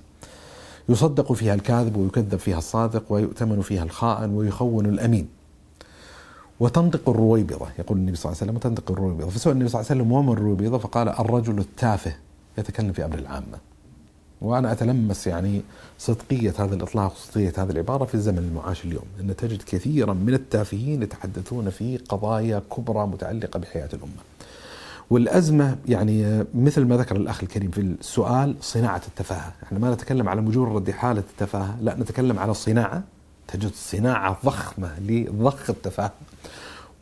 يصدق 0.89 1.33
فيها 1.33 1.55
الكاذب 1.55 1.97
ويكذب 1.97 2.37
فيها 2.37 2.59
الصادق 2.59 3.13
ويؤتمن 3.13 3.61
فيها 3.61 3.83
الخائن 3.83 4.31
ويخون 4.31 4.87
الأمين. 4.87 5.29
وتنطق 6.61 7.09
الرويبضة 7.09 7.67
يقول 7.79 7.99
النبي 7.99 8.17
صلى 8.17 8.33
الله 8.33 8.43
عليه 8.43 8.53
وسلم 8.53 8.57
وتنطق 8.57 8.91
الرويبضة. 8.91 9.29
فسئل 9.29 9.53
النبي 9.53 9.69
صلى 9.69 9.81
الله 9.81 9.91
عليه 9.91 10.03
وسلم 10.03 10.13
وما 10.13 10.33
الرويبضة؟ 10.33 10.79
فقال 10.79 11.09
الرجل 11.09 11.59
التافه. 11.59 12.15
يتكلم 12.59 12.93
في 12.93 13.05
أمر 13.05 13.19
العامة. 13.19 13.59
وأنا 14.43 14.73
أتلمس 14.73 15.27
يعني 15.27 15.63
صدقية 15.99 16.55
هذا 16.59 16.75
الإطلاق 16.75 17.13
وصدقيه 17.13 17.53
هذه 17.59 17.71
العبارة 17.71 18.05
في 18.05 18.15
الزمن 18.15 18.39
المعاش 18.39 18.85
اليوم، 18.85 19.05
إن 19.21 19.37
تجد 19.37 19.63
كثيرا 19.63 20.13
من 20.13 20.35
التافهين 20.35 21.03
يتحدثون 21.03 21.71
في 21.71 21.97
قضايا 21.97 22.63
كبرى 22.77 23.07
متعلقة 23.07 23.59
بحياة 23.59 23.89
الأمة. 23.95 24.23
والأزمة 25.11 25.77
يعني 25.89 26.45
مثل 26.55 26.85
ما 26.85 26.97
ذكر 26.97 27.17
الأخ 27.17 27.43
الكريم 27.43 27.71
في 27.71 27.81
السؤال 27.81 28.57
صناعة 28.61 29.03
التفاهة، 29.09 29.53
إحنا 29.63 29.79
ما 29.79 29.95
نتكلم 29.95 30.29
على 30.29 30.41
مجرد 30.41 30.91
حالة 30.91 31.23
التفاهة، 31.31 31.77
لا 31.81 31.95
نتكلم 31.95 32.39
على 32.39 32.51
الصناعه 32.51 33.03
تجد 33.49 33.71
صناعة 33.75 34.39
ضخمة 34.45 34.99
لضخ 35.01 35.71
التفاهة 35.71 36.13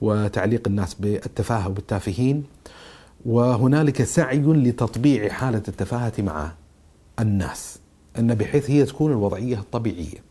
وتعليق 0.01 0.69
الناس 0.69 0.95
بالتفاهة 0.95 1.69
وبالتافهين 1.69 2.45
وهنالك 3.27 4.03
سعي 4.03 4.39
لتطبيع 4.39 5.29
حالة 5.29 5.63
التفاهة 5.69 6.13
مع 6.19 6.53
الناس 7.21 7.79
أن 8.19 8.35
بحيث 8.35 8.71
هي 8.71 8.85
تكون 8.85 9.13
الوضعية 9.13 9.59
الطبيعية. 9.59 10.27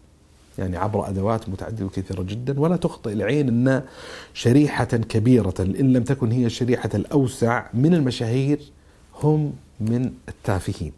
يعني 0.58 0.78
عبر 0.78 1.10
أدوات 1.10 1.50
متعددة 1.50 1.86
وكثيرة 1.86 2.24
جدا 2.24 2.60
ولا 2.60 2.76
تخطئ 2.76 3.14
العين 3.14 3.68
أن 3.68 3.84
شريحة 4.34 4.86
كبيرة 4.86 5.54
إن 5.60 5.94
لم 5.94 6.04
تكن 6.04 6.32
هي 6.32 6.46
الشريحة 6.46 6.90
الأوسع 6.94 7.66
من 7.74 7.94
المشاهير 7.94 8.60
هم 9.24 9.54
من 9.80 10.12
التافهين. 10.30 10.92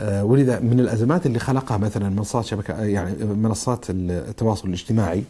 آه، 0.00 0.24
ولذا 0.24 0.60
من 0.60 0.80
الأزمات 0.80 1.26
اللي 1.26 1.38
خلقها 1.38 1.76
مثلا 1.76 2.08
منصات 2.08 2.44
شبكة 2.44 2.82
يعني 2.82 3.24
منصات 3.24 3.86
التواصل 3.90 4.68
الاجتماعي 4.68 5.24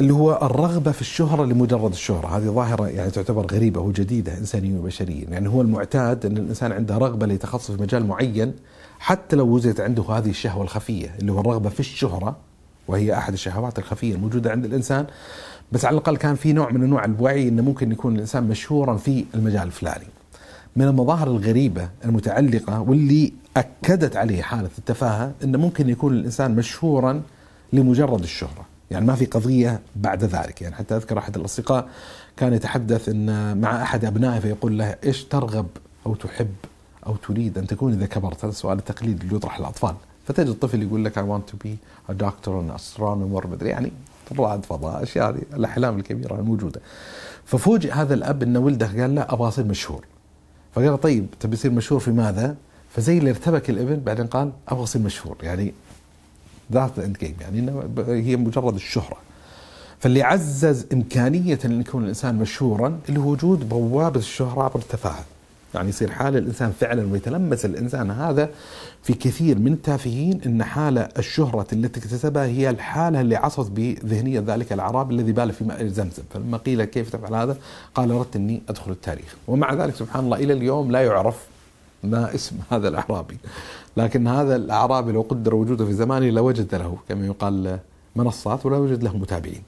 اللي 0.00 0.12
هو 0.12 0.38
الرغبة 0.42 0.92
في 0.92 1.00
الشهرة 1.00 1.44
لمجرد 1.44 1.92
الشهرة. 1.92 2.26
هذه 2.36 2.44
ظاهرة 2.44 2.88
يعني 2.88 3.10
تعتبر 3.10 3.46
غريبة 3.52 3.80
وجديدة 3.80 4.38
إنسانية 4.38 4.78
وبشرية 4.78 5.24
يعني 5.28 5.48
هو 5.48 5.62
المعتاد 5.62 6.26
أن 6.26 6.36
الإنسان 6.36 6.72
عنده 6.72 6.98
رغبة 6.98 7.26
ليتخصص 7.26 7.70
في 7.70 7.82
مجال 7.82 8.06
معين 8.06 8.52
حتى 8.98 9.36
لو 9.36 9.46
وجدت 9.46 9.80
عنده 9.80 10.02
هذه 10.02 10.30
الشهوة 10.30 10.62
الخفية 10.62 11.14
اللي 11.20 11.32
هو 11.32 11.40
الرغبة 11.40 11.68
في 11.68 11.80
الشهرة 11.80 12.36
وهي 12.88 13.14
أحد 13.14 13.32
الشهوات 13.32 13.78
الخفية 13.78 14.14
الموجودة 14.14 14.50
عند 14.50 14.64
الإنسان. 14.64 15.06
بس 15.72 15.84
على 15.84 15.94
الأقل 15.94 16.16
كان 16.16 16.34
في 16.34 16.52
نوع 16.52 16.70
من 16.70 16.82
أنواع 16.82 17.04
الوعي 17.04 17.48
أنه 17.48 17.62
ممكن 17.62 17.92
يكون 17.92 18.14
الإنسان 18.14 18.44
مشهورا 18.48 18.96
في 18.96 19.24
المجال 19.34 19.62
الفلاني. 19.62 20.06
من 20.76 20.84
المظاهر 20.86 21.28
الغريبة 21.28 21.88
المتعلقة 22.04 22.80
واللي 22.80 23.32
أكدت 23.56 24.16
عليه 24.16 24.42
حالة 24.42 24.70
التفاهة 24.78 25.32
أنه 25.44 25.58
ممكن 25.58 25.88
يكون 25.88 26.12
الإنسان 26.12 26.56
مشهورا 26.56 27.22
لمجرد 27.72 28.22
الشهرة. 28.22 28.79
يعني 28.90 29.06
ما 29.06 29.14
في 29.14 29.26
قضية 29.26 29.80
بعد 29.96 30.24
ذلك. 30.24 30.62
يعني 30.62 30.74
حتى 30.74 30.96
أذكر 30.96 31.18
أحد 31.18 31.36
الأصدقاء 31.36 31.88
كان 32.36 32.52
يتحدث 32.52 33.08
أن 33.08 33.56
مع 33.60 33.82
أحد 33.82 34.04
أبنائه 34.04 34.40
فيقول 34.40 34.78
له 34.78 34.96
إيش 35.04 35.24
ترغب 35.24 35.66
أو 36.06 36.14
تحب 36.14 36.54
أو 37.06 37.16
تريد 37.16 37.58
أن 37.58 37.66
تكون 37.66 37.92
إذا 37.92 38.06
كبرت؟ 38.06 38.44
هذا 38.44 38.52
السؤال 38.52 38.78
التقليدي 38.78 39.24
اللي 39.24 39.36
يطرح 39.36 39.60
للأطفال 39.60 39.94
فتجد 40.26 40.48
الطفل 40.48 40.82
يقول 40.82 41.04
لك 41.04 41.18
I 41.18 41.22
want 41.22 41.52
to 41.52 41.66
be 41.66 41.70
a 42.12 42.14
doctor 42.14 42.50
an 42.50 42.78
astronomer 42.78 43.46
مدري 43.46 43.68
يعني 43.68 43.92
رائد 44.38 44.64
فضاء 44.64 45.02
أشياء 45.02 45.30
هذه 45.30 45.42
الأحلام 45.54 45.98
الكبيرة 45.98 46.34
الموجودة. 46.34 46.80
ففوجئ 47.44 47.92
هذا 47.92 48.14
الأب 48.14 48.42
أن 48.42 48.56
ولده 48.56 48.86
قال 48.86 49.14
له 49.14 49.22
أبغى 49.22 49.48
أصير 49.48 49.64
مشهور. 49.64 50.04
فقال 50.74 51.00
طيب 51.00 51.26
تبي 51.40 51.56
تصير 51.56 51.70
مشهور 51.70 52.00
في 52.00 52.10
ماذا؟ 52.10 52.56
فزي 52.90 53.18
اللي 53.18 53.30
ارتبك 53.30 53.70
الابن 53.70 54.00
بعدين 54.00 54.26
قال 54.26 54.52
أبغى 54.68 54.82
أصير 54.82 55.02
مشهور. 55.02 55.36
يعني 55.42 55.74
that 56.72 56.98
end 56.98 57.18
game 57.18 57.36
يعني 57.40 57.72
هي 58.08 58.36
مجرد 58.36 58.74
الشهرة 58.74 59.16
فاللي 59.98 60.22
عزز 60.22 60.86
إمكانية 60.92 61.58
إن 61.64 61.80
يكون 61.80 62.02
الإنسان 62.02 62.34
مشهورا 62.34 62.98
اللي 63.08 63.20
هو 63.20 63.30
وجود 63.30 63.68
بوابة 63.68 64.18
الشهرة 64.18 64.62
عبر 64.62 64.78
التفاهة 64.78 65.24
يعني 65.74 65.88
يصير 65.88 66.10
حال 66.10 66.36
الإنسان 66.36 66.72
فعلا 66.80 67.12
ويتلمس 67.12 67.64
الإنسان 67.64 68.10
هذا 68.10 68.50
في 69.02 69.14
كثير 69.14 69.58
من 69.58 69.72
التافهين 69.72 70.40
إن 70.46 70.64
حالة 70.64 71.08
الشهرة 71.18 71.66
التي 71.72 72.00
اكتسبها 72.00 72.44
هي 72.44 72.70
الحالة 72.70 73.20
اللي 73.20 73.36
عصت 73.36 73.70
بذهنية 73.70 74.44
ذلك 74.46 74.72
الاعرابي 74.72 75.14
الذي 75.14 75.32
بال 75.32 75.52
في 75.52 75.64
ماء 75.64 75.86
زمزم، 75.86 76.22
فلما 76.34 76.56
قيل 76.56 76.84
كيف 76.84 77.10
تفعل 77.10 77.34
هذا؟ 77.34 77.56
قال 77.94 78.12
أردت 78.12 78.36
إني 78.36 78.62
أدخل 78.68 78.90
التاريخ، 78.90 79.36
ومع 79.48 79.74
ذلك 79.74 79.94
سبحان 79.94 80.24
الله 80.24 80.36
إلى 80.36 80.52
اليوم 80.52 80.90
لا 80.92 81.02
يعرف 81.02 81.46
ما 82.04 82.34
اسم 82.34 82.56
هذا 82.70 82.88
الأعرابي. 82.88 83.36
لكن 83.96 84.28
هذا 84.28 84.56
الأعرابي 84.56 85.12
لو 85.12 85.20
قدر 85.22 85.54
وجوده 85.54 85.84
في 85.84 85.92
زمانه 85.92 86.30
لوجد 86.30 86.74
له 86.74 86.98
كما 87.08 87.26
يقال 87.26 87.78
منصات 88.16 88.66
ولا 88.66 88.76
يوجد 88.76 89.02
له 89.02 89.16
متابعين. 89.16 89.62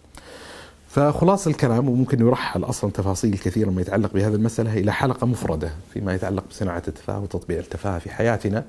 فخلاص 0.89 1.47
الكلام 1.47 1.89
وممكن 1.89 2.21
يرحل 2.21 2.65
أصلا 2.65 2.91
تفاصيل 2.91 3.39
كثيرة 3.39 3.71
ما 3.71 3.81
يتعلق 3.81 4.13
بهذه 4.13 4.35
المسألة 4.35 4.79
إلى 4.79 4.93
حلقة 4.93 5.27
مفردة 5.27 5.71
فيما 5.95 6.15
يتعلق 6.15 6.45
بصناعة 6.51 6.83
التفاهه 6.89 7.21
وتطبيع 7.21 7.59
التفاهه 7.59 7.99
في 7.99 8.11
حياتنا 8.11 8.65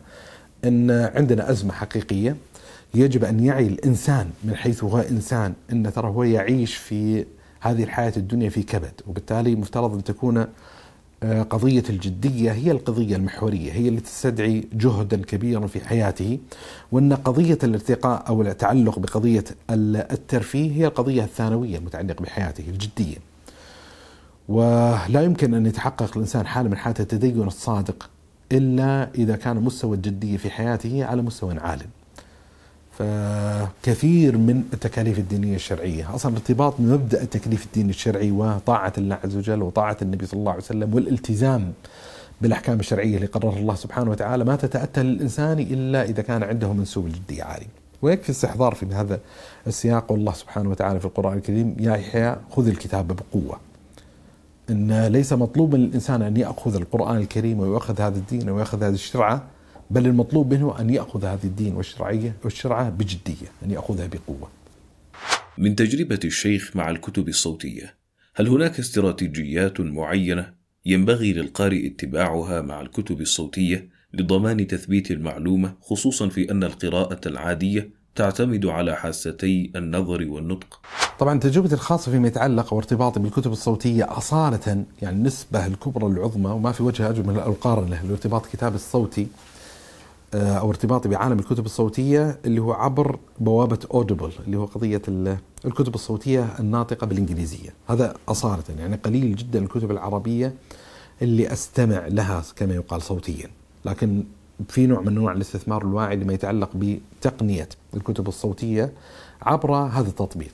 إن 0.65 0.91
عندنا 0.91 1.51
أزمة 1.51 1.73
حقيقية 1.73 2.35
يجب 2.93 3.23
أن 3.23 3.45
يعي 3.45 3.67
الإنسان 3.67 4.29
من 4.43 4.55
حيث 4.55 4.83
هو 4.83 4.97
إنسان 4.99 5.53
إن 5.71 5.93
ترى 5.93 6.07
هو 6.07 6.23
يعيش 6.23 6.75
في 6.75 7.25
هذه 7.59 7.83
الحياة 7.83 8.13
الدنيا 8.17 8.49
في 8.49 8.63
كبد 8.63 9.01
وبالتالي 9.07 9.55
مفترض 9.55 9.93
أن 9.93 10.03
تكون 10.03 10.45
قضية 11.49 11.83
الجدية 11.89 12.51
هي 12.51 12.71
القضية 12.71 13.15
المحورية 13.15 13.71
هي 13.71 13.87
اللي 13.87 13.99
تستدعي 14.01 14.67
جهدا 14.73 15.21
كبيرا 15.21 15.67
في 15.67 15.87
حياته 15.87 16.39
وأن 16.91 17.13
قضية 17.13 17.57
الارتقاء 17.63 18.27
أو 18.27 18.41
التعلق 18.41 18.99
بقضية 18.99 19.43
الترفيه 19.71 20.71
هي 20.71 20.87
القضية 20.87 21.23
الثانوية 21.23 21.77
المتعلقة 21.77 22.23
بحياته 22.23 22.63
الجدية. 22.69 23.17
ولا 24.49 25.21
يمكن 25.23 25.53
أن 25.53 25.65
يتحقق 25.65 26.11
الإنسان 26.15 26.47
حالة 26.47 26.69
من 26.69 26.77
حالة 26.77 26.95
التدين 26.99 27.41
الصادق 27.43 28.09
إلا 28.51 29.09
إذا 29.15 29.35
كان 29.35 29.57
مستوى 29.57 29.95
الجدية 29.95 30.37
في 30.37 30.49
حياته 30.49 31.05
على 31.05 31.21
مستوى 31.21 31.59
عال 31.59 31.79
فكثير 32.99 34.37
من 34.37 34.63
التكاليف 34.73 35.19
الدينية 35.19 35.55
الشرعية 35.55 36.15
أصلا 36.15 36.33
ارتباط 36.33 36.79
مبدأ 36.79 37.21
التكليف 37.21 37.65
الديني 37.65 37.89
الشرعي 37.89 38.31
وطاعة 38.31 38.93
الله 38.97 39.17
عز 39.23 39.37
وجل 39.37 39.61
وطاعة 39.61 39.97
النبي 40.01 40.25
صلى 40.25 40.39
الله 40.39 40.51
عليه 40.51 40.63
وسلم 40.63 40.95
والالتزام 40.95 41.73
بالأحكام 42.41 42.79
الشرعية 42.79 43.15
اللي 43.15 43.27
قررها 43.27 43.59
الله 43.59 43.75
سبحانه 43.75 44.11
وتعالى 44.11 44.43
ما 44.43 44.55
تتأتى 44.55 45.03
للإنسان 45.03 45.59
إلا 45.59 46.03
إذا 46.03 46.21
كان 46.21 46.43
عنده 46.43 46.73
منسوب 46.73 47.05
الجدية 47.05 47.43
عالي 47.43 47.67
ويكفي 48.01 48.29
استحضار 48.29 48.73
في 48.73 48.85
هذا 48.85 49.19
السياق 49.67 50.11
والله 50.11 50.33
سبحانه 50.33 50.69
وتعالى 50.69 50.99
في 50.99 51.05
القرآن 51.05 51.37
الكريم 51.37 51.75
يا 51.79 51.95
يحيى 51.95 52.35
خذ 52.51 52.67
الكتاب 52.67 53.07
بقوة. 53.07 53.59
إن 54.69 55.07
ليس 55.07 55.33
مطلوب 55.33 55.75
من 55.75 55.83
الإنسان 55.83 56.21
أن 56.21 56.37
يأخذ 56.37 56.75
القرآن 56.75 57.17
الكريم 57.17 57.59
وياخذ 57.59 58.01
هذا 58.01 58.17
الدين 58.17 58.49
وياخذ 58.49 58.83
هذه 58.83 58.93
الشرعة 58.93 59.43
بل 59.93 60.05
المطلوب 60.05 60.53
منه 60.53 60.79
أن 60.79 60.89
يأخذ 60.89 61.25
هذه 61.25 61.43
الدين 61.43 61.75
والشرعية 61.75 62.35
والشرعة 62.43 62.89
بجدية، 62.89 63.47
أن 63.65 63.71
يأخذها 63.71 64.07
بقوة. 64.07 64.49
من 65.57 65.75
تجربة 65.75 66.19
الشيخ 66.25 66.71
مع 66.75 66.89
الكتب 66.89 67.27
الصوتية، 67.27 67.95
هل 68.35 68.47
هناك 68.47 68.79
استراتيجيات 68.79 69.79
معينة 69.79 70.53
ينبغي 70.85 71.33
للقارئ 71.33 71.87
اتباعها 71.87 72.61
مع 72.61 72.81
الكتب 72.81 73.21
الصوتية 73.21 73.89
لضمان 74.13 74.67
تثبيت 74.67 75.11
المعلومة 75.11 75.73
خصوصا 75.81 76.29
في 76.29 76.51
أن 76.51 76.63
القراءة 76.63 77.27
العادية 77.27 77.89
تعتمد 78.15 78.65
على 78.65 78.95
حاستي 78.95 79.71
النظر 79.75 80.27
والنطق 80.29 80.81
طبعا 81.19 81.39
تجربتي 81.39 81.75
الخاصة 81.75 82.11
فيما 82.11 82.27
يتعلق 82.27 82.73
وارتباطي 82.73 83.19
بالكتب 83.19 83.51
الصوتية 83.51 84.17
أصالة 84.17 84.85
يعني 85.01 85.17
النسبة 85.17 85.67
الكبرى 85.67 86.05
العظمى 86.05 86.49
وما 86.49 86.71
في 86.71 86.83
وجه 86.83 87.09
أجمل 87.09 87.27
من 87.27 87.35
الأقارنة 87.35 88.03
لارتباط 88.03 88.45
كتاب 88.45 88.75
الصوتي 88.75 89.27
آه، 90.35 90.53
أو 90.57 90.69
ارتباطي 90.69 91.09
بعالم 91.09 91.39
الكتب 91.39 91.65
الصوتية 91.65 92.39
اللي 92.45 92.61
هو 92.61 92.73
عبر 92.73 93.19
بوابة 93.39 93.79
أودبل 93.93 94.31
اللي 94.45 94.57
هو 94.57 94.65
قضية 94.65 95.01
الكتب 95.65 95.95
الصوتية 95.95 96.49
الناطقة 96.59 97.07
بالإنجليزية 97.07 97.69
هذا 97.87 98.13
أصالة 98.27 98.63
يعني 98.79 98.95
قليل 98.95 99.35
جدا 99.35 99.59
الكتب 99.59 99.91
العربية 99.91 100.53
اللي 101.21 101.53
أستمع 101.53 102.07
لها 102.07 102.43
كما 102.55 102.73
يقال 102.73 103.01
صوتيا 103.01 103.49
لكن 103.85 104.23
في 104.69 104.87
نوع 104.87 105.01
من 105.01 105.07
أنواع 105.07 105.33
الاستثمار 105.33 105.81
الواعي 105.81 106.15
لما 106.15 106.33
يتعلق 106.33 106.69
بتقنية 106.75 107.69
الكتب 107.93 108.27
الصوتية 108.27 108.93
عبر 109.41 109.73
هذا 109.75 110.09
التطبيق. 110.09 110.51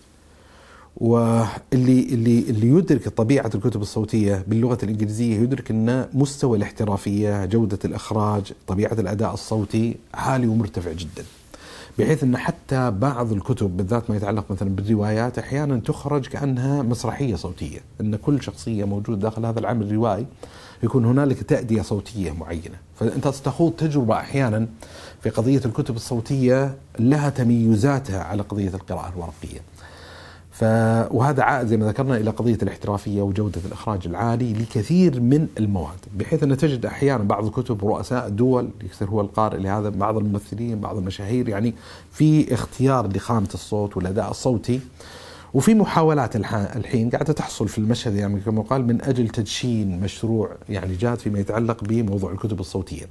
واللي 0.97 2.03
اللي 2.03 2.39
اللي 2.39 2.67
يدرك 2.67 3.07
طبيعة 3.09 3.51
الكتب 3.55 3.81
الصوتية 3.81 4.43
باللغة 4.47 4.77
الإنجليزية 4.83 5.39
يدرك 5.39 5.71
أن 5.71 6.07
مستوى 6.13 6.57
الاحترافية، 6.57 7.45
جودة 7.45 7.79
الإخراج، 7.85 8.53
طبيعة 8.67 8.93
الأداء 8.93 9.33
الصوتي 9.33 9.95
عالي 10.13 10.47
ومرتفع 10.47 10.91
جدا. 10.91 11.23
بحيث 11.99 12.23
أن 12.23 12.37
حتى 12.37 12.91
بعض 12.91 13.31
الكتب 13.31 13.77
بالذات 13.77 14.09
ما 14.09 14.15
يتعلق 14.15 14.51
مثلا 14.51 14.69
بالروايات 14.69 15.39
أحيانا 15.39 15.79
تخرج 15.79 16.27
كأنها 16.27 16.81
مسرحية 16.81 17.35
صوتية، 17.35 17.79
أن 18.01 18.15
كل 18.15 18.41
شخصية 18.41 18.83
موجود 18.83 19.19
داخل 19.19 19.45
هذا 19.45 19.59
العمل 19.59 19.87
الروائي 19.87 20.25
يكون 20.83 21.05
هنالك 21.05 21.43
تأدية 21.43 21.81
صوتية 21.81 22.31
معينة 22.31 22.75
فأنت 22.95 23.27
تخوض 23.27 23.71
تجربة 23.71 24.15
أحيانا 24.15 24.67
في 25.23 25.29
قضية 25.29 25.61
الكتب 25.65 25.95
الصوتية 25.95 26.75
لها 26.99 27.29
تميزاتها 27.29 28.23
على 28.23 28.41
قضية 28.41 28.69
القراءة 28.69 29.13
الورقية 29.15 29.59
ف... 30.59 30.63
وهذا 31.11 31.43
عائد 31.43 31.67
زي 31.67 31.77
ما 31.77 31.87
ذكرنا 31.87 32.17
إلى 32.17 32.29
قضية 32.29 32.57
الاحترافية 32.63 33.21
وجودة 33.21 33.61
الإخراج 33.65 34.07
العالي 34.07 34.53
لكثير 34.53 35.19
من 35.19 35.47
المواد، 35.57 35.99
بحيث 36.15 36.43
أن 36.43 36.57
تجد 36.57 36.85
أحيانا 36.85 37.23
بعض 37.23 37.45
الكتب 37.45 37.85
رؤساء 37.85 38.27
الدول 38.27 38.69
يصير 38.91 39.09
هو 39.09 39.21
القارئ 39.21 39.57
لهذا 39.57 39.89
بعض 39.89 40.17
الممثلين 40.17 40.79
بعض 40.79 40.97
المشاهير 40.97 41.49
يعني 41.49 41.73
في 42.11 42.53
اختيار 42.53 43.07
لخامه 43.07 43.49
الصوت 43.53 43.97
والأداء 43.97 44.31
الصوتي 44.31 44.79
وفي 45.53 45.75
محاولات 45.75 46.35
الحين 46.75 47.09
قاعدة 47.09 47.33
تحصل 47.33 47.67
في 47.67 47.77
المشهد 47.77 48.15
يعني 48.15 48.39
كما 48.39 48.61
قال 48.61 48.87
من 48.87 49.01
أجل 49.01 49.29
تدشين 49.29 49.99
مشروع 49.99 50.49
يعني 50.69 50.95
جاد 50.95 51.19
فيما 51.19 51.39
يتعلق 51.39 51.83
بموضوع 51.83 52.31
الكتب 52.31 52.59
الصوتية. 52.59 53.05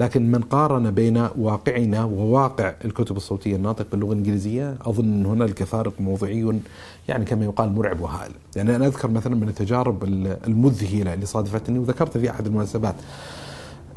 لكن 0.00 0.30
من 0.30 0.40
قارن 0.40 0.90
بين 0.90 1.28
واقعنا 1.38 2.04
وواقع 2.04 2.72
الكتب 2.84 3.16
الصوتية 3.16 3.56
الناطق 3.56 3.86
باللغة 3.90 4.12
الإنجليزية 4.12 4.76
أظن 4.80 5.04
أن 5.04 5.26
هنالك 5.26 5.64
فارق 5.64 5.92
موضوعي 6.00 6.60
يعني 7.08 7.24
كما 7.24 7.44
يقال 7.44 7.72
مرعب 7.72 8.00
وهائل، 8.00 8.32
يعني 8.56 8.76
أنا 8.76 8.86
أذكر 8.86 9.10
مثلا 9.10 9.36
من 9.36 9.48
التجارب 9.48 10.04
المذهلة 10.46 11.14
اللي 11.14 11.26
صادفتني 11.26 11.78
وذكرت 11.78 12.18
في 12.18 12.30
أحد 12.30 12.46
المناسبات 12.46 12.94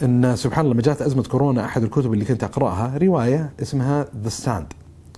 أن 0.04 0.36
سبحان 0.36 0.66
الله 0.66 0.74
لما 0.74 0.82
جاءت 0.84 1.02
أزمة 1.02 1.24
كورونا 1.24 1.66
أحد 1.66 1.84
الكتب 1.84 2.14
اللي 2.14 2.26
كنت 2.26 2.44
أقرأها 2.44 2.98
رواية 2.98 3.50
اسمها 3.62 4.06
The 4.24 4.30
Stand 4.30 4.66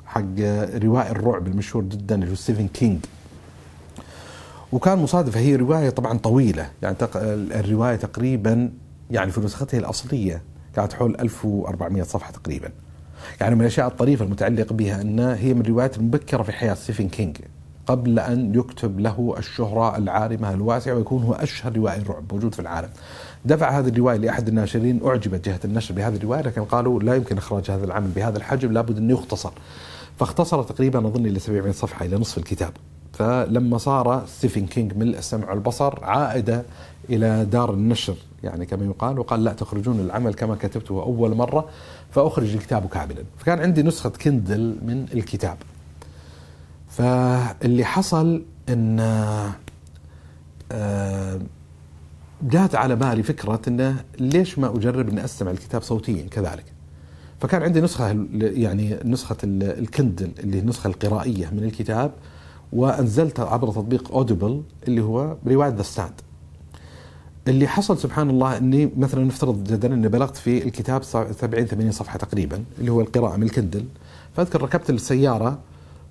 حق 0.05 0.39
روائي 0.83 1.11
الرعب 1.11 1.47
المشهور 1.47 1.83
جدا 1.83 2.15
اللي 2.15 2.31
هو 2.31 2.35
ستيفن 2.35 2.67
كينج. 2.67 2.99
وكان 4.71 4.99
مصادفة 4.99 5.39
هي 5.39 5.55
رواية 5.55 5.89
طبعا 5.89 6.17
طويلة 6.17 6.69
يعني 6.81 6.95
الرواية 7.15 7.95
تقريبا 7.95 8.71
يعني 9.11 9.31
في 9.31 9.41
نسختها 9.41 9.77
الأصلية 9.79 10.41
كانت 10.75 10.93
حول 10.93 11.15
1400 11.19 12.03
صفحة 12.03 12.31
تقريبا. 12.31 12.69
يعني 13.41 13.55
من 13.55 13.61
الأشياء 13.61 13.87
الطريفة 13.87 14.25
المتعلقة 14.25 14.75
بها 14.75 15.01
أنها 15.01 15.35
هي 15.35 15.53
من 15.53 15.61
الروايات 15.61 15.97
المبكرة 15.97 16.43
في 16.43 16.51
حياة 16.51 16.73
ستيفن 16.73 17.09
كينج 17.09 17.37
قبل 17.87 18.19
أن 18.19 18.55
يكتب 18.55 18.99
له 18.99 19.35
الشهرة 19.37 19.97
العارمة 19.97 20.53
الواسعة 20.53 20.93
ويكون 20.93 21.23
هو 21.23 21.33
أشهر 21.33 21.75
روائي 21.77 22.03
رعب 22.03 22.23
موجود 22.33 22.53
في 22.53 22.59
العالم. 22.59 22.89
دفع 23.45 23.79
هذه 23.79 23.87
الرواية 23.87 24.17
لأحد 24.17 24.47
الناشرين 24.47 25.05
أعجبت 25.05 25.49
جهة 25.49 25.59
النشر 25.65 25.93
بهذه 25.93 26.15
الرواية 26.15 26.41
لكن 26.41 26.63
قالوا 26.63 26.99
لا 26.99 27.15
يمكن 27.15 27.37
إخراج 27.37 27.71
هذا 27.71 27.85
العمل 27.85 28.07
بهذا 28.07 28.37
الحجم 28.37 28.71
لابد 28.71 28.97
أن 28.97 29.09
يختصر. 29.11 29.51
فاختصر 30.19 30.63
تقريبا 30.63 31.07
أظن 31.07 31.25
إلى 31.25 31.39
700 31.39 31.71
صفحة 31.71 32.05
إلى 32.05 32.17
نصف 32.17 32.37
الكتاب. 32.37 32.71
فلما 33.17 33.77
صار 33.77 34.25
ستيفن 34.25 34.65
كينج 34.65 34.97
ملء 34.97 35.17
السمع 35.17 35.49
والبصر 35.49 36.03
عائد 36.03 36.63
إلى 37.09 37.45
دار 37.45 37.73
النشر 37.73 38.15
يعني 38.43 38.65
كما 38.65 38.85
يقال 38.85 39.19
وقال 39.19 39.43
لا 39.43 39.53
تخرجون 39.53 39.99
العمل 39.99 40.33
كما 40.33 40.55
كتبته 40.55 41.03
أول 41.03 41.35
مرة 41.35 41.69
فأخرج 42.11 42.53
الكتاب 42.53 42.87
كاملا. 42.87 43.23
فكان 43.37 43.59
عندي 43.59 43.83
نسخة 43.83 44.09
كندل 44.09 44.77
من 44.81 45.05
الكتاب. 45.13 45.57
فاللي 46.89 47.85
حصل 47.85 48.43
إن 48.69 48.99
آه، 50.71 51.39
جات 52.41 52.75
على 52.75 52.95
بالي 52.95 53.23
فكرة 53.23 53.61
انه 53.67 54.03
ليش 54.19 54.59
ما 54.59 54.75
أجرب 54.75 55.09
إني 55.09 55.25
أستمع 55.25 55.51
الكتاب 55.51 55.81
صوتيا 55.81 56.27
كذلك. 56.31 56.65
فكان 57.39 57.63
عندي 57.63 57.81
نسخة 57.81 58.25
يعني 58.33 58.99
نسخة 59.05 59.37
الكندل 59.43 60.31
اللي 60.39 60.57
هي 60.57 60.61
النسخة 60.61 60.87
القرائية 60.87 61.49
من 61.49 61.63
الكتاب 61.63 62.11
ونزلتها 62.73 63.45
عبر 63.45 63.71
تطبيق 63.71 64.11
Audible 64.11 64.61
اللي 64.87 65.01
هو 65.01 65.35
روايه 65.47 65.69
The 65.69 65.81
Stand 65.81 66.13
اللي 67.47 67.67
حصل 67.67 67.97
سبحان 67.97 68.29
الله 68.29 68.57
إني 68.57 68.91
مثلا 68.97 69.23
نفترض 69.23 69.63
جدا 69.63 69.93
إني 69.93 70.07
بلغت 70.07 70.37
في 70.37 70.63
الكتاب 70.63 71.03
70 71.03 71.65
80 71.65 71.91
صفحة 71.91 72.17
تقريبا 72.17 72.63
اللي 72.79 72.91
هو 72.91 73.01
القراءة 73.01 73.37
من 73.37 73.43
ال 73.43 73.48
Kindle. 73.48 73.85
فأذكر 74.35 74.61
ركبت 74.61 74.89
السيارة 74.89 75.59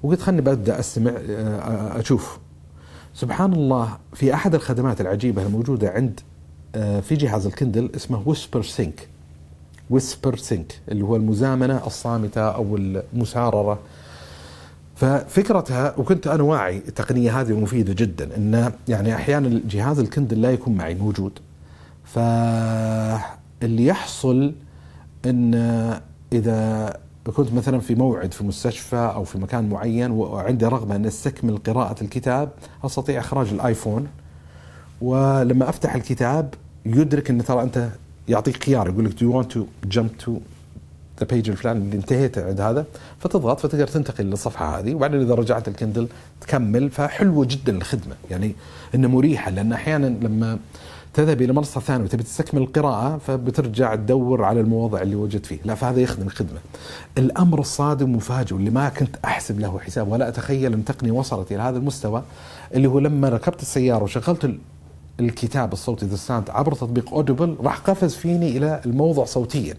وقلت 0.02 0.20
خلني 0.22 0.40
ببدا 0.40 0.80
أستمع 0.80 1.10
آه، 1.10 2.00
أشوف. 2.00 2.38
سبحان 3.14 3.52
الله 3.52 3.98
في 4.12 4.34
أحد 4.34 4.54
الخدمات 4.54 5.00
العجيبة 5.00 5.42
الموجودة 5.42 5.90
عند 5.90 6.20
آه، 6.74 7.00
في 7.00 7.14
جهاز 7.14 7.46
ال 7.46 7.53
Kindle 7.53 7.90
اسمه 7.96 8.22
Whispersync 8.26 9.08
Whispersync 9.90 10.80
اللي 10.88 11.04
هو 11.04 11.16
المزامنة 11.16 11.86
الصامتة 11.86 12.40
أو 12.40 12.76
المساررة. 12.76 13.78
ففكرتها 15.04 15.94
وكنت 15.98 16.26
أنا 16.26 16.42
واعي 16.42 16.78
التقنية 16.88 17.40
هذه 17.40 17.60
مفيدة 17.60 17.92
جدا 17.92 18.36
أن 18.36 18.72
يعني 18.88 19.14
أحيانا 19.14 19.60
جهاز 19.68 19.98
ال 19.98 20.05
Kindle 20.05 20.42
لا 20.42 20.50
يكون 20.50 20.74
معي 20.74 20.94
موجود. 20.94 21.38
فاللي 22.04 23.86
يحصل 23.86 24.54
أن 25.26 25.54
إذا 26.32 26.96
كنت 27.36 27.52
مثلا 27.52 27.80
في 27.80 27.94
موعد 27.94 28.34
في 28.34 28.44
مستشفى 28.44 28.96
أو 28.96 29.24
في 29.24 29.38
مكان 29.38 29.68
معين 29.68 30.10
وعندي 30.10 30.66
رغبة 30.66 30.96
ان 30.96 31.06
أستكمل 31.06 31.56
قراءة 31.56 32.02
الكتاب 32.02 32.48
أستطيع 32.84 33.20
إخراج 33.20 33.48
ال 33.52 33.59
iPhone. 33.59 34.06
ولما 35.00 35.68
أفتح 35.68 35.94
الكتاب 35.94 36.54
يدرك 36.86 37.30
إن 37.30 37.44
ترى 37.44 37.62
أنت 37.62 37.88
يعطيك 38.28 38.64
خيار 38.64 38.88
يقول 38.88 39.04
لك 39.04 39.20
do 39.20 39.26
you 39.26 39.38
want 39.38 39.52
to 39.52 39.64
jump 39.84 40.16
to 40.18 40.38
the 41.20 41.26
page 41.26 41.50
الفلاني 41.50 41.84
اللي 41.84 41.96
انتهيت 41.96 42.38
عند 42.38 42.60
هذا 42.60 42.84
فتضغط 43.18 43.60
فتقدر 43.60 43.86
تنتقل 43.86 44.24
للصفحة 44.24 44.78
هذه 44.78 44.94
وبعدين 44.94 45.20
إذا 45.20 45.34
رجعت 45.34 45.68
ال 45.68 45.74
Kindle 45.74 46.08
تكمل 46.40 46.90
فحلوه 46.90 47.44
جدا 47.44 47.76
الخدمة 47.76 48.14
يعني 48.30 48.54
إنه 48.94 49.08
مريحة 49.08 49.50
لأن 49.50 49.72
أحيانا 49.72 50.06
لما 50.06 50.58
تذهب 51.14 51.42
إلى 51.42 51.52
منصة 51.52 51.80
ثانية 51.80 52.04
وتبي 52.04 52.22
تستكمل 52.22 52.62
القراءة 52.62 53.18
فبترجع 53.18 53.94
تدور 53.94 54.44
على 54.44 54.60
الموضع 54.60 55.02
اللي 55.02 55.14
وجدت 55.16 55.46
فيه، 55.46 55.58
لا 55.64 55.74
فهذا 55.74 56.00
يخدم 56.00 56.28
خدمه. 56.28 56.60
الأمر 57.18 57.60
الصادم 57.60 58.16
مفاجئ 58.16 58.54
واللي 58.54 58.70
ما 58.70 58.88
كنت 58.88 59.16
أحسب 59.24 59.60
له 59.60 59.78
حساب 59.78 60.12
ولا 60.12 60.28
أتخيل 60.28 60.72
أن 60.72 60.78
التقنيه 60.78 61.12
وصلت 61.12 61.52
إلى 61.52 61.62
هذا 61.62 61.78
المستوى 61.78 62.22
اللي 62.74 62.88
هو 62.88 62.98
لما 62.98 63.28
ركبت 63.28 63.62
السيارة 63.62 64.04
وشغلت 64.04 64.56
الكتاب 65.20 65.72
الصوتي 65.72 66.06
ذا 66.06 66.44
عبر 66.48 66.72
تطبيق 66.72 67.14
Audible 67.14 67.56
راح 67.60 67.78
قفز 67.78 68.14
فيني 68.14 68.56
إلى 68.56 68.80
الموضع 68.86 69.24
صوتيا. 69.24 69.74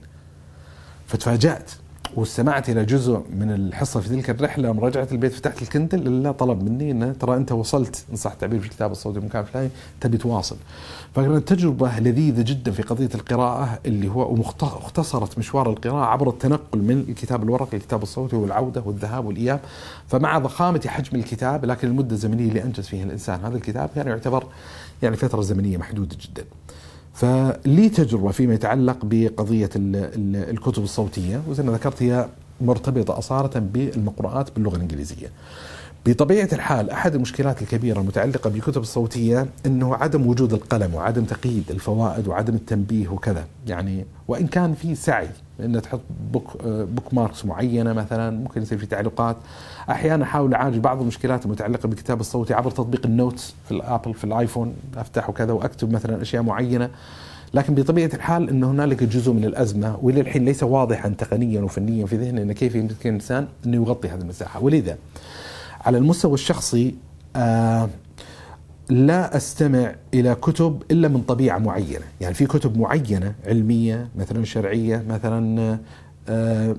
فتفاجأت 1.07 1.71
واستمعت 2.15 2.69
إلى 2.69 2.85
جزء 2.85 3.21
من 3.29 3.51
الحصة 3.51 3.99
في 3.99 4.09
تلك 4.09 4.29
الرحلة 4.29 4.69
لما 4.69 4.81
رجعت 4.81 5.11
البيت 5.11 5.33
فتحت 5.33 5.61
الكندل 5.61 6.07
الا 6.07 6.31
طلب 6.31 6.63
مني 6.63 6.91
إنه 6.91 7.13
ترى 7.13 7.35
أنت 7.35 7.51
وصلت 7.51 8.05
إن 8.11 8.15
صح 8.15 8.31
التعبير 8.31 8.59
في 8.59 8.65
الكتاب 8.65 8.91
الصوتي 8.91 9.19
بمكان 9.19 9.43
فلاني 9.43 9.69
تبي 10.01 10.17
تواصل. 10.17 10.57
فكانت 11.15 11.47
تجربة 11.47 11.99
لذيذة 11.99 12.41
جدا 12.41 12.71
في 12.71 12.81
قضية 12.81 13.09
القراءة 13.15 13.79
اللي 13.85 14.07
هو 14.07 14.33
واختصرت 14.61 15.37
مشوار 15.37 15.69
القراءة 15.69 16.05
عبر 16.05 16.29
التنقل 16.29 16.79
من 16.79 17.05
الكتاب 17.09 17.43
الورقي 17.43 17.77
للكتاب 17.77 18.03
الصوتي 18.03 18.35
والعودة 18.35 18.83
والذهاب 18.85 19.25
والإياب 19.25 19.59
فمع 20.07 20.37
ضخامة 20.37 20.81
حجم 20.87 21.17
الكتاب 21.19 21.65
لكن 21.65 21.87
المدة 21.87 22.15
الزمنية 22.15 22.49
اللي 22.49 22.63
أنجز 22.63 22.87
فيها 22.87 23.03
الإنسان 23.03 23.39
هذا 23.45 23.55
الكتاب 23.55 23.89
كان 23.95 24.07
يعتبر 24.07 24.43
يعني 25.03 25.15
فترة 25.15 25.41
زمنية 25.41 25.77
محدودة 25.77 26.17
جدا. 26.21 26.43
فلي 27.16 27.89
تجربة 27.89 28.32
فيما 28.32 28.53
يتعلق 28.53 28.97
بقضية 29.03 29.70
الكتب 29.76 30.84
الصوتية 30.84 31.41
وزي 31.49 31.63
ما 31.63 31.72
ذكرت 31.74 32.03
هي 32.03 32.28
مرتبطة 32.61 33.17
اصاله 33.17 33.59
بالمقروءات 33.59 34.49
باللغة 34.55 34.75
الإنجليزية. 34.75 35.27
بطبيعة 36.05 36.49
الحال 36.53 36.89
أحد 36.89 37.15
المشكلات 37.15 37.61
الكبيرة 37.61 37.99
المتعلقة 37.99 38.49
بالكتب 38.49 38.81
الصوتية 38.81 39.47
أنه 39.65 39.95
عدم 39.95 40.27
وجود 40.27 40.53
القلم 40.53 40.95
وعدم 40.95 41.23
تقييد 41.23 41.63
الفوائد 41.69 42.27
وعدم 42.27 42.55
التنبيه 42.55 43.07
وكذا، 43.07 43.45
يعني 43.67 44.05
وإن 44.27 44.47
كان 44.47 44.73
في 44.73 44.95
سعي 44.95 45.29
ان 45.59 45.81
تحط 45.81 46.01
book 46.31 46.57
bookmarks 46.67 47.45
معينة 47.45 47.93
مثلا 47.93 48.37
ممكن 48.37 48.61
يصير 48.61 48.77
في 48.77 48.85
تعليقات. 48.85 49.35
أحيانا 49.89 50.23
أحاول 50.23 50.53
أعالج 50.53 50.77
بعض 50.77 51.01
المشكلات 51.01 51.45
المتعلقة 51.45 51.87
بالكتاب 51.87 52.19
الصوتي 52.19 52.53
عبر 52.53 52.71
تطبيق 52.71 53.05
ال 53.05 53.14
Notes 53.14 53.55
في 53.65 53.71
ال 53.71 53.78
Apple 53.78 54.13
في 54.13 54.23
ال 54.23 54.31
iPhone 54.31 54.73
أفتحه 54.97 55.33
كذا 55.33 55.53
وأكتب 55.53 55.91
مثلا 55.91 56.21
أشياء 56.21 56.43
معينة. 56.43 56.89
لكن 57.53 57.75
بطبيعة 57.75 58.09
الحال 58.13 58.49
إن 58.49 58.63
هنالك 58.63 59.03
جزء 59.03 59.31
من 59.31 59.45
الأزمة 59.45 59.99
والى 60.01 60.21
الحين 60.21 60.45
ليس 60.45 60.63
واضحا 60.63 61.09
تقنيا 61.09 61.61
وفنيا 61.61 62.05
في 62.05 62.17
ذهني 62.17 62.41
ان 62.41 62.51
كيف 62.51 62.75
يمكن 62.75 63.09
الانسان 63.09 63.47
إنه 63.65 63.75
يغطي 63.75 64.07
هذه 64.07 64.21
المساحة. 64.21 64.63
ولذا 64.63 64.97
على 65.81 65.97
المستوى 65.97 66.33
الشخصي 66.33 66.95
آه 67.35 67.89
لا 68.89 69.37
أستمع 69.37 69.95
إلى 70.13 70.35
كتب 70.35 70.83
إلا 70.91 71.07
من 71.07 71.21
طبيعة 71.21 71.57
معينة، 71.57 72.05
يعني 72.21 72.33
في 72.33 72.45
كتب 72.45 72.77
معينة 72.77 73.35
علمية 73.45 74.09
مثلا 74.15 74.45
شرعية 74.45 75.03
مثلا 75.09 75.77
آه 76.29 76.75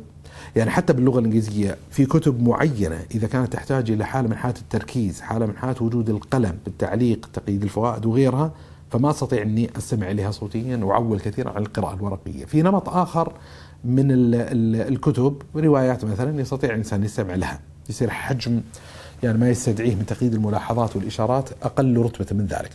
يعني 0.56 0.70
حتى 0.70 0.92
باللغة 0.92 1.18
الإنجليزية 1.18 1.76
في 1.90 2.06
كتب 2.06 2.42
معينة 2.42 2.98
إذا 3.14 3.26
كانت 3.26 3.52
تحتاج 3.52 3.90
إلى 3.90 4.04
حالة 4.04 4.28
من 4.28 4.36
حالات 4.36 4.58
التركيز، 4.58 5.20
حالة 5.20 5.46
من 5.46 5.56
حالات 5.56 5.82
وجود 5.82 6.10
القلم 6.10 6.58
بالتعليق، 6.64 7.30
تقييد 7.32 7.62
الفوائد 7.62 8.06
وغيرها 8.06 8.52
فما 8.90 9.10
أستطيع 9.10 9.42
أني 9.42 9.70
أستمع 9.78 10.10
إليها 10.10 10.30
صوتيا 10.30 10.76
وأعول 10.76 11.20
كثيرا 11.20 11.50
عن 11.50 11.62
القراءة 11.62 11.94
الورقية. 11.94 12.44
في 12.44 12.62
نمط 12.62 12.88
آخر 12.88 13.32
من 13.84 14.06
الكتب 14.74 15.42
روايات 15.56 16.04
مثلا 16.04 16.40
يستطيع 16.40 16.70
الإنسان 16.70 17.04
يستمع 17.04 17.34
لها، 17.34 17.60
يصير 17.88 18.10
حجم 18.10 18.60
يعني 19.22 19.38
ما 19.38 19.50
يستدعيه 19.50 19.94
من 19.94 20.06
تقييد 20.06 20.34
الملاحظات 20.34 20.96
والإشارات 20.96 21.48
أقل 21.62 21.96
رتبة 21.96 22.26
من 22.38 22.46
ذلك. 22.46 22.70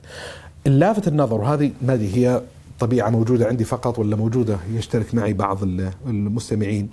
اللافت 0.68 1.08
النظر 1.08 1.42
وهذه 1.42 1.72
ما 1.82 1.94
هي 1.94 2.42
طبيعة 2.80 3.10
موجودة 3.10 3.48
عندي 3.48 3.64
فقط 3.64 4.00
ولا 4.00 4.16
موجودة 4.16 4.58
يشترك 4.74 5.16
معي 5.16 5.34
بعض 5.34 5.64
المستمعين. 6.08 6.90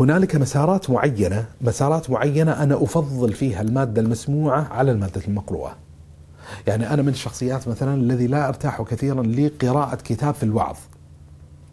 هنالك 0.00 0.36
مسارات 0.36 0.90
معينة، 0.90 1.44
مسارات 1.60 2.10
معينة 2.10 2.62
أنا 2.62 2.82
أفضل 2.82 3.32
فيها 3.32 3.60
المادة 3.60 4.00
المسموعة 4.02 4.68
على 4.70 4.92
المادة 4.92 5.22
المقروءة. 5.28 5.76
يعني 6.66 6.94
أنا 6.94 7.02
من 7.02 7.08
الشخصيات 7.08 7.68
مثلا 7.68 7.94
الذي 7.94 8.26
لا 8.26 8.48
أرتاح 8.48 8.82
كثيرا 8.82 9.22
لقراءة 9.22 9.94
كتاب 9.94 10.34
في 10.34 10.42
الوعظ. 10.42 10.76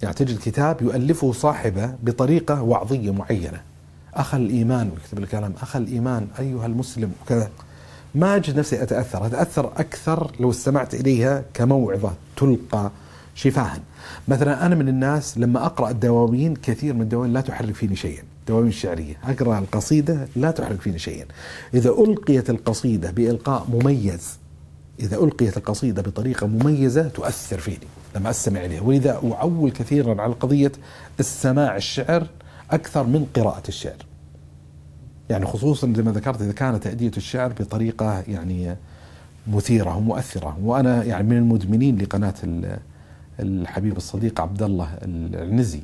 يعني 0.04 0.16
تجد 0.16 0.40
كتاب 0.40 0.82
يؤلفه 0.82 1.32
صاحبه 1.32 1.96
بطريقة 2.04 2.62
وعظية 2.62 3.12
معينة. 3.14 3.62
أخ 4.14 4.36
الإيمان 4.36 4.90
ويكتب 4.90 5.18
الكلام 5.18 5.54
أخ 5.62 5.76
الإيمان 5.76 6.28
أيها 6.40 6.66
المسلم 6.66 7.12
وكذا. 7.22 7.50
ما 8.16 8.36
أجد 8.36 8.60
نفسي 8.60 8.84
أتأثر. 8.84 9.26
أتأثر 9.26 9.72
أكثر 9.78 10.32
لو 10.40 10.50
استمعت 10.50 10.94
إليها 10.94 11.44
كموعظة 11.54 12.14
تلقى 12.38 12.92
شفاها. 13.36 13.80
مثلا 14.28 14.66
أنا 14.66 14.76
من 14.76 14.88
الناس 14.88 15.38
لما 15.38 15.66
أقرأ 15.66 15.90
الدواوين 15.90 16.56
كثير 16.56 16.94
من 16.94 17.02
الدواوين 17.02 17.34
لا 17.34 17.42
تحرك 17.42 17.76
فيني 17.76 17.96
شيئا. 17.96 18.24
دواوين 18.48 18.68
الشعرية. 18.68 19.16
أقرأ 19.24 19.60
القصيدة 19.60 20.28
لا 20.36 20.52
تحرك 20.52 20.82
فيني 20.82 21.00
شيئا. 21.00 21.26
إذا 21.74 21.90
ألقيت 21.90 22.50
القصيدة 22.50 23.12
بإلقاء 23.12 23.68
مميز 23.70 24.38
إذا 25.04 25.18
ألقيت 25.18 25.58
القصيدة 25.58 26.02
بطريقة 26.02 26.48
مميزة 26.48 27.08
تؤثر 27.08 27.58
فيني. 27.58 27.88
لما 28.16 28.30
أستمع 28.30 28.66
إليها. 28.66 28.82
ولذا 28.82 29.22
أعول 29.34 29.72
كثيرا 29.72 30.22
على 30.22 30.34
قضية 30.34 30.72
السماع 31.20 31.76
الشعر 31.76 32.28
أكثر 32.72 33.04
من 33.04 33.26
قراءة 33.36 33.64
الشعر. 33.68 34.06
يعني 35.30 35.46
خصوصا 35.46 35.94
زي 35.96 36.04
ما 36.04 36.12
ذكرت 36.12 36.42
إذا 36.42 36.52
كانت 36.52 36.84
تأدية 36.84 37.12
الشعر 37.18 37.54
بطريقة 37.60 38.24
يعني 38.28 38.76
مثيرة 39.48 39.98
ومؤثرة. 39.98 40.58
وأنا 40.64 41.04
يعني 41.04 41.28
من 41.28 41.38
المدمنين 41.38 41.98
لقناة 41.98 42.34
الحبيب 43.40 43.98
الصديق 43.98 44.42
عبد 44.42 44.64
الله 44.64 44.90
العنزي 45.02 45.82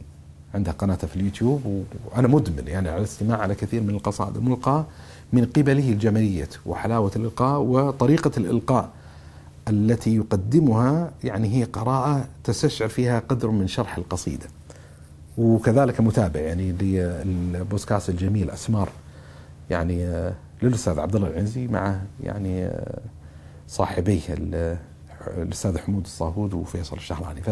عنده 0.54 0.72
قناته 0.72 1.08
في 1.08 1.16
اليوتيوب 1.16 1.86
وأنا 2.12 2.28
مدمن 2.28 2.68
يعني 2.68 2.90
على 2.90 2.98
الاستماع 2.98 3.38
على 3.38 3.56
كثير 3.56 3.82
من 3.82 3.90
القصائد 3.90 4.38
الملقاة 4.38 4.86
من 5.34 5.46
قبله 5.46 5.90
الجمالية 5.90 6.50
وحلاوة 6.66 7.12
الإلقاء 7.16 7.62
وطريقة 7.62 8.32
الإلقاء. 8.38 8.90
التي 9.68 10.16
يقدمها 10.16 11.12
يعني 11.24 11.56
هي 11.56 11.64
قراءة 11.64 12.28
تستشعر 12.44 12.90
فيها 12.90 13.20
قدر 13.20 13.52
من 13.52 13.68
شرح 13.68 13.98
القصيدة 13.98 14.48
وكذلك 15.38 16.02
متابع 16.02 16.40
يعني 16.40 16.72
للبودكاست 16.72 18.10
الجميل 18.10 18.50
أسمار 18.50 18.90
يعني 19.70 20.06
آه، 20.06 20.34
للأستاذ 20.62 21.00
عبد 21.00 21.16
الله 21.16 21.28
العنزي 21.28 21.68
مع 21.68 22.00
يعني 22.24 22.66
آه، 22.66 23.00
صاحبيه 23.68 24.22
الأستاذ 25.38 25.78
حمود 25.78 26.04
الصاهود 26.04 26.54
وفيصل 26.54 26.98
الشهراني 26.98 27.42
ف 27.42 27.50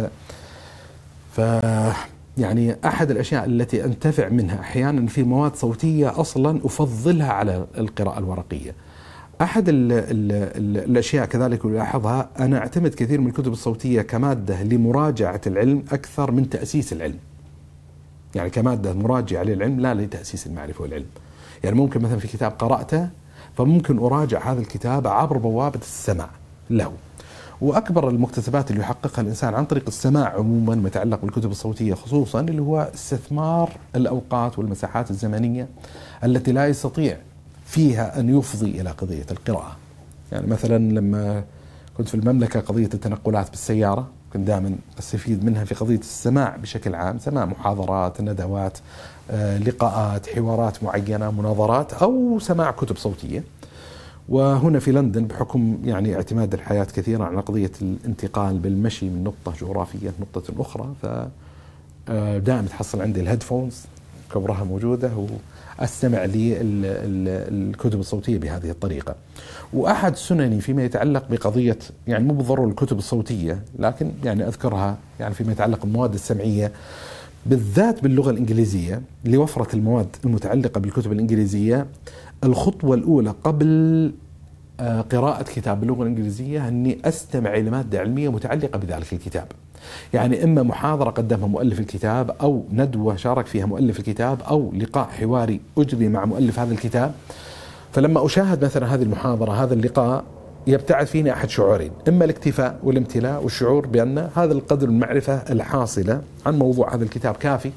ف 1.32 1.41
يعني 2.38 2.76
أحد 2.86 3.12
الأشياء 3.12 3.45
التي 3.45 3.86
أنتفع 3.86 4.30
منها 4.30 4.60
أحيانا 4.60 5.08
في 5.08 5.24
مواد 5.24 5.55
صوتية 5.55 6.22
أصلا 6.22 6.60
أفضلها 6.66 7.32
على 7.32 7.68
القراءة 7.78 8.20
الورقية. 8.20 8.74
أحد 9.42 9.70
ال 9.70 9.92
ال 9.92 10.32
ال 10.32 10.78
الأشياء 10.90 11.26
كذلك 11.26 11.66
ألاحظها 11.66 12.30
أنا 12.40 12.58
أعتمد 12.58 12.94
كثير 12.94 13.22
من 13.22 13.28
الكتب 13.28 13.52
الصوتية 13.52 14.02
كمادة 14.02 14.64
لمراجعة 14.64 15.42
العلم 15.48 15.84
أكثر 15.92 16.32
من 16.32 16.50
تأسيس 16.50 16.94
العلم. 16.94 17.20
يعني 18.36 18.50
كمادة 18.50 18.94
مراجعة 18.94 19.44
للعلم 19.44 19.80
لا 19.80 19.94
لتأسيس 19.94 20.48
المعرفة 20.48 20.82
والعلم 20.82 21.06
يعني 21.64 21.76
ممكن 21.76 22.02
مثلا 22.02 22.18
في 22.20 22.28
كتاب 22.28 22.52
قرأته 22.52 23.10
فممكن 23.58 24.00
أراجع 24.00 24.52
هذا 24.52 24.60
الكتاب 24.62 25.08
عبر 25.08 25.38
بوابة 25.38 25.80
السمع 25.80 26.30
له 26.70 26.92
وأكبر 27.62 28.10
المكتسبات 28.10 28.72
اللي 28.72 28.82
يحققها 28.82 29.22
الإنسان 29.22 29.54
عن 29.54 29.66
طريق 29.66 29.84
السماع 29.88 30.34
عموما 30.38 30.76
ما 30.76 30.88
يتعلق 30.88 31.22
بالكتب 31.22 31.52
الصوتية 31.52 31.94
خصوصا 31.94 32.40
اللي 32.40 32.62
هو 32.62 32.90
استثمار 32.94 33.70
الأوقات 33.96 34.60
والمساحات 34.60 35.12
الزمنية 35.12 35.68
التي 36.24 36.52
لا 36.52 36.68
يستطيع 36.68 37.18
فيها 37.68 38.20
أن 38.20 38.38
يفضي 38.38 38.82
إلى 38.82 38.89
قضية 38.89 39.26
القراءة. 39.32 39.76
يعني 40.32 40.47
مثلا 40.47 40.78
لما 40.78 41.43
كنت 41.97 42.07
في 42.07 42.15
المملكة 42.15 42.59
قضية 42.59 42.89
التنقلات 42.93 43.49
بالسيارة 43.49 44.07
كنت 44.34 44.47
دائما 44.47 44.76
أستفيد 44.99 45.45
منها 45.45 45.65
في 45.65 45.76
قضية 45.76 45.99
السماع 45.99 46.55
بشكل 46.55 46.95
عام، 46.95 47.20
سماع 47.20 47.45
محاضرات، 47.45 48.22
ندوات، 48.22 48.78
آه، 49.32 49.57
لقاءات، 49.57 50.30
حوارات 50.30 50.84
معينة، 50.84 51.32
مناظرات 51.32 51.93
أو 51.93 52.39
سماع 52.39 52.72
كتب 52.72 52.97
صوتية. 52.97 53.43
وهنا 54.30 54.80
في 54.80 54.91
لندن 54.91 55.26
بحكم 55.26 55.78
يعني 55.86 56.15
اعتماد 56.15 56.53
الحياة 56.53 56.84
كثيرا 56.84 57.26
على 57.26 57.41
قضية 57.41 57.72
الانتقال 57.82 58.57
بالمشي 58.57 59.09
من 59.09 59.24
نقطة 59.24 59.59
جغرافية 59.61 60.11
لنقطه 60.20 60.61
أخرى 60.61 60.93
ف 61.01 61.05
آه، 62.09 62.38
دائما 62.38 62.68
تحصل 62.68 63.01
عندي 63.01 63.22
الهيدفونز 63.22 63.82
كبرها 64.34 64.63
موجودة 64.63 65.11
واستمع 65.80 66.26
للكتب 66.26 68.00
الصوتية 68.00 68.38
بهذه 68.38 68.70
الطريقة. 68.70 69.16
وأحد 69.74 70.16
سنني 70.16 70.62
فيما 70.62 70.84
يتعلق 70.86 71.24
بقضية 71.30 71.78
يعني 72.08 72.24
مو 72.24 72.34
بالضرورة 72.34 72.70
الكتب 72.70 72.98
الصوتية 72.98 73.60
لكن 73.80 74.12
يعني 74.24 74.48
أذكرها 74.48 74.98
يعني 75.20 75.34
فيما 75.34 75.52
يتعلق 75.52 75.86
بالمواد 75.86 76.14
السمعية 76.14 76.72
بالذات 77.46 78.04
باللغة 78.04 78.30
الإنجليزية 78.32 79.02
لوفرة 79.26 79.76
المواد 79.76 80.08
المتعلقة 80.26 80.80
بالكتب 80.80 81.12
الإنجليزية 81.12 81.86
الخطوة 82.44 82.96
الأولى 82.96 83.34
قبل 83.44 84.12
آه، 84.80 85.02
قراءة 85.02 85.44
كتاب 85.44 85.80
باللغة 85.80 86.02
الإنجليزية 86.02 86.68
أني 86.68 86.98
أستمع 87.06 87.54
إلى 87.56 87.70
مادة 87.70 88.00
علمية 88.00 88.30
متعلقة 88.30 88.80
بذلك 88.80 89.14
الكتاب 89.14 89.48
يعني 90.14 90.44
إما 90.44 90.64
محاضرة 90.64 91.10
قدمها 91.10 91.48
مؤلف 91.48 91.80
الكتاب 91.80 92.32
أو 92.42 92.64
ندوة 92.72 93.16
شارك 93.16 93.46
فيها 93.46 93.66
مؤلف 93.66 94.00
الكتاب 94.00 94.42
أو 94.42 94.72
لقاء 94.74 95.08
حواري 95.08 95.60
أجري 95.78 96.10
مع 96.10 96.26
مؤلف 96.26 96.60
هذا 96.60 96.74
الكتاب. 96.74 97.14
فلما 97.92 98.26
أشاهد 98.26 98.66
مثلا 98.66 98.96
هذه 98.96 99.04
المحاضرة 99.04 99.52
هذا 99.52 99.74
اللقاء 99.74 100.24
يبتعث 100.68 101.12
فيني 101.12 101.34
أحد 101.34 101.50
شعورين 101.50 101.92
إما 102.08 102.26
الاكتفاء 102.26 102.80
والامتلاء 102.84 103.44
والشعور 103.44 103.88
بأن 103.88 104.30
هذا 104.36 104.54
القدر 104.54 104.88
المعرفة 104.88 105.34
الحاصلة 105.34 106.22
عن 106.46 106.60
موضوع 106.60 106.96
هذا 106.96 107.04
الكتاب 107.04 107.36
كافي 107.36 107.72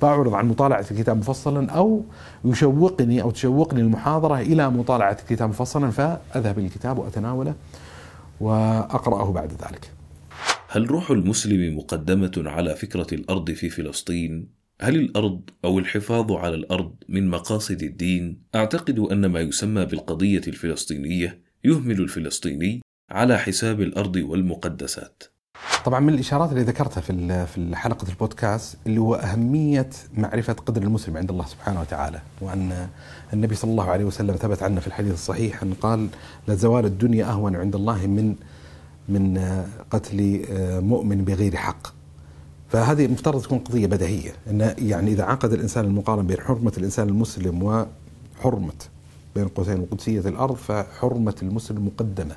فأعرض 0.00 0.34
عن 0.34 0.48
مطالعة 0.48 0.84
الكتاب 0.90 1.16
مفصلا 1.16 1.70
أو 1.70 2.02
يشوقني 2.44 3.22
أو 3.22 3.30
تشوقني 3.30 3.80
المحاضرة 3.80 4.40
إلى 4.40 4.70
مطالعة 4.70 5.16
الكتاب 5.22 5.48
مفصلا 5.48 5.90
فأذهب 5.90 6.58
إلى 6.58 6.66
الكتاب 6.66 6.98
وأتناوله 6.98 7.54
وأقرأه 8.40 9.32
بعد 9.32 9.52
ذلك. 9.52 9.95
هل 10.68 10.90
روح 10.90 11.10
المسلم 11.10 11.76
مقدمة 11.78 12.32
على 12.36 12.76
فكرة 12.76 13.06
الأرض 13.12 13.50
في 13.50 13.70
فلسطين؟ 13.70 14.48
هل 14.80 14.96
الأرض 14.96 15.40
أو 15.64 15.78
الحفاظ 15.78 16.32
على 16.32 16.54
الأرض 16.54 16.94
من 17.08 17.28
مقاصد 17.28 17.82
الدين؟ 17.82 18.42
أعتقد 18.54 18.98
أن 18.98 19.26
ما 19.26 19.40
يسمى 19.40 19.84
بالقضية 19.84 20.42
الفلسطينية 20.48 21.40
يهمل 21.64 22.00
الفلسطيني 22.00 22.80
على 23.10 23.38
حساب 23.38 23.80
الأرض 23.80 24.16
والمقدسات 24.16 25.22
طبعا 25.84 26.00
من 26.00 26.14
الإشارات 26.14 26.50
اللي 26.52 26.62
ذكرتها 26.62 27.00
في 27.00 27.46
في 27.46 27.76
حلقه 27.76 28.08
البودكاست 28.08 28.78
اللي 28.86 29.00
هو 29.00 29.14
أهمية 29.14 29.90
معرفة 30.14 30.52
قدر 30.52 30.82
المسلم 30.82 31.16
عند 31.16 31.30
الله 31.30 31.46
سبحانه 31.46 31.80
وتعالى 31.80 32.20
وأن 32.40 32.88
النبي 33.32 33.54
صلى 33.54 33.70
الله 33.70 33.90
عليه 33.90 34.04
وسلم 34.04 34.36
ثبت 34.36 34.62
عنه 34.62 34.80
في 34.80 34.86
الحديث 34.86 35.12
الصحيح 35.12 35.62
أن 35.62 35.74
قال 35.74 36.08
لزوال 36.48 36.84
الدنيا 36.84 37.24
أهون 37.24 37.56
عند 37.56 37.74
الله 37.74 38.06
من 38.06 38.34
من 39.08 39.38
قتل 39.90 40.44
مؤمن 40.82 41.24
بغير 41.24 41.56
حق. 41.56 41.86
فهذه 42.68 43.06
مفترض 43.06 43.42
تكون 43.42 43.58
قضية 43.58 43.86
بديهية 43.86 44.32
إن 44.50 44.74
يعني 44.78 45.12
إذا 45.12 45.24
عقد 45.24 45.52
الإنسان 45.52 45.84
المقارن 45.84 46.26
بين 46.26 46.40
حرمة 46.40 46.72
الإنسان 46.78 47.08
المسلم 47.08 47.62
وحرمة 47.62 48.72
بين 49.34 49.48
قوسين 49.48 49.80
وقدسيه 49.80 50.20
الأرض 50.20 50.54
فحرمة 50.54 51.34
المسلم 51.42 51.86
مقدمة 51.86 52.36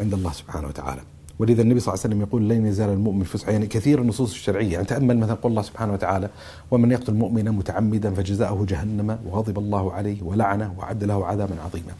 عند 0.00 0.14
الله 0.14 0.32
سبحانه 0.32 0.68
وتعالى. 0.68 1.00
ولذا 1.38 1.62
النبي 1.62 1.80
صلى 1.80 1.94
الله 1.94 2.04
عليه 2.04 2.14
وسلم 2.14 2.28
يقول 2.28 2.48
لن 2.48 2.66
يزال 2.66 2.90
المؤمن 2.90 3.24
في 3.24 3.50
يعني 3.52 3.66
كثير 3.66 4.02
النصوص 4.02 4.30
الشرعية 4.30 4.72
يعني 4.72 4.84
تأمل 4.84 5.18
مثلا 5.18 5.34
قول 5.34 5.50
الله 5.50 5.62
سبحانه 5.62 5.92
وتعالى 5.92 6.28
ومن 6.70 6.90
يقتل 6.90 7.14
مؤمنا 7.14 7.50
متعمدا 7.50 8.14
فجزاؤه 8.14 8.66
جهنم 8.66 9.18
وغضب 9.26 9.58
الله 9.58 9.92
عليه 9.92 10.22
ولعنه 10.22 10.74
وعد 10.78 11.04
له 11.04 11.26
عذابا 11.26 11.54
عظيما 11.64 11.92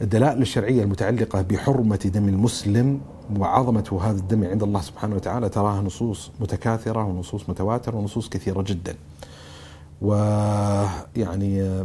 الدلائل 0.00 0.42
الشرعية 0.42 0.82
المتعلقة 0.82 1.42
بحرمة 1.42 2.10
دم 2.14 2.28
المسلم 2.28 3.00
وعظمة 3.36 4.00
هذا 4.02 4.18
الدم 4.18 4.44
عند 4.44 4.62
الله 4.62 4.80
سبحانه 4.80 5.14
وتعالى 5.16 5.48
تراها 5.48 5.82
نصوص 5.82 6.30
متكاثرة 6.40 7.04
ونصوص 7.04 7.48
متواترة 7.48 7.96
ونصوص 7.96 8.28
كثيرة 8.28 8.62
جدا. 8.62 8.94
ويعني 10.02 11.82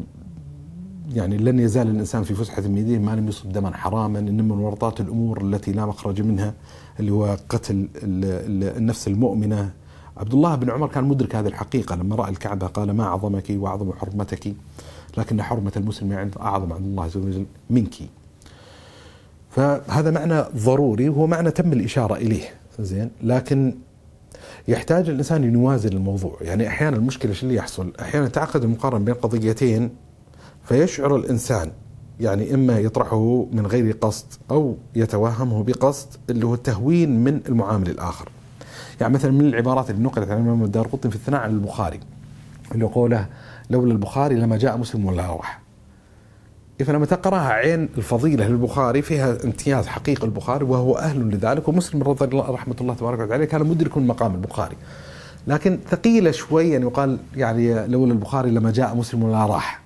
يعني 1.14 1.38
لن 1.38 1.60
يزال 1.60 1.88
الإنسان 1.88 2.24
في 2.24 2.34
فسحة 2.34 2.62
من 2.62 2.78
يديه 2.78 2.98
ما 2.98 3.16
لم 3.16 3.28
يصب 3.28 3.52
دما 3.52 3.78
حراما 3.78 4.20
ان 4.20 4.48
من 4.48 4.52
ورطات 4.52 5.02
الأمور 5.02 5.42
التي 5.42 5.72
لا 5.72 5.86
مخرج 5.86 6.22
منها 6.22 6.54
اللي 7.00 7.12
هو 7.12 7.38
قتل 7.50 7.90
النفس 8.04 9.08
المؤمنة. 9.08 9.72
عبد 10.18 10.34
الله 10.34 10.56
بن 10.56 10.70
عمر 10.70 10.88
كان 10.88 11.04
مدرك 11.04 11.36
هذه 11.36 11.48
الحقيقة 11.48 11.96
لما 11.96 12.16
رأى 12.16 12.30
الكعبة 12.30 12.68
قال 12.68 12.92
ما 12.92 13.04
اعظمك 13.04 13.46
وأعظم 13.50 13.94
حرمتك. 13.94 14.54
لكن 15.18 15.42
حرمة 15.42 15.72
المسلم 15.78 16.14
عند 16.14 16.36
أعظم 16.40 16.74
عند 16.74 16.86
الله 16.86 17.04
عز 17.04 17.18
وجل 17.18 17.46
منك. 17.70 17.96
فهذا 19.50 20.12
معنى 20.12 20.42
ضروري 20.58 21.10
وهو 21.10 21.28
معنى 21.28 21.52
تم 21.52 21.74
الإشارة 21.74 22.16
إليه 22.16 22.44
زين 22.80 23.10
لكن 23.24 23.76
يحتاج 24.68 25.10
الإنسان 25.10 25.44
أن 25.44 25.54
يوازن 25.54 25.90
الموضوع 25.90 26.38
يعني 26.42 26.68
أحيانا 26.68 26.98
المشكلة 26.98 27.34
شو 27.34 27.46
اللي 27.46 27.58
يحصل 27.58 27.94
أحيانا 28.02 28.28
تعقد 28.28 28.64
المقارنة 28.64 29.06
بين 29.06 29.14
قضيتين 29.14 29.90
فيشعر 30.64 31.16
الإنسان 31.16 31.72
يعني 32.20 32.54
إما 32.54 32.80
يطرحه 32.80 33.46
من 33.52 33.68
غير 33.68 33.92
قصد 33.92 34.26
أو 34.52 34.78
يتوهمه 34.96 35.64
بقصد 35.64 36.08
اللي 36.30 36.46
هو 36.46 36.54
التهوين 36.54 37.24
من 37.24 37.42
المعامل 37.50 37.90
الآخر. 37.90 38.30
يعني 39.02 39.14
مثلا 39.14 39.32
من 39.32 39.46
العبارات 39.46 39.90
اللي 39.90 40.04
نقلت 40.04 40.30
عن 40.30 40.38
الإمام 40.38 40.64
الدار 40.64 40.88
في 40.88 41.16
الثناء 41.16 41.42
على 41.42 41.52
البخاري 41.52 42.00
اللي 42.72 42.86
قوله 42.86 43.28
لولا 43.70 43.92
البخاري 43.92 44.36
لما 44.36 44.58
جاء 44.58 44.78
مسلم 44.78 45.06
ولا 45.06 45.28
روح. 45.28 45.62
فلما 46.86 47.06
تقرأها 47.06 47.50
عين 47.50 47.90
الفضيلة 47.98 48.48
للبخاري 48.48 49.02
فيها 49.02 49.38
امتياز 49.44 49.88
حقيقي 49.88 50.26
البخاري 50.26 50.66
وهو 50.66 50.98
أهل 50.98 51.20
لذلك 51.20 51.68
ومسلم 51.68 52.04
رضي 52.04 52.26
الله 52.26 52.52
رحمة 52.52 52.76
الله 52.82 52.94
تبارك 52.94 53.20
وتعالى 53.20 53.46
كان 53.46 53.64
مدرك 53.64 53.98
مقام 53.98 54.36
البخاري. 54.36 54.76
لكن 55.48 55.80
ثقيلة 55.90 56.32
شوي 56.32 56.78
ان 56.78 56.82
يقال 56.82 57.20
يعني 57.36 57.88
لولا 57.88 58.12
البخاري 58.12 58.52
لما 58.52 58.72
جاء 58.72 58.96
مسلم 58.96 59.24
ولا 59.24 59.46
راح. 59.46 59.82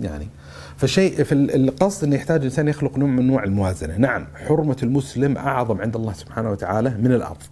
يعني 0.00 0.28
فشيء 0.76 1.24
في 1.24 1.34
القصد 1.34 2.04
إنه 2.04 2.16
يحتاج 2.16 2.38
الانسان 2.38 2.68
يخلق 2.68 2.98
نوع 2.98 3.08
من 3.08 3.26
نوع 3.26 3.44
الموازنة، 3.44 3.96
نعم 3.96 4.26
حرمة 4.34 4.76
المسلم 4.82 5.36
أعظم 5.36 5.80
عند 5.80 5.96
الله 5.96 6.12
سبحانه 6.12 6.50
وتعالى 6.50 6.90
من 6.90 7.12
الأرض. 7.12 7.42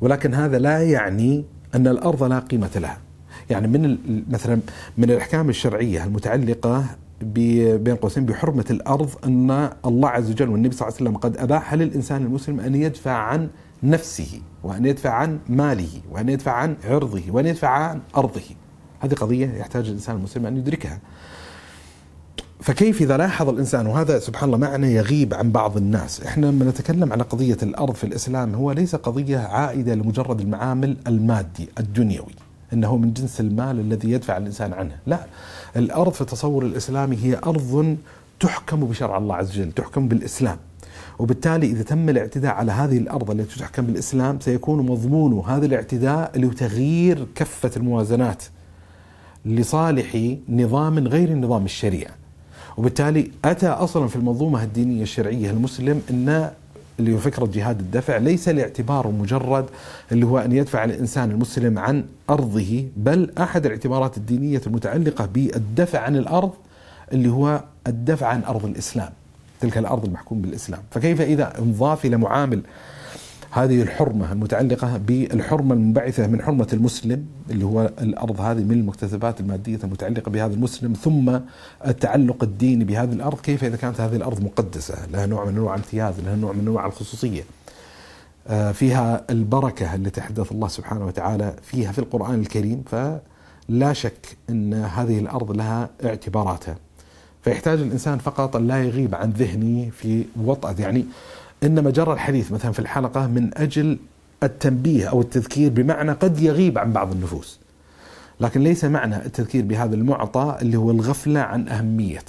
ولكن 0.00 0.34
هذا 0.34 0.58
لا 0.58 0.82
يعني 0.82 1.44
أن 1.74 1.86
الأرض 1.86 2.22
لا 2.22 2.38
قيمة 2.38 2.70
لها. 2.76 2.98
يعني 3.50 3.68
من 3.68 3.98
مثلا 4.30 4.60
من 4.98 5.10
الأحكام 5.10 5.48
الشرعية 5.48 6.04
المتعلقة 6.04 6.84
بين 7.22 7.96
قوسين 7.96 8.26
بحرمة 8.26 8.64
الأرض 8.70 9.10
أن 9.24 9.70
الله 9.86 10.08
عز 10.08 10.30
وجل 10.30 10.48
والنبي 10.48 10.76
صلى 10.76 10.88
الله 10.88 10.98
عليه 10.98 11.10
وسلم 11.10 11.16
قد 11.16 11.36
أباح 11.36 11.74
للإنسان 11.74 12.22
المسلم 12.22 12.60
أن 12.60 12.74
يدفع 12.74 13.12
عن 13.12 13.48
نفسه 13.82 14.40
وأن 14.64 14.84
يدفع 14.86 15.10
عن 15.10 15.38
ماله 15.48 16.00
وأن 16.10 16.28
يدفع 16.28 16.52
عن 16.52 16.76
عرضه 16.84 17.22
وأن 17.30 17.46
يدفع 17.46 17.68
عن 17.68 18.00
أرضه. 18.16 18.40
هذه 19.00 19.14
قضية 19.14 19.46
يحتاج 19.46 19.86
الإنسان 19.86 20.16
المسلم 20.16 20.46
أن 20.46 20.56
يدركها. 20.56 20.98
فكيف 22.60 23.02
إذا 23.02 23.16
لاحظ 23.16 23.48
الإنسان 23.48 23.86
وهذا 23.86 24.18
سبحان 24.18 24.44
الله 24.54 24.58
معنى 24.58 24.94
يغيب 24.94 25.34
عن 25.34 25.52
بعض 25.52 25.76
الناس 25.76 26.20
إحنا 26.22 26.46
لما 26.46 26.64
نتكلم 26.64 27.12
على 27.12 27.22
قضية 27.22 27.56
الأرض 27.62 27.94
في 27.94 28.04
الإسلام 28.04 28.54
هو 28.54 28.72
ليس 28.72 28.96
قضية 28.96 29.38
عائدة 29.38 29.94
لمجرد 29.94 30.40
المعامل 30.40 30.96
المادي 31.06 31.68
الدنيوي 31.80 32.34
إنه 32.72 32.96
من 32.96 33.12
جنس 33.12 33.40
المال 33.40 33.80
الذي 33.80 34.10
يدفع 34.10 34.36
الإنسان 34.36 34.72
عنه، 34.72 34.96
لا 35.06 35.26
الأرض 35.76 36.12
في 36.12 36.20
التصور 36.20 36.66
الإسلامي 36.66 37.16
هي 37.22 37.38
أرض 37.46 37.96
تحكم 38.40 38.80
بشرع 38.80 39.18
الله 39.18 39.34
عز 39.34 39.50
وجل، 39.50 39.72
تحكم 39.72 40.08
بالإسلام. 40.08 40.56
وبالتالي 41.18 41.66
إذا 41.66 41.82
تم 41.82 42.08
الاعتداء 42.08 42.54
على 42.54 42.72
هذه 42.72 42.98
الأرض 42.98 43.30
التي 43.30 43.58
تحكم 43.58 43.86
بالإسلام 43.86 44.40
سيكون 44.40 44.86
مضمون 44.86 45.44
هذا 45.46 45.66
الاعتداء 45.66 46.38
لتغيير 46.38 47.26
كفة 47.34 47.70
الموازنات 47.76 48.42
لصالح 49.44 50.36
نظام 50.48 50.98
غير 50.98 51.34
نظام 51.34 51.64
الشريعة. 51.64 52.12
وبالتالي 52.76 53.30
أتى 53.44 53.68
أصلا 53.68 54.08
في 54.08 54.16
المنظومة 54.16 54.62
الدينية 54.62 55.02
الشرعية 55.02 55.50
المسلم 55.50 56.02
إن 56.10 56.50
اللي 57.02 57.14
هو 57.14 57.18
فكرة 57.18 57.46
جهاد 57.46 57.80
الدفع 57.80 58.16
ليس 58.16 58.48
لاعتباره 58.48 59.08
مجرد 59.08 59.66
اللي 60.12 60.26
هو 60.26 60.38
أن 60.38 60.52
يدفع 60.52 60.84
الإنسان 60.84 61.30
المسلم 61.30 61.78
عن 61.78 62.04
أرضه 62.30 62.84
بل 62.96 63.30
أحد 63.38 63.66
الاعتبارات 63.66 64.16
الدينية 64.16 64.60
المتعلقة 64.66 65.26
بالدفع 65.26 65.98
عن 66.00 66.16
الأرض 66.16 66.50
اللي 67.12 67.28
هو 67.28 67.64
الدفع 67.86 68.26
عن 68.26 68.44
أرض 68.44 68.64
الإسلام 68.64 69.10
تلك 69.60 69.78
الأرض 69.78 70.04
المحكوم 70.04 70.42
بالإسلام. 70.42 70.80
فكيف 70.90 71.20
إذا 71.20 71.58
انضاف 71.58 72.04
إلى 72.04 72.16
معامل 72.16 72.60
هذه 73.54 73.82
الحرمة 73.82 74.32
المتعلقة 74.32 74.96
بالحرمة 74.96 75.74
المنبعثة 75.74 76.26
من 76.26 76.42
حرمة 76.42 76.68
المسلم 76.72 77.26
اللي 77.50 77.64
هو 77.64 77.90
الأرض 78.00 78.40
هذه 78.40 78.64
من 78.64 78.72
المكتسبات 78.72 79.40
المادية 79.40 79.78
المتعلقة 79.84 80.30
بهذا 80.30 80.54
المسلم 80.54 80.92
ثم 80.92 81.38
التعلق 81.86 82.42
الديني 82.42 82.84
بهذه 82.84 83.12
الأرض 83.12 83.40
كيف 83.40 83.64
إذا 83.64 83.76
كانت 83.76 84.00
هذه 84.00 84.16
الأرض 84.16 84.44
مقدسة 84.44 85.06
لها 85.12 85.26
نوع 85.26 85.44
من 85.44 85.56
أنواع 85.56 85.74
الامتياز 85.74 86.20
لها 86.20 86.36
نوع 86.36 86.52
من 86.52 86.60
أنواع 86.60 86.86
الخصوصية. 86.86 87.42
آه، 88.48 88.72
فيها 88.72 89.24
البركة 89.30 89.94
التي 89.94 90.20
حدث 90.20 90.52
الله 90.52 90.68
سبحانه 90.68 91.06
وتعالى 91.06 91.54
فيها 91.62 91.92
في 91.92 91.98
القرآن 91.98 92.40
الكريم 92.40 92.82
فلا 92.86 93.92
شك 93.92 94.36
أن 94.50 94.74
هذه 94.74 95.18
الأرض 95.18 95.52
لها 95.52 95.90
اعتباراتها. 96.04 96.76
فيحتاج 97.42 97.80
الإنسان 97.80 98.18
فقط 98.18 98.56
أن 98.56 98.66
لا 98.66 98.84
يغيب 98.84 99.14
عن 99.14 99.30
ذهنه 99.30 99.90
في 99.90 100.24
وطأة 100.42 100.74
يعني 100.78 101.04
انما 101.62 101.90
جرى 101.90 102.12
الحديث 102.12 102.52
مثلا 102.52 102.72
في 102.72 102.78
الحلقة 102.78 103.26
من 103.26 103.58
أجل 103.58 103.98
التنبيه 104.42 105.08
أو 105.08 105.20
التذكير 105.20 105.70
بمعنى 105.70 106.12
قد 106.12 106.40
يغيب 106.40 106.78
عن 106.78 106.92
بعض 106.92 107.12
النفوس. 107.12 107.60
لكن 108.40 108.60
ليس 108.60 108.84
معنى 108.84 109.16
التذكير 109.16 109.64
بهذا 109.64 109.94
المعطى 109.94 110.58
اللي 110.62 110.76
هو 110.76 110.90
الغفلة 110.90 111.40
عن 111.40 111.68
أهمية 111.68 112.24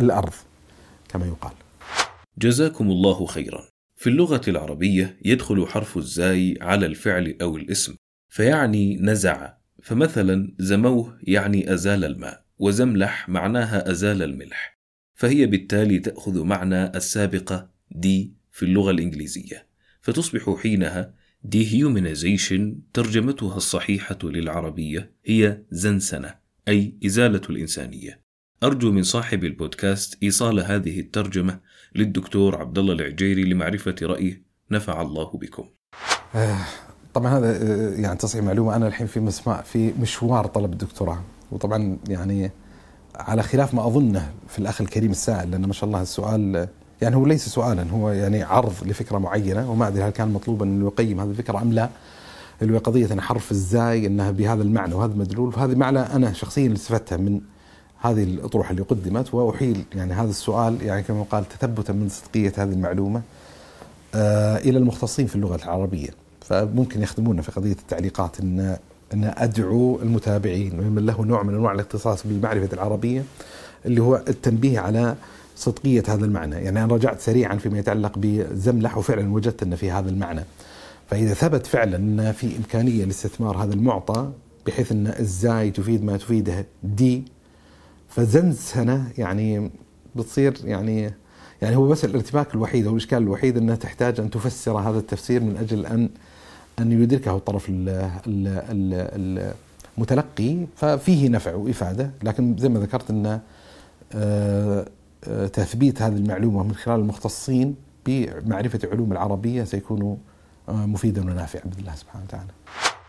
الأرض 0.00 0.32
كما 1.08 1.26
يقال. 1.26 1.52
جزاكم 2.38 2.90
الله 2.90 3.26
خيرا. 3.26 3.64
في 3.96 4.08
اللغة 4.08 4.40
العربية 4.48 5.16
يدخل 5.24 5.66
حرف 5.66 5.96
الزاي 5.96 6.58
على 6.60 6.86
الفعل 6.86 7.36
أو 7.42 7.56
الاسم 7.56 7.96
فيعني 8.28 8.96
نزع 8.96 9.52
فمثلا 9.82 10.54
زموه 10.58 11.18
يعني 11.22 11.74
أزال 11.74 12.04
الماء 12.04 12.42
وزملح 12.58 13.28
معناها 13.28 13.90
أزال 13.90 14.22
الملح 14.22 14.78
فهي 15.14 15.46
بالتالي 15.46 15.98
تأخذ 15.98 16.42
معنى 16.44 16.96
السابقة 16.96 17.68
دي 17.90 18.32
في 18.52 18.64
اللغة 18.64 18.90
الإنجليزية. 18.90 19.66
فتصبح 20.00 20.56
حينها 20.62 21.14
dehumanization 21.54 22.60
ترجمتها 22.92 23.56
الصحيحة 23.56 24.18
للعربية 24.22 25.12
هي 25.24 25.62
زنسنة 25.70 26.34
أي 26.68 26.94
إزالة 27.06 27.40
الإنسانية. 27.50 28.22
أرجو 28.62 28.92
من 28.92 29.02
صاحب 29.02 29.44
البودكاست 29.44 30.22
إيصال 30.22 30.60
هذه 30.60 31.00
الترجمة 31.00 31.60
للدكتور 31.94 32.56
عبد 32.56 32.78
الله 32.78 32.92
العجيري 32.92 33.44
لمعرفة 33.44 33.94
رأيه. 34.02 34.42
نفع 34.70 35.02
الله 35.02 35.30
بكم. 35.38 35.68
آه، 36.34 36.58
طبعا 37.14 37.38
هذا 37.38 37.50
آه، 37.50 38.00
يعني 38.00 38.18
تصحيح 38.18 38.44
معلومة 38.44 38.76
أنا 38.76 38.86
الحين 38.86 39.06
في 39.06 39.20
مسمع 39.20 39.62
في 39.62 39.92
مشوار 40.00 40.46
طلب 40.46 40.72
الدكتوراه. 40.72 41.24
وطبعا 41.50 41.98
يعني 42.08 42.50
على 43.14 43.42
خلاف 43.42 43.74
ما 43.74 43.86
أظنه 43.86 44.32
في 44.48 44.58
الأخ 44.58 44.80
الكريم 44.80 45.10
السائل 45.10 45.50
لأن 45.50 45.66
ما 45.66 45.72
شاء 45.72 45.84
الله 45.84 46.02
السؤال 46.02 46.68
يعني 47.02 47.16
هو 47.16 47.26
ليس 47.26 47.48
سؤالا 47.48 47.90
هو 47.90 48.10
يعني 48.10 48.42
عرض 48.42 48.72
لفكرة 48.82 49.18
معينة 49.18 49.70
وما 49.70 49.88
أدري 49.88 50.02
هل 50.02 50.10
كان 50.10 50.28
مطلوبا 50.28 50.66
أنه 50.66 50.86
يقيم 50.86 51.20
هذه 51.20 51.30
الفكرة 51.30 51.62
أم 51.62 51.72
لا. 51.72 51.88
اللي 52.62 52.74
هو 52.74 52.78
قضية 52.78 53.12
أن 53.12 53.20
حرف 53.20 53.50
الزاي 53.50 54.06
أنها 54.06 54.30
بهذا 54.30 54.62
المعنى 54.62 54.94
وهذا 54.94 55.12
المدلول 55.12 55.52
فهذه 55.52 55.74
معنى 55.74 55.98
أنا 55.98 56.32
شخصيا 56.32 56.72
استفدتها 56.72 57.16
من 57.16 57.40
هذه 58.00 58.22
الأطروحة 58.22 58.70
اللي 58.70 58.82
قدمت 58.82 59.34
وأحيل 59.34 59.84
يعني 59.94 60.12
هذا 60.12 60.30
السؤال 60.30 60.82
يعني 60.82 61.02
كما 61.02 61.22
قال 61.22 61.48
تثبتا 61.48 61.92
من 61.92 62.08
صدقية 62.08 62.52
هذه 62.56 62.72
المعلومة 62.72 63.22
آه 64.14 64.56
إلى 64.56 64.78
المختصين 64.78 65.26
في 65.26 65.36
اللغة 65.36 65.56
العربية. 65.56 66.08
فممكن 66.40 67.02
يخدمونا 67.02 67.42
في 67.42 67.52
قضية 67.52 67.72
التعليقات 67.72 68.40
أن 68.40 68.76
أن 69.14 69.34
أدعو 69.36 69.98
المتابعين 70.02 70.78
ومن 70.78 71.06
له 71.06 71.24
نوع 71.24 71.42
من 71.42 71.54
أنواع 71.54 71.72
الاختصاص 71.72 72.26
بالمعرفة 72.26 72.68
العربية 72.72 73.24
اللي 73.86 74.02
هو 74.02 74.22
التنبيه 74.28 74.80
على 74.80 75.14
صدقية 75.56 76.02
هذا 76.08 76.24
المعنى. 76.24 76.54
يعني 76.56 76.84
أنا 76.84 76.94
رجعت 76.94 77.20
سريعا 77.20 77.56
فيما 77.56 77.78
يتعلق 77.78 78.12
بزملح 78.16 78.98
وفعلا 78.98 79.32
وجدت 79.32 79.62
أن 79.62 79.76
في 79.76 79.90
هذا 79.90 80.10
المعنى. 80.10 80.44
فإذا 81.10 81.34
ثبت 81.34 81.66
فعلا 81.66 81.96
أن 81.96 82.32
في 82.32 82.56
إمكانية 82.56 83.04
لاستثمار 83.04 83.64
هذا 83.64 83.74
المعطى 83.74 84.32
بحيث 84.66 84.92
أن 84.92 85.06
الزاي 85.06 85.70
تفيد 85.70 86.04
ما 86.04 86.16
تفيده 86.16 86.66
دي 86.82 87.24
فزنز 88.08 88.56
سنة 88.56 89.12
يعني 89.18 89.70
بتصير 90.16 90.54
يعني 90.64 91.14
يعني 91.62 91.76
هو 91.76 91.88
بس 91.88 92.04
الارتباك 92.04 92.54
الوحيد 92.54 92.86
أو 92.86 92.92
الإشكال 92.92 93.18
الوحيد 93.18 93.56
أنها 93.56 93.76
تحتاج 93.76 94.20
أن 94.20 94.30
تفسر 94.30 94.78
هذا 94.78 94.98
التفسير 94.98 95.40
من 95.42 95.56
أجل 95.56 95.86
أن 95.86 96.08
أن 96.78 97.02
يدركه 97.02 97.36
الطرف 97.36 97.66
المتلقي. 99.98 100.66
ففيه 100.76 101.28
نفع 101.28 101.54
وإفادة 101.54 102.10
لكن 102.22 102.56
زي 102.58 102.68
ما 102.68 102.80
ذكرت 102.80 103.10
أن 103.10 103.26
آه، 103.26 103.40
آه، 104.14 104.86
تثبيت 105.52 106.02
هذه 106.02 106.16
المعلومة 106.16 106.62
من 106.62 106.74
خلال 106.74 107.00
المختصين 107.00 107.74
بمعرفة 108.06 108.88
علوم 108.92 109.12
العربية 109.12 109.64
سيكون 109.64 110.18
آه، 110.68 110.86
مفيدا 110.86 111.20
ونافعا 111.20 111.62
بإذن 111.64 111.80
الله 111.80 111.94
سبحانه 111.94 112.24
وتعالى. 112.24 112.50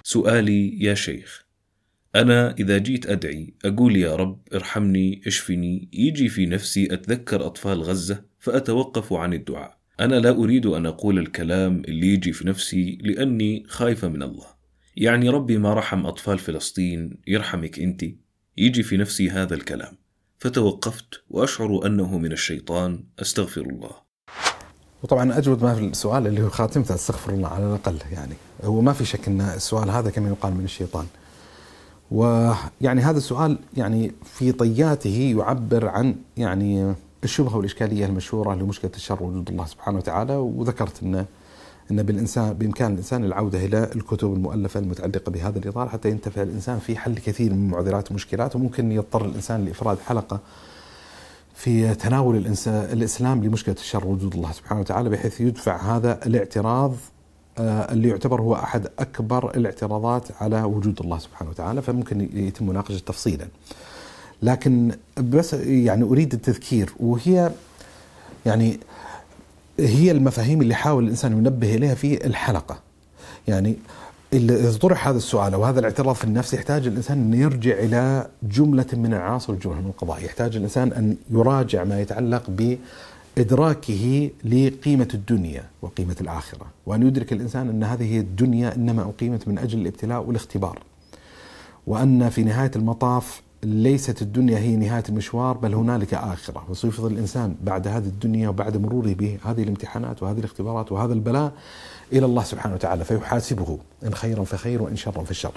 سؤالي 0.04 0.84
يا 0.84 0.94
شيخ 0.94 1.46
أنا 2.16 2.56
إذا 2.60 2.78
جيت 2.78 3.06
أدعي 3.06 3.54
أقول 3.66 3.98
يا 3.98 4.16
رب 4.16 4.40
ارحمني 4.54 5.22
اشفني 5.28 5.90
يجي 5.94 6.30
في 6.30 6.46
نفسي 6.46 6.94
أتذكر 6.94 7.46
أطفال 7.46 7.82
غزة 7.82 8.24
فأتوقف 8.40 9.14
عن 9.14 9.34
الدعاء. 9.34 9.78
أنا 10.00 10.16
لا 10.16 10.30
أريد 10.30 10.66
أن 10.66 10.86
أقول 10.86 11.20
الكلام 11.20 11.82
اللي 11.88 12.08
يجي 12.14 12.34
في 12.34 12.48
نفسي 12.48 12.98
لأني 13.02 13.64
خايفة 13.68 14.08
من 14.08 14.24
الله. 14.24 14.46
يعني 14.96 15.30
ربي 15.30 15.58
ما 15.58 15.74
رحم 15.74 16.06
أطفال 16.06 16.40
فلسطين 16.40 17.18
يرحمك 17.28 17.80
أنت. 17.80 18.06
يجي 18.58 18.84
في 18.84 18.98
نفسي 18.98 19.30
هذا 19.30 19.56
الكلام. 19.56 20.03
فتوقفت 20.44 21.06
وأشعر 21.30 21.86
أنه 21.86 22.18
من 22.18 22.32
الشيطان. 22.32 23.04
أستغفر 23.22 23.62
الله. 23.62 23.92
وطبعا 25.04 25.38
أجود 25.38 25.64
ما 25.64 25.76
في 25.76 25.82
السؤال 25.82 26.28
اللي 26.28 26.44
هو 26.44 26.50
خاتمته 26.50 26.96
أستغفر 26.96 27.34
الله 27.34 27.48
على 27.48 27.66
الأقل 27.66 27.98
يعني. 28.12 28.34
هو 28.64 28.82
ما 28.82 28.94
في 28.94 29.06
شك 29.06 29.28
إن 29.28 29.42
السؤال 29.42 29.90
هذا 29.90 30.10
كما 30.10 30.30
يقال 30.30 30.54
من 30.54 30.64
الشيطان. 30.64 31.06
ويعني 32.12 33.02
هذا 33.02 33.18
السؤال 33.18 33.58
يعني 33.78 34.12
في 34.26 34.52
طياته 34.52 35.36
يعبر 35.38 35.88
عن 35.88 36.16
يعني 36.38 36.94
الشبهة 37.24 37.58
والإشكالية 37.58 38.06
المشهورة 38.06 38.56
لمشكلة 38.56 38.92
الشر 38.96 39.24
وجود 39.24 39.50
الله 39.50 39.66
سبحانه 39.66 39.98
وتعالى. 39.98 40.36
وذكرت 40.36 41.04
انه 41.04 41.26
إن 41.94 42.04
بالانسان 42.04 42.54
بإمكان 42.54 42.92
الإنسان 42.92 43.24
العودة 43.24 43.66
إلى 43.66 43.90
الكتب 43.96 44.34
المؤلفة 44.34 44.80
المتعلقة 44.80 45.30
بهذا 45.30 45.60
الإطار 45.60 45.90
حتى 45.90 46.10
ينتفع 46.10 46.42
الإنسان 46.42 46.80
في 46.80 46.98
حل 46.98 47.16
كثير 47.16 47.54
من 47.54 47.70
معضلات 47.70 48.12
ومشكلات 48.12 48.56
وممكن 48.56 48.92
يضطر 48.92 49.26
الإنسان 49.26 49.66
لإفراد 49.66 49.98
حلقة 50.00 50.40
في 51.56 51.96
تناول 51.96 52.36
الإنسان 52.36 52.74
الإسلام 52.94 53.44
لمشكلة 53.44 53.76
الشر 53.76 54.08
وجود 54.08 54.36
الله 54.36 54.52
سبحانه 54.52 54.82
وتعالى 54.82 55.10
بحيث 55.10 55.42
يدفع 55.42 55.96
هذا 55.96 56.20
الاعتراض 56.26 56.96
آه، 57.58 57.92
اللي 57.92 58.10
يعتبر 58.10 58.42
هو 58.42 58.56
أحد 58.56 58.88
أكبر 59.00 59.56
الاعتراضات 59.56 60.28
على 60.42 60.64
وجود 60.64 61.00
الله 61.02 61.18
سبحانه 61.18 61.50
وتعالى 61.50 61.82
فممكن 61.82 62.30
يتم 62.34 62.68
مناقشة 62.68 63.00
تفصيلا. 63.00 63.48
لكن 64.42 64.92
بس 65.18 65.54
يعني 65.54 66.04
أريد 66.04 66.34
التذكير 66.34 66.94
وهي 67.00 67.52
يعني 68.46 68.80
هي 69.80 70.12
المفاهيم 70.12 70.62
اللي 70.62 70.76
حاول 70.76 71.04
الإنسان 71.04 71.32
ينبه 71.32 71.76
إليها 71.76 71.96
في 71.96 72.26
الحلقة. 72.26 72.80
يعني 73.48 73.76
اذا 74.34 74.78
طرح 74.78 75.08
هذا 75.08 75.18
السؤال 75.18 75.54
أو 75.54 75.66
هذا 75.66 75.80
الاعتراض 75.80 76.16
في 76.16 76.24
النفس 76.24 76.54
يحتاج 76.54 76.88
الإنسان 76.88 77.18
أن 77.18 77.34
يرجع 77.34 77.74
إلى 77.74 78.28
جملة 78.44 78.86
من 78.94 79.14
العناصر 79.14 79.54
الجمله 79.54 79.82
من 79.82 79.88
القضايا، 79.88 80.26
يحتاج 80.26 80.56
الإنسان 80.56 80.94
أن 80.94 81.16
يراجع 81.32 81.84
ما 81.84 82.02
يتعلق 82.02 82.44
بإدراكه 83.38 84.30
لقيمة 84.46 85.08
الدنيا 85.14 85.64
وقيمة 85.82 86.16
الآخرة، 86.22 86.66
وأن 86.86 87.08
يدرك 87.08 87.34
الإنسان 87.34 87.70
أن 87.70 87.84
هذه 87.84 88.20
الدنيا 88.20 88.76
إنما 88.76 89.02
أقيمت 89.02 89.48
من 89.48 89.58
أجل 89.58 89.80
الابتلاء 89.80 90.24
والاختبار. 90.24 90.80
وأن 91.88 92.30
في 92.30 92.44
نهاية 92.44 92.72
المطاف 92.76 93.42
ليست 93.64 94.22
الدنيا 94.22 94.58
هي 94.58 94.76
نهاية 94.76 95.04
المشوار 95.10 95.58
بل 95.58 95.74
هنالك 95.74 96.14
آخرة. 96.14 96.66
وسيفضل 96.70 97.12
الإنسان 97.12 97.56
بعد 97.64 97.88
هذه 97.88 98.06
الدنيا 98.06 98.50
وبعد 98.50 98.78
مروره 98.78 99.14
بهذه 99.14 99.64
الامتحانات 99.64 100.24
وهذه 100.24 100.40
الاختبارات 100.40 100.92
وهذا 100.92 101.14
البلاء 101.14 101.52
إلى 102.14 102.26
الله 102.26 102.44
سبحانه 102.44 102.76
وتعالى 102.76 103.04
فيحاسبه 103.04 103.78
إن 104.06 104.14
خيرا 104.14 104.44
فخير 104.44 104.82
وإن 104.82 104.96
شرا 104.96 105.24
فشر 105.24 105.52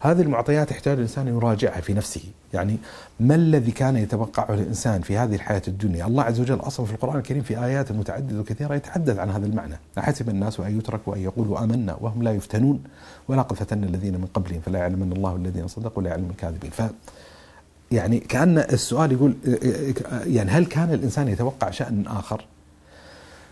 فهذه 0.00 0.20
المعطيات 0.22 0.70
يحتاج 0.70 0.94
الإنسان 0.94 1.28
أن 1.28 1.34
يراجعها 1.34 1.80
في 1.80 1.94
نفسه. 1.94 2.20
يعني 2.54 2.76
ما 3.20 3.34
الذي 3.34 3.70
كان 3.70 3.96
يتوقعه 3.96 4.54
الإنسان 4.54 5.02
في 5.02 5.16
هذه 5.16 5.34
الحياة 5.34 5.62
الدنيا؟ 5.68 6.06
الله 6.06 6.22
عز 6.22 6.40
وجل 6.40 6.60
أصلا 6.60 6.86
في 6.86 6.92
القرآن 6.92 7.16
الكريم 7.16 7.42
في 7.42 7.64
آيات 7.64 7.92
متعددة 7.92 8.40
وكثيرة 8.40 8.74
يتحدث 8.74 9.18
عن 9.18 9.30
هذا 9.30 9.46
المعنى. 9.46 9.74
أحسب 9.98 10.28
الناس 10.28 10.60
أن 10.60 10.78
يتركوا 10.78 11.14
أن 11.16 11.20
يقولوا 11.20 11.64
آمنا 11.64 11.96
وهم 12.00 12.22
لا 12.22 12.32
يفتنون. 12.32 12.82
ولقد 13.28 13.56
فتنا 13.56 13.86
الذين 13.86 14.14
من 14.14 14.26
قبلهم 14.34 14.60
فلا 14.60 14.78
يعلمن 14.78 15.12
الله 15.12 15.36
الذين 15.36 15.68
صدقوا 15.68 15.98
ولا 16.02 16.10
يعلم 16.10 16.30
الكاذبين. 16.30 16.70
ف 16.70 16.82
يعني 17.90 18.18
كأن 18.18 18.58
السؤال 18.58 19.12
يقول 19.12 19.36
يعني 20.26 20.50
هل 20.50 20.66
كان 20.66 20.92
الإنسان 20.92 21.28
يتوقع 21.28 21.70
شأن 21.70 22.06
آخر؟ 22.06 22.44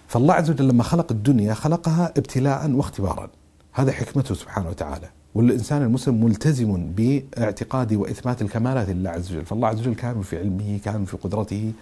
فالله 0.09 0.34
عز 0.34 0.51
وجل 0.51 0.68
لما 0.68 0.82
خلق 0.82 1.12
الدنيا 1.12 1.55
خلقها 1.55 2.12
ابتلاء 2.16 2.70
واختبارا. 2.70 3.28
هذا 3.72 3.92
حكمته 3.92 4.34
سبحانه 4.34 4.68
وتعالى. 4.68 5.09
والإنسان 5.37 5.82
المسلم 5.82 6.24
ملتزم 6.24 6.93
باعتقاد 6.97 7.95
وإثبات 7.95 8.43
الكمالات 8.43 8.89
لله 8.89 9.11
عز 9.11 9.32
وجل. 9.32 9.45
فالله 9.45 9.68
عز 9.68 9.80
وجل 9.80 9.95
كامل 9.95 10.24
في 10.24 10.39
علمه 10.39 10.78
كامل 10.84 11.07
في 11.07 11.16
قدرته 11.16 11.72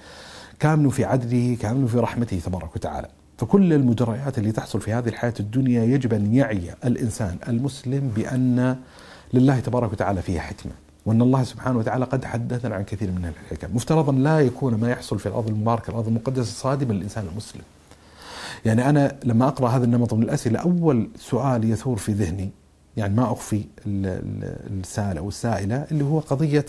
كامل 0.60 0.90
في 0.90 1.04
عدله 1.04 1.56
كامل 1.60 1.88
في 1.88 1.98
رحمته 1.98 2.38
تبارك 2.46 2.76
وتعالى. 2.76 3.08
فكل 3.38 3.72
المجريات 3.72 4.38
اللي 4.38 4.52
تحصل 4.52 4.80
في 4.80 4.92
هذه 4.92 5.08
الحياة 5.08 5.34
الدنيا 5.40 5.84
يجب 5.84 6.14
أن 6.14 6.34
يعي 6.34 6.74
الإنسان 6.84 7.36
المسلم 7.48 8.12
بأن 8.16 8.76
لله 9.34 9.60
تبارك 9.60 9.92
وتعالى 9.92 10.22
فيها 10.22 10.40
حكمة 10.40 10.72
وأن 11.06 11.22
الله 11.22 11.42
سبحانه 11.42 11.78
وتعالى 11.78 12.04
قد 12.04 12.24
حدثنا 12.24 12.74
عن 12.74 12.84
كثير 12.84 13.10
من 13.10 13.32
الحكم. 13.50 13.76
مفترضا 13.76 14.12
لا 14.12 14.40
يكون 14.40 14.74
ما 14.74 14.90
يحصل 14.90 15.18
في 15.18 15.26
الأرض 15.26 15.48
المباركة 15.48 15.90
الأرض 15.90 16.08
المقدسة 16.08 16.52
صادما 16.52 16.92
للإنسان 16.92 17.26
المسلم. 17.32 17.62
يعني 18.64 18.88
أنا 18.88 19.16
لما 19.24 19.48
أقرأ 19.48 19.68
هذا 19.68 19.84
النمط 19.84 20.14
من 20.14 20.22
الأسئلة 20.22 20.58
أول 20.58 21.08
سؤال 21.16 21.70
يثور 21.70 21.96
في 21.96 22.12
ذهني 22.12 22.50
يعني 22.96 23.14
ما 23.14 23.32
أخفي 23.32 23.64
السائل 23.86 25.18
أو 25.18 25.28
السائلة 25.28 25.86
اللي 25.90 26.04
هو 26.04 26.18
قضية 26.18 26.66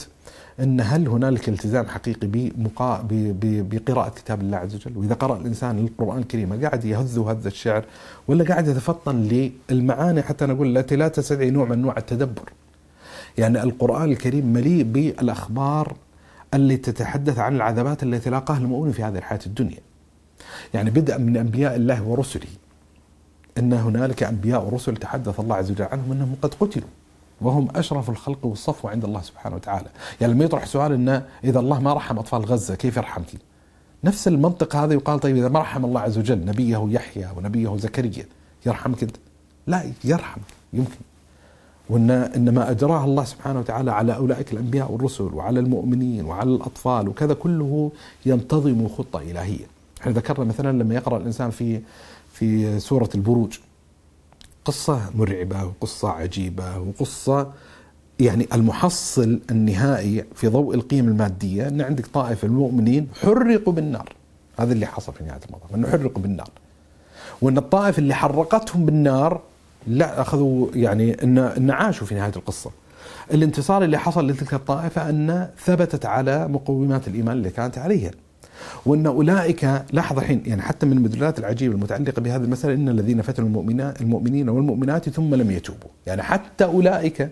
أن 0.60 0.82
هل 0.82 1.08
هنالك 1.08 1.50
التزام 1.50 1.86
حقيقي 1.88 2.28
بمقا... 2.28 3.08
بقراءة 3.42 4.10
كتاب 4.10 4.42
الله 4.42 4.58
عز 4.58 4.76
وجل؟ 4.76 4.98
وإذا 4.98 5.14
قرأ 5.14 5.38
الإنسان 5.38 5.80
القرآن 5.80 6.18
الكريم 6.18 6.62
قاعد 6.66 6.86
يهذ 6.86 7.20
هذا 7.20 7.48
الشعر 7.48 7.86
ولا 8.28 8.44
قاعد 8.44 8.68
يتفطن 8.68 9.52
للمعاني؟ 9.70 10.22
حتى 10.22 10.46
نقول 10.46 10.78
التي 10.78 10.96
لا 10.96 11.08
تستدعي 11.08 11.50
نوع 11.50 11.66
من 11.66 11.72
أنواع 11.72 11.98
التدبر. 11.98 12.50
يعني 13.38 13.64
القرآن 13.64 14.12
الكريم 14.12 14.54
مليء 14.54 14.84
بالأخبار 14.84 15.96
التي 16.54 16.92
تتحدث 16.92 17.40
عن 17.40 17.56
العذابات 17.56 18.04
التي 18.04 18.30
لاقاها 18.30 18.58
المؤمن 18.58 18.92
في 18.92 19.04
هذه 19.04 19.18
الحياة 19.18 19.40
الدنيا. 19.46 19.80
يعني 20.74 20.90
بدءا 20.90 21.18
من 21.18 21.38
أنبياء 21.38 21.76
الله 21.76 22.04
ورسله. 22.04 22.48
أن 23.58 23.74
هنالك 23.74 24.24
أنبياء 24.24 24.66
ورسل 24.66 24.98
تحدث 24.98 25.40
الله 25.40 25.56
عز 25.56 25.72
وجل 25.72 25.86
عنهم 25.86 26.12
أنهم 26.12 26.36
قد 26.42 26.54
قتلوا 26.54 26.88
وهم 27.42 27.68
أشرف 27.76 28.10
الخلق 28.10 28.46
والصفوة 28.46 28.92
عند 28.92 29.06
الله 29.06 29.22
سبحانه 29.22 29.56
وتعالى. 29.56 29.88
يعني 30.22 30.34
لما 30.34 30.46
يطرح 30.46 30.66
سؤال 30.66 30.92
أن 30.94 31.24
إذا 31.44 31.60
الله 31.60 31.80
ما 31.80 31.94
رحم 31.94 32.20
أطفال 32.20 32.46
غزة 32.46 32.76
كيف 32.76 32.98
يرحمك؟ 32.98 33.26
نفس 34.04 34.28
المنطق 34.28 34.76
هذا 34.76 34.94
يقال 34.94 35.20
طيب 35.20 35.38
إذا 35.38 35.48
ما 35.48 35.60
رحم 35.60 35.86
الله 35.86 36.02
عز 36.02 36.18
وجل 36.18 36.46
نبيه 36.46 36.88
يحيى 36.90 37.28
ونبيه 37.38 37.78
زكريا 37.78 38.26
يرحمك 38.66 39.04
أنت؟ 39.04 39.16
لا 39.68 39.92
يرحم 40.04 40.42
يمكن. 40.74 41.00
وإن 41.90 42.12
إن 42.12 42.54
ما 42.54 42.72
أجراه 42.72 43.06
الله 43.06 43.24
سبحانه 43.24 43.60
وتعالى 43.60 43.92
على 43.92 44.16
أولئك 44.16 44.54
الأنبياء 44.54 44.92
والرسل 44.92 45.34
وعلى 45.34 45.60
المؤمنين 45.60 46.26
وعلى 46.26 46.50
الأطفال 46.50 47.10
وكذا 47.10 47.34
كله 47.34 47.92
ينتظم 48.26 48.88
خطة 48.88 49.20
إلهية. 49.20 49.66
إحنا 50.02 50.12
ذكرنا 50.12 50.46
مثلا 50.46 50.84
لما 50.84 50.96
يقرأ 50.96 51.18
الإنسان 51.18 51.50
في 51.50 51.82
في 52.36 52.80
سورة 52.80 53.10
البروج 53.16 53.58
قصة 54.66 55.02
مرعبة 55.16 55.64
وقصة 55.64 56.10
عجيبة 56.10 56.78
وقصة 56.80 57.52
يعني 58.20 58.48
المحصل 58.54 59.40
النهائي 59.52 60.26
في 60.36 60.48
ضوء 60.48 60.76
القيم 60.76 61.08
المادية 61.08 61.68
إن 61.68 61.82
عندك 61.82 62.06
طائفة 62.06 62.46
المؤمنين 62.46 63.08
حرقوا 63.22 63.74
بالنار. 63.74 64.14
هذا 64.60 64.74
اللي 64.74 64.86
حصل 64.86 65.14
في 65.14 65.24
نهاية 65.24 65.40
المطاف 65.50 65.76
إنه 65.76 65.90
حرقوا 65.90 66.22
بالنار. 66.24 66.50
وإن 67.42 67.58
الطائفة 67.58 68.00
اللي 68.00 68.14
حرقتهم 68.14 68.86
بالنار 68.86 69.42
لا 69.88 70.22
أخذوا 70.22 70.68
يعني 70.74 71.24
ان 71.24 71.38
إن 71.38 71.72
عاشوا 71.72 72.08
في 72.08 72.16
نهاية 72.16 72.34
القصة. 72.36 72.72
الانتصار 73.34 73.84
اللي 73.84 73.98
حصل 74.00 74.28
لتلك 74.28 74.54
الطائفة 74.54 75.10
ان 75.10 75.50
ثبتت 75.66 76.06
على 76.06 76.48
مقومات 76.48 77.08
الإيمان 77.08 77.38
اللي 77.38 77.50
كانت 77.50 77.78
عليها. 77.78 78.12
وأن 78.86 79.06
أولئك 79.06 79.84
لاحظ 79.94 80.18
الحين 80.18 80.44
يعني 80.46 80.62
حتى 80.62 80.86
من 80.86 80.98
المدلولات 80.98 81.40
العجيبة 81.40 81.76
المتعلقة 81.76 82.22
بهذه 82.22 82.44
المساله 82.44 82.74
إن 82.74 82.90
الذين 82.90 83.22
فتنوا 83.22 83.48
المؤمنين 83.48 83.94
المؤمنين 84.02 84.50
والمؤمنات 84.50 85.10
ثم 85.10 85.36
لم 85.36 85.52
يتوبوا، 85.52 85.90
يعني 86.06 86.24
حتى 86.24 86.64
أولئك 86.66 87.30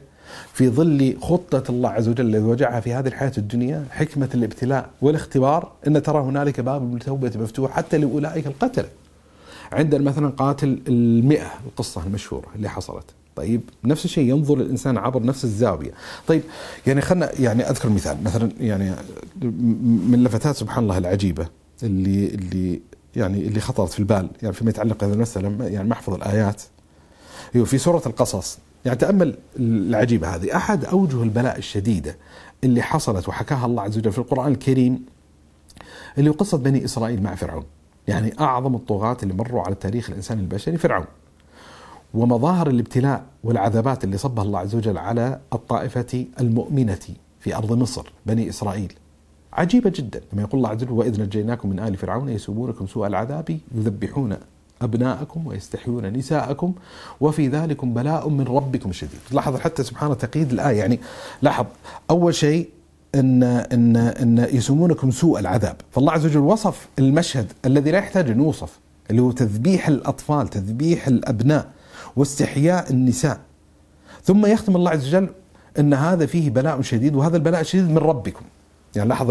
في 0.54 0.70
ظل 0.70 1.18
خطة 1.22 1.64
الله 1.72 1.90
عز 1.90 2.08
وجل 2.10 2.26
الذي 2.26 2.44
وجعها 2.44 2.80
في 2.80 2.94
هذه 2.94 3.08
الحياة 3.08 3.32
الدنيا 3.38 3.86
حكمة 3.92 4.30
الابتلاء 4.34 4.90
والاختبار 5.02 5.72
أن 5.88 6.04
ترى 6.04 6.22
هنالك 6.22 6.60
باب 6.60 6.96
التوبة 6.96 7.32
مفتوح 7.36 7.72
حتى 7.72 7.98
لأولئك 7.98 8.48
القتلة 8.48 8.88
عندنا 9.72 10.04
مثلا 10.04 10.30
قاتل 10.30 10.80
المئة 10.88 11.52
القصة 11.66 12.04
المشهورة 12.04 12.48
اللي 12.56 12.70
حصلت. 12.70 13.06
طيب 13.36 13.62
نفس 13.84 14.06
الشيء 14.06 14.30
ينظر 14.30 14.58
الانسان 14.58 14.98
عبر 14.98 15.24
نفس 15.24 15.44
الزاوية. 15.44 15.92
طيب 16.28 16.42
يعني 16.88 17.02
خلنا 17.02 17.32
يعني 17.40 17.70
أذكر 17.70 17.90
مثال 17.90 18.24
مثلا 18.24 18.52
يعني 18.60 18.92
من 20.08 20.24
لفتات 20.24 20.56
سبحان 20.56 20.84
الله 20.84 20.98
العجيبة 20.98 21.48
اللي 21.84 22.28
اللي 22.28 22.82
يعني 23.16 23.48
اللي 23.48 23.60
خطرت 23.60 23.92
في 23.92 24.00
البال 24.00 24.30
يعني 24.42 24.54
فيما 24.54 24.70
يتعلق 24.70 25.00
بهذه 25.00 25.14
المسألة 25.14 25.66
يعني 25.66 25.88
ما 25.88 25.94
احفظ 25.94 26.14
الآيات. 26.14 26.62
هي 27.54 27.66
في 27.66 27.78
سورة 27.78 28.02
القصص. 28.06 28.58
يعني 28.86 28.98
تأمل 28.98 29.38
العجيبة 29.60 30.36
هذه. 30.36 30.56
أحد 30.56 30.86
أوجه 30.86 31.24
البلاء 31.24 31.58
الشديدة 31.58 32.18
اللي 32.64 32.82
حصلت 32.82 33.30
وحكاها 33.30 33.66
الله 33.66 33.84
عز 33.84 33.98
وجل 33.98 34.12
في 34.12 34.18
القرآن 34.18 34.52
الكريم 34.52 35.06
اللي 36.18 36.30
قصه 36.30 36.58
بني 36.58 36.86
إسرائيل 36.86 37.24
مع 37.24 37.36
فرعون. 37.36 37.64
يعني 38.08 38.34
أعظم 38.40 38.76
الطغاة 38.76 39.18
اللي 39.24 39.34
مروا 39.34 39.62
على 39.62 39.74
التاريخ 39.74 40.10
الانساني 40.10 40.42
البشري 40.42 40.78
فرعون. 40.78 41.06
ومظاهر 42.14 42.68
الابتلاء 42.70 43.24
والعذابات 43.44 44.04
اللي 44.04 44.18
صبها 44.18 44.44
الله 44.44 44.60
عز 44.60 44.76
وجل 44.76 44.98
على 44.98 45.40
الطائفة 45.54 46.26
المؤمنة 46.40 47.00
في 47.40 47.56
أرض 47.56 47.74
مصر 47.74 48.12
بني 48.26 48.50
إسرائيل. 48.50 48.94
عجيبة 49.54 49.92
جدا. 49.96 50.22
لما 50.34 50.42
يقول 50.42 50.58
الله 50.58 50.70
عز 50.70 50.84
وجل 50.84 50.92
وإذ 50.92 51.22
نجيناكم 51.22 51.70
من 51.70 51.80
آل 51.80 51.98
فرعون 51.98 52.30
يسومونكم 52.30 52.88
سوء 52.88 53.08
العذاب 53.08 53.60
يذبحون 53.76 54.38
أبناءكم 54.82 55.48
ويستحيون 55.48 56.06
نساءكم 56.06 56.74
وفي 57.22 57.48
ذلكم 57.48 57.94
بلاء 57.94 58.30
من 58.30 58.44
ربكم 58.44 58.92
شديد. 58.92 59.20
لاحظ 59.32 59.56
حتى 59.56 59.84
سبحانه 59.84 60.14
تقييد 60.14 60.52
الآية. 60.52 60.80
يعني 60.80 61.00
لاحظ 61.42 61.66
أول 62.10 62.36
شيء 62.36 62.70
إن 63.16 63.44
إن 63.44 63.96
إن 63.98 64.48
يسومونكم 64.52 65.12
سوء 65.12 65.40
العذاب، 65.40 65.76
فالله 65.92 66.12
عز 66.12 66.26
وجل 66.26 66.40
وصف 66.40 66.88
المشهد 67.00 67.52
الذي 67.66 67.92
لا 67.92 67.98
يحتاج 67.98 68.30
أن 68.30 68.42
يوصف 68.42 68.80
اللي 69.10 69.22
هو 69.22 69.32
تذبيح 69.32 69.88
الأطفال، 69.88 70.48
تذبيح 70.48 71.08
الأبناء. 71.08 71.73
واستحياء 72.16 72.92
النساء. 72.92 73.40
ثم 74.24 74.46
يختم 74.46 74.76
الله 74.76 74.92
عز 74.92 75.08
وجل 75.08 75.30
إن 75.80 75.94
هذا 75.94 76.26
فيه 76.26 76.50
بلاء 76.50 76.82
شديد 76.82 77.16
وهذا 77.16 77.38
البلاء 77.38 77.62
الشديد 77.62 77.90
من 77.90 77.98
ربكم. 77.98 78.46
يعني 78.96 79.10
لاحظ 79.10 79.30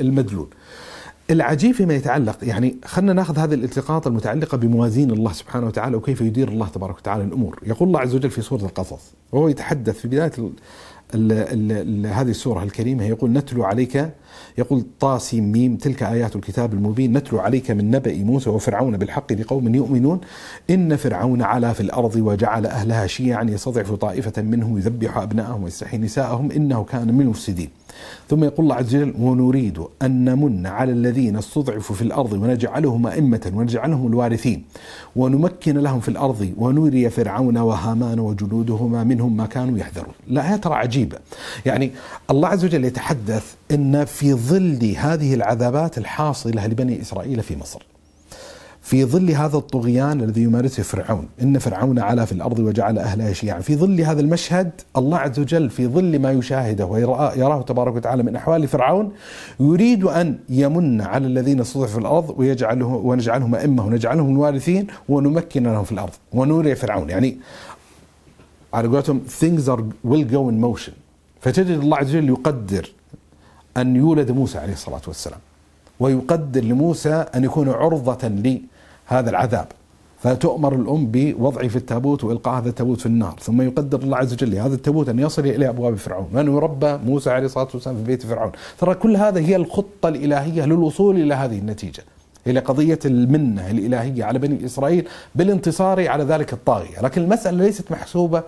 المدلول. 0.00 0.48
العجيب 1.30 1.74
فيما 1.74 1.94
يتعلق 1.94 2.38
يعني 2.42 2.76
خلينا 2.84 3.12
ناخذ 3.12 3.38
هذه 3.38 3.54
الالتقاط 3.54 4.06
المتعلقة 4.06 4.56
بموازين 4.56 5.10
الله 5.10 5.32
سبحانه 5.32 5.66
وتعالى 5.66 5.96
وكيف 5.96 6.20
يدير 6.20 6.48
الله 6.48 6.68
تبارك 6.68 6.98
وتعالى 6.98 7.24
الأمور، 7.24 7.60
يقول 7.66 7.88
الله 7.88 8.00
عز 8.00 8.14
وجل 8.14 8.30
في 8.30 8.42
سورة 8.42 8.62
القصص 8.62 9.12
وهو 9.32 9.48
يتحدث 9.48 9.98
في 9.98 10.08
بداية 10.08 10.32
هذه 11.14 12.30
السورة 12.30 12.62
الكريمة 12.62 13.04
يقول 13.04 13.30
نتلو 13.30 13.64
عليك 13.64 14.10
يقول 14.58 14.84
طاسيم 15.00 15.52
ميم 15.52 15.76
تلك 15.76 16.02
آيات 16.02 16.36
الكتاب 16.36 16.72
المبين 16.72 17.16
نتلو 17.16 17.40
عليك 17.40 17.70
من 17.70 17.90
نبأ 17.90 18.14
موسى 18.14 18.50
وفرعون 18.50 18.96
بالحق 18.96 19.32
لقوم 19.32 19.74
يؤمنون. 19.74 20.20
إن 20.70 20.96
فرعون 20.96 21.42
علا 21.42 21.72
في 21.72 21.80
الأرض 21.80 22.16
وجعل 22.16 22.66
أهلها 22.66 23.06
شيعا 23.06 23.44
يستضعف 23.44 23.92
طائفة 23.92 24.42
منهم 24.42 24.78
يذبح 24.78 25.18
أبناءهم 25.18 25.62
ويستحيي 25.62 26.00
نساءهم 26.00 26.50
إنه 26.50 26.84
كان 26.84 27.14
من 27.14 27.20
المفسدين. 27.20 27.68
ثم 28.28 28.44
يقول 28.44 28.64
الله 28.64 28.76
عز 28.76 28.96
وجل 28.96 29.14
ونريد 29.18 29.78
أن 30.02 30.24
نمن 30.24 30.66
على 30.66 30.92
الذين 30.92 31.36
استضعفوا 31.36 31.96
في 31.96 32.02
الأرض 32.02 32.32
ونجعلهم 32.32 33.06
أئمة 33.06 33.52
ونجعلهم 33.54 34.06
الوارثين 34.06 34.64
ونمكن 35.16 35.78
لهم 35.78 36.00
في 36.00 36.08
الأرض 36.08 36.52
ونوري 36.56 37.10
فرعون 37.10 37.58
وهامان 37.58 38.20
وجنودهما 38.20 39.04
منهم 39.04 39.36
ما 39.36 39.46
كانوا 39.46 39.78
يحذرون. 39.78 40.14
لا 40.28 40.56
ترى 40.56 40.74
عجيبة 40.74 41.18
يعني 41.66 41.90
الله 42.30 42.48
عز 42.48 42.64
وجل 42.64 42.84
يتحدث 42.84 43.54
أن 43.70 44.04
في 44.04 44.34
ظل 44.34 44.94
هذه 44.98 45.34
العذابات 45.34 45.98
الحاصلة 45.98 46.66
لبني 46.66 47.00
إسرائيل 47.00 47.42
في 47.42 47.56
مصر. 47.56 47.91
في 48.82 49.04
ظل 49.04 49.30
هذا 49.30 49.56
الطغيان 49.56 50.20
الذي 50.20 50.42
يمارسه 50.42 50.82
فرعون. 50.82 51.28
إن 51.42 51.58
فرعون 51.58 51.98
علا 51.98 52.24
في 52.24 52.32
الأرض 52.32 52.58
وجعل 52.58 52.98
أهلها 52.98 53.32
شيعا. 53.32 53.60
في 53.60 53.76
ظل 53.76 54.00
هذا 54.00 54.20
المشهد 54.20 54.70
الله 54.96 55.18
عز 55.18 55.38
وجل 55.40 55.70
في 55.70 55.86
ظل 55.86 56.18
ما 56.18 56.32
يشاهده 56.32 56.86
ويراه 56.86 57.62
تبارك 57.62 57.94
وتعالى 57.94 58.22
من 58.22 58.36
أحوال 58.36 58.68
فرعون 58.68 59.12
يريد 59.60 60.04
أن 60.04 60.38
يمن 60.48 61.00
على 61.00 61.26
الذين 61.26 61.60
استضعفوا 61.60 61.92
في 61.92 61.98
الأرض 61.98 62.34
ويجعله 62.36 62.86
ونجعلهم 62.86 63.54
أئمة 63.54 63.86
ونجعلهم 63.86 64.30
الوارثين 64.34 64.86
ونمكن 65.08 65.62
لهم 65.62 65.84
في 65.84 65.92
الأرض. 65.92 66.12
ونوري 66.32 66.74
فرعون. 66.74 67.10
يعني 67.10 67.38
على 68.74 68.88
قولتهم 68.88 69.20
things 69.40 69.68
are 69.68 69.82
will 70.10 70.24
go 70.32 70.50
in 70.50 70.58
motion. 70.66 70.92
فتجد 71.40 71.78
الله 71.78 71.96
عز 71.96 72.16
وجل 72.16 72.28
يقدر 72.28 72.92
أن 73.76 73.96
يولد 73.96 74.30
موسى 74.30 74.58
عليه 74.58 74.72
الصلاة 74.72 75.02
والسلام. 75.06 75.40
ويقدر 76.00 76.64
لموسى 76.64 77.26
أن 77.34 77.44
يكون 77.44 77.68
عرضة 77.68 78.30
هذا 79.06 79.30
العذاب. 79.30 79.66
فتؤمر 80.18 80.74
الأم 80.74 81.06
بوضعه 81.06 81.68
في 81.68 81.76
التابوت 81.76 82.24
وإلقاء 82.24 82.58
هذا 82.58 82.68
التابوت 82.68 83.00
في 83.00 83.06
النار. 83.06 83.36
ثم 83.40 83.62
يقدر 83.62 84.00
الله 84.00 84.16
عز 84.16 84.32
وجل 84.32 84.54
هذا 84.54 84.74
التابوت 84.74 85.08
أن 85.08 85.18
يصل 85.18 85.46
إلى 85.46 85.68
أبواب 85.68 85.94
فرعون. 85.94 86.28
وأن 86.34 86.46
يربى 86.46 86.96
موسى 87.06 87.30
عليه 87.30 87.46
الصلاة 87.46 87.68
والسلام 87.74 87.96
في 87.96 88.02
بيت 88.02 88.22
فرعون. 88.22 88.52
ترى 88.78 88.94
كل 88.94 89.16
هذا 89.16 89.40
هي 89.40 89.56
الخطة 89.56 90.08
الإلهية 90.08 90.64
للوصول 90.64 91.16
إلى 91.16 91.34
هذه 91.34 91.58
النتيجة. 91.58 92.02
إلى 92.46 92.60
قضية 92.60 92.98
المنة 93.04 93.70
الإلهية 93.70 94.24
على 94.24 94.38
بني 94.38 94.64
إسرائيل 94.64 95.08
بالانتصار 95.34 96.08
على 96.08 96.24
ذلك 96.24 96.52
الطاغية. 96.52 97.00
لكن 97.02 97.22
المسألة 97.22 97.64
ليست 97.64 97.92
محسوبة 97.92 98.42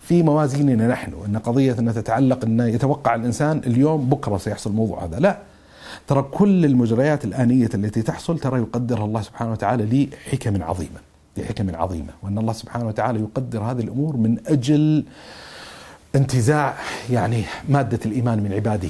في 0.00 0.22
موازيننا 0.22 0.88
نحن 0.88 1.12
أن 1.26 1.38
قضية 1.38 1.76
أنها 1.78 1.92
تتعلق 1.92 2.44
أن 2.44 2.60
يتوقع 2.60 3.14
الإنسان 3.14 3.60
اليوم 3.66 4.08
بكرة 4.08 4.36
سيحصل 4.36 4.70
الموضوع 4.70 5.04
هذا. 5.04 5.18
لا. 5.18 5.38
ترى 6.06 6.22
كل 6.22 6.64
المجريات 6.64 7.24
الآنية 7.24 7.70
التي 7.74 8.02
تحصل 8.02 8.38
ترى 8.38 8.58
يقدرها 8.58 9.04
الله 9.04 9.22
سبحانه 9.22 9.52
وتعالى 9.52 10.08
لحكم 10.26 10.62
عظيمة 10.62 11.00
لحكم 11.36 11.76
عظيمة 11.76 12.12
وأن 12.22 12.38
الله 12.38 12.52
سبحانه 12.52 12.86
وتعالى 12.86 13.20
يقدر 13.20 13.62
هذه 13.62 13.80
الأمور 13.80 14.16
من 14.16 14.38
أجل 14.46 15.04
انتزاع 16.16 16.74
يعني 17.10 17.44
مادة 17.68 17.98
الإيمان 18.06 18.42
من 18.42 18.52
عباده 18.52 18.88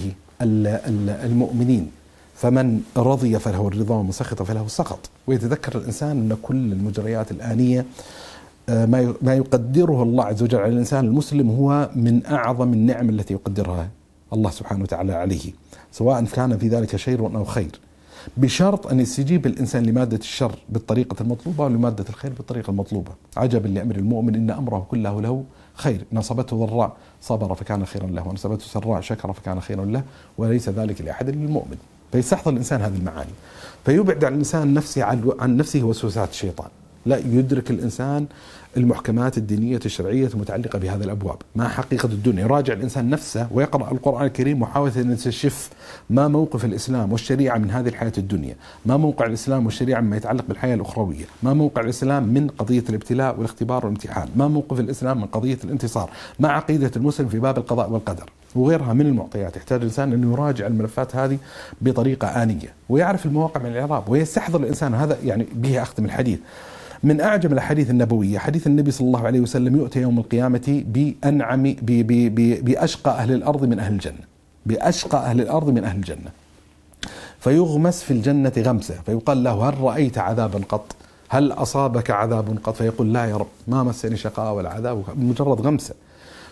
المؤمنين. 1.24 1.90
فمن 2.34 2.80
رضي 2.96 3.38
فله 3.38 3.68
الرضا 3.68 3.94
ومن 3.94 4.12
سخط 4.12 4.42
فله 4.42 4.64
السخط. 4.66 5.10
ويتذكر 5.26 5.78
الإنسان 5.78 6.10
أن 6.10 6.36
كل 6.42 6.72
المجريات 6.72 7.30
الآنية 7.30 7.84
آه، 8.68 8.86
ما 9.22 9.34
يقدره 9.34 10.02
الله 10.02 10.24
عز 10.24 10.42
وجل 10.42 10.58
على 10.58 10.72
الإنسان 10.72 11.04
المسلم 11.04 11.50
هو 11.50 11.90
من 11.96 12.26
أعظم 12.26 12.72
النعم 12.72 13.08
التي 13.10 13.34
يقدرها 13.34 13.88
الله 14.32 14.50
سبحانه 14.50 14.82
وتعالى 14.82 15.12
عليه. 15.12 15.52
سواء 15.92 16.24
كان 16.24 16.58
في 16.58 16.68
ذلك 16.68 16.96
شر 16.96 17.20
أو 17.20 17.44
خير. 17.44 17.80
بشرط 18.36 18.86
أن 18.86 19.00
يستجيب 19.00 19.46
الإنسان 19.46 19.82
لمادة 19.82 20.16
الشر 20.16 20.54
بالطريقة 20.68 21.16
المطلوبة 21.20 21.64
ولمادة 21.64 22.04
الخير 22.08 22.32
بالطريقة 22.32 22.70
المطلوبة. 22.70 23.10
عجبا 23.36 23.68
لأمر 23.68 23.96
المؤمن 23.96 24.34
إن 24.34 24.50
أمره 24.50 24.86
كله 24.90 25.20
له 25.20 25.44
خير. 25.74 26.04
إن 26.12 26.18
أصابته 26.18 26.66
ضراء. 26.66 26.96
صبر 27.22 27.54
فكان 27.54 27.86
خيرا 27.86 28.06
له. 28.06 28.26
وإن 28.26 28.34
أصابته 28.34 28.64
سراء 28.64 29.00
شكر 29.00 29.32
فكان 29.32 29.60
خيرا 29.60 29.84
له. 29.84 30.02
وليس 30.38 30.68
ذلك 30.68 31.00
لأحد 31.00 31.30
للمؤمن. 31.30 31.76
فيستحضر 32.12 32.50
الإنسان 32.50 32.80
هذه 32.80 32.96
المعاني. 32.96 33.30
فيبعد 33.84 34.24
عن 34.24 34.32
الإنسان 34.32 34.74
نفسه 34.74 35.04
عن 35.40 35.56
نفسه 35.56 35.82
وسوسات 35.82 36.30
الشيطان. 36.30 36.68
لا 37.06 37.16
يدرك 37.16 37.70
الإنسان 37.70 38.26
المحكمات 38.78 39.38
الدينية 39.38 39.80
الشرعية 39.86 40.26
المتعلقة 40.34 40.78
بهذه 40.78 41.04
الأبواب. 41.04 41.36
ما 41.56 41.68
حقيقة 41.68 42.06
الدنيا؟ 42.06 42.42
يراجع 42.42 42.72
الإنسان 42.72 43.10
نفسه 43.10 43.48
ويقرأ 43.50 43.92
القرآن 43.92 44.26
الكريم 44.26 44.60
محاولة 44.60 45.00
أن 45.00 45.12
يستشف 45.12 45.70
ما 46.10 46.28
موقف 46.28 46.64
الإسلام 46.64 47.12
والشريعة 47.12 47.58
من 47.58 47.70
هذه 47.70 47.88
الحياة 47.88 48.12
الدنيا. 48.18 48.56
ما 48.86 48.96
موقع 48.96 49.26
الإسلام 49.26 49.64
والشريعة 49.64 50.00
مما 50.00 50.16
يتعلق 50.16 50.44
بالحياة 50.48 50.74
الأخروية. 50.74 51.24
ما 51.42 51.54
موقع 51.54 51.82
الإسلام 51.82 52.22
من 52.22 52.48
قضية 52.48 52.84
الابتلاء 52.88 53.36
والاختبار 53.36 53.86
والامتحان. 53.86 54.28
ما 54.36 54.48
موقف 54.48 54.80
الإسلام 54.80 55.20
من 55.20 55.26
قضية 55.26 55.58
الانتصار. 55.64 56.10
ما 56.38 56.48
عقيدة 56.48 56.90
المسلم 56.96 57.28
في 57.28 57.38
باب 57.38 57.58
القضاء 57.58 57.90
والقدر. 57.90 58.30
وغيرها 58.54 58.92
من 58.92 59.06
المعطيات. 59.06 59.56
يحتاج 59.56 59.78
الإنسان 59.78 60.12
انه 60.12 60.32
يراجع 60.32 60.66
الملفات 60.66 61.16
هذه 61.16 61.38
بطريقة 61.80 62.28
آنية. 62.28 62.72
ويعرف 62.88 63.26
المواقع 63.26 63.60
من 63.60 63.70
الإعراب. 63.70 64.08
ويستحضر 64.08 64.60
الإنسان 64.60 64.94
هذا 64.94 65.18
يعني 65.24 65.46
به 65.54 65.82
أختم 65.82 66.04
الحديث. 66.04 66.38
من 67.02 67.20
اعجب 67.20 67.52
الأحاديث 67.52 67.90
النبوية 67.90 68.38
حديث 68.38 68.66
النبي 68.66 68.90
صلى 68.90 69.06
الله 69.06 69.26
عليه 69.26 69.40
وسلم 69.40 69.76
يؤتى 69.76 70.00
يوم 70.00 70.18
القيامة 70.18 70.82
بأنعم 70.86 71.76
بأشقى 72.62 73.10
أهل 73.10 73.32
الأرض 73.32 73.64
من 73.64 73.78
أهل 73.78 73.92
الجنة 73.92 74.24
بأشقى 74.66 75.18
أهل 75.18 75.40
الأرض 75.40 75.70
من 75.70 75.84
أهل 75.84 75.96
الجنة 75.96 76.30
فيغمس 77.40 78.02
في 78.02 78.10
الجنة 78.10 78.52
غمسة 78.58 78.94
فيقال 79.06 79.44
له 79.44 79.68
هل 79.68 79.80
رأيت 79.80 80.18
عذابا 80.18 80.60
قط؟ 80.68 80.96
هل 81.28 81.52
أصابك 81.52 82.10
عذاب 82.10 82.58
قط؟ 82.64 82.74
فيقول 82.74 83.12
لا 83.12 83.24
يا 83.24 83.36
رب 83.36 83.46
ما 83.68 83.82
مسني 83.82 84.16
شقاء 84.16 84.54
ولا 84.54 84.70
عذاب 84.70 85.04
مجرد 85.16 85.60
غمسة 85.60 85.94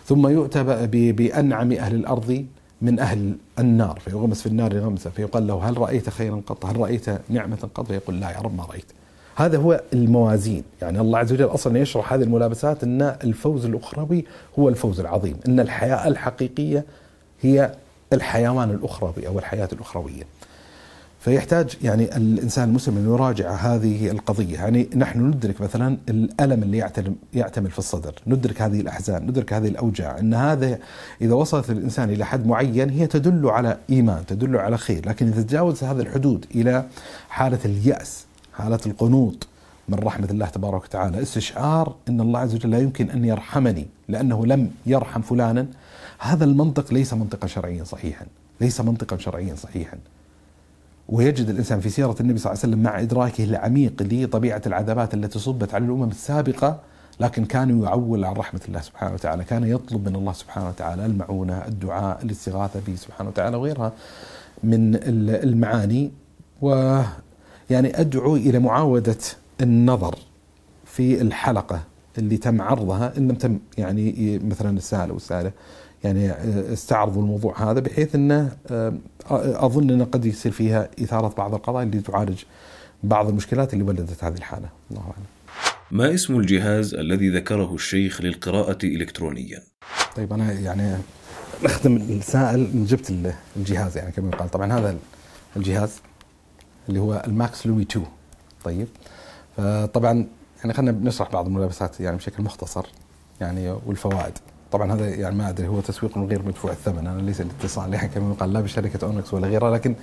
ثم 0.05 0.27
يؤتى 0.27 0.63
بأنعم 1.11 1.71
أهل 1.71 1.95
الأرض 1.95 2.45
من 2.81 2.99
أهل 2.99 3.35
النار 3.59 3.99
فيغمس 4.05 4.41
في 4.41 4.47
النار 4.47 4.77
غمسة 4.77 5.09
فيقال 5.09 5.47
له 5.47 5.69
هل 5.69 5.77
رأيت 5.77 6.09
خيرا 6.09 6.41
قط؟ 6.47 6.65
هل 6.65 6.77
رأيت 6.77 7.05
نعمة 7.29 7.69
قط؟ 7.75 7.87
فيقول 7.87 8.19
لا 8.19 8.31
يا 8.31 8.39
رب 8.39 8.57
ما 8.57 8.63
رأيت. 8.63 8.85
هذا 9.37 9.57
هو 9.57 9.81
الموازين. 9.93 10.63
يعني 10.81 10.99
الله 10.99 11.19
عز 11.19 11.33
وجل 11.33 11.45
أصلا 11.45 11.79
يشرح 11.79 12.13
هذه 12.13 12.23
الملابسات 12.23 12.83
أن 12.83 13.01
الفوز 13.01 13.65
الأخروي 13.65 14.25
هو 14.59 14.69
الفوز 14.69 14.99
العظيم 14.99 15.37
أن 15.47 15.59
الحياة 15.59 16.07
الحقيقية 16.07 16.85
هي 17.41 17.71
الحيوان 18.13 18.71
الأخروي 18.71 19.27
أو 19.27 19.39
الحياة 19.39 19.69
الأخروية. 19.73 20.23
فيحتاج 21.19 21.77
يعني 21.81 22.17
الإنسان 22.17 22.69
المسلم 22.69 22.97
أن 22.97 23.05
يراجع 23.05 23.51
هذه 23.51 24.11
القضية، 24.11 24.55
يعني 24.55 24.89
نحن 24.95 25.19
ندرك 25.19 25.61
مثلا 25.61 25.97
الألم 26.09 26.63
اللي 26.63 26.89
يعتمل 27.33 27.71
في 27.71 27.79
الصدر، 27.79 28.13
ندرك 28.27 28.61
هذه 28.61 28.81
الأحزان، 28.81 29.23
ندرك 29.23 29.53
هذه 29.53 29.67
الأوجاع، 29.67 30.19
أن 30.19 30.33
هذا 30.33 30.79
إذا 31.21 31.33
وصلت 31.33 31.69
الإنسان 31.69 32.09
إلى 32.09 32.25
حد 32.25 32.47
معين 32.47 32.89
هي 32.89 33.07
تدل 33.07 33.49
على 33.49 33.77
إيمان، 33.89 34.25
تدل 34.25 34.57
على 34.57 34.77
خير، 34.77 35.09
لكن 35.09 35.27
إذا 35.27 35.41
تجاوز 35.41 35.83
هذه 35.83 35.99
الحدود 35.99 36.45
إلى 36.55 36.85
حالة 37.29 37.59
اليأس 37.65 38.26
حالة 38.57 38.79
القنوط 38.85 39.47
من 39.89 39.99
رحمة 39.99 40.27
الله 40.31 40.45
تبارك 40.45 40.83
وتعالى. 40.83 41.21
استشعار 41.21 41.95
أن 42.09 42.21
الله 42.21 42.39
عز 42.39 42.55
وجل 42.55 42.71
لا 42.71 42.79
يمكن 42.79 43.09
أن 43.09 43.25
يرحمني 43.25 43.85
لأنه 44.07 44.45
لم 44.45 44.71
يرحم 44.85 45.21
فلانا. 45.21 45.65
هذا 46.19 46.45
المنطق 46.45 46.93
ليس 46.93 47.13
منطقا 47.13 47.47
شرعيا 47.47 47.83
صحيحا 47.83 48.25
ليس 48.61 48.81
منطقا 48.81 49.17
شرعيا 49.17 49.55
صحيحا. 49.55 49.97
ويجد 51.09 51.49
الإنسان 51.49 51.79
في 51.79 51.89
سيرة 51.89 52.15
النبي 52.19 52.39
صلى 52.39 52.51
الله 52.51 52.61
عليه 52.63 52.73
وسلم 52.73 52.83
مع 52.83 52.99
إدراكه 53.01 53.43
العميق 53.43 53.93
لطبيعة 54.01 54.61
العذابات 54.65 55.13
التي 55.13 55.39
صبت 55.39 55.73
على 55.73 55.85
الأمم 55.85 56.09
السابقة 56.09 56.79
لكن 57.19 57.45
كان 57.45 57.83
يعول 57.83 58.25
عن 58.25 58.33
رحمة 58.33 58.61
الله 58.67 58.81
سبحانه 58.81 59.13
وتعالى. 59.13 59.43
كان 59.43 59.63
يطلب 59.63 60.09
من 60.09 60.15
الله 60.15 60.33
سبحانه 60.33 60.67
وتعالى 60.67 61.05
المعونة 61.05 61.57
الدعاء 61.67 62.23
الاستغاثة 62.23 62.79
به 62.87 62.95
سبحانه 62.95 63.29
وتعالى 63.29 63.57
وغيرها 63.57 63.91
من 64.63 64.99
المعاني. 65.45 66.11
و 66.61 67.01
يعني 67.69 67.99
أدعو 67.99 68.35
إلى 68.35 68.59
معاودة 68.59 69.17
النظر 69.61 70.15
في 70.85 71.21
الحلقة 71.21 71.83
اللي 72.17 72.37
تم 72.37 72.61
عرضها 72.61 73.13
إن 73.17 73.27
لم 73.27 73.35
تم 73.35 73.59
يعني 73.77 74.39
مثلا 74.43 74.77
السائل 74.77 75.09
أو 75.09 75.17
السائله 75.17 75.51
يعني 76.03 76.31
استعرضوا 76.73 77.21
الموضوع 77.21 77.71
هذا 77.71 77.79
بحيث 77.79 78.15
إنه 78.15 78.51
آه، 78.71 78.93
أظن 79.65 79.89
إنه 79.89 80.05
قد 80.05 80.25
يصير 80.25 80.51
فيها 80.51 80.89
إثارة 81.03 81.33
بعض 81.37 81.53
القضايا 81.53 81.85
اللي 81.85 82.01
تعالج 82.01 82.43
بعض 83.03 83.27
المشكلات 83.27 83.73
اللي 83.73 83.83
ولدت 83.83 84.23
هذه 84.23 84.35
الحالة 84.37 84.69
الله 84.91 85.01
أعلم. 85.01 85.25
ما 85.91 86.13
اسم 86.13 86.39
الجهاز 86.39 86.93
الذي 86.93 87.29
ذكره 87.29 87.75
الشيخ 87.75 88.21
للقراءة 88.21 88.77
إلكترونيا؟ 88.83 89.63
طيب 90.15 90.33
أنا 90.33 90.51
يعني 90.51 90.97
نخدم 91.63 91.95
السائل 91.95 92.85
جبت 92.85 93.33
الجهاز 93.55 93.97
يعني 93.97 94.11
كما 94.11 94.29
يقال 94.29 94.51
طبعا 94.51 94.73
هذا 94.73 94.97
الجهاز 95.55 96.01
اللي 96.89 96.99
هو 96.99 97.23
ال 97.27 97.37
Max 97.37 97.67
Lumi 97.67 97.81
2 97.81 98.05
طيب 98.63 98.87
فطبعا 99.57 100.27
يعني 100.57 100.73
خلينا 100.73 100.91
بنشرح 100.91 101.31
بعض 101.31 101.45
الملابسات 101.45 101.99
يعني 101.99 102.17
بشكل 102.17 102.43
مختصر 102.43 102.85
يعني 103.41 103.71
والفوائد 103.85 104.33
طبعا 104.71 104.93
هذا 104.93 105.09
يعني 105.09 105.35
ما 105.35 105.49
أدري 105.49 105.67
هو 105.67 105.79
تسويق 105.79 106.17
غير 106.17 106.45
مدفوع 106.45 106.71
الثمن 106.71 107.07
أنا 107.07 107.21
ليس 107.21 107.41
الاتصال 107.41 107.93
يعني 107.93 108.07
كما 108.07 108.33
يقال 108.33 108.53
لا 108.53 108.61
بشركة 108.61 109.05
Onyx 109.05 109.33
ولا 109.33 109.47
غيرها 109.47 109.71
لكن 109.71 109.95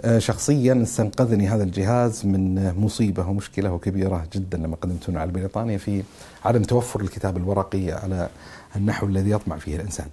آه، 0.00 0.18
شخصيا 0.18 0.82
استنقذني 0.82 1.48
هذا 1.48 1.62
الجهاز 1.62 2.26
من 2.26 2.72
مصيبة 2.78 3.28
ومشكلة 3.28 3.78
كبيره 3.78 4.26
جدا 4.32 4.58
لما 4.58 4.76
قدمتونه 4.76 5.20
على 5.20 5.32
بريطانيا 5.32 5.78
في 5.78 6.02
عدم 6.44 6.62
توفر 6.62 7.00
الكتاب 7.00 7.36
الورقي 7.36 7.92
على 7.92 8.28
النحو 8.76 9.06
الذي 9.06 9.30
يطمع 9.30 9.56
فيه 9.56 9.76
الإنسان. 9.76 10.06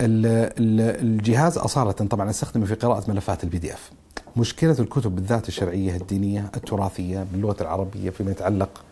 الجهاز 0.00 1.58
أصالة 1.58 1.92
طبعا 1.92 2.30
أستخدمه 2.30 2.66
في 2.66 2.74
قراءة 2.74 3.10
ملفات 3.10 3.44
ال 3.44 3.58
PDF. 3.58 3.90
مشكلة 4.36 4.76
الكتب 4.78 5.14
بالذات 5.14 5.48
الشرعية 5.48 5.96
الدينية 5.96 6.50
التراثية 6.56 7.26
باللغة 7.32 7.56
العربية 7.60 8.10
فيما 8.10 8.30
يتعلق 8.30 8.84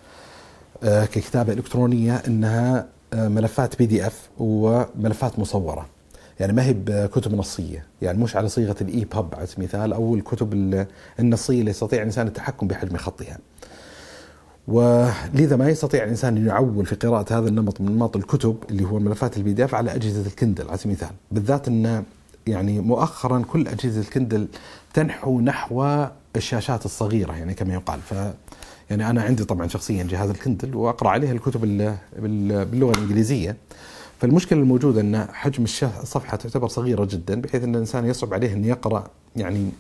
آه، 0.82 1.04
ككتابة 1.04 1.52
إلكترونية 1.52 2.16
أنها 2.26 2.86
آه، 3.12 3.28
ملفات 3.28 3.78
PDF 3.78 4.28
وملفات 4.38 5.38
مصورة. 5.38 5.86
يعني 6.40 6.52
ما 6.52 6.64
هي 6.64 6.72
بكتب 6.72 7.34
نصية. 7.34 7.86
يعني 8.02 8.18
مش 8.18 8.36
على 8.36 8.48
صيغة 8.48 8.76
ال 8.80 9.04
EPUB 9.04 9.34
على 9.34 9.46
سبيل 9.46 9.64
المثال 9.64 9.92
أو 9.92 10.14
الكتب 10.14 10.86
النصية 11.20 11.60
اللي 11.60 11.70
يستطيع 11.70 11.98
الإنسان 11.98 12.26
التحكم 12.26 12.68
بحجم 12.68 12.96
خطها. 12.96 13.38
ولذا 14.68 15.56
ما 15.56 15.68
يستطيع 15.68 16.04
الإنسان 16.04 16.36
أن 16.36 16.46
يعول 16.46 16.86
في 16.86 16.94
قراءة 16.94 17.38
هذا 17.38 17.48
النمط 17.48 17.80
من 17.80 17.88
انماط 17.88 18.16
الكتب 18.16 18.56
اللي 18.70 18.84
هو 18.84 18.98
ملفات 18.98 19.36
ال 19.36 19.52
PDF 19.52 19.74
على 19.74 19.94
أجهزة 19.94 20.26
ال 20.26 20.32
Kindle 20.32 20.68
على 20.68 20.78
سبيل 20.78 20.96
المثال. 20.96 21.16
بالذات 21.32 21.68
ان 21.68 22.04
يعني 22.46 22.80
مؤخرا 22.80 23.42
كل 23.52 23.68
أجهزة 23.68 24.00
ال 24.00 24.07
Kindle 24.07 24.48
تنحو 24.94 25.40
نحو 25.40 26.06
الشاشات 26.36 26.84
الصغيرة 26.84 27.32
يعني 27.32 27.54
كما 27.54 27.74
يقال. 27.74 28.00
ف 28.00 28.14
يعني 28.90 29.10
أنا 29.10 29.22
عندي 29.22 29.44
طبعا 29.44 29.68
شخصيا 29.68 30.02
جهاز 30.04 30.30
ال 30.30 30.37
Kindle 30.37 30.76
وأقرأ 30.76 31.10
عليه 31.10 31.32
الكتب 31.32 31.60
باللغة 32.18 32.92
الإنجليزية. 32.92 33.56
فالمشكلة 34.20 34.58
الموجودة 34.58 35.00
أن 35.00 35.28
حجم 35.32 35.64
الصفحة 35.64 36.36
تعتبر 36.36 36.68
صغيرة 36.68 37.04
جدا 37.04 37.40
بحيث 37.40 37.64
أن 37.64 37.74
الإنسان 37.74 38.06
يصعب 38.06 38.34
عليه 38.34 38.52
أن 38.52 38.64
يقرأ 38.64 39.10
يعني 39.36 39.70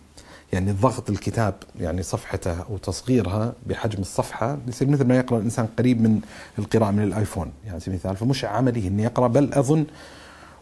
يعني 0.52 0.72
ضغط 0.72 1.10
الكتاب 1.10 1.54
يعني 1.80 2.02
صفحته 2.02 2.62
أو 2.62 2.76
تصغيرها 2.76 3.52
بحجم 3.66 4.00
الصفحة. 4.00 4.58
يصير 4.68 4.88
مثل 4.88 5.04
ما 5.04 5.16
يقرأ 5.16 5.38
الإنسان 5.38 5.68
قريب 5.78 6.00
من 6.00 6.20
القراءة 6.58 6.90
من 6.90 7.02
ال 7.02 7.08
iPhone. 7.09 7.52
يعني 7.66 7.80
سبيل 7.80 7.94
المثال 7.94 8.16
فمش 8.16 8.44
عملي 8.44 8.88
اني 8.88 9.02
يقرأ 9.02 9.26
بل 9.26 9.52
أظن 9.52 9.84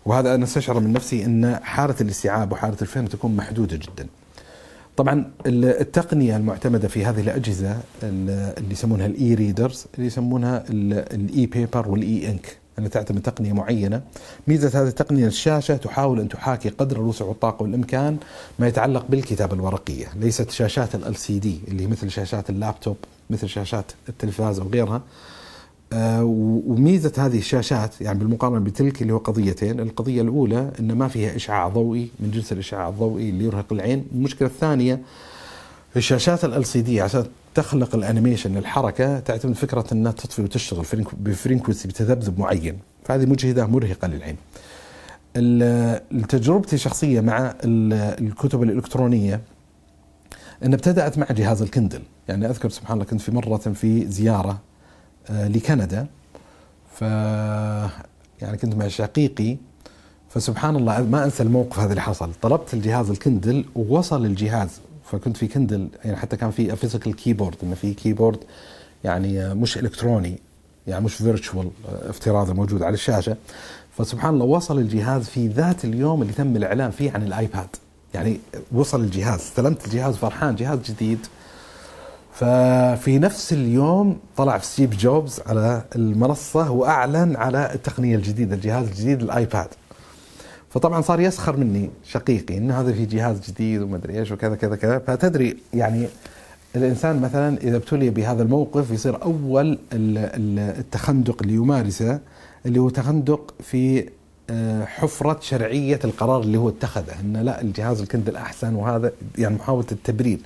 وهذا 0.06 0.34
أنا 0.34 0.44
أستشعر 0.44 0.80
من 0.80 0.92
نفسي 0.92 1.24
أن 1.24 1.60
حالة 1.62 1.96
الاستيعاب 2.00 2.52
وحالة 2.52 2.76
الفهم 2.82 3.06
تكون 3.06 3.36
محدودة 3.36 3.76
جدا. 3.76 4.06
طبعا 4.96 5.30
التقنية 5.46 6.36
المعتمدة 6.36 6.88
في 6.88 7.04
هذه 7.04 7.20
الأجهزة 7.20 7.80
اللي 8.02 8.54
يسمونها 8.70 9.06
ال 9.06 9.34
e-readers 9.34 9.86
اللي 9.94 10.06
يسمونها 10.06 10.64
ال 10.70 11.46
e-paper 11.46 11.88
وال 11.88 12.30
e-ink 12.30 12.56
أنها 12.78 12.88
تعتمد 12.88 13.22
تقنية 13.22 13.52
معينة. 13.52 14.02
ميزة 14.48 14.82
هذه 14.82 14.88
التقنية 14.88 15.26
الشاشة 15.26 15.76
تحاول 15.76 16.20
أن 16.20 16.28
تحاكي 16.28 16.68
قدر 16.68 16.96
الوسع 16.96 17.24
والطاقة 17.24 17.62
والإمكان 17.62 18.16
ما 18.58 18.68
يتعلق 18.68 19.06
بالكتابة 19.08 19.54
الورقية. 19.54 20.06
ليست 20.16 20.50
شاشات 20.50 20.94
LCD 20.94 21.60
اللي 21.68 21.86
مثل 21.86 22.10
شاشات 22.10 22.50
اللابتوب 22.50 22.96
مثل 23.30 23.48
شاشات 23.48 23.92
التلفاز 24.08 24.58
أو 24.58 24.68
غيرها 24.68 24.96
آه، 24.96 25.02
وميزة 25.94 27.12
هذه 27.18 27.38
الشاشات 27.38 28.00
يعني 28.00 28.18
بالمقارنة 28.18 28.58
بتلك 28.58 29.02
اللي 29.02 29.12
هو 29.12 29.18
قضيتين، 29.18 29.80
القضية 29.80 30.22
الأولى 30.22 30.70
إن 30.80 30.92
ما 30.92 31.08
فيها 31.08 31.36
إشعاع 31.36 31.68
ضوئي 31.68 32.08
من 32.20 32.30
جنس 32.30 32.52
الإشعاع 32.52 32.88
الضوئي 32.88 33.30
اللي 33.30 33.44
يرهق 33.44 33.72
العين، 33.72 34.04
المشكلة 34.14 34.48
الثانية 34.48 35.00
الشاشات 35.96 36.44
LCD 36.44 37.00
عشان 37.00 37.24
تخلق 37.54 37.94
ال 37.94 38.00
animation 38.00 38.56
الحركة 38.56 39.20
تعتمد 39.20 39.54
فكرة 39.54 39.84
إنها 39.92 40.12
تطفي 40.12 40.42
وتشتغل 40.42 40.84
ب 41.20 41.27
frequency 41.27 41.88
بتذبذب 41.88 42.38
معين، 42.38 42.78
فهذه 43.04 43.26
مجهدة 43.26 43.66
مرهقة 43.66 44.08
للعين. 44.08 44.36
تجربتي 46.28 46.76
الشخصية 46.76 47.20
مع 47.20 47.54
الكتب 47.64 48.62
الإلكترونية 48.62 49.40
ان 50.64 50.74
ابتدأت 50.74 51.18
مع 51.18 51.26
جهاز 51.30 51.62
ال 51.62 51.67
Kindle، 51.67 52.02
يعني 52.28 52.50
أذكر 52.50 52.68
سبحان 52.68 52.94
الله 52.94 53.04
كنت 53.04 53.20
في 53.20 53.32
مرة 53.32 53.56
في 53.56 54.06
زيارة 54.06 54.50
آه، 54.50 54.71
لكندا. 55.30 56.06
ف 56.94 57.02
يعني 58.42 58.56
كنت 58.62 58.74
مع 58.74 58.88
شقيقي. 58.88 59.56
فسبحان 60.30 60.76
الله 60.76 61.02
ما 61.02 61.24
أنسى 61.24 61.42
الموقف 61.42 61.78
هذا 61.78 61.90
اللي 61.90 62.02
حصل. 62.02 62.30
طلبت 62.42 62.74
الجهاز 62.74 63.10
ال 63.10 63.18
Kindle 63.18 63.64
ووصل 63.74 64.24
الجهاز. 64.24 64.70
فكنت 65.10 65.36
في 65.36 65.48
Kindle 65.48 65.88
يعني 66.04 66.16
حتى 66.16 66.36
كان 66.36 66.50
في 66.50 66.76
physical 66.76 67.16
keyboard 67.16 67.56
إنه 67.62 67.74
في 67.74 67.94
keyboard 67.94 68.38
يعني 69.04 69.54
مش 69.54 69.78
إلكتروني 69.78 70.38
يعني 70.86 71.04
مش 71.04 71.14
virtual 71.14 71.70
افتراضي 71.88 72.52
موجود 72.52 72.82
على 72.82 72.94
الشاشة. 72.94 73.36
فسبحان 73.98 74.34
الله 74.34 74.44
وصل 74.44 74.78
الجهاز 74.78 75.24
في 75.24 75.48
ذات 75.48 75.84
اليوم 75.84 76.22
اللي 76.22 76.32
تم 76.32 76.56
الإعلان 76.56 76.90
فيه 76.90 77.10
عن 77.10 77.22
ال 77.22 77.30
iPad. 77.30 77.68
يعني 78.14 78.40
وصل 78.72 79.00
الجهاز 79.00 79.40
استلمت 79.40 79.84
الجهاز 79.84 80.16
فرحان 80.16 80.56
جهاز 80.56 80.78
جديد. 80.90 81.26
ففي 82.32 83.18
نفس 83.18 83.52
اليوم 83.52 84.18
طلع 84.36 84.58
ستيف 84.58 84.96
جوبز 84.96 85.40
على 85.46 85.82
المنصة 85.96 86.70
وأعلن 86.70 87.36
على 87.36 87.74
التقنية 87.74 88.16
الجديدة 88.16 88.54
الجهاز 88.54 88.86
الجديد 88.86 89.22
ال 89.22 89.30
iPad. 89.30 89.68
فطبعا 90.70 91.00
صار 91.00 91.20
يسخر 91.20 91.56
مني 91.56 91.90
شقيقي 92.04 92.58
إنه 92.58 92.80
هذا 92.80 92.92
في 92.92 93.04
جهاز 93.04 93.40
جديد 93.40 93.82
وما 93.82 93.96
أدري 93.96 94.18
إيش 94.18 94.32
وكذا 94.32 94.54
كذا 94.54 94.76
كذا. 94.76 94.98
فتدري 94.98 95.56
يعني 95.74 96.06
الإنسان 96.76 97.20
مثلا 97.20 97.58
إذا 97.58 97.76
ابتلي 97.76 98.10
بهذا 98.10 98.42
الموقف 98.42 98.90
يصير 98.90 99.22
أول 99.22 99.78
التخندق 99.92 101.42
اللي 101.42 101.54
يمارسه 101.54 102.20
اللي 102.66 102.78
هو 102.80 102.88
تخندق 102.88 103.54
في 103.60 104.08
آه، 104.50 104.84
حفرة 104.84 105.38
شرعية 105.40 106.00
القرار 106.04 106.40
اللي 106.40 106.58
هو 106.58 106.68
اتخذه. 106.68 107.20
إنه 107.20 107.42
لا 107.42 107.60
الجهاز 107.60 108.00
الكندل 108.00 108.36
احسن 108.36 108.74
وهذا 108.74 109.12
يعني 109.38 109.54
محاولة 109.54 109.86
التبرير 109.92 110.38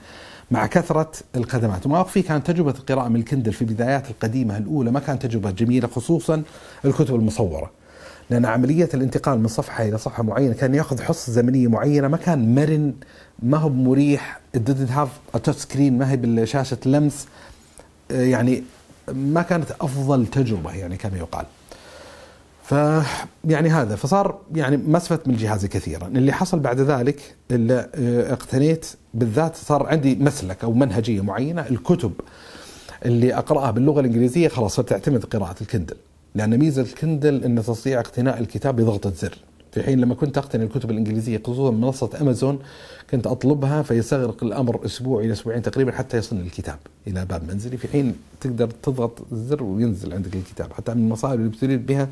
مع 0.50 0.66
كثرة 0.66 1.12
الخدمات. 1.36 1.86
وما 1.86 2.00
أخفي 2.00 2.22
كانت 2.22 2.46
تجربة 2.46 2.70
القراءة 2.70 3.08
من 3.08 3.16
الكندل 3.16 3.52
في 3.52 3.64
بدايات 3.64 4.10
القديمة 4.10 4.58
الأولى 4.58 4.90
ما 4.90 5.00
كانت 5.00 5.26
تجربة 5.26 5.50
جميلة 5.50 5.88
خصوصا 5.88 6.42
الكتب 6.84 7.14
المصورة. 7.14 7.70
لأن 8.30 8.44
عملية 8.44 8.88
الانتقال 8.94 9.40
من 9.40 9.48
صفحة 9.48 9.84
إلى 9.84 9.98
صفحة 9.98 10.22
معينة 10.22 10.54
كان 10.54 10.74
يأخذ 10.74 11.02
حصة 11.02 11.32
زمنية 11.32 11.68
معينة 11.68 12.08
ما 12.08 12.16
كان 12.16 12.54
مرن 12.54 12.94
ما 13.42 13.58
هو 13.58 13.68
مريح. 13.68 14.40
Didn't 14.56 14.90
have 14.90 15.36
a 15.36 15.40
touch 15.48 15.58
screen 15.68 15.78
ما 15.78 16.10
هي 16.10 16.16
بالشاشة 16.16 16.78
لمس. 16.86 17.26
يعني 18.10 18.62
ما 19.12 19.42
كانت 19.42 19.70
أفضل 19.80 20.26
تجربة 20.26 20.72
يعني 20.72 20.96
كما 20.96 21.16
يقال. 21.18 21.46
ف 22.62 22.72
يعني 23.44 23.68
هذا. 23.68 23.96
فصار 23.96 24.38
يعني 24.54 24.76
ما 24.76 25.00
من 25.10 25.34
الجهاز 25.34 25.66
كثيرا. 25.66 26.06
اللي 26.06 26.32
حصل 26.32 26.58
بعد 26.58 26.80
ذلك 26.80 27.34
اقتنيت 28.30 28.86
بالذات 29.16 29.56
صار 29.56 29.86
عندي 29.86 30.14
مسلك 30.14 30.64
أو 30.64 30.72
منهجية 30.72 31.20
معينة 31.20 31.66
الكتب 31.70 32.12
اللي 33.04 33.34
أقرأها 33.34 33.70
باللغة 33.70 34.00
الإنجليزية 34.00 34.48
خلاص 34.48 34.74
صرت 34.76 34.92
أعتمد 34.92 35.24
قراءة 35.24 35.56
الكندل 35.60 35.96
لأن 36.34 36.58
ميزة 36.58 36.82
الكندل 36.82 37.44
إنه 37.44 37.62
تستطيع 37.62 38.00
اقتناء 38.00 38.40
الكتاب 38.40 38.76
بضغطه 38.76 39.10
زر 39.10 39.38
في 39.72 39.82
حين 39.82 40.00
لما 40.00 40.14
كنت 40.14 40.38
اقتني 40.38 40.64
الكتب 40.64 40.90
الإنجليزية 40.90 41.42
خصوصا 41.44 41.70
منصة 41.70 42.10
أمازون 42.20 42.58
كنت 43.10 43.26
أطلبها 43.26 43.82
فيستغرق 43.82 44.44
الأمر 44.44 44.84
أسبوع 44.84 45.20
إلى 45.20 45.32
أسبوعين 45.32 45.62
تقريبا 45.62 45.92
حتى 45.92 46.16
يصل 46.16 46.36
الكتاب 46.36 46.78
إلى 47.06 47.24
باب 47.24 47.52
منزلي. 47.52 47.76
في 47.76 47.88
حين 47.88 48.14
تقدر 48.40 48.70
تضغط 48.82 49.12
الزر 49.32 49.62
وينزل 49.62 50.12
عندك 50.14 50.34
الكتاب. 50.36 50.72
حتى 50.72 50.94
من 50.94 51.00
المصائب 51.00 51.40
اللي 51.40 51.50
بتريد 51.50 51.86
بها 51.86 52.08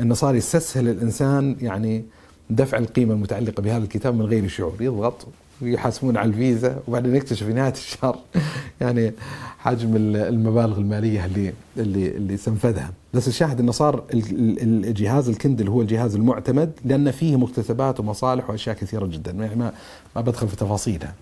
إنه 0.00 0.14
صار 0.14 0.34
يستسهل 0.34 0.88
الإنسان 0.88 1.56
يعني 1.60 2.04
دفع 2.50 2.78
القيمة 2.78 3.14
المتعلقة 3.14 3.60
بهذا 3.60 3.84
الكتاب 3.84 4.14
من 4.14 4.22
غير 4.22 4.48
شعور 4.48 4.76
يضغط 4.80 5.26
ويحاسبون 5.62 6.16
على 6.16 6.28
الفيزا 6.28 6.80
وبعدين 6.88 7.16
يكتشف 7.16 7.46
في 7.46 7.52
نهاية 7.52 7.72
الشهر. 7.72 8.18
يعني 8.80 9.12
حجم 9.58 9.96
المبالغ 9.96 10.78
المالية 10.78 11.24
اللي 11.24 11.52
اللي 11.76 12.08
اللي 12.08 12.34
استنفذها 12.34 12.92
بس 13.14 13.28
الشاهد 13.28 13.60
إنه 13.60 13.72
صار 13.72 14.04
الجهاز 14.12 15.28
الكندل 15.28 15.68
هو 15.68 15.82
الجهاز 15.82 16.14
المعتمد 16.14 16.72
لأن 16.84 17.10
فيه 17.10 17.36
مكتسبات 17.36 18.00
ومصالح 18.00 18.50
وأشياء 18.50 18.76
كثيرة 18.76 19.06
جدا. 19.06 19.30
يعني 19.30 19.54
ما 19.54 19.72
ما 20.16 20.22
بدخل 20.22 20.48
في 20.48 20.56
تفاصيلها. 20.56 21.14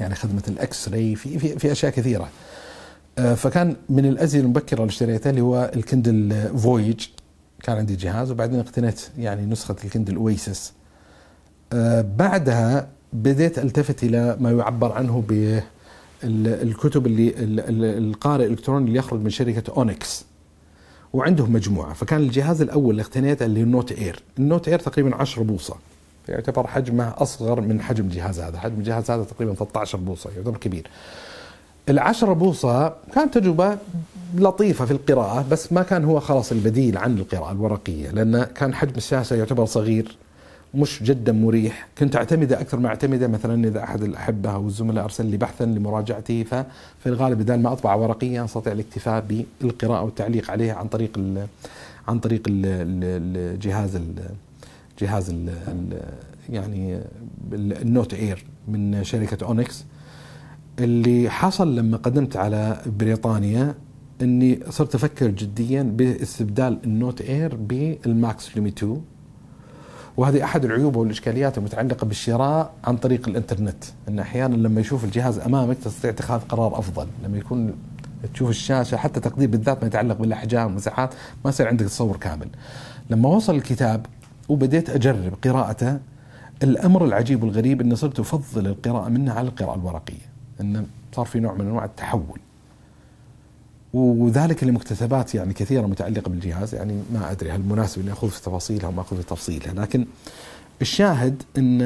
يعني 0.00 0.14
خدمة 0.14 0.42
ال 0.48 0.88
X-Ray 0.88 1.14
في 1.14 1.38
في 1.38 1.58
في 1.58 1.72
أشياء 1.72 1.92
كثيرة. 1.92 2.28
آه، 3.18 3.34
فكان 3.34 3.76
من 3.88 4.06
الأشياء 4.06 4.44
المبكرة 4.44 4.80
اللي 4.80 4.90
اشتريتها 4.90 5.30
اللي 5.30 5.40
هو 5.40 5.70
ال 5.76 5.86
Kindle 5.86 6.48
Voyage 6.58 7.06
كان 7.62 7.76
عندي 7.76 7.96
جهاز 7.96 8.30
وبعدين 8.30 8.60
اقتنيت 8.60 9.00
يعني 9.18 9.46
نسخة 9.46 9.76
ال 9.84 9.89
Kindle 9.89 10.16
Oasis 10.16 10.72
آه، 11.72 12.00
بعدها 12.00 12.88
بديت 13.12 13.58
ألتفت 13.58 14.04
إلى 14.04 14.36
ما 14.40 14.50
يعبر 14.50 14.92
عنه 14.92 15.22
بالكتب 16.22 17.06
اللي 17.06 17.34
القارئ 17.98 18.44
الإلكتروني 18.44 18.86
اللي 18.86 18.98
يخرج 18.98 19.20
من 19.20 19.30
شركة 19.30 19.72
Onyx 19.76 20.24
وعندهم 21.12 21.52
مجموعة. 21.52 21.92
فكان 21.92 22.20
الجهاز 22.20 22.62
الأول 22.62 22.90
اللي 22.90 23.02
اقتنيته 23.02 23.46
اللي 23.46 23.62
ال 23.62 23.68
Note 23.68 23.92
Air. 23.92 24.22
ال 24.38 24.44
Note 24.44 24.68
Air 24.68 24.78
تقريبا 24.78 25.16
10 25.16 25.42
بوصة. 25.42 25.74
يعتبر 26.28 26.66
حجمه 26.66 27.14
أصغر 27.16 27.60
من 27.60 27.80
حجم 27.80 28.04
الجهاز 28.04 28.40
هذا. 28.40 28.58
حجم 28.58 28.74
الجهاز 28.78 29.10
هذا 29.10 29.24
تقريبا 29.24 29.54
13 29.54 29.98
بوصة 29.98 30.30
يعتبر 30.36 30.56
كبير. 30.56 30.86
العشرة 31.88 32.32
بوصة 32.32 32.94
كانت 33.14 33.38
تجربة 33.38 33.78
لطيفة 34.34 34.84
في 34.84 34.90
القراءة 34.90 35.44
بس 35.50 35.72
ما 35.72 35.82
كان 35.82 36.04
هو 36.04 36.20
خلاص 36.20 36.52
البديل 36.52 36.98
عن 36.98 37.18
القراءة 37.18 37.52
الورقية 37.52 38.10
لأن 38.10 38.44
كان 38.44 38.74
حجم 38.74 38.92
الشاشة 38.96 39.36
يعتبر 39.36 39.64
صغير. 39.64 40.16
مش 40.74 41.02
جدا 41.02 41.32
مريح. 41.32 41.88
كنت 41.98 42.16
اعتمده 42.16 42.60
أكثر 42.60 42.78
ما 42.78 42.88
اعتمده 42.88 43.28
مثلا 43.28 43.68
إذا 43.68 43.82
أحد 43.84 44.02
الأحبة 44.02 44.50
أو 44.50 44.66
الزملاء 44.66 45.04
أرسل 45.04 45.26
لي 45.26 45.36
بحثا 45.36 45.64
لمراجعته 45.64 46.42
ففي 46.42 47.06
الغالب 47.06 47.38
بدل 47.38 47.58
ما 47.60 47.72
أطبع 47.72 47.94
ورقيا 47.94 48.44
أستطيع 48.44 48.72
الاكتفاء 48.72 49.44
بالقراءة 49.60 50.02
والتعليق 50.02 50.50
عليه 50.50 50.72
عن 50.72 50.88
طريق 50.88 51.20
عن 52.08 52.18
طريق 52.18 52.42
الجهاز 52.48 54.00
جهاز 55.00 55.34
يعني 56.50 57.00
ال 57.52 57.64
Note 57.64 58.14
Air 58.14 58.44
من 58.68 59.04
شركة 59.04 59.46
Onyx 59.46 59.84
اللي 60.78 61.30
حصل 61.30 61.76
لما 61.76 61.96
قدمت 61.96 62.36
على 62.36 62.82
بريطانيا 62.98 63.74
إني 64.22 64.60
صرت 64.68 64.94
أفكر 64.94 65.28
جديا 65.28 65.82
باستبدال 65.82 66.78
ال 66.84 66.91
Note 66.91 67.20
Air 67.22 67.56
بال 67.56 67.96
Max 67.96 68.56
Lumi 68.56 68.68
2 68.68 69.02
وهذه 70.20 70.44
أحد 70.44 70.64
العيوب 70.64 70.96
والإشكاليات 70.96 71.58
المتعلقة 71.58 72.06
بالشراء 72.06 72.72
عن 72.84 72.96
طريق 72.96 73.28
الإنترنت. 73.28 73.84
إن 74.08 74.18
أحيانا 74.18 74.54
لما 74.54 74.80
يشوف 74.80 75.04
الجهاز 75.04 75.38
أمامك 75.38 75.76
تستطيع 75.78 76.10
اتخاذ 76.10 76.40
قرار 76.40 76.78
أفضل. 76.78 77.06
لما 77.24 77.38
يكون 77.38 77.74
تشوف 78.34 78.50
الشاشة 78.50 78.96
حتى 78.96 79.20
تقدير 79.20 79.48
بالذات 79.48 79.80
ما 79.82 79.86
يتعلق 79.86 80.16
بالأحجام 80.16 80.66
والمساحات 80.66 81.14
ما 81.44 81.50
يصير 81.50 81.68
عندك 81.68 81.86
تصور 81.86 82.16
كامل. 82.16 82.48
لما 83.10 83.28
وصل 83.28 83.54
الكتاب 83.54 84.06
وبديت 84.48 84.90
أجرب 84.90 85.32
قراءته 85.44 85.98
الأمر 86.62 87.04
العجيب 87.04 87.42
والغريب 87.42 87.80
إني 87.80 87.96
صرت 87.96 88.20
أفضل 88.20 88.66
القراءة 88.66 89.08
منه 89.08 89.32
على 89.32 89.48
القراءة 89.48 89.74
الورقية. 89.74 90.30
انه 90.60 90.86
صار 91.12 91.26
في 91.26 91.40
نوع 91.40 91.54
من 91.54 91.60
أنواع 91.60 91.84
التحول. 91.84 92.40
وذلك 93.94 94.64
لمكتسبات 94.64 95.34
يعني 95.34 95.52
كثيرة 95.54 95.86
متعلقة 95.86 96.28
بالجهاز. 96.28 96.74
يعني 96.74 97.02
ما 97.12 97.30
أدري 97.30 97.50
هل 97.50 97.62
مناسب 97.62 98.02
إني 98.02 98.12
اخوض 98.12 98.30
في 98.30 98.42
تفاصيلها 98.42 98.88
وما 98.88 99.00
اخوض 99.00 99.18
في 99.18 99.26
تفصيلها 99.26 99.72
لكن 99.74 100.06
الشاهد 100.82 101.42
إن 101.58 101.82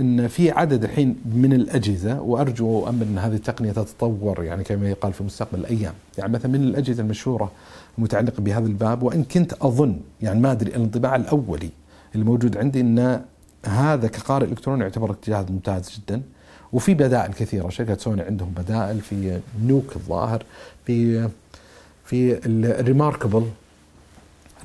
إن 0.00 0.28
في 0.28 0.50
عدد 0.50 0.84
الحين 0.84 1.16
من 1.34 1.52
الأجهزة 1.52 2.20
وأرجو 2.20 2.66
وامل 2.66 3.02
إن 3.02 3.18
هذه 3.18 3.34
التقنية 3.34 3.72
تتطور 3.72 4.44
يعني 4.44 4.64
كما 4.64 4.90
يقال 4.90 5.12
في 5.12 5.24
مستقبل 5.24 5.58
الأيام، 5.58 5.94
يعني 6.18 6.32
مثلا 6.32 6.52
من 6.52 6.62
الأجهزة 6.62 7.02
المشهورة 7.02 7.52
المتعلقة 7.98 8.40
بهذا 8.40 8.66
الباب 8.66 9.02
وإن 9.02 9.24
كنت 9.24 9.52
أظن 9.52 10.00
يعني 10.22 10.40
ما 10.40 10.52
أدري 10.52 10.70
الانطباع 10.70 11.16
الأولي 11.16 11.70
اللي 12.14 12.24
موجود 12.24 12.56
عندي 12.56 12.80
إن 12.80 13.22
هذا 13.66 14.08
كقارئ 14.08 14.46
إلكتروني 14.46 14.82
يعتبر 14.82 15.16
جهاز 15.28 15.46
ممتاز 15.50 15.90
جدا. 15.98 16.22
وفي 16.72 16.94
بدائل 16.94 17.32
كثيرة 17.32 17.68
شركة 17.68 17.96
سوني 17.96 18.22
عندهم 18.22 18.50
بدائل 18.56 19.00
في 19.00 19.40
نوك 19.62 19.96
الظاهر 19.96 20.44
في 20.86 21.28
في 22.08 22.40
الريماركبل 22.46 23.46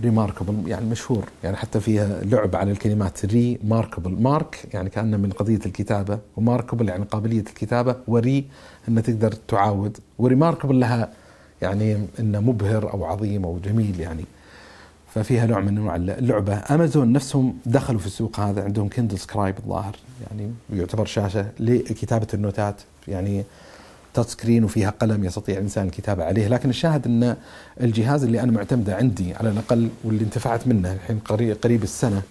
ريماركبل 0.03 0.69
يعني 0.69 0.85
مشهور. 0.85 1.23
يعني 1.43 1.57
حتى 1.57 1.79
فيها 1.79 2.21
لعب 2.23 2.55
على 2.55 2.71
الكلمات 2.71 3.25
ري 3.25 3.59
ماركبل 3.63 4.21
مارك 4.21 4.67
يعني 4.73 4.89
كأنه 4.89 5.17
من 5.17 5.29
قضية 5.29 5.59
الكتابة 5.65 6.19
وماركبل 6.37 6.89
يعني 6.89 7.05
قابلية 7.05 7.39
الكتابة 7.39 7.95
وري 8.07 8.45
انه 8.87 9.01
تقدر 9.01 9.31
تعاود. 9.31 9.97
و 10.19 10.25
remarkable 10.25 10.79
لها 10.79 11.13
يعني 11.61 12.07
أنه 12.19 12.39
مبهر 12.39 12.93
أو 12.93 13.05
عظيم 13.05 13.45
أو 13.45 13.59
جميل 13.59 13.99
يعني. 13.99 14.25
ففيها 15.13 15.45
نوع 15.45 15.59
من 15.59 15.77
أنواع 15.77 15.95
اللعبة. 15.95 16.53
امازون 16.71 17.11
نفسهم 17.11 17.57
دخلوا 17.65 17.99
في 17.99 18.05
السوق 18.05 18.39
هذا 18.39 18.63
عندهم 18.63 18.89
Kindle 18.89 19.19
Scribe 19.19 19.57
الظاهر 19.57 19.95
يعني 20.27 20.51
يعتبر 20.73 21.05
شاشة 21.05 21.45
لكتابة 21.59 22.27
النوتات. 22.33 22.81
يعني 23.07 23.43
touch 24.13 24.29
screen 24.29 24.63
وفيها 24.63 24.89
قلم 24.89 25.23
يستطيع 25.23 25.57
الانسان 25.57 25.85
الكتابة 25.85 26.23
عليه، 26.23 26.47
لكن 26.47 26.69
الشاهد 26.69 27.07
أن 27.07 27.35
الجهاز 27.81 28.23
اللي 28.23 28.41
أنا 28.41 28.51
معتمده 28.51 28.95
عندي 28.95 29.33
على 29.33 29.49
الأقل 29.49 29.89
واللي 30.03 30.23
انتفعت 30.23 30.67
منه 30.67 30.93
الحين 30.93 31.19
قريب 31.63 31.83
السنة 31.83 32.21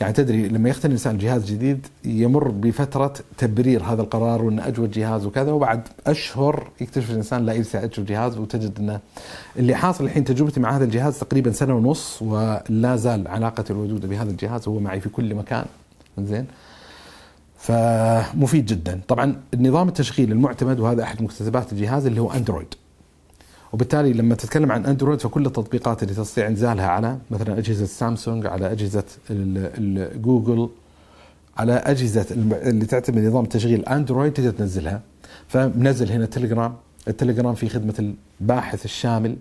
يعني 0.00 0.12
تدري 0.12 0.48
لما 0.48 0.68
يقتني 0.68 0.88
الانسان 0.88 1.18
جهاز 1.18 1.44
جديد 1.44 1.86
يمر 2.04 2.48
بفترة 2.48 3.14
تبرير 3.38 3.82
هذا 3.82 4.02
القرار 4.02 4.42
وأن 4.42 4.60
أجود 4.60 4.90
جهاز 4.90 5.26
وكذا 5.26 5.52
وبعد 5.52 5.82
أشهر 6.06 6.70
يكتشف 6.80 7.10
الإنسان 7.10 7.46
لا 7.46 7.52
ليس 7.52 7.78
أجود 7.78 8.06
جهاز 8.06 8.38
وتجد 8.38 8.78
أنه 8.78 9.00
اللي 9.56 9.74
حاصل 9.74 10.04
الحين 10.04 10.24
تجربتي 10.24 10.60
مع 10.60 10.76
هذا 10.76 10.84
الجهاز 10.84 11.18
تقريبا 11.18 11.52
سنة 11.52 11.74
ونص 11.74 12.22
ولا 12.22 12.96
زال 12.96 13.28
علاقتي 13.28 13.72
الودوده 13.72 14.08
بهذا 14.08 14.30
الجهاز 14.30 14.68
هو 14.68 14.78
معي 14.78 15.00
في 15.00 15.08
كل 15.08 15.34
مكان. 15.34 15.64
زين 16.18 16.46
فمفيد 17.58 18.66
جدا. 18.66 19.00
طبعا 19.08 19.36
النظام 19.54 19.88
التشغيل 19.88 20.32
المعتمد 20.32 20.80
وهذا 20.80 21.02
أحد 21.02 21.22
مكتسبات 21.22 21.72
الجهاز 21.72 22.06
اللي 22.06 22.20
هو 22.20 22.32
أندرويد. 22.32 22.74
وبالتالي 23.72 24.12
لما 24.12 24.34
تتكلم 24.34 24.72
عن 24.72 24.86
أندرويد 24.86 25.20
فكل 25.20 25.46
التطبيقات 25.46 26.02
اللي 26.02 26.14
تستطيع 26.14 26.46
إنزالها 26.46 26.86
على 26.86 27.18
مثلا 27.30 27.58
أجهزة 27.58 27.86
سامسونج 27.86 28.46
على 28.46 28.72
أجهزة 28.72 29.04
جوجل 30.16 30.68
على 31.56 31.72
أجهزة 31.72 32.26
اللي 32.30 32.86
تعتمد 32.86 33.24
نظام 33.24 33.44
تشغيل 33.44 33.84
أندرويد 33.84 34.32
تقدر 34.32 34.50
تنزلها. 34.50 35.00
فمنزل 35.48 36.12
هنا 36.12 36.26
Telegram. 36.26 36.74
ال 37.08 37.13
Telegram 37.13 37.54
في 37.54 37.68
خدمة 37.68 38.14
الباحث 38.40 38.84
الشامل. 38.84 39.36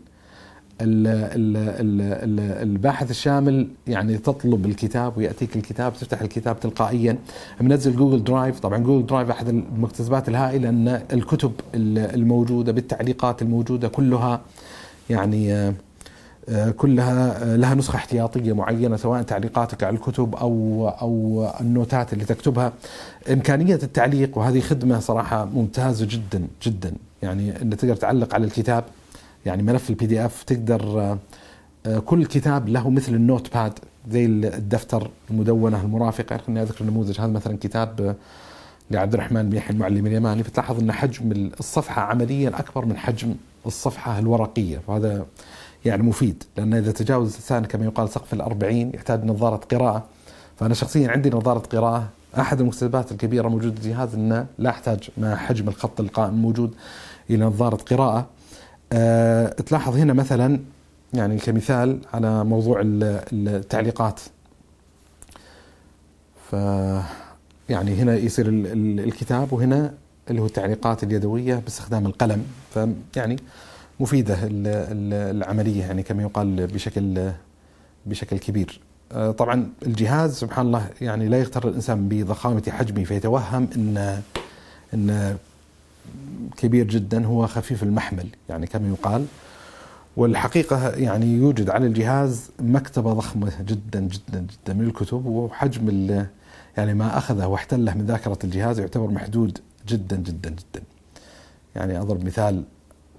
الباحث 2.61 3.11
الشامل 3.11 3.68
يعني 3.88 4.18
تطلب 4.18 4.65
الكتاب 4.65 5.18
ويأتيك 5.18 5.56
الكتاب 5.56 5.93
تفتح 5.93 6.22
الكتاب 6.22 6.60
تلقائيا. 6.60 7.18
منزل 7.61 7.95
Google 7.95 8.23
Drive. 8.23 8.59
طبعا 8.60 8.77
Google 8.77 9.05
Drive 9.05 9.30
أحد 9.30 9.47
المكتسبات 9.47 10.30
الهائلة 10.30 10.69
أن 10.69 11.02
الكتب 11.14 11.52
الموجودة 11.76 12.72
بالتعليقات 12.72 13.41
الموجودة 13.41 13.88
كلها 13.88 14.41
يعني 15.10 15.73
آه، 16.49 16.69
كلها 16.72 17.43
آه، 17.43 17.56
لها 17.56 17.76
نسخة 17.76 17.95
احتياطية 17.95 18.53
معينة 18.53 18.95
سواء 18.97 19.22
تعليقاتك 19.22 19.84
على 19.84 19.95
الكتب 19.95 20.35
أو 20.35 20.88
أو 21.02 21.47
النوتات 21.61 22.14
اللي 22.14 22.26
تكتبها. 22.26 22.73
إمكانية 23.31 23.80
التعليق 23.84 24.38
وهذه 24.38 24.60
خدمة 24.60 24.99
صراحة 24.99 25.45
ممتازة 25.45 26.07
جدا 26.10 26.47
جدا. 26.64 26.93
يعني 27.23 27.61
إن 27.61 27.77
تقدر 27.77 27.95
تعلق 27.95 28.34
على 28.34 28.45
الكتاب 28.45 28.84
يعني 29.45 29.63
ملف 29.63 29.89
ال 29.89 30.05
PDF 30.05 30.43
تقدر 30.43 30.99
آه، 30.99 31.17
آه، 31.85 31.99
كل 31.99 32.26
كتاب 32.26 32.69
له 32.69 32.89
مثل 32.89 33.13
ال 33.13 33.53
notepad 33.53 33.80
زي 34.09 34.26
الدفتر 34.26 35.09
المدونة 35.31 35.81
المرافقة. 35.81 36.38
خليني 36.38 36.61
أذكر 36.61 36.81
النموذج 36.81 37.22
هذا 37.22 37.31
مثلا 37.31 37.57
كتاب 37.61 38.01
آه، 38.01 38.15
لعبد 38.91 39.13
الرحمن 39.13 39.49
بن 39.49 39.57
يحيى 39.57 39.76
المعلمي 39.76 40.07
اليماني. 40.07 40.43
فتلاحظ 40.43 40.80
إن 40.80 40.91
حجم 40.91 41.51
الصفحة 41.59 42.01
عمليا 42.01 42.59
أكبر 42.59 42.85
من 42.85 42.97
حجم 42.97 43.35
الصفحة 43.65 44.19
الورقية 44.19 44.81
وهذا 44.88 45.26
يعني 45.85 46.03
مفيد. 46.03 46.43
لأن 46.57 46.73
إذا 46.73 46.91
تجاوز 46.91 47.30
الإنسان 47.30 47.65
كما 47.65 47.85
يقال 47.85 48.09
سقف 48.09 48.34
الأربعين 48.34 48.91
يحتاج 48.93 49.26
نظارة 49.26 49.55
قراءة. 49.72 50.05
فأنا 50.57 50.73
شخصيا 50.73 51.11
عندي 51.11 51.30
نظارة 51.30 51.59
قراءة. 51.59 52.09
أحد 52.39 52.59
المكتسبات 52.59 53.11
الكبيرة 53.11 53.47
موجودة 53.47 53.76
في 53.76 53.88
الجهاز 53.88 54.15
إنه 54.15 54.45
لا 54.59 54.69
احتاج 54.69 55.09
مع 55.17 55.35
حجم 55.35 55.67
الخط 55.67 55.99
القائم 55.99 56.34
الموجود 56.34 56.73
إلى 57.30 57.45
نظارة 57.45 57.76
قراءة. 57.76 58.27
تلاحظ 59.65 59.95
هنا 59.95 60.13
مثلا 60.13 60.59
يعني 61.13 61.38
كمثال 61.38 61.99
على 62.13 62.43
موضوع 62.43 62.81
التعليقات 62.85 64.19
ف 66.51 66.53
يعني 67.69 67.95
هنا 67.95 68.15
يصير 68.15 68.45
الكتاب 68.49 69.53
وهنا 69.53 69.93
اللي 70.30 70.41
هو 70.41 70.45
التعليقات 70.45 71.03
اليدوية 71.03 71.55
باستخدام 71.55 72.05
القلم 72.05 72.45
فيعني 72.73 73.35
مفيدة 73.99 74.38
العملية 74.41 75.81
يعني 75.81 76.03
كما 76.03 76.23
يقال 76.23 76.67
بشكل 76.67 77.31
بشكل 78.05 78.38
كبير. 78.38 78.80
أه، 79.11 79.31
طبعا 79.31 79.69
الجهاز 79.85 80.35
سبحان 80.35 80.65
الله 80.65 80.89
يعني 81.01 81.27
لا 81.27 81.39
يغتر 81.39 81.67
الإنسان 81.67 82.09
بضخامة 82.09 82.63
حجمه 82.69 83.03
فيتوهم 83.03 83.67
إن 83.76 84.22
إن 84.93 85.38
كبير 86.57 86.88
جدا 86.88 87.26
هو 87.26 87.48
خفيف 87.48 87.84
المحمل 87.84 88.27
يعني 88.49 88.68
كما 88.68 88.90
يقال. 88.90 89.26
والحقيقة 90.18 90.90
يعني 90.90 91.26
يوجد 91.26 91.69
على 91.69 91.88
الجهاز 91.88 92.49
مكتبة 92.60 93.14
ضخمة 93.14 93.52
جدا 93.61 93.99
جدا 93.99 94.40
جدا 94.40 94.73
من 94.73 94.88
الكتب 94.88 95.26
وحجم 95.26 96.07
يعني 96.77 96.94
ما 96.94 97.18
أخذه 97.18 97.48
واحتله 97.48 97.94
من 97.94 98.06
ذاكرة 98.06 98.38
الجهاز 98.44 98.80
يعتبر 98.80 99.07
محدود 99.07 99.60
جدا 99.88 100.15
جدا 100.15 100.49
جدا. 100.49 100.84
يعني 101.76 102.02
أضرب 102.02 102.26
مثال 102.26 102.64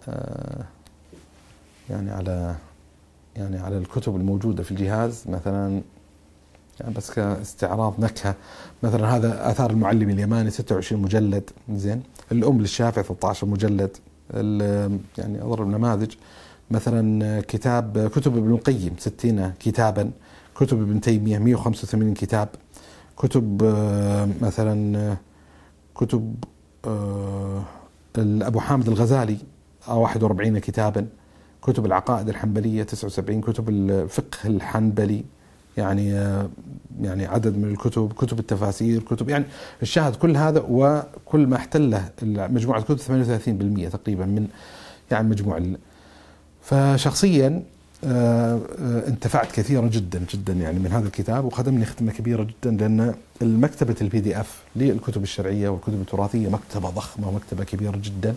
آه، 0.09 0.65
يعني 1.91 2.11
على 2.11 2.55
يعني 3.37 3.59
على 3.59 3.79
الكتب 3.79 4.17
الموجودة 4.17 4.63
في 4.63 4.71
الجهاز 4.71 5.25
مثلا 5.29 5.83
يعني 6.81 6.95
بس 6.95 7.11
كاستعراض 7.11 7.95
نكهة 8.01 8.35
مثلا 8.83 9.17
هذا 9.17 9.51
آثار 9.51 9.71
المعلم 9.71 10.11
اليماني 10.11 10.51
26 10.51 11.03
مجلد 11.03 11.51
زين. 11.71 12.03
الأم 12.33 12.61
للشافعي 12.61 13.05
13 13.05 13.47
مجلد 13.47 13.97
يعني 15.19 15.43
أضرب 15.43 15.69
نماذج. 15.69 16.15
مثلا 16.71 17.41
كتاب 17.41 18.11
كتب 18.15 18.37
ابن 18.37 18.51
القيم 18.51 18.95
60 18.99 19.53
كتابا 19.61 20.11
كتب 20.57 20.83
ابن 20.83 21.01
تيمية 21.01 21.39
185 21.39 22.15
كتاب 22.15 22.49
كتب 23.19 23.63
آه، 23.65 24.29
مثلا 24.41 25.17
كتب 25.95 26.45
آه، 26.85 27.63
ابو 28.19 28.61
حامد 28.61 28.89
الغزالي 28.89 29.37
41 29.89 30.59
كتابا 30.59 31.07
كتب 31.63 31.87
العقائد 31.87 32.29
الحنبلية 32.29 32.83
79 32.83 33.41
كتب 33.41 33.69
الفقه 33.69 34.39
الحنبلي. 34.45 35.25
يعني 35.77 36.11
يعني 37.01 37.27
عدد 37.27 37.57
من 37.57 37.65
الكتب 37.65 38.13
كتب 38.13 38.39
التفاسير 38.39 39.03
كتب 39.03 39.29
يعني 39.29 39.45
الشاهد 39.83 40.17
كل 40.17 40.37
هذا 40.37 40.65
وكل 40.69 41.47
ما 41.47 41.57
احتله 41.57 42.11
مجموعة 42.23 42.79
الكتب 42.79 42.99
38% 43.89 43.93
تقريبا 43.93 44.25
من 44.25 44.49
يعني 45.11 45.29
مجموع 45.29 45.63
فشخصيا 46.63 47.63
آه، 48.05 48.61
انتفعت 49.09 49.53
كثيرا 49.53 49.87
جدا 49.87 50.23
جدا 50.35 50.53
يعني 50.53 50.79
من 50.79 50.93
هذا 50.93 51.07
الكتاب 51.07 51.45
وخدمني 51.45 51.85
خدمة 51.85 52.13
كبيرة 52.13 52.43
جدا 52.43 52.71
لأن 52.71 53.15
المكتبة 53.43 53.95
ال 54.01 54.21
PDF 54.21 54.63
للكتب 54.77 55.23
الشرعية 55.23 55.69
والكتب 55.69 56.01
التراثية 56.01 56.49
مكتبة 56.49 56.91
ضخمة 56.91 57.29
ومكتبة 57.29 57.65
كبيرة 57.65 57.97
جدا. 57.97 58.35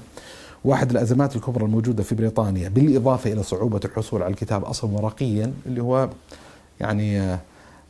واحد 0.66 0.92
الأزمات 0.92 1.36
الكبرى 1.36 1.66
الموجودة 1.66 2.04
في 2.04 2.16
بريطانيا 2.16 2.70
بالإضافة 2.70 3.34
إلى 3.34 3.44
صعوبة 3.44 3.80
الحصول 3.86 4.24
على 4.24 4.32
الكتاب 4.32 4.64
أصلا 4.64 4.92
ورقيا 4.92 5.54
اللي 5.66 5.82
هو 5.82 6.10
يعني 6.80 7.22
آه، 7.22 7.40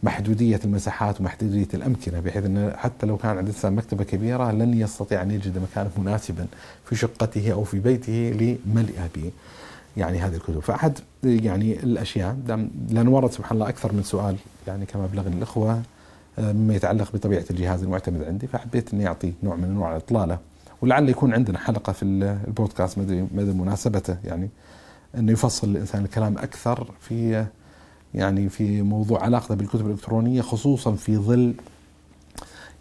محدودية 0.04 0.60
المساحات 0.66 1.22
ومحدودية 1.22 1.68
الأمكنة 1.74 2.20
بحيث 2.20 2.46
أن 2.46 2.74
حتى 2.78 3.06
لو 3.06 3.18
كان 3.18 3.38
عند 3.38 3.48
الإنسان 3.48 3.76
مكتبة 3.76 4.04
كبيرة 4.04 4.52
لن 4.52 4.74
يستطيع 4.74 5.22
أن 5.22 5.32
يجد 5.32 5.58
مكانا 5.58 5.90
مناسبا 5.98 6.48
في 6.86 6.96
شقته 6.96 7.52
أو 7.52 7.64
في 7.64 7.80
بيته 7.80 8.14
لملئها 8.14 9.10
به 9.16 9.32
يعني 9.98 10.20
هذه 10.20 10.36
الكتب. 10.36 10.60
فأحد 10.60 11.00
يعني 11.24 11.80
الأشياء 11.84 12.38
لأن 12.90 13.08
ورد 13.08 13.32
سبحان 13.32 13.58
الله 13.58 13.70
أكثر 13.70 13.94
من 13.94 14.04
سؤال 14.04 14.36
يعني 14.68 14.86
كما 14.86 15.06
بلغني 15.06 15.36
الإخوة 15.36 15.82
آه، 16.40 16.52
مما 16.52 16.76
يتعلق 16.76 17.12
بطبيعة 17.14 17.46
الجهاز 17.52 17.84
المعتمد 17.84 18.24
عندي 18.24 18.48
فحبيت 18.48 18.94
أني 18.94 19.08
أعطي 19.08 19.34
نوع 19.44 19.56
من 19.56 19.64
أنواع 19.64 19.92
الإطلالة 19.92 20.38
ولعل 20.82 21.10
يكون 21.10 21.34
عندنا 21.34 21.58
حلقة 21.58 21.94
في 21.94 22.04
البودكاست 22.04 22.98
مدى 23.34 23.52
مناسبته 23.52 24.18
يعني 24.24 24.50
أنه 25.18 25.32
يفصل 25.32 25.70
الإنسان 25.70 26.04
الكلام 26.04 26.38
أكثر 26.38 26.88
في 27.02 27.46
يعني 28.14 28.50
في 28.50 28.82
موضوع 28.82 29.24
علاقته 29.24 29.56
بالكتب 29.56 29.86
الإلكترونية 29.86 30.42
خصوصا 30.42 30.96
في 30.96 31.18
ظل 31.18 31.54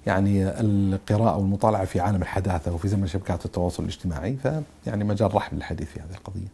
يعني 0.06 0.48
القراءة 0.60 1.36
والمطالعة 1.36 1.84
في 1.84 2.00
عالم 2.00 2.22
الحداثة 2.22 2.72
وفي 2.72 2.88
زمن 2.88 3.06
شبكات 3.06 3.44
التواصل 3.44 3.82
الاجتماعي. 3.82 4.36
فيعني 4.84 5.04
مجال 5.04 5.34
رحب 5.34 5.56
للحديث 5.56 5.88
في 5.88 6.00
هذه 6.00 6.14
القضية. 6.14 6.48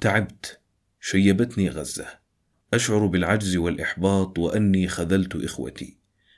تعبت 0.00 0.58
شيبتني 1.00 1.68
غزة. 1.68 2.06
أشعر 2.74 3.06
بالعجز 3.06 3.56
والإحباط 3.56 4.38
وأني 4.38 4.88
خذلت 4.88 5.44
إخوتي. 5.44 5.96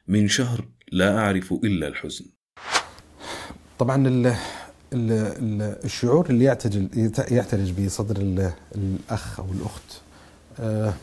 من 0.09 0.29
شهر 0.29 0.69
لا 0.93 1.19
أعرف 1.19 1.53
إلا 1.53 1.89
الحزن. 1.89 2.25
طبعا 3.79 4.09
ال 4.09 4.27
ال 4.93 5.63
الشعور 5.85 6.31
اللي 6.31 6.45
يعترج 6.45 6.89
يعترج 7.31 7.73
بصدر 7.73 8.47
الأخ 8.75 9.41
أو 9.41 9.47
الأخت 9.53 10.01
آه، 10.61 10.95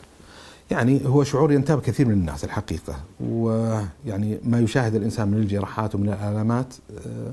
يعني 0.72 1.00
هو 1.06 1.24
شعور 1.24 1.52
ينتاب 1.52 1.80
كثير 1.80 2.06
من 2.06 2.12
الناس 2.12 2.44
الحقيقة. 2.44 2.96
ويعني 3.20 4.38
ما 4.44 4.60
يشاهد 4.60 4.94
الإنسان 4.94 5.28
من 5.28 5.36
الجراحات 5.38 5.94
ومن 5.94 6.08
الآلامات 6.08 6.74
آه، 7.06 7.32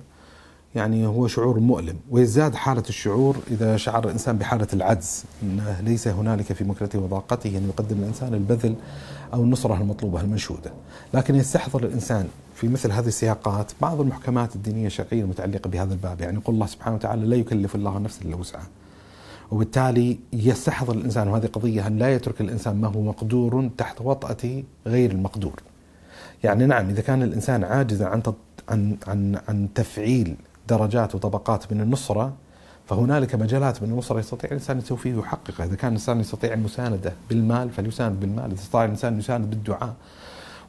يعني 0.76 1.08
هو 1.08 1.28
شعور 1.28 1.60
مؤلم. 1.60 1.96
ويزداد 2.10 2.56
حالة 2.56 2.84
الشعور 2.90 3.38
إذا 3.52 3.78
شعر 3.78 4.06
الإنسان 4.06 4.38
بحالة 4.38 4.68
العجز. 4.74 5.24
أنه 5.44 5.82
ليس 5.82 6.08
هنالك 6.08 6.54
في 6.54 6.64
مكنته 6.64 7.00
وضاقته 7.00 7.58
أن 7.58 7.70
يقدم 7.70 7.98
الإنسان 8.00 8.34
البذل 8.34 8.76
أو 9.34 9.44
النصرة 9.44 9.82
المطلوبة 9.82 10.22
المنشودة. 10.22 10.72
لكن 11.14 11.36
يستحضر 11.36 11.84
الإنسان 11.84 12.28
في 12.56 12.68
مثل 12.68 12.92
هذه 12.92 13.08
السياقات 13.08 13.72
بعض 13.82 14.02
المحكمات 14.02 14.56
الدينية 14.56 14.88
الشرعية 14.88 15.22
المتعلقة 15.22 15.70
بهذا 15.70 15.94
الباب. 15.94 16.22
يعني 16.22 16.38
يقول 16.38 16.56
الله 16.56 16.66
سبحانه 16.66 16.96
وتعالى 16.96 17.26
لا 17.26 17.36
يكلف 17.36 17.76
الله 17.76 18.00
نفسا 18.00 18.22
إلا 18.22 18.36
وسعها. 18.36 18.68
وبالتالي 19.52 20.20
يستحضر 20.34 20.94
الإنسان 20.94 21.28
وهذه 21.28 21.46
قضيه 21.46 21.88
أن 21.88 21.98
لا 21.98 22.14
يترك 22.14 22.42
الإنسان 22.42 22.82
ما 22.82 22.88
هو 22.88 23.02
مقدور 23.02 23.70
تحت 23.78 24.02
وطأة 24.02 24.64
غير 24.88 25.12
المقدور. 25.12 25.62
يعني 26.44 26.66
نعم 26.66 26.90
إذا 26.90 27.02
كان 27.02 27.24
الإنسان 27.24 27.64
عاجزا 27.64 28.06
عن 28.06 28.22
عن 28.70 28.98
عن 29.08 29.40
عن 29.48 29.68
تفعيل 29.76 30.36
درجات 30.68 31.16
وطبقات 31.16 31.74
من 31.74 31.82
النصرة 31.82 32.34
فهنالك 32.86 33.36
مجالات 33.36 33.84
من 33.84 33.92
النصرة 33.92 34.20
يستطيع 34.20 34.50
الإنسان 34.50 34.78
التوفيق 34.78 35.18
ويحققها، 35.18 35.66
إذا 35.66 35.76
كان 35.76 35.90
الإنسان 35.90 36.20
يستطيع 36.20 36.54
المساندة 36.54 37.14
بالمال 37.30 37.70
فليساند 37.70 38.20
بالمال، 38.20 38.46
إذا 38.46 38.54
استطاع 38.54 38.86
الإنسان 38.86 39.20
يساند 39.20 39.50
بالدعاء 39.50 39.96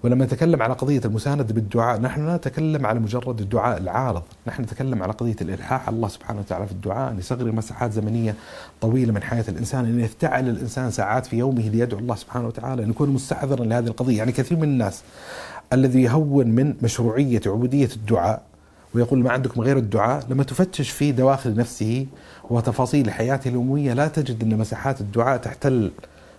ولما 0.02 0.24
نتكلم 0.24 0.62
على 0.62 0.74
قضية 0.74 1.00
المساندة 1.04 1.54
بالدعاء 1.54 2.00
نحن 2.00 2.26
لا 2.26 2.36
نتكلم 2.36 2.86
على 2.86 3.00
مجرد 3.00 3.40
الدعاء 3.40 3.78
العارض 3.78 4.22
نحن 4.46 4.62
نتكلم 4.62 5.02
على 5.02 5.12
قضية 5.12 5.36
الإلحاح. 5.40 5.88
الله 5.88 6.08
سبحانه 6.08 6.40
وتعالى 6.40 6.66
في 6.66 6.72
الدعاء 6.72 7.12
أن 7.12 7.18
يصغر 7.18 7.52
مساحات 7.52 7.92
زمنية 7.92 8.34
طويلة 8.80 9.12
من 9.12 9.22
حياة 9.22 9.44
الإنسان 9.48 9.84
أن 9.84 10.00
يفتعل 10.00 10.48
الإنسان 10.48 10.90
ساعات 10.90 11.26
في 11.26 11.38
يومه 11.38 11.68
ليدعو 11.68 11.98
الله 11.98 12.14
سبحانه 12.14 12.46
وتعالى 12.46 12.84
أن 12.84 12.90
يكون 12.90 13.10
مستحضرا 13.10 13.64
لهذه 13.64 13.86
القضية. 13.86 14.18
يعني 14.18 14.32
كثير 14.32 14.58
من 14.58 14.64
الناس 14.64 15.02
الذي 15.72 16.02
يهون 16.02 16.46
من 16.48 16.74
مشروعية 16.82 17.40
عبودية 17.46 17.88
الدعاء 17.96 18.42
ويقول 18.94 19.18
ما 19.18 19.32
عندكم 19.32 19.60
غير 19.60 19.76
الدعاء 19.76 20.26
لما 20.28 20.44
تفتش 20.44 20.90
في 20.90 21.12
دواخل 21.12 21.56
نفسه 21.56 22.06
وتفاصيل 22.50 23.10
حياته 23.10 23.48
اليومية 23.48 23.92
لا 23.92 24.08
تجد 24.08 24.42
أن 24.42 24.58
مساحات 24.58 25.00
الدعاء 25.00 25.38
تحتل 25.38 25.92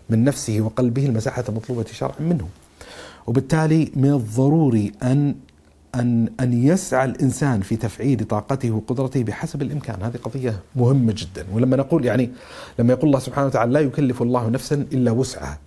من 0.09 0.23
نفسه 0.23 0.61
وقلبه 0.61 1.05
المساحة 1.05 1.43
المطلوبة 1.49 1.85
شرعا 1.85 2.19
منه. 2.19 2.47
وبالتالي 3.27 3.91
من 3.95 4.13
الضروري 4.13 4.91
أن 5.03 5.35
أن 5.95 6.29
أن 6.39 6.67
يسعى 6.67 7.05
الإنسان 7.05 7.61
في 7.61 7.75
تفعيل 7.75 8.25
طاقته 8.25 8.71
وقدرته 8.71 9.23
بحسب 9.23 9.61
الإمكان. 9.61 10.03
هذه 10.03 10.17
قضية 10.23 10.59
مهمة 10.75 11.13
جدا. 11.17 11.45
ولما 11.53 11.77
نقول 11.77 12.05
يعني 12.05 12.31
لما 12.79 12.93
يقول 12.93 13.05
الله 13.05 13.19
سبحانه 13.19 13.47
وتعالى 13.47 13.71
لا 13.71 13.79
يكلف 13.79 14.21
الله 14.21 14.49
نفسا 14.49 14.75
إلا 14.75 15.11
وسعها. 15.11 15.59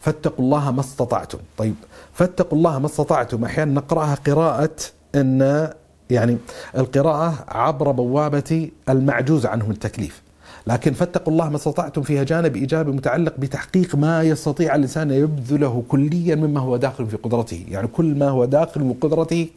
فاتقوا 0.00 0.44
الله 0.44 0.70
ما 0.70 0.80
استطعتم. 0.80 1.38
طيب 1.58 1.74
فاتقوا 2.12 2.58
الله 2.58 2.78
ما 2.78 2.86
استطعتم. 2.86 3.44
أحيانا 3.44 3.72
نقرأها 3.72 4.14
قراءة 4.14 4.76
أن 5.14 5.70
يعني 6.10 6.36
القراءة 6.76 7.44
عبر 7.48 7.90
بوابة 7.90 8.70
المعجوز 8.88 9.46
عنه 9.46 9.70
التكليف. 9.70 10.22
لكن 10.66 10.92
فاتقوا 10.92 11.32
الله 11.32 11.48
ما 11.48 11.56
استطعتم 11.56 12.02
فيها 12.02 12.22
جانب 12.22 12.56
إيجابي 12.56 12.92
متعلق 12.92 13.34
بتحقيق 13.38 13.94
ما 13.94 14.22
يستطيع 14.22 14.74
الإنسان 14.74 15.10
أن 15.10 15.18
يبذله 15.18 15.82
كليا 15.88 16.34
مما 16.34 16.60
هو 16.60 16.76
داخل 16.76 17.06
في 17.06 17.16
قدرته، 17.16 17.64
يعني 17.70 17.86
كل 17.86 18.14
ما 18.18 18.28
هو 18.28 18.44
داخل 18.44 18.80
في 18.80 18.94
قدرته 19.00 19.48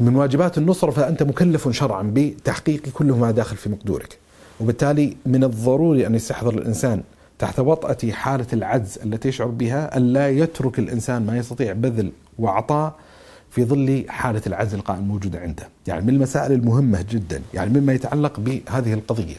من 0.00 0.16
واجبات 0.16 0.58
النصره 0.58 0.90
فأنت 0.90 1.22
مكلف 1.22 1.68
شرعا 1.68 2.12
بتحقيق 2.14 2.82
كل 2.88 3.06
ما 3.06 3.30
داخل 3.30 3.56
في 3.56 3.70
مقدورك. 3.70 4.18
وبالتالي 4.60 5.16
من 5.26 5.44
الضروري 5.44 6.06
أن 6.06 6.14
يستحضر 6.14 6.54
الإنسان 6.54 7.02
تحت 7.38 7.60
وطأة 7.60 8.10
حالة 8.10 8.46
العجز 8.52 8.98
التي 9.04 9.28
يشعر 9.28 9.46
بها 9.46 9.96
ألا 9.96 10.30
يترك 10.30 10.78
الإنسان 10.78 11.26
ما 11.26 11.38
يستطيع 11.38 11.72
بذل 11.72 12.12
وعطاء 12.38 12.94
في 13.50 13.64
ظل 13.64 14.04
حالة 14.08 14.42
العجز 14.46 14.74
القائم 14.74 15.00
الموجودة 15.00 15.38
عنده. 15.38 15.68
يعني 15.86 16.02
من 16.02 16.08
المسائل 16.08 16.52
المهمة 16.52 17.04
جدا 17.10 17.42
يعني 17.54 17.80
مما 17.80 17.92
يتعلق 17.92 18.40
بهذه 18.40 18.94
القضية. 18.94 19.36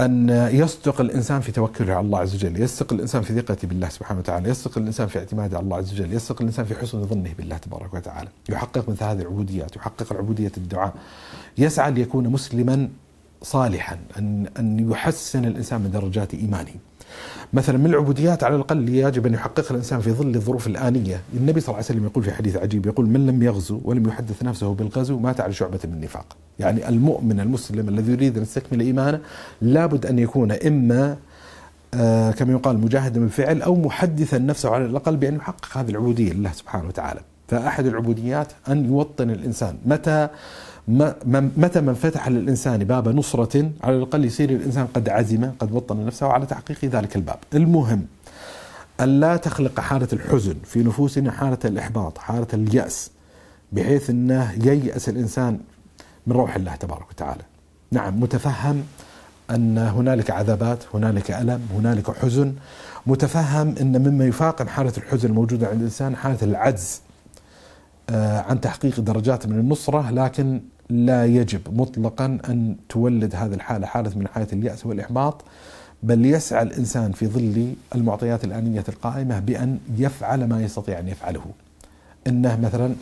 أن 0.00 0.28
يصدق 0.52 1.00
الإنسان 1.00 1.40
في 1.40 1.52
توكله 1.52 1.94
على 1.94 2.06
الله 2.06 2.18
عز 2.18 2.34
وجل 2.34 2.60
يصدق 2.60 2.92
الإنسان 2.92 3.22
في 3.22 3.40
ثقته 3.40 3.68
بالله 3.68 3.88
سبحانه 3.88 4.20
وتعالى 4.20 4.48
يصدق 4.48 4.78
الإنسان 4.78 5.06
في 5.06 5.18
اعتماده 5.18 5.56
على 5.56 5.64
الله 5.64 5.76
عز 5.76 5.92
وجل 5.92 6.12
يصدق 6.12 6.40
الإنسان 6.40 6.64
في 6.64 6.74
حسن 6.74 7.06
ظنه 7.06 7.30
بالله 7.38 7.56
تبارك 7.56 7.94
وتعالى. 7.94 8.28
يحقق 8.48 8.88
مثل 8.88 9.04
هذه 9.04 9.20
العبوديات 9.20 9.76
يحقق 9.76 10.12
العبودية 10.12 10.52
الدعاء. 10.56 10.94
يسعى 11.58 11.90
ليكون 11.90 12.28
مسلما 12.28 12.88
صالحا 13.42 13.98
أن, 14.18 14.46
أن 14.58 14.90
يحسن 14.90 15.44
الإنسان 15.44 15.80
من 15.80 15.90
درجات 15.90 16.34
إيمانه. 16.34 16.74
مثلا 17.52 17.78
من 17.78 17.86
العبوديات 17.86 18.44
على 18.44 18.56
الأقل 18.56 18.88
يجب 18.88 19.26
أن 19.26 19.34
يحققها 19.34 19.70
الإنسان 19.70 20.00
في 20.00 20.12
ظل 20.12 20.34
الظروف 20.34 20.66
الآنية، 20.66 21.20
النبي 21.36 21.60
صلى 21.60 21.68
الله 21.68 21.76
عليه 21.76 21.86
وسلم 21.86 22.04
يقول 22.04 22.24
في 22.24 22.32
حديث 22.32 22.56
عجيب 22.56 22.86
يقول 22.86 23.06
من 23.06 23.26
لم 23.26 23.42
يغزو 23.42 23.80
ولم 23.84 24.08
يحدث 24.08 24.42
نفسه 24.42 24.74
بالغزو 24.74 25.18
مات 25.18 25.40
على 25.40 25.52
شعبة 25.52 25.78
من 25.84 25.92
النفاق، 25.92 26.36
يعني 26.58 26.88
المؤمن 26.88 27.40
المسلم 27.40 27.88
الذي 27.88 28.12
يريد 28.12 28.36
أن 28.36 28.42
يستكمل 28.42 28.80
إيمانه 28.80 29.20
لابد 29.62 30.06
أن 30.06 30.18
يكون 30.18 30.52
إما 30.52 31.16
آه 31.94 32.30
كما 32.30 32.52
يقال 32.52 32.78
مجاهدا 32.78 33.20
بالفعل 33.20 33.62
أو 33.62 33.74
محدثا 33.74 34.38
نفسه 34.38 34.70
على 34.70 34.84
الأقل 34.84 35.16
بأن 35.16 35.34
يحقق 35.34 35.78
هذه 35.78 35.90
العبودية 35.90 36.32
لله 36.32 36.52
سبحانه 36.52 36.88
وتعالى، 36.88 37.20
فأحد 37.48 37.86
العبوديات 37.86 38.52
أن 38.68 38.84
يوطن 38.84 39.30
الإنسان. 39.30 39.76
متى؟ 39.86 40.28
متى 40.88 41.80
ما 41.80 41.90
انفتح 41.90 42.28
للإنسان 42.28 42.84
باب 42.84 43.08
نصرة 43.08 43.70
على 43.82 43.96
الأقل 43.96 44.24
يصير 44.24 44.50
الإنسان 44.50 44.86
قد 44.86 45.08
عزم 45.08 45.50
قد 45.58 45.72
وطن 45.72 46.06
نفسه 46.06 46.26
على 46.26 46.46
تحقيق 46.46 46.84
ذلك 46.84 47.16
الباب. 47.16 47.38
المهم 47.54 48.06
أن 49.00 49.20
لا 49.20 49.36
تخلق 49.36 49.80
حالة 49.80 50.08
الحزن 50.12 50.54
في 50.64 50.82
نفوسنا 50.82 51.30
حالة 51.30 51.58
الإحباط 51.64 52.18
حالة 52.18 52.46
اليأس 52.54 53.10
بحيث 53.72 54.10
أنه 54.10 54.52
ييأس 54.64 55.08
الإنسان 55.08 55.60
من 56.26 56.36
روح 56.36 56.56
الله 56.56 56.74
تبارك 56.76 57.10
وتعالى. 57.10 57.42
نعم 57.90 58.20
متفهم 58.20 58.82
أن 59.50 59.78
هنالك 59.78 60.30
عذابات 60.30 60.84
هنالك 60.94 61.30
ألم 61.30 61.60
هنالك 61.74 62.10
حزن. 62.18 62.54
متفهم 63.06 63.74
أن 63.80 64.08
مما 64.08 64.24
يفاقم 64.24 64.68
حالة 64.68 64.92
الحزن 64.96 65.28
الموجودة 65.28 65.66
عند 65.66 65.76
الإنسان 65.78 66.16
حالة 66.16 66.38
العجز 66.42 67.00
آه، 68.10 68.40
عن 68.40 68.60
تحقيق 68.60 69.00
درجات 69.00 69.46
من 69.46 69.58
النصرة 69.58 70.10
لكن 70.10 70.60
لا 70.90 71.26
يجب 71.26 71.60
مطلقا 71.72 72.38
أن 72.48 72.76
تولد 72.88 73.34
هذه 73.34 73.54
الحالة 73.54 73.86
حالة 73.86 74.18
من 74.18 74.28
حالة 74.28 74.46
اليأس 74.52 74.86
والإحباط 74.86 75.44
بل 76.02 76.26
يسعى 76.26 76.62
الإنسان 76.62 77.12
في 77.12 77.26
ظل 77.26 77.74
المعطيات 77.94 78.44
الآنية 78.44 78.84
القائمة 78.88 79.38
بأن 79.40 79.78
يفعل 79.98 80.48
ما 80.48 80.62
يستطيع 80.62 80.98
أن 80.98 81.08
يفعله. 81.08 81.44
إنه 82.26 82.60
مثلا 82.60 82.94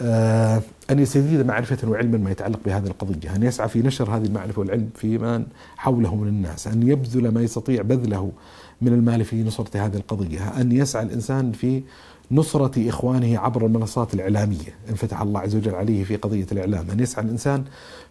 آه 0.00 0.62
أن 0.90 0.98
يستزيد 0.98 1.46
معرفة 1.46 1.88
وعلما 1.88 2.18
ما 2.18 2.30
يتعلق 2.30 2.60
بهذه 2.66 2.86
القضية، 2.86 3.36
أن 3.36 3.42
يسعى 3.42 3.68
في 3.68 3.82
نشر 3.82 4.16
هذه 4.16 4.24
المعرفة 4.24 4.60
والعلم 4.60 4.90
في 4.94 5.18
من 5.18 5.46
حوله 5.76 6.14
من 6.14 6.28
الناس، 6.28 6.66
أن 6.66 6.88
يبذل 6.88 7.28
ما 7.28 7.42
يستطيع 7.42 7.82
بذله 7.82 8.32
من 8.80 8.92
المال 8.92 9.24
في 9.24 9.42
نصرة 9.42 9.86
هذه 9.86 9.96
القضية، 9.96 10.60
أن 10.60 10.72
يسعى 10.72 11.02
الإنسان 11.02 11.52
في 11.52 11.82
نصرة 12.30 12.88
إخوانه 12.88 13.38
عبر 13.38 13.66
المنصات 13.66 14.14
الإعلامية. 14.14 14.74
إن 14.88 14.94
فتح 14.94 15.20
الله 15.20 15.40
عز 15.40 15.56
وجل 15.56 15.74
عليه 15.74 16.04
في 16.04 16.16
قضية 16.16 16.46
الإعلام. 16.52 16.90
أن 16.90 17.00
يسعى 17.00 17.24
الإنسان 17.24 17.64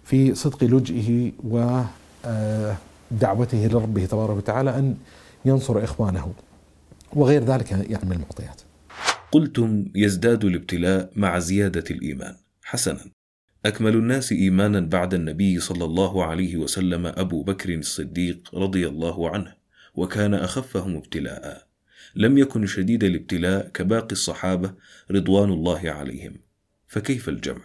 في 0.04 0.36
صدق 0.36 0.64
لجئه 0.64 1.32
ودعوته 1.44 2.36
آه، 3.66 3.68
لربه 3.68 4.06
تبارك 4.06 4.38
وتعالى 4.38 4.78
أن 4.80 4.96
ينصر 5.46 5.84
إخوانه. 5.84 6.34
وغير 7.14 7.44
ذلك 7.44 7.72
يعني 7.72 8.06
من 8.06 8.12
المعطيات. 8.12 8.62
قلتم 9.32 9.86
يزداد 9.96 10.46
الابتلاء 10.46 11.10
مع 11.16 11.40
زيادة 11.40 11.84
الإيمان. 11.92 12.36
حسنا. 12.64 13.00
أكمل 13.66 13.96
الناس 13.96 14.32
إيمانا 14.32 14.80
بعد 14.80 15.14
النبي 15.14 15.60
صلى 15.60 15.86
الله 15.86 16.26
عليه 16.26 16.58
وسلم 16.58 17.06
أبو 17.06 17.44
بكر 17.44 17.74
الصديق 17.74 18.50
رضي 18.54 18.88
الله 18.88 19.30
عنه 19.30 19.54
وكان 19.96 20.34
أخفهم 20.34 20.96
ابتلاءً. 20.96 21.67
لم 22.18 22.38
يكن 22.38 22.66
شديد 22.66 23.04
الابتلاء 23.04 23.68
كباقي 23.68 24.12
الصحابة 24.12 24.72
رضوان 25.12 25.50
الله 25.52 25.82
عليهم. 25.92 26.34
فكيف 26.88 27.30
الجمع؟ 27.30 27.62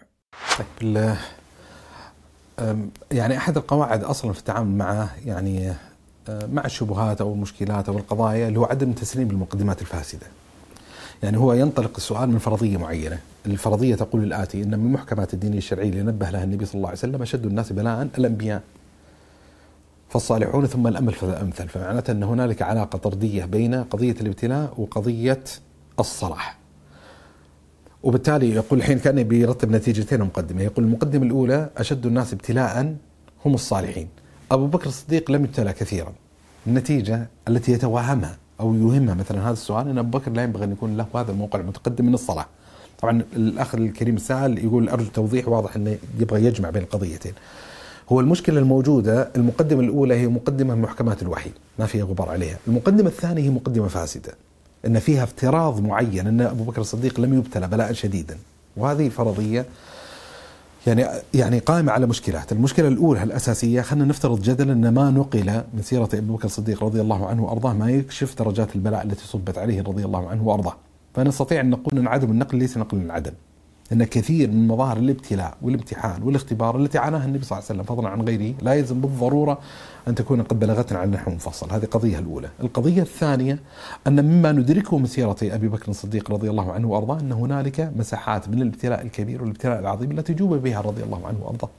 طيب 0.58 1.16
يعني 3.12 3.36
أحد 3.36 3.56
القواعد 3.56 4.04
أصلا 4.04 4.32
في 4.32 4.38
التعامل 4.38 4.78
مع 4.78 5.08
يعني 5.26 5.72
مع 6.30 6.64
الشبهات 6.64 7.20
أو 7.20 7.32
المشكلات 7.32 7.88
أو 7.88 7.98
القضايا 7.98 8.48
اللي 8.48 8.58
هو 8.58 8.64
عدم 8.64 8.92
تسليم 8.92 9.30
المقدمات 9.30 9.80
الفاسدة. 9.82 10.26
يعني 11.22 11.36
هو 11.36 11.52
ينطلق 11.52 11.92
السؤال 11.96 12.30
من 12.30 12.38
فرضية 12.38 12.76
معينة. 12.76 13.18
الفرضية 13.46 13.94
تقول 13.94 14.24
الآتي 14.24 14.62
إن 14.62 14.78
من 14.78 14.92
محكمات 14.92 15.34
الدين 15.34 15.54
الشرعي 15.54 15.88
اللي 15.88 16.02
نبه 16.02 16.30
لها 16.30 16.44
النبي 16.44 16.64
صلى 16.64 16.74
الله 16.74 16.88
عليه 16.88 16.98
وسلم 16.98 17.22
أشد 17.22 17.46
الناس 17.46 17.72
بلاء 17.72 18.08
الأنبياء. 18.18 18.62
فالصالحون 20.12 20.66
ثم 20.66 20.86
الأمل 20.86 21.12
فالأمثل 21.12 21.68
فمعناته 21.68 22.10
أن 22.10 22.22
هنالك 22.22 22.62
علاقة 22.62 22.98
طردية 22.98 23.44
بين 23.44 23.74
قضية 23.74 24.16
الابتلاء 24.20 24.74
وقضية 24.78 25.44
الصلاح. 26.00 26.58
وبالتالي 28.02 28.50
يقول 28.50 28.78
الحين 28.78 28.98
كان 28.98 29.22
بيرتب 29.22 29.70
نتيجتين 29.70 30.20
مقدمة. 30.20 30.62
يقول 30.62 30.84
المقدمة 30.84 31.26
الأولى 31.26 31.70
أشد 31.76 32.06
الناس 32.06 32.32
ابتلاء 32.32 32.96
هم 33.44 33.54
الصالحين. 33.54 34.08
أبو 34.50 34.66
بكر 34.66 34.86
الصديق 34.86 35.30
لم 35.30 35.44
يبتلى 35.44 35.72
كثيرا. 35.72 36.12
النتيجة 36.66 37.28
التي 37.48 37.72
يتوهمها 37.72 38.36
أو 38.60 38.74
يوهمها 38.74 39.14
مثلا 39.14 39.44
هذا 39.44 39.52
السؤال 39.52 39.88
أن 39.88 39.98
أبو 39.98 40.18
بكر 40.18 40.32
لا 40.32 40.42
ينبغي 40.42 40.64
أن 40.64 40.72
يكون 40.72 40.96
له 40.96 41.06
هذا 41.14 41.32
الموقع 41.32 41.60
المتقدم 41.60 42.06
من 42.06 42.14
الصلاة 42.14 42.46
طبعا 43.02 43.22
الأخ 43.36 43.74
الكريم 43.74 44.16
السائل 44.16 44.58
يقول 44.64 44.88
أرجو 44.88 45.10
توضيح 45.10 45.48
واضح 45.48 45.76
أنه 45.76 45.98
يبغى 46.18 46.44
يجمع 46.44 46.70
بين 46.70 46.82
القضيتين 46.82 47.32
هو 48.08 48.20
المشكلة 48.20 48.58
الموجودة 48.58 49.28
المقدمة 49.36 49.80
الأولى 49.80 50.14
هي 50.14 50.26
مقدمة 50.26 50.74
محكمات 50.74 51.22
الوحي 51.22 51.50
ما 51.78 51.86
فيها 51.86 52.04
غبار 52.04 52.28
عليها. 52.28 52.58
المقدمة 52.66 53.08
الثانية 53.08 53.42
هي 53.42 53.50
مقدمة 53.50 53.88
فاسدة 53.88 54.34
أن 54.86 54.98
فيها 54.98 55.24
افتراض 55.24 55.80
معين 55.80 56.26
أن 56.26 56.40
أبو 56.40 56.64
بكر 56.64 56.80
الصديق 56.80 57.20
لم 57.20 57.34
يبتلى 57.34 57.68
بلاء 57.68 57.92
شديدا. 57.92 58.36
وهذه 58.76 59.08
فرضية 59.08 59.66
يعني 60.86 61.06
يعني 61.34 61.58
قائمة 61.58 61.92
على 61.92 62.06
مشكلات، 62.06 62.52
المشكلة 62.52 62.88
الأولى 62.88 63.22
الأساسية 63.22 63.80
خلينا 63.80 64.04
نفترض 64.04 64.42
جدلا 64.42 64.72
أن 64.72 64.88
ما 64.88 65.10
نقل 65.10 65.62
من 65.74 65.82
سيرة 65.82 66.08
أبو 66.14 66.36
بكر 66.36 66.44
الصديق 66.44 66.84
رضي 66.84 67.00
الله 67.00 67.26
عنه 67.26 67.44
وأرضاه 67.44 67.72
ما 67.72 67.90
يكشف 67.90 68.38
درجات 68.38 68.76
البلاء 68.76 69.02
التي 69.02 69.26
صبت 69.26 69.58
عليه 69.58 69.82
رضي 69.82 70.04
الله 70.04 70.28
عنه 70.28 70.48
وأرضاه، 70.48 70.76
فنستطيع 71.14 71.60
أن 71.60 71.70
نقول 71.70 71.98
أن 71.98 72.06
عدم 72.06 72.30
النقل 72.30 72.58
ليس 72.58 72.76
نقل 72.78 72.98
من 72.98 73.10
أن 73.92 74.04
كثير 74.04 74.50
من 74.50 74.68
مظاهر 74.68 74.96
الابتلاء 74.96 75.56
والامتحان 75.62 76.22
والاختبار 76.22 76.76
التي 76.76 76.98
عاناها 76.98 77.24
النبي 77.24 77.44
صلى 77.44 77.58
الله 77.58 77.68
عليه 77.70 77.80
وسلم 77.80 77.96
فضلا 77.96 78.08
عن 78.08 78.22
غيره 78.22 78.54
لا 78.62 78.74
يلزم 78.74 79.00
بالضرورة 79.00 79.58
أن 80.08 80.14
تكون 80.14 80.42
قد 80.42 80.58
بلغتنا 80.58 80.98
عن 80.98 81.10
نحو 81.10 81.30
منفصل، 81.30 81.72
هذه 81.72 81.84
قضية 81.84 82.18
الأولى. 82.18 82.48
القضية 82.60 83.02
الثانية 83.02 83.58
أن 84.06 84.24
مما 84.24 84.52
ندركه 84.52 84.98
من 84.98 85.06
سيرة 85.06 85.36
أبي 85.42 85.68
بكر 85.68 85.90
الصديق 85.90 86.30
رضي 86.30 86.50
الله 86.50 86.72
عنه 86.72 86.88
وأرضاه 86.88 87.20
أن 87.20 87.32
هنالك 87.32 87.92
مساحات 87.96 88.48
من 88.48 88.62
الابتلاء 88.62 89.02
الكبير 89.02 89.42
والابتلاء 89.42 89.78
العظيم 89.78 90.10
التي 90.10 90.34
جوب 90.34 90.54
بها 90.54 90.80
رضي 90.80 91.02
الله 91.02 91.26
عنه 91.26 91.38
وأرضاه. 91.42 91.70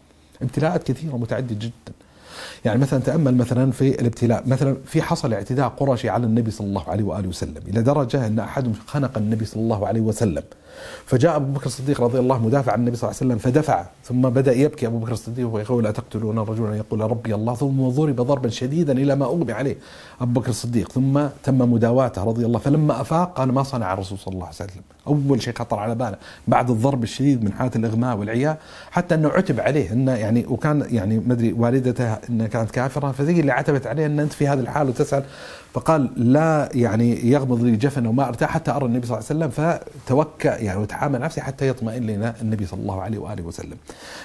ابتلاءات 0.42 0.84
كثيرة 0.84 1.18
متعددة 1.18 1.56
جدا. 1.56 1.94
يعني 2.66 2.80
مثلا 2.80 3.00
تأمل 3.00 3.36
مثلا 3.36 3.72
في 3.72 4.02
الابتلاء 4.02 4.44
مثلا 4.48 4.78
في 4.86 5.02
حصل 5.02 5.34
اعتداء 5.34 5.68
قرشي 5.68 6.10
على 6.10 6.26
النبي 6.26 6.52
صلى 6.52 6.68
الله 6.68 6.90
عليه 6.90 7.04
وآله 7.04 7.28
وسلم 7.28 7.62
إلى 7.68 7.82
درجة 7.82 8.28
أن 8.28 8.40
أحدهم 8.40 8.74
خنق 8.88 9.18
النبي 9.18 9.46
صلى 9.46 9.62
الله 9.64 9.88
عليه 9.88 10.02
وسلم 10.02 10.44
فجاء 11.06 11.36
أبو 11.36 11.54
بكر 11.54 11.66
الصديق 11.66 12.02
رضي 12.02 12.20
الله 12.20 12.46
مدافع 12.46 12.72
عن 12.72 12.80
النبي 12.80 12.96
صلى 12.96 13.10
الله 13.10 13.20
عليه 13.22 13.34
وسلم 13.34 13.52
فدفع 13.52 13.86
ثم 14.04 14.22
بدأ 14.22 14.54
يبكي 14.54 14.88
أبو 14.88 14.98
بكر 14.98 15.12
الصديق 15.12 15.48
ويقول 15.48 15.84
لا 15.84 15.92
تقتلون 15.92 16.40
الرجل 16.40 16.66
ان 16.66 16.78
يقول 16.78 17.02
ربي 17.02 17.36
الله. 17.36 17.56
ثم 17.56 17.90
ضرب 17.90 18.16
ضربا 18.16 18.50
شديدا 18.50 18.94
إلى 18.94 19.16
ما 19.16 19.26
أغمي 19.26 19.52
عليه 19.52 19.78
أبو 20.22 20.40
بكر 20.40 20.50
الصديق. 20.50 20.92
ثم 20.92 21.22
تم 21.44 21.74
مداواته 21.74 22.24
رضي 22.24 22.46
الله. 22.46 22.60
فلما 22.60 23.02
أفاق 23.02 23.34
قال 23.38 23.52
ما 23.52 23.64
صنع 23.64 23.94
الرسول 23.94 24.18
صلى 24.18 24.34
الله 24.34 24.46
عليه 24.46 24.56
وسلم. 24.56 24.82
أول 25.08 25.42
شيء 25.42 25.54
خطر 25.54 25.80
على 25.80 25.96
باله 25.96 26.18
بعد 26.48 26.70
الضرب 26.70 27.04
الشديد 27.04 27.44
من 27.44 27.54
حالة 27.54 27.72
الإغماء 27.76 28.18
والعياء 28.18 28.58
حتى 28.92 29.16
أنه 29.16 29.30
عتب 29.30 29.60
عليه 29.60 29.92
انه 29.92 30.12
يعني 30.12 30.46
وكان 30.46 30.88
يعني 30.92 31.20
ما 31.20 31.34
أدري 31.34 31.54
والدته 31.54 32.14
انها 32.14 32.48
كانت 32.48 32.72
كافرة 32.72 33.12
فزي 33.12 33.40
اللي 33.40 33.52
عتبت 33.52 33.88
عليه 33.88 34.06
إن 34.06 34.20
أنت 34.20 34.34
في 34.34 34.48
هذه 34.48 34.60
الحال 34.60 34.90
وتسأل. 34.90 35.24
فقال 35.74 36.10
لا 36.16 36.70
يعني 36.74 37.32
يغمض 37.32 37.64
لي 37.64 37.76
جفن 37.76 38.06
وما 38.06 38.28
أرتاح 38.28 38.50
حتى 38.50 38.72
أرى 38.72 38.86
النبي 38.86 39.08
صلى 39.08 39.18
الله 39.18 39.28
عليه 39.30 39.46
وسلم 39.46 39.80
فتوكأ 40.06 40.63
يعني 40.64 40.80
وتحامل 40.80 41.20
نفسه 41.20 41.42
حتى 41.42 41.68
يطمئن 41.68 42.04
لنا 42.04 42.34
النبي 42.42 42.66
صلى 42.66 42.82
الله 42.82 43.02
عليه 43.02 43.18
وآله 43.18 43.44
وسلم. 43.44 43.78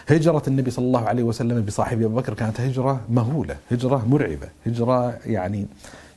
هجرة 0.08 0.42
النبي 0.48 0.70
صلى 0.70 0.84
الله 0.84 1.08
عليه 1.08 1.22
وسلم 1.22 1.62
بصاحبه 1.62 2.06
ابو 2.06 2.16
بكر 2.16 2.34
كانت 2.34 2.60
هجرة 2.60 3.00
مهولة، 3.10 3.56
هجرة 3.70 4.04
مرعبة، 4.08 4.48
هجرة 4.66 5.18
يعني 5.26 5.66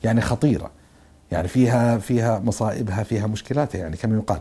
يعني 0.04 0.22
خطيرة. 0.22 0.72
يعني 1.32 1.48
فيها 1.48 1.98
فيها 1.98 2.40
مصائبها 2.40 3.04
فيها 3.04 3.28
مشكلاتها 3.28 3.80
يعني 3.80 3.98
كما 3.98 4.16
يقال. 4.18 4.40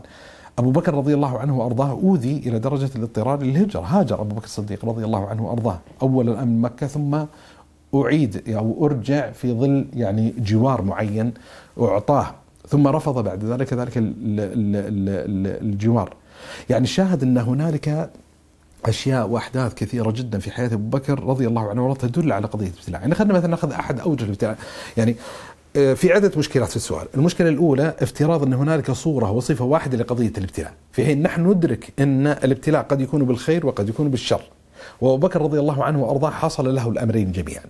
أبو 0.59 0.71
بكر 0.71 0.93
رضي 0.93 1.13
الله 1.13 1.39
عنه 1.39 1.57
وأرضاه 1.57 1.91
أوذي 1.91 2.37
إلى 2.37 2.59
درجة 2.59 2.89
الاضطرار 2.95 3.41
للهجرة، 3.41 3.81
هاجر 3.81 4.21
أبو 4.21 4.35
بكر 4.35 4.45
الصديق 4.45 4.85
رضي 4.85 5.05
الله 5.05 5.27
عنه 5.27 5.45
وأرضاه، 5.45 5.79
اولا 6.01 6.45
من 6.45 6.61
مكة 6.61 6.87
ثم 6.87 7.25
أعيد 7.95 8.49
أو 8.49 8.85
أرجع 8.85 9.31
في 9.31 9.53
ظل 9.53 9.85
يعني 9.93 10.33
جوار 10.37 10.81
معين 10.81 11.33
أعطاه 11.79 12.27
ثم 12.71 12.87
رفض 12.87 13.23
بعد 13.23 13.45
ذلك 13.45 13.73
ذلك 13.73 13.91
الجوار. 15.61 16.13
يعني 16.69 16.83
الشاهد 16.83 17.23
أن 17.23 17.37
هنالك 17.37 18.11
أشياء 18.85 19.27
وأحداث 19.27 19.73
كثيرة 19.73 20.11
جدا 20.11 20.39
في 20.39 20.51
حياة 20.51 20.73
أبو 20.73 20.97
بكر 20.97 21.23
رضي 21.23 21.47
الله 21.47 21.69
عنه 21.69 21.87
وارضاه 21.87 22.07
تدل 22.07 22.31
على 22.31 22.47
قضية 22.47 22.67
الابتلاء 22.67 23.01
يعني 23.01 23.15
خلينا 23.15 23.33
مثلا 23.33 23.47
نأخذ 23.47 23.71
أحد 23.71 23.99
أوجه 23.99 24.23
الابتلاء 24.23 24.57
يعني 24.97 25.15
آه، 25.75 25.93
في 25.93 26.13
عدة 26.13 26.31
مشكلات 26.37 26.69
في 26.69 26.75
السؤال. 26.75 27.07
المشكلة 27.15 27.49
الأولى 27.49 27.93
افتراض 27.99 28.43
أن 28.43 28.53
هنالك 28.53 28.91
صورة 28.91 29.31
وصفة 29.31 29.65
واحدة 29.65 29.97
لقضية 29.97 30.33
الابتلاء 30.37 30.73
في 30.91 31.05
حين 31.05 31.21
نحن 31.21 31.47
ندرك 31.47 31.93
أن 31.99 32.27
الابتلاء 32.27 32.81
قد 32.81 33.01
يكون 33.01 33.25
بالخير 33.25 33.65
وقد 33.65 33.89
يكون 33.89 34.09
بالشر. 34.09 34.41
وأبو 35.01 35.27
بكر 35.27 35.41
رضي 35.41 35.59
الله 35.59 35.83
عنه 35.83 36.03
وأرضاه 36.03 36.29
حصل 36.29 36.75
له 36.75 36.89
الأمرين 36.89 37.31
جميعا. 37.31 37.63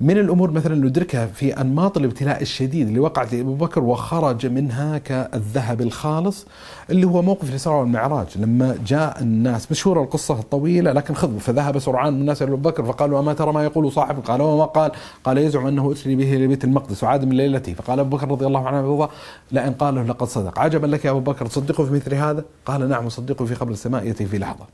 من 0.00 0.18
الأمور 0.18 0.50
مثلا 0.50 0.74
ندركها 0.74 1.26
في 1.26 1.60
أنماط 1.60 1.96
الابتلاء 1.96 2.42
الشديد 2.42 2.86
اللي 2.86 2.98
وقعت 2.98 3.34
لأبو 3.34 3.54
بكر 3.54 3.84
وخرج 3.84 4.46
منها 4.46 4.98
كالذهب 4.98 5.80
الخالص 5.80 6.46
اللي 6.90 7.06
هو 7.06 7.22
موقف 7.22 7.50
الاسراء 7.50 7.80
والمعراج. 7.80 8.26
لما 8.36 8.78
جاء 8.86 9.20
الناس 9.20 9.70
مشهورة 9.70 10.02
القصة 10.02 10.38
الطويلة 10.38 10.92
لكن 10.92 11.14
خذوا 11.14 11.38
فذهب 11.38 11.78
سرعان 11.78 12.14
من 12.14 12.20
الناس 12.20 12.42
إلى 12.42 12.52
أبو 12.52 12.70
بكر 12.70 12.84
فقالوا 12.84 13.20
أما 13.20 13.32
ترى 13.32 13.52
ما 13.52 13.64
يقول 13.64 13.92
صاحب؟ 13.92 14.18
قال 14.20 14.42
وما 14.42 14.64
قال؟ 14.64 14.90
قال 15.24 15.38
يزعم 15.38 15.66
أنه 15.66 15.92
أسري 15.92 16.16
به 16.16 16.36
إلى 16.36 16.46
بيت 16.46 16.64
المقدس 16.64 17.04
وعاد 17.04 17.24
من 17.24 17.36
ليلته. 17.36 17.74
فقال 17.74 18.00
أبو 18.00 18.16
بكر 18.16 18.28
رضي 18.28 18.46
الله 18.46 18.68
عنه 18.68 18.88
وارضاه 18.88 19.08
لئن 19.52 19.72
قال 19.72 20.08
لقد 20.08 20.26
صدق. 20.26 20.58
عجبا 20.58 20.86
لك 20.86 21.04
يا 21.04 21.10
أبو 21.10 21.20
بكر 21.20 21.46
تصدقه 21.46 21.84
في 21.84 21.92
مثل 21.92 22.14
هذا؟ 22.14 22.44
قال 22.66 22.88
نعم 22.88 23.06
أصدقه 23.06 23.44
في 23.44 23.54
خبر 23.54 23.70
السماء 23.72 24.06
يأتي 24.06 24.26
في 24.26 24.38
لحظة. 24.38 24.64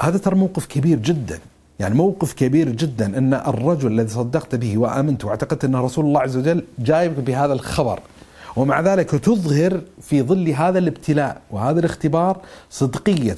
هذا 0.00 0.18
ترى 0.18 0.36
موقف 0.36 0.66
كبير 0.66 0.98
جدا. 0.98 1.38
يعني 1.82 1.94
موقف 1.94 2.32
كبير 2.32 2.70
جدا 2.70 3.18
أن 3.18 3.34
الرجل 3.34 3.92
الذي 3.92 4.08
صدقت 4.08 4.54
به 4.54 4.78
وآمنت 4.78 5.24
واعتقدت 5.24 5.64
أن 5.64 5.76
رسول 5.76 6.04
الله 6.04 6.20
عز 6.20 6.36
وجل 6.36 6.64
جايبك 6.78 7.18
بهذا 7.18 7.52
الخبر 7.52 8.00
ومع 8.56 8.80
ذلك 8.80 9.10
تظهر 9.10 9.80
في 10.00 10.22
ظل 10.22 10.48
هذا 10.48 10.78
الابتلاء 10.78 11.40
وهذا 11.50 11.80
الاختبار 11.80 12.40
صدقية 12.70 13.36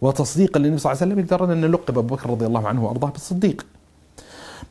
وتصديقا 0.00 0.60
للنبي 0.60 0.78
صلى 0.78 0.92
الله 0.92 1.02
عليه 1.02 1.12
وسلم 1.12 1.24
لدرجه 1.24 1.52
أن 1.52 1.72
لقب 1.72 1.98
أبو 1.98 2.14
بكر 2.14 2.30
رضي 2.30 2.46
الله 2.46 2.68
عنه 2.68 2.84
وأرضاه 2.84 3.10
بالصديق. 3.10 3.66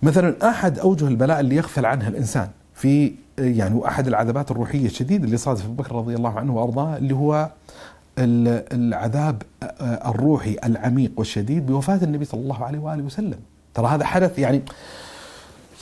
مثلا 0.03 0.49
أحد 0.49 0.79
أوجه 0.79 1.07
البلاء 1.07 1.39
اللي 1.39 1.55
يغفل 1.55 1.85
عنها 1.85 2.07
الإنسان 2.07 2.49
في 2.73 3.13
يعني 3.37 3.75
واحد 3.75 4.07
العذابات 4.07 4.51
الروحية 4.51 4.85
الشديدة 4.85 5.25
اللي 5.25 5.37
صادف 5.37 5.65
أبو 5.65 5.73
بكر 5.73 5.95
رضي 5.95 6.15
الله 6.15 6.39
عنه 6.39 6.55
وأرضاه 6.55 6.97
اللي 6.97 7.15
هو 7.15 7.49
العذاب 8.17 9.41
الروحي 9.81 10.57
العميق 10.63 11.11
والشديد 11.17 11.65
بوفاة 11.65 11.99
النبي 12.03 12.25
صلى 12.25 12.41
الله 12.41 12.63
عليه 12.63 12.79
وآله 12.79 13.03
وسلم. 13.03 13.39
ترى 13.73 13.87
هذا 13.87 14.05
حدث 14.05 14.39
يعني 14.39 14.61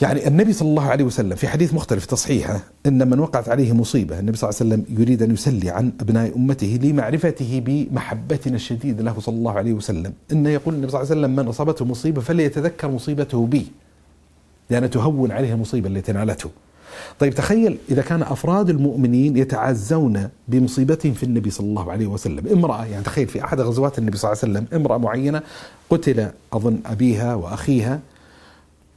يعني 0.02 0.28
النبي 0.28 0.52
صلى 0.52 0.68
الله 0.68 0.82
عليه 0.82 1.04
وسلم 1.04 1.36
في 1.36 1.48
حديث 1.48 1.74
مختلف 1.74 2.06
تصحيحه 2.06 2.60
إن 2.86 3.10
من 3.10 3.20
وقعت 3.20 3.48
عليه 3.48 3.72
مصيبة 3.72 4.18
النبي 4.18 4.36
صلى 4.36 4.50
الله 4.50 4.60
عليه 4.60 4.70
وسلم 4.70 5.00
يريد 5.00 5.22
أن 5.22 5.30
يسلي 5.30 5.70
عن 5.70 5.92
أبناء 6.00 6.36
أمته 6.36 6.78
لمعرفته 6.82 7.62
بمحبتنا 7.66 8.56
الشديده 8.56 9.02
له 9.02 9.20
صلى 9.20 9.34
الله 9.34 9.52
عليه 9.52 9.72
وسلم. 9.72 10.12
انه 10.32 10.50
يقول 10.50 10.74
النبي 10.74 10.90
صلى 10.90 11.00
الله 11.00 11.10
عليه 11.10 11.20
وسلم 11.20 11.36
من 11.36 11.48
أصابته 11.48 11.84
مصيبة 11.84 12.20
فليتذكر 12.20 12.90
مصيبته 12.90 13.46
بي 13.46 13.66
لأن 14.70 14.90
تهون 14.90 15.30
عليه 15.32 15.54
المصيبة 15.54 15.88
التي 15.88 16.12
نالته. 16.12 16.50
طيب 17.18 17.34
تخيل 17.34 17.78
إذا 17.90 18.02
كان 18.02 18.22
أفراد 18.22 18.70
المؤمنين 18.70 19.36
يتعزون 19.36 20.28
بمصيبتهم 20.48 21.12
في 21.12 21.22
النبي 21.22 21.50
صلى 21.50 21.66
الله 21.66 21.92
عليه 21.92 22.06
وسلم. 22.06 22.46
امرأة 22.52 22.84
يعني 22.84 23.04
تخيل 23.04 23.26
في 23.26 23.44
أحد 23.44 23.60
غزوات 23.60 23.98
النبي 23.98 24.16
صلى 24.16 24.32
الله 24.32 24.42
عليه 24.42 24.52
وسلم 24.52 24.80
امرأة 24.80 24.98
معينة 24.98 25.42
قتل 25.90 26.28
أظن 26.52 26.78
أبيها 26.86 27.34
وأخيها 27.34 28.00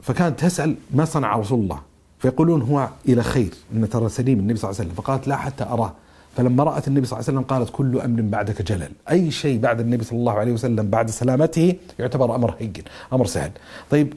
فكانت 0.02 0.40
تسأل 0.40 0.76
ما 0.94 1.06
صنع 1.06 1.38
رسول 1.38 1.60
الله؟ 1.60 1.80
فيقولون 2.20 2.62
هو 2.62 2.90
إلى 3.08 3.24
خير 3.24 3.54
إن 3.74 3.90
ترى 3.90 4.10
سليم 4.10 4.40
النبي 4.40 4.60
صلى 4.60 4.70
الله 4.70 4.80
عليه 4.80 4.90
وسلم. 4.90 5.04
فقالت 5.04 5.28
لا 5.28 5.36
حتى 5.36 5.64
أراه. 5.64 5.94
فلما 6.38 6.64
رأت 6.64 6.88
النبي 6.88 7.06
صلى 7.06 7.20
الله 7.20 7.30
عليه 7.30 7.40
وسلم 7.40 7.58
قالت 7.58 7.70
كل 7.70 8.00
أمر 8.00 8.22
بعدك 8.22 8.62
جلل. 8.62 8.92
أي 9.12 9.32
شيء 9.32 9.60
بعد 9.60 9.80
النبي 9.80 10.04
صلى 10.04 10.20
الله 10.20 10.34
عليه 10.34 10.52
وسلم 10.52 10.90
بعد 10.90 11.10
سلامته 11.10 11.76
يعتبر 12.00 12.36
أمر 12.36 12.56
هين 12.60 12.74
أمر 13.14 13.26
سهل. 13.26 13.52
طيب 13.92 14.14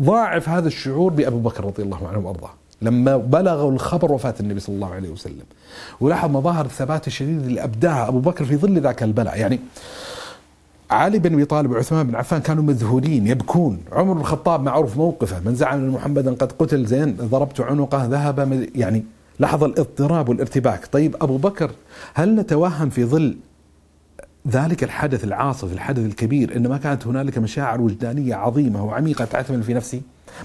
ضاعف 0.00 0.48
هذا 0.48 0.68
الشعور 0.68 1.12
بأبو 1.12 1.38
بكر 1.38 1.64
رضي 1.64 1.82
الله 1.82 2.08
عنه 2.08 2.18
وأرضاه. 2.18 2.50
لما 2.82 3.16
بلغوا 3.16 3.72
الخبر 3.72 4.12
وفاة 4.12 4.34
النبي 4.40 4.60
صلى 4.60 4.74
الله 4.74 4.94
عليه 4.94 5.08
وسلم. 5.08 5.44
ولاحظ 6.00 6.30
مظاهر 6.30 6.64
الثبات 6.64 7.06
الشديد 7.06 7.42
اللي 7.42 7.64
أبداها 7.64 8.08
أبو 8.08 8.18
بكر 8.18 8.44
في 8.44 8.56
ظل 8.56 8.80
ذاك 8.80 9.02
البلاء. 9.02 9.38
يعني 9.38 9.60
علي 10.90 11.18
بن 11.18 11.34
أبي 11.34 11.44
طالب 11.44 11.70
وعثمان 11.70 12.06
بن 12.06 12.16
عفان 12.16 12.40
كانوا 12.40 12.62
مذهولين 12.62 13.26
يبكون. 13.26 13.80
عمر 13.92 14.12
بن 14.12 14.20
الخطاب 14.20 14.62
معروف 14.62 14.96
موقفه. 14.96 15.40
من 15.40 15.54
زعم 15.54 15.78
أن 15.78 15.88
محمدا 15.88 16.34
قد 16.34 16.52
قتل 16.52 16.86
زين 16.86 17.16
ضربت 17.16 17.60
عنقه 17.60 18.04
ذهب 18.04 18.68
يعني 18.74 19.04
لاحظ 19.38 19.64
الاضطراب 19.64 20.28
والارتباك. 20.28 20.86
طيب 20.92 21.16
أبو 21.20 21.36
بكر 21.36 21.70
هل 22.14 22.34
نتوهم 22.34 22.90
في 22.90 23.04
ظل 23.04 23.36
ذلك 24.48 24.84
الحدث 24.84 25.24
العاصف 25.24 25.72
الحدث 25.72 26.06
الكبير 26.06 26.56
ان 26.56 26.66
ما 26.66 26.76
كانت 26.78 27.06
هنالك 27.06 27.38
مشاعر 27.38 27.80
وجدانية 27.80 28.34
عظيمة 28.34 28.84
وعميقة 28.84 29.24
تعتمل 29.24 29.62
في 29.62 29.74
نفسه 29.74 30.00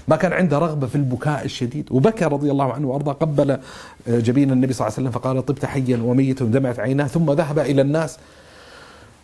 ما 0.08 0.16
كان 0.16 0.32
عنده 0.32 0.58
رغبة 0.58 0.86
في 0.86 0.94
البكاء 0.96 1.44
الشديد. 1.44 1.88
وبكى 1.90 2.24
رضي 2.24 2.50
الله 2.50 2.72
عنه 2.72 2.88
وأرضاه 2.88 3.12
قبل 3.12 3.50
آه، 3.50 3.58
جبين 4.06 4.50
النبي 4.50 4.72
صلى 4.72 4.86
الله 4.86 4.98
عليه 4.98 5.08
وسلم 5.08 5.20
فقال 5.20 5.46
طبت 5.46 5.64
حيا 5.64 6.00
وميتا 6.02 6.44
دمعت 6.44 6.78
عيناه 6.80 7.06
ثم 7.06 7.32
ذهب 7.32 7.58
إلى 7.58 7.82
الناس 7.82 8.18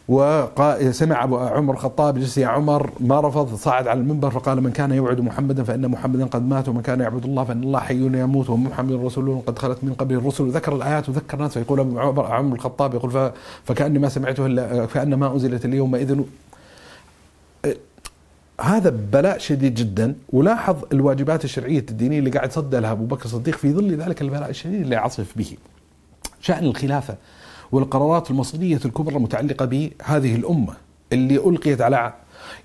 وسمع 0.08 1.24
أبو 1.24 1.36
عمر 1.36 1.74
الخطاب 1.74 2.18
جلس 2.18 2.38
يا 2.38 2.46
عمر 2.46 2.90
ما 3.00 3.20
رفض؟ 3.20 3.54
صعد 3.54 3.88
على 3.88 4.00
المنبر 4.00 4.30
فقال 4.30 4.60
من 4.60 4.70
كان 4.70 4.92
يوعد 4.92 5.20
محمدا 5.20 5.62
فإن 5.64 5.88
محمدا 5.88 6.24
قد 6.24 6.48
مات 6.48 6.68
ومن 6.68 6.82
كان 6.82 7.00
يعبد 7.00 7.24
الله 7.24 7.44
فإن 7.44 7.62
الله 7.62 7.80
حي 7.80 7.94
يموت 7.94 8.50
ومحمد 8.50 8.92
رسول 8.92 9.40
قد 9.46 9.58
خلت 9.58 9.84
من 9.84 9.92
قبل 9.92 10.14
الرسل. 10.14 10.44
وذكر 10.44 10.76
الآيات 10.76 11.08
وذكر 11.08 11.36
الناس. 11.36 11.52
فيقول 11.52 11.80
أبو 11.80 12.20
عمر 12.20 12.54
الخطاب 12.54 12.94
يقول 12.94 13.32
فكأني 13.64 13.98
ما 13.98 14.08
سمعته 14.08 14.46
إلا 14.46 14.86
فأن 14.86 15.14
ما 15.14 15.32
أنزلت 15.32 15.64
اليوم 15.64 15.94
إذن 15.94 16.24
هذا 18.60 18.90
بلاء 18.90 19.38
شديد 19.38 19.74
جدا. 19.74 20.14
ولاحظ 20.32 20.76
الواجبات 20.92 21.44
الشرعية 21.44 21.86
الدينية 21.90 22.18
اللي 22.18 22.30
قاعد 22.30 22.52
صدى 22.52 22.80
لها 22.80 22.92
أبو 22.92 23.04
بكر 23.04 23.24
الصديق 23.24 23.56
في 23.56 23.72
ظل 23.72 23.94
ذلك 23.96 24.22
البلاء 24.22 24.50
الشديد 24.50 24.80
اللي 24.80 24.96
عصف 24.96 25.32
به. 25.36 25.56
شأن 26.40 26.64
الخلافة 26.64 27.16
والقرارات 27.72 28.30
المصيرية 28.30 28.80
الكبرى 28.84 29.16
المتعلقة 29.16 29.64
بهذه 29.64 30.34
الأمة 30.34 30.74
اللي 31.12 31.36
ألقيت 31.36 31.80
على 31.80 32.12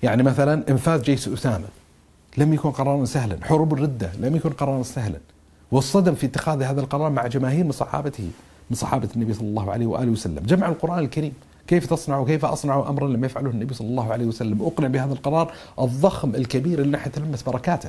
يعني 0.02 0.22
مثلا 0.22 0.62
إنفاذ 0.70 1.02
جيش 1.02 1.28
أسامة. 1.28 1.66
لم 2.38 2.54
يكن 2.54 2.70
قرارا 2.70 3.04
سهلا. 3.04 3.38
حروب 3.42 3.74
الردة 3.74 4.10
لم 4.20 4.36
يكن 4.36 4.50
قرارا 4.50 4.82
سهلا. 4.82 5.18
والصدم 5.72 6.14
في 6.14 6.26
اتخاذ 6.26 6.62
هذا 6.62 6.80
القرار 6.80 7.10
مع 7.10 7.26
جماهير 7.26 7.64
من 7.64 7.72
صحابته 7.72 8.30
من 8.70 8.76
صحابة 8.76 9.08
النبي 9.16 9.34
صلى 9.34 9.48
الله 9.48 9.70
عليه 9.70 9.86
وآله 9.86 10.10
وسلم. 10.10 10.42
جمع 10.46 10.68
القرآن 10.68 10.98
الكريم. 10.98 11.32
كيف 11.70 11.86
تصنع 11.86 12.18
وكيف 12.18 12.44
أصنع 12.44 12.88
أمرا 12.88 13.08
لم 13.08 13.24
يفعله 13.24 13.50
النبي 13.50 13.74
صلى 13.74 13.88
الله 13.88 14.12
عليه 14.12 14.26
وسلم. 14.26 14.62
أقنع 14.62 14.88
بهذا 14.88 15.12
القرار 15.12 15.52
الضخم 15.80 16.34
الكبير 16.34 16.78
اللي 16.78 16.92
نحن 16.92 17.08
نتلمس 17.08 17.42
بركاته. 17.42 17.88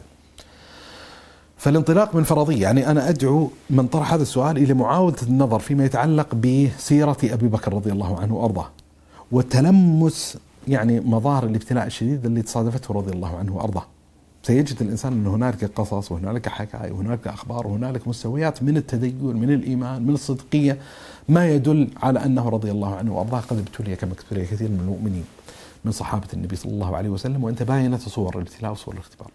فالانطلاق 1.57 2.15
من 2.15 2.23
فرضية 2.23 2.61
يعني 2.61 2.91
أنا 2.91 3.09
أدعو 3.09 3.49
من 3.69 3.87
طرح 3.87 4.13
هذا 4.13 4.21
السؤال 4.21 4.57
إلى 4.57 4.73
معاودة 4.73 5.21
النظر 5.23 5.59
فيما 5.59 5.85
يتعلق 5.85 6.35
بسيرة 6.35 7.17
أبي 7.23 7.47
بكر 7.47 7.73
رضي 7.73 7.91
الله 7.91 8.19
عنه 8.19 8.35
وأرضاه. 8.35 8.69
وتلمس 9.31 10.37
يعني 10.67 10.99
مظاهر 10.99 11.43
الابتلاء 11.43 11.85
الشديد 11.85 12.25
اللي 12.25 12.41
تصادفته 12.41 12.93
رضي 12.93 13.11
الله 13.11 13.37
عنه 13.37 13.55
وأرضاه. 13.55 13.85
سيجد 14.43 14.81
الإنسان 14.81 15.13
أن 15.13 15.27
هنالك 15.27 15.65
قصص 15.65 16.11
وهنالك 16.11 16.49
حكاية 16.49 16.91
وهنالك 16.91 17.27
أخبار 17.27 17.68
وهنالك 17.68 18.07
مستويات 18.07 18.63
من 18.63 18.77
التدين 18.77 19.15
من 19.23 19.53
الإيمان 19.53 20.03
من 20.03 20.13
الصدقية 20.13 20.77
ما 21.30 21.49
يدل 21.49 21.89
على 21.97 22.26
أنه 22.26 22.49
رضي 22.49 22.72
الله 22.72 22.95
عنه 22.95 23.18
وأرضاه. 23.18 23.39
قد 23.39 23.57
ابتلي 23.57 23.95
كما 23.95 24.11
ابتلي 24.11 24.45
كثير 24.45 24.69
من 24.69 24.80
المؤمنين 24.80 25.26
من 25.85 25.91
صحابة 25.91 26.27
النبي 26.34 26.55
صلى 26.55 26.72
الله 26.72 26.97
عليه 26.97 27.09
وسلم 27.09 27.43
وأنت 27.43 27.63
باينة 27.63 27.97
صور 27.97 28.35
الابتلاء 28.35 28.72
وصور 28.72 28.93
الاختبار. 28.93 29.31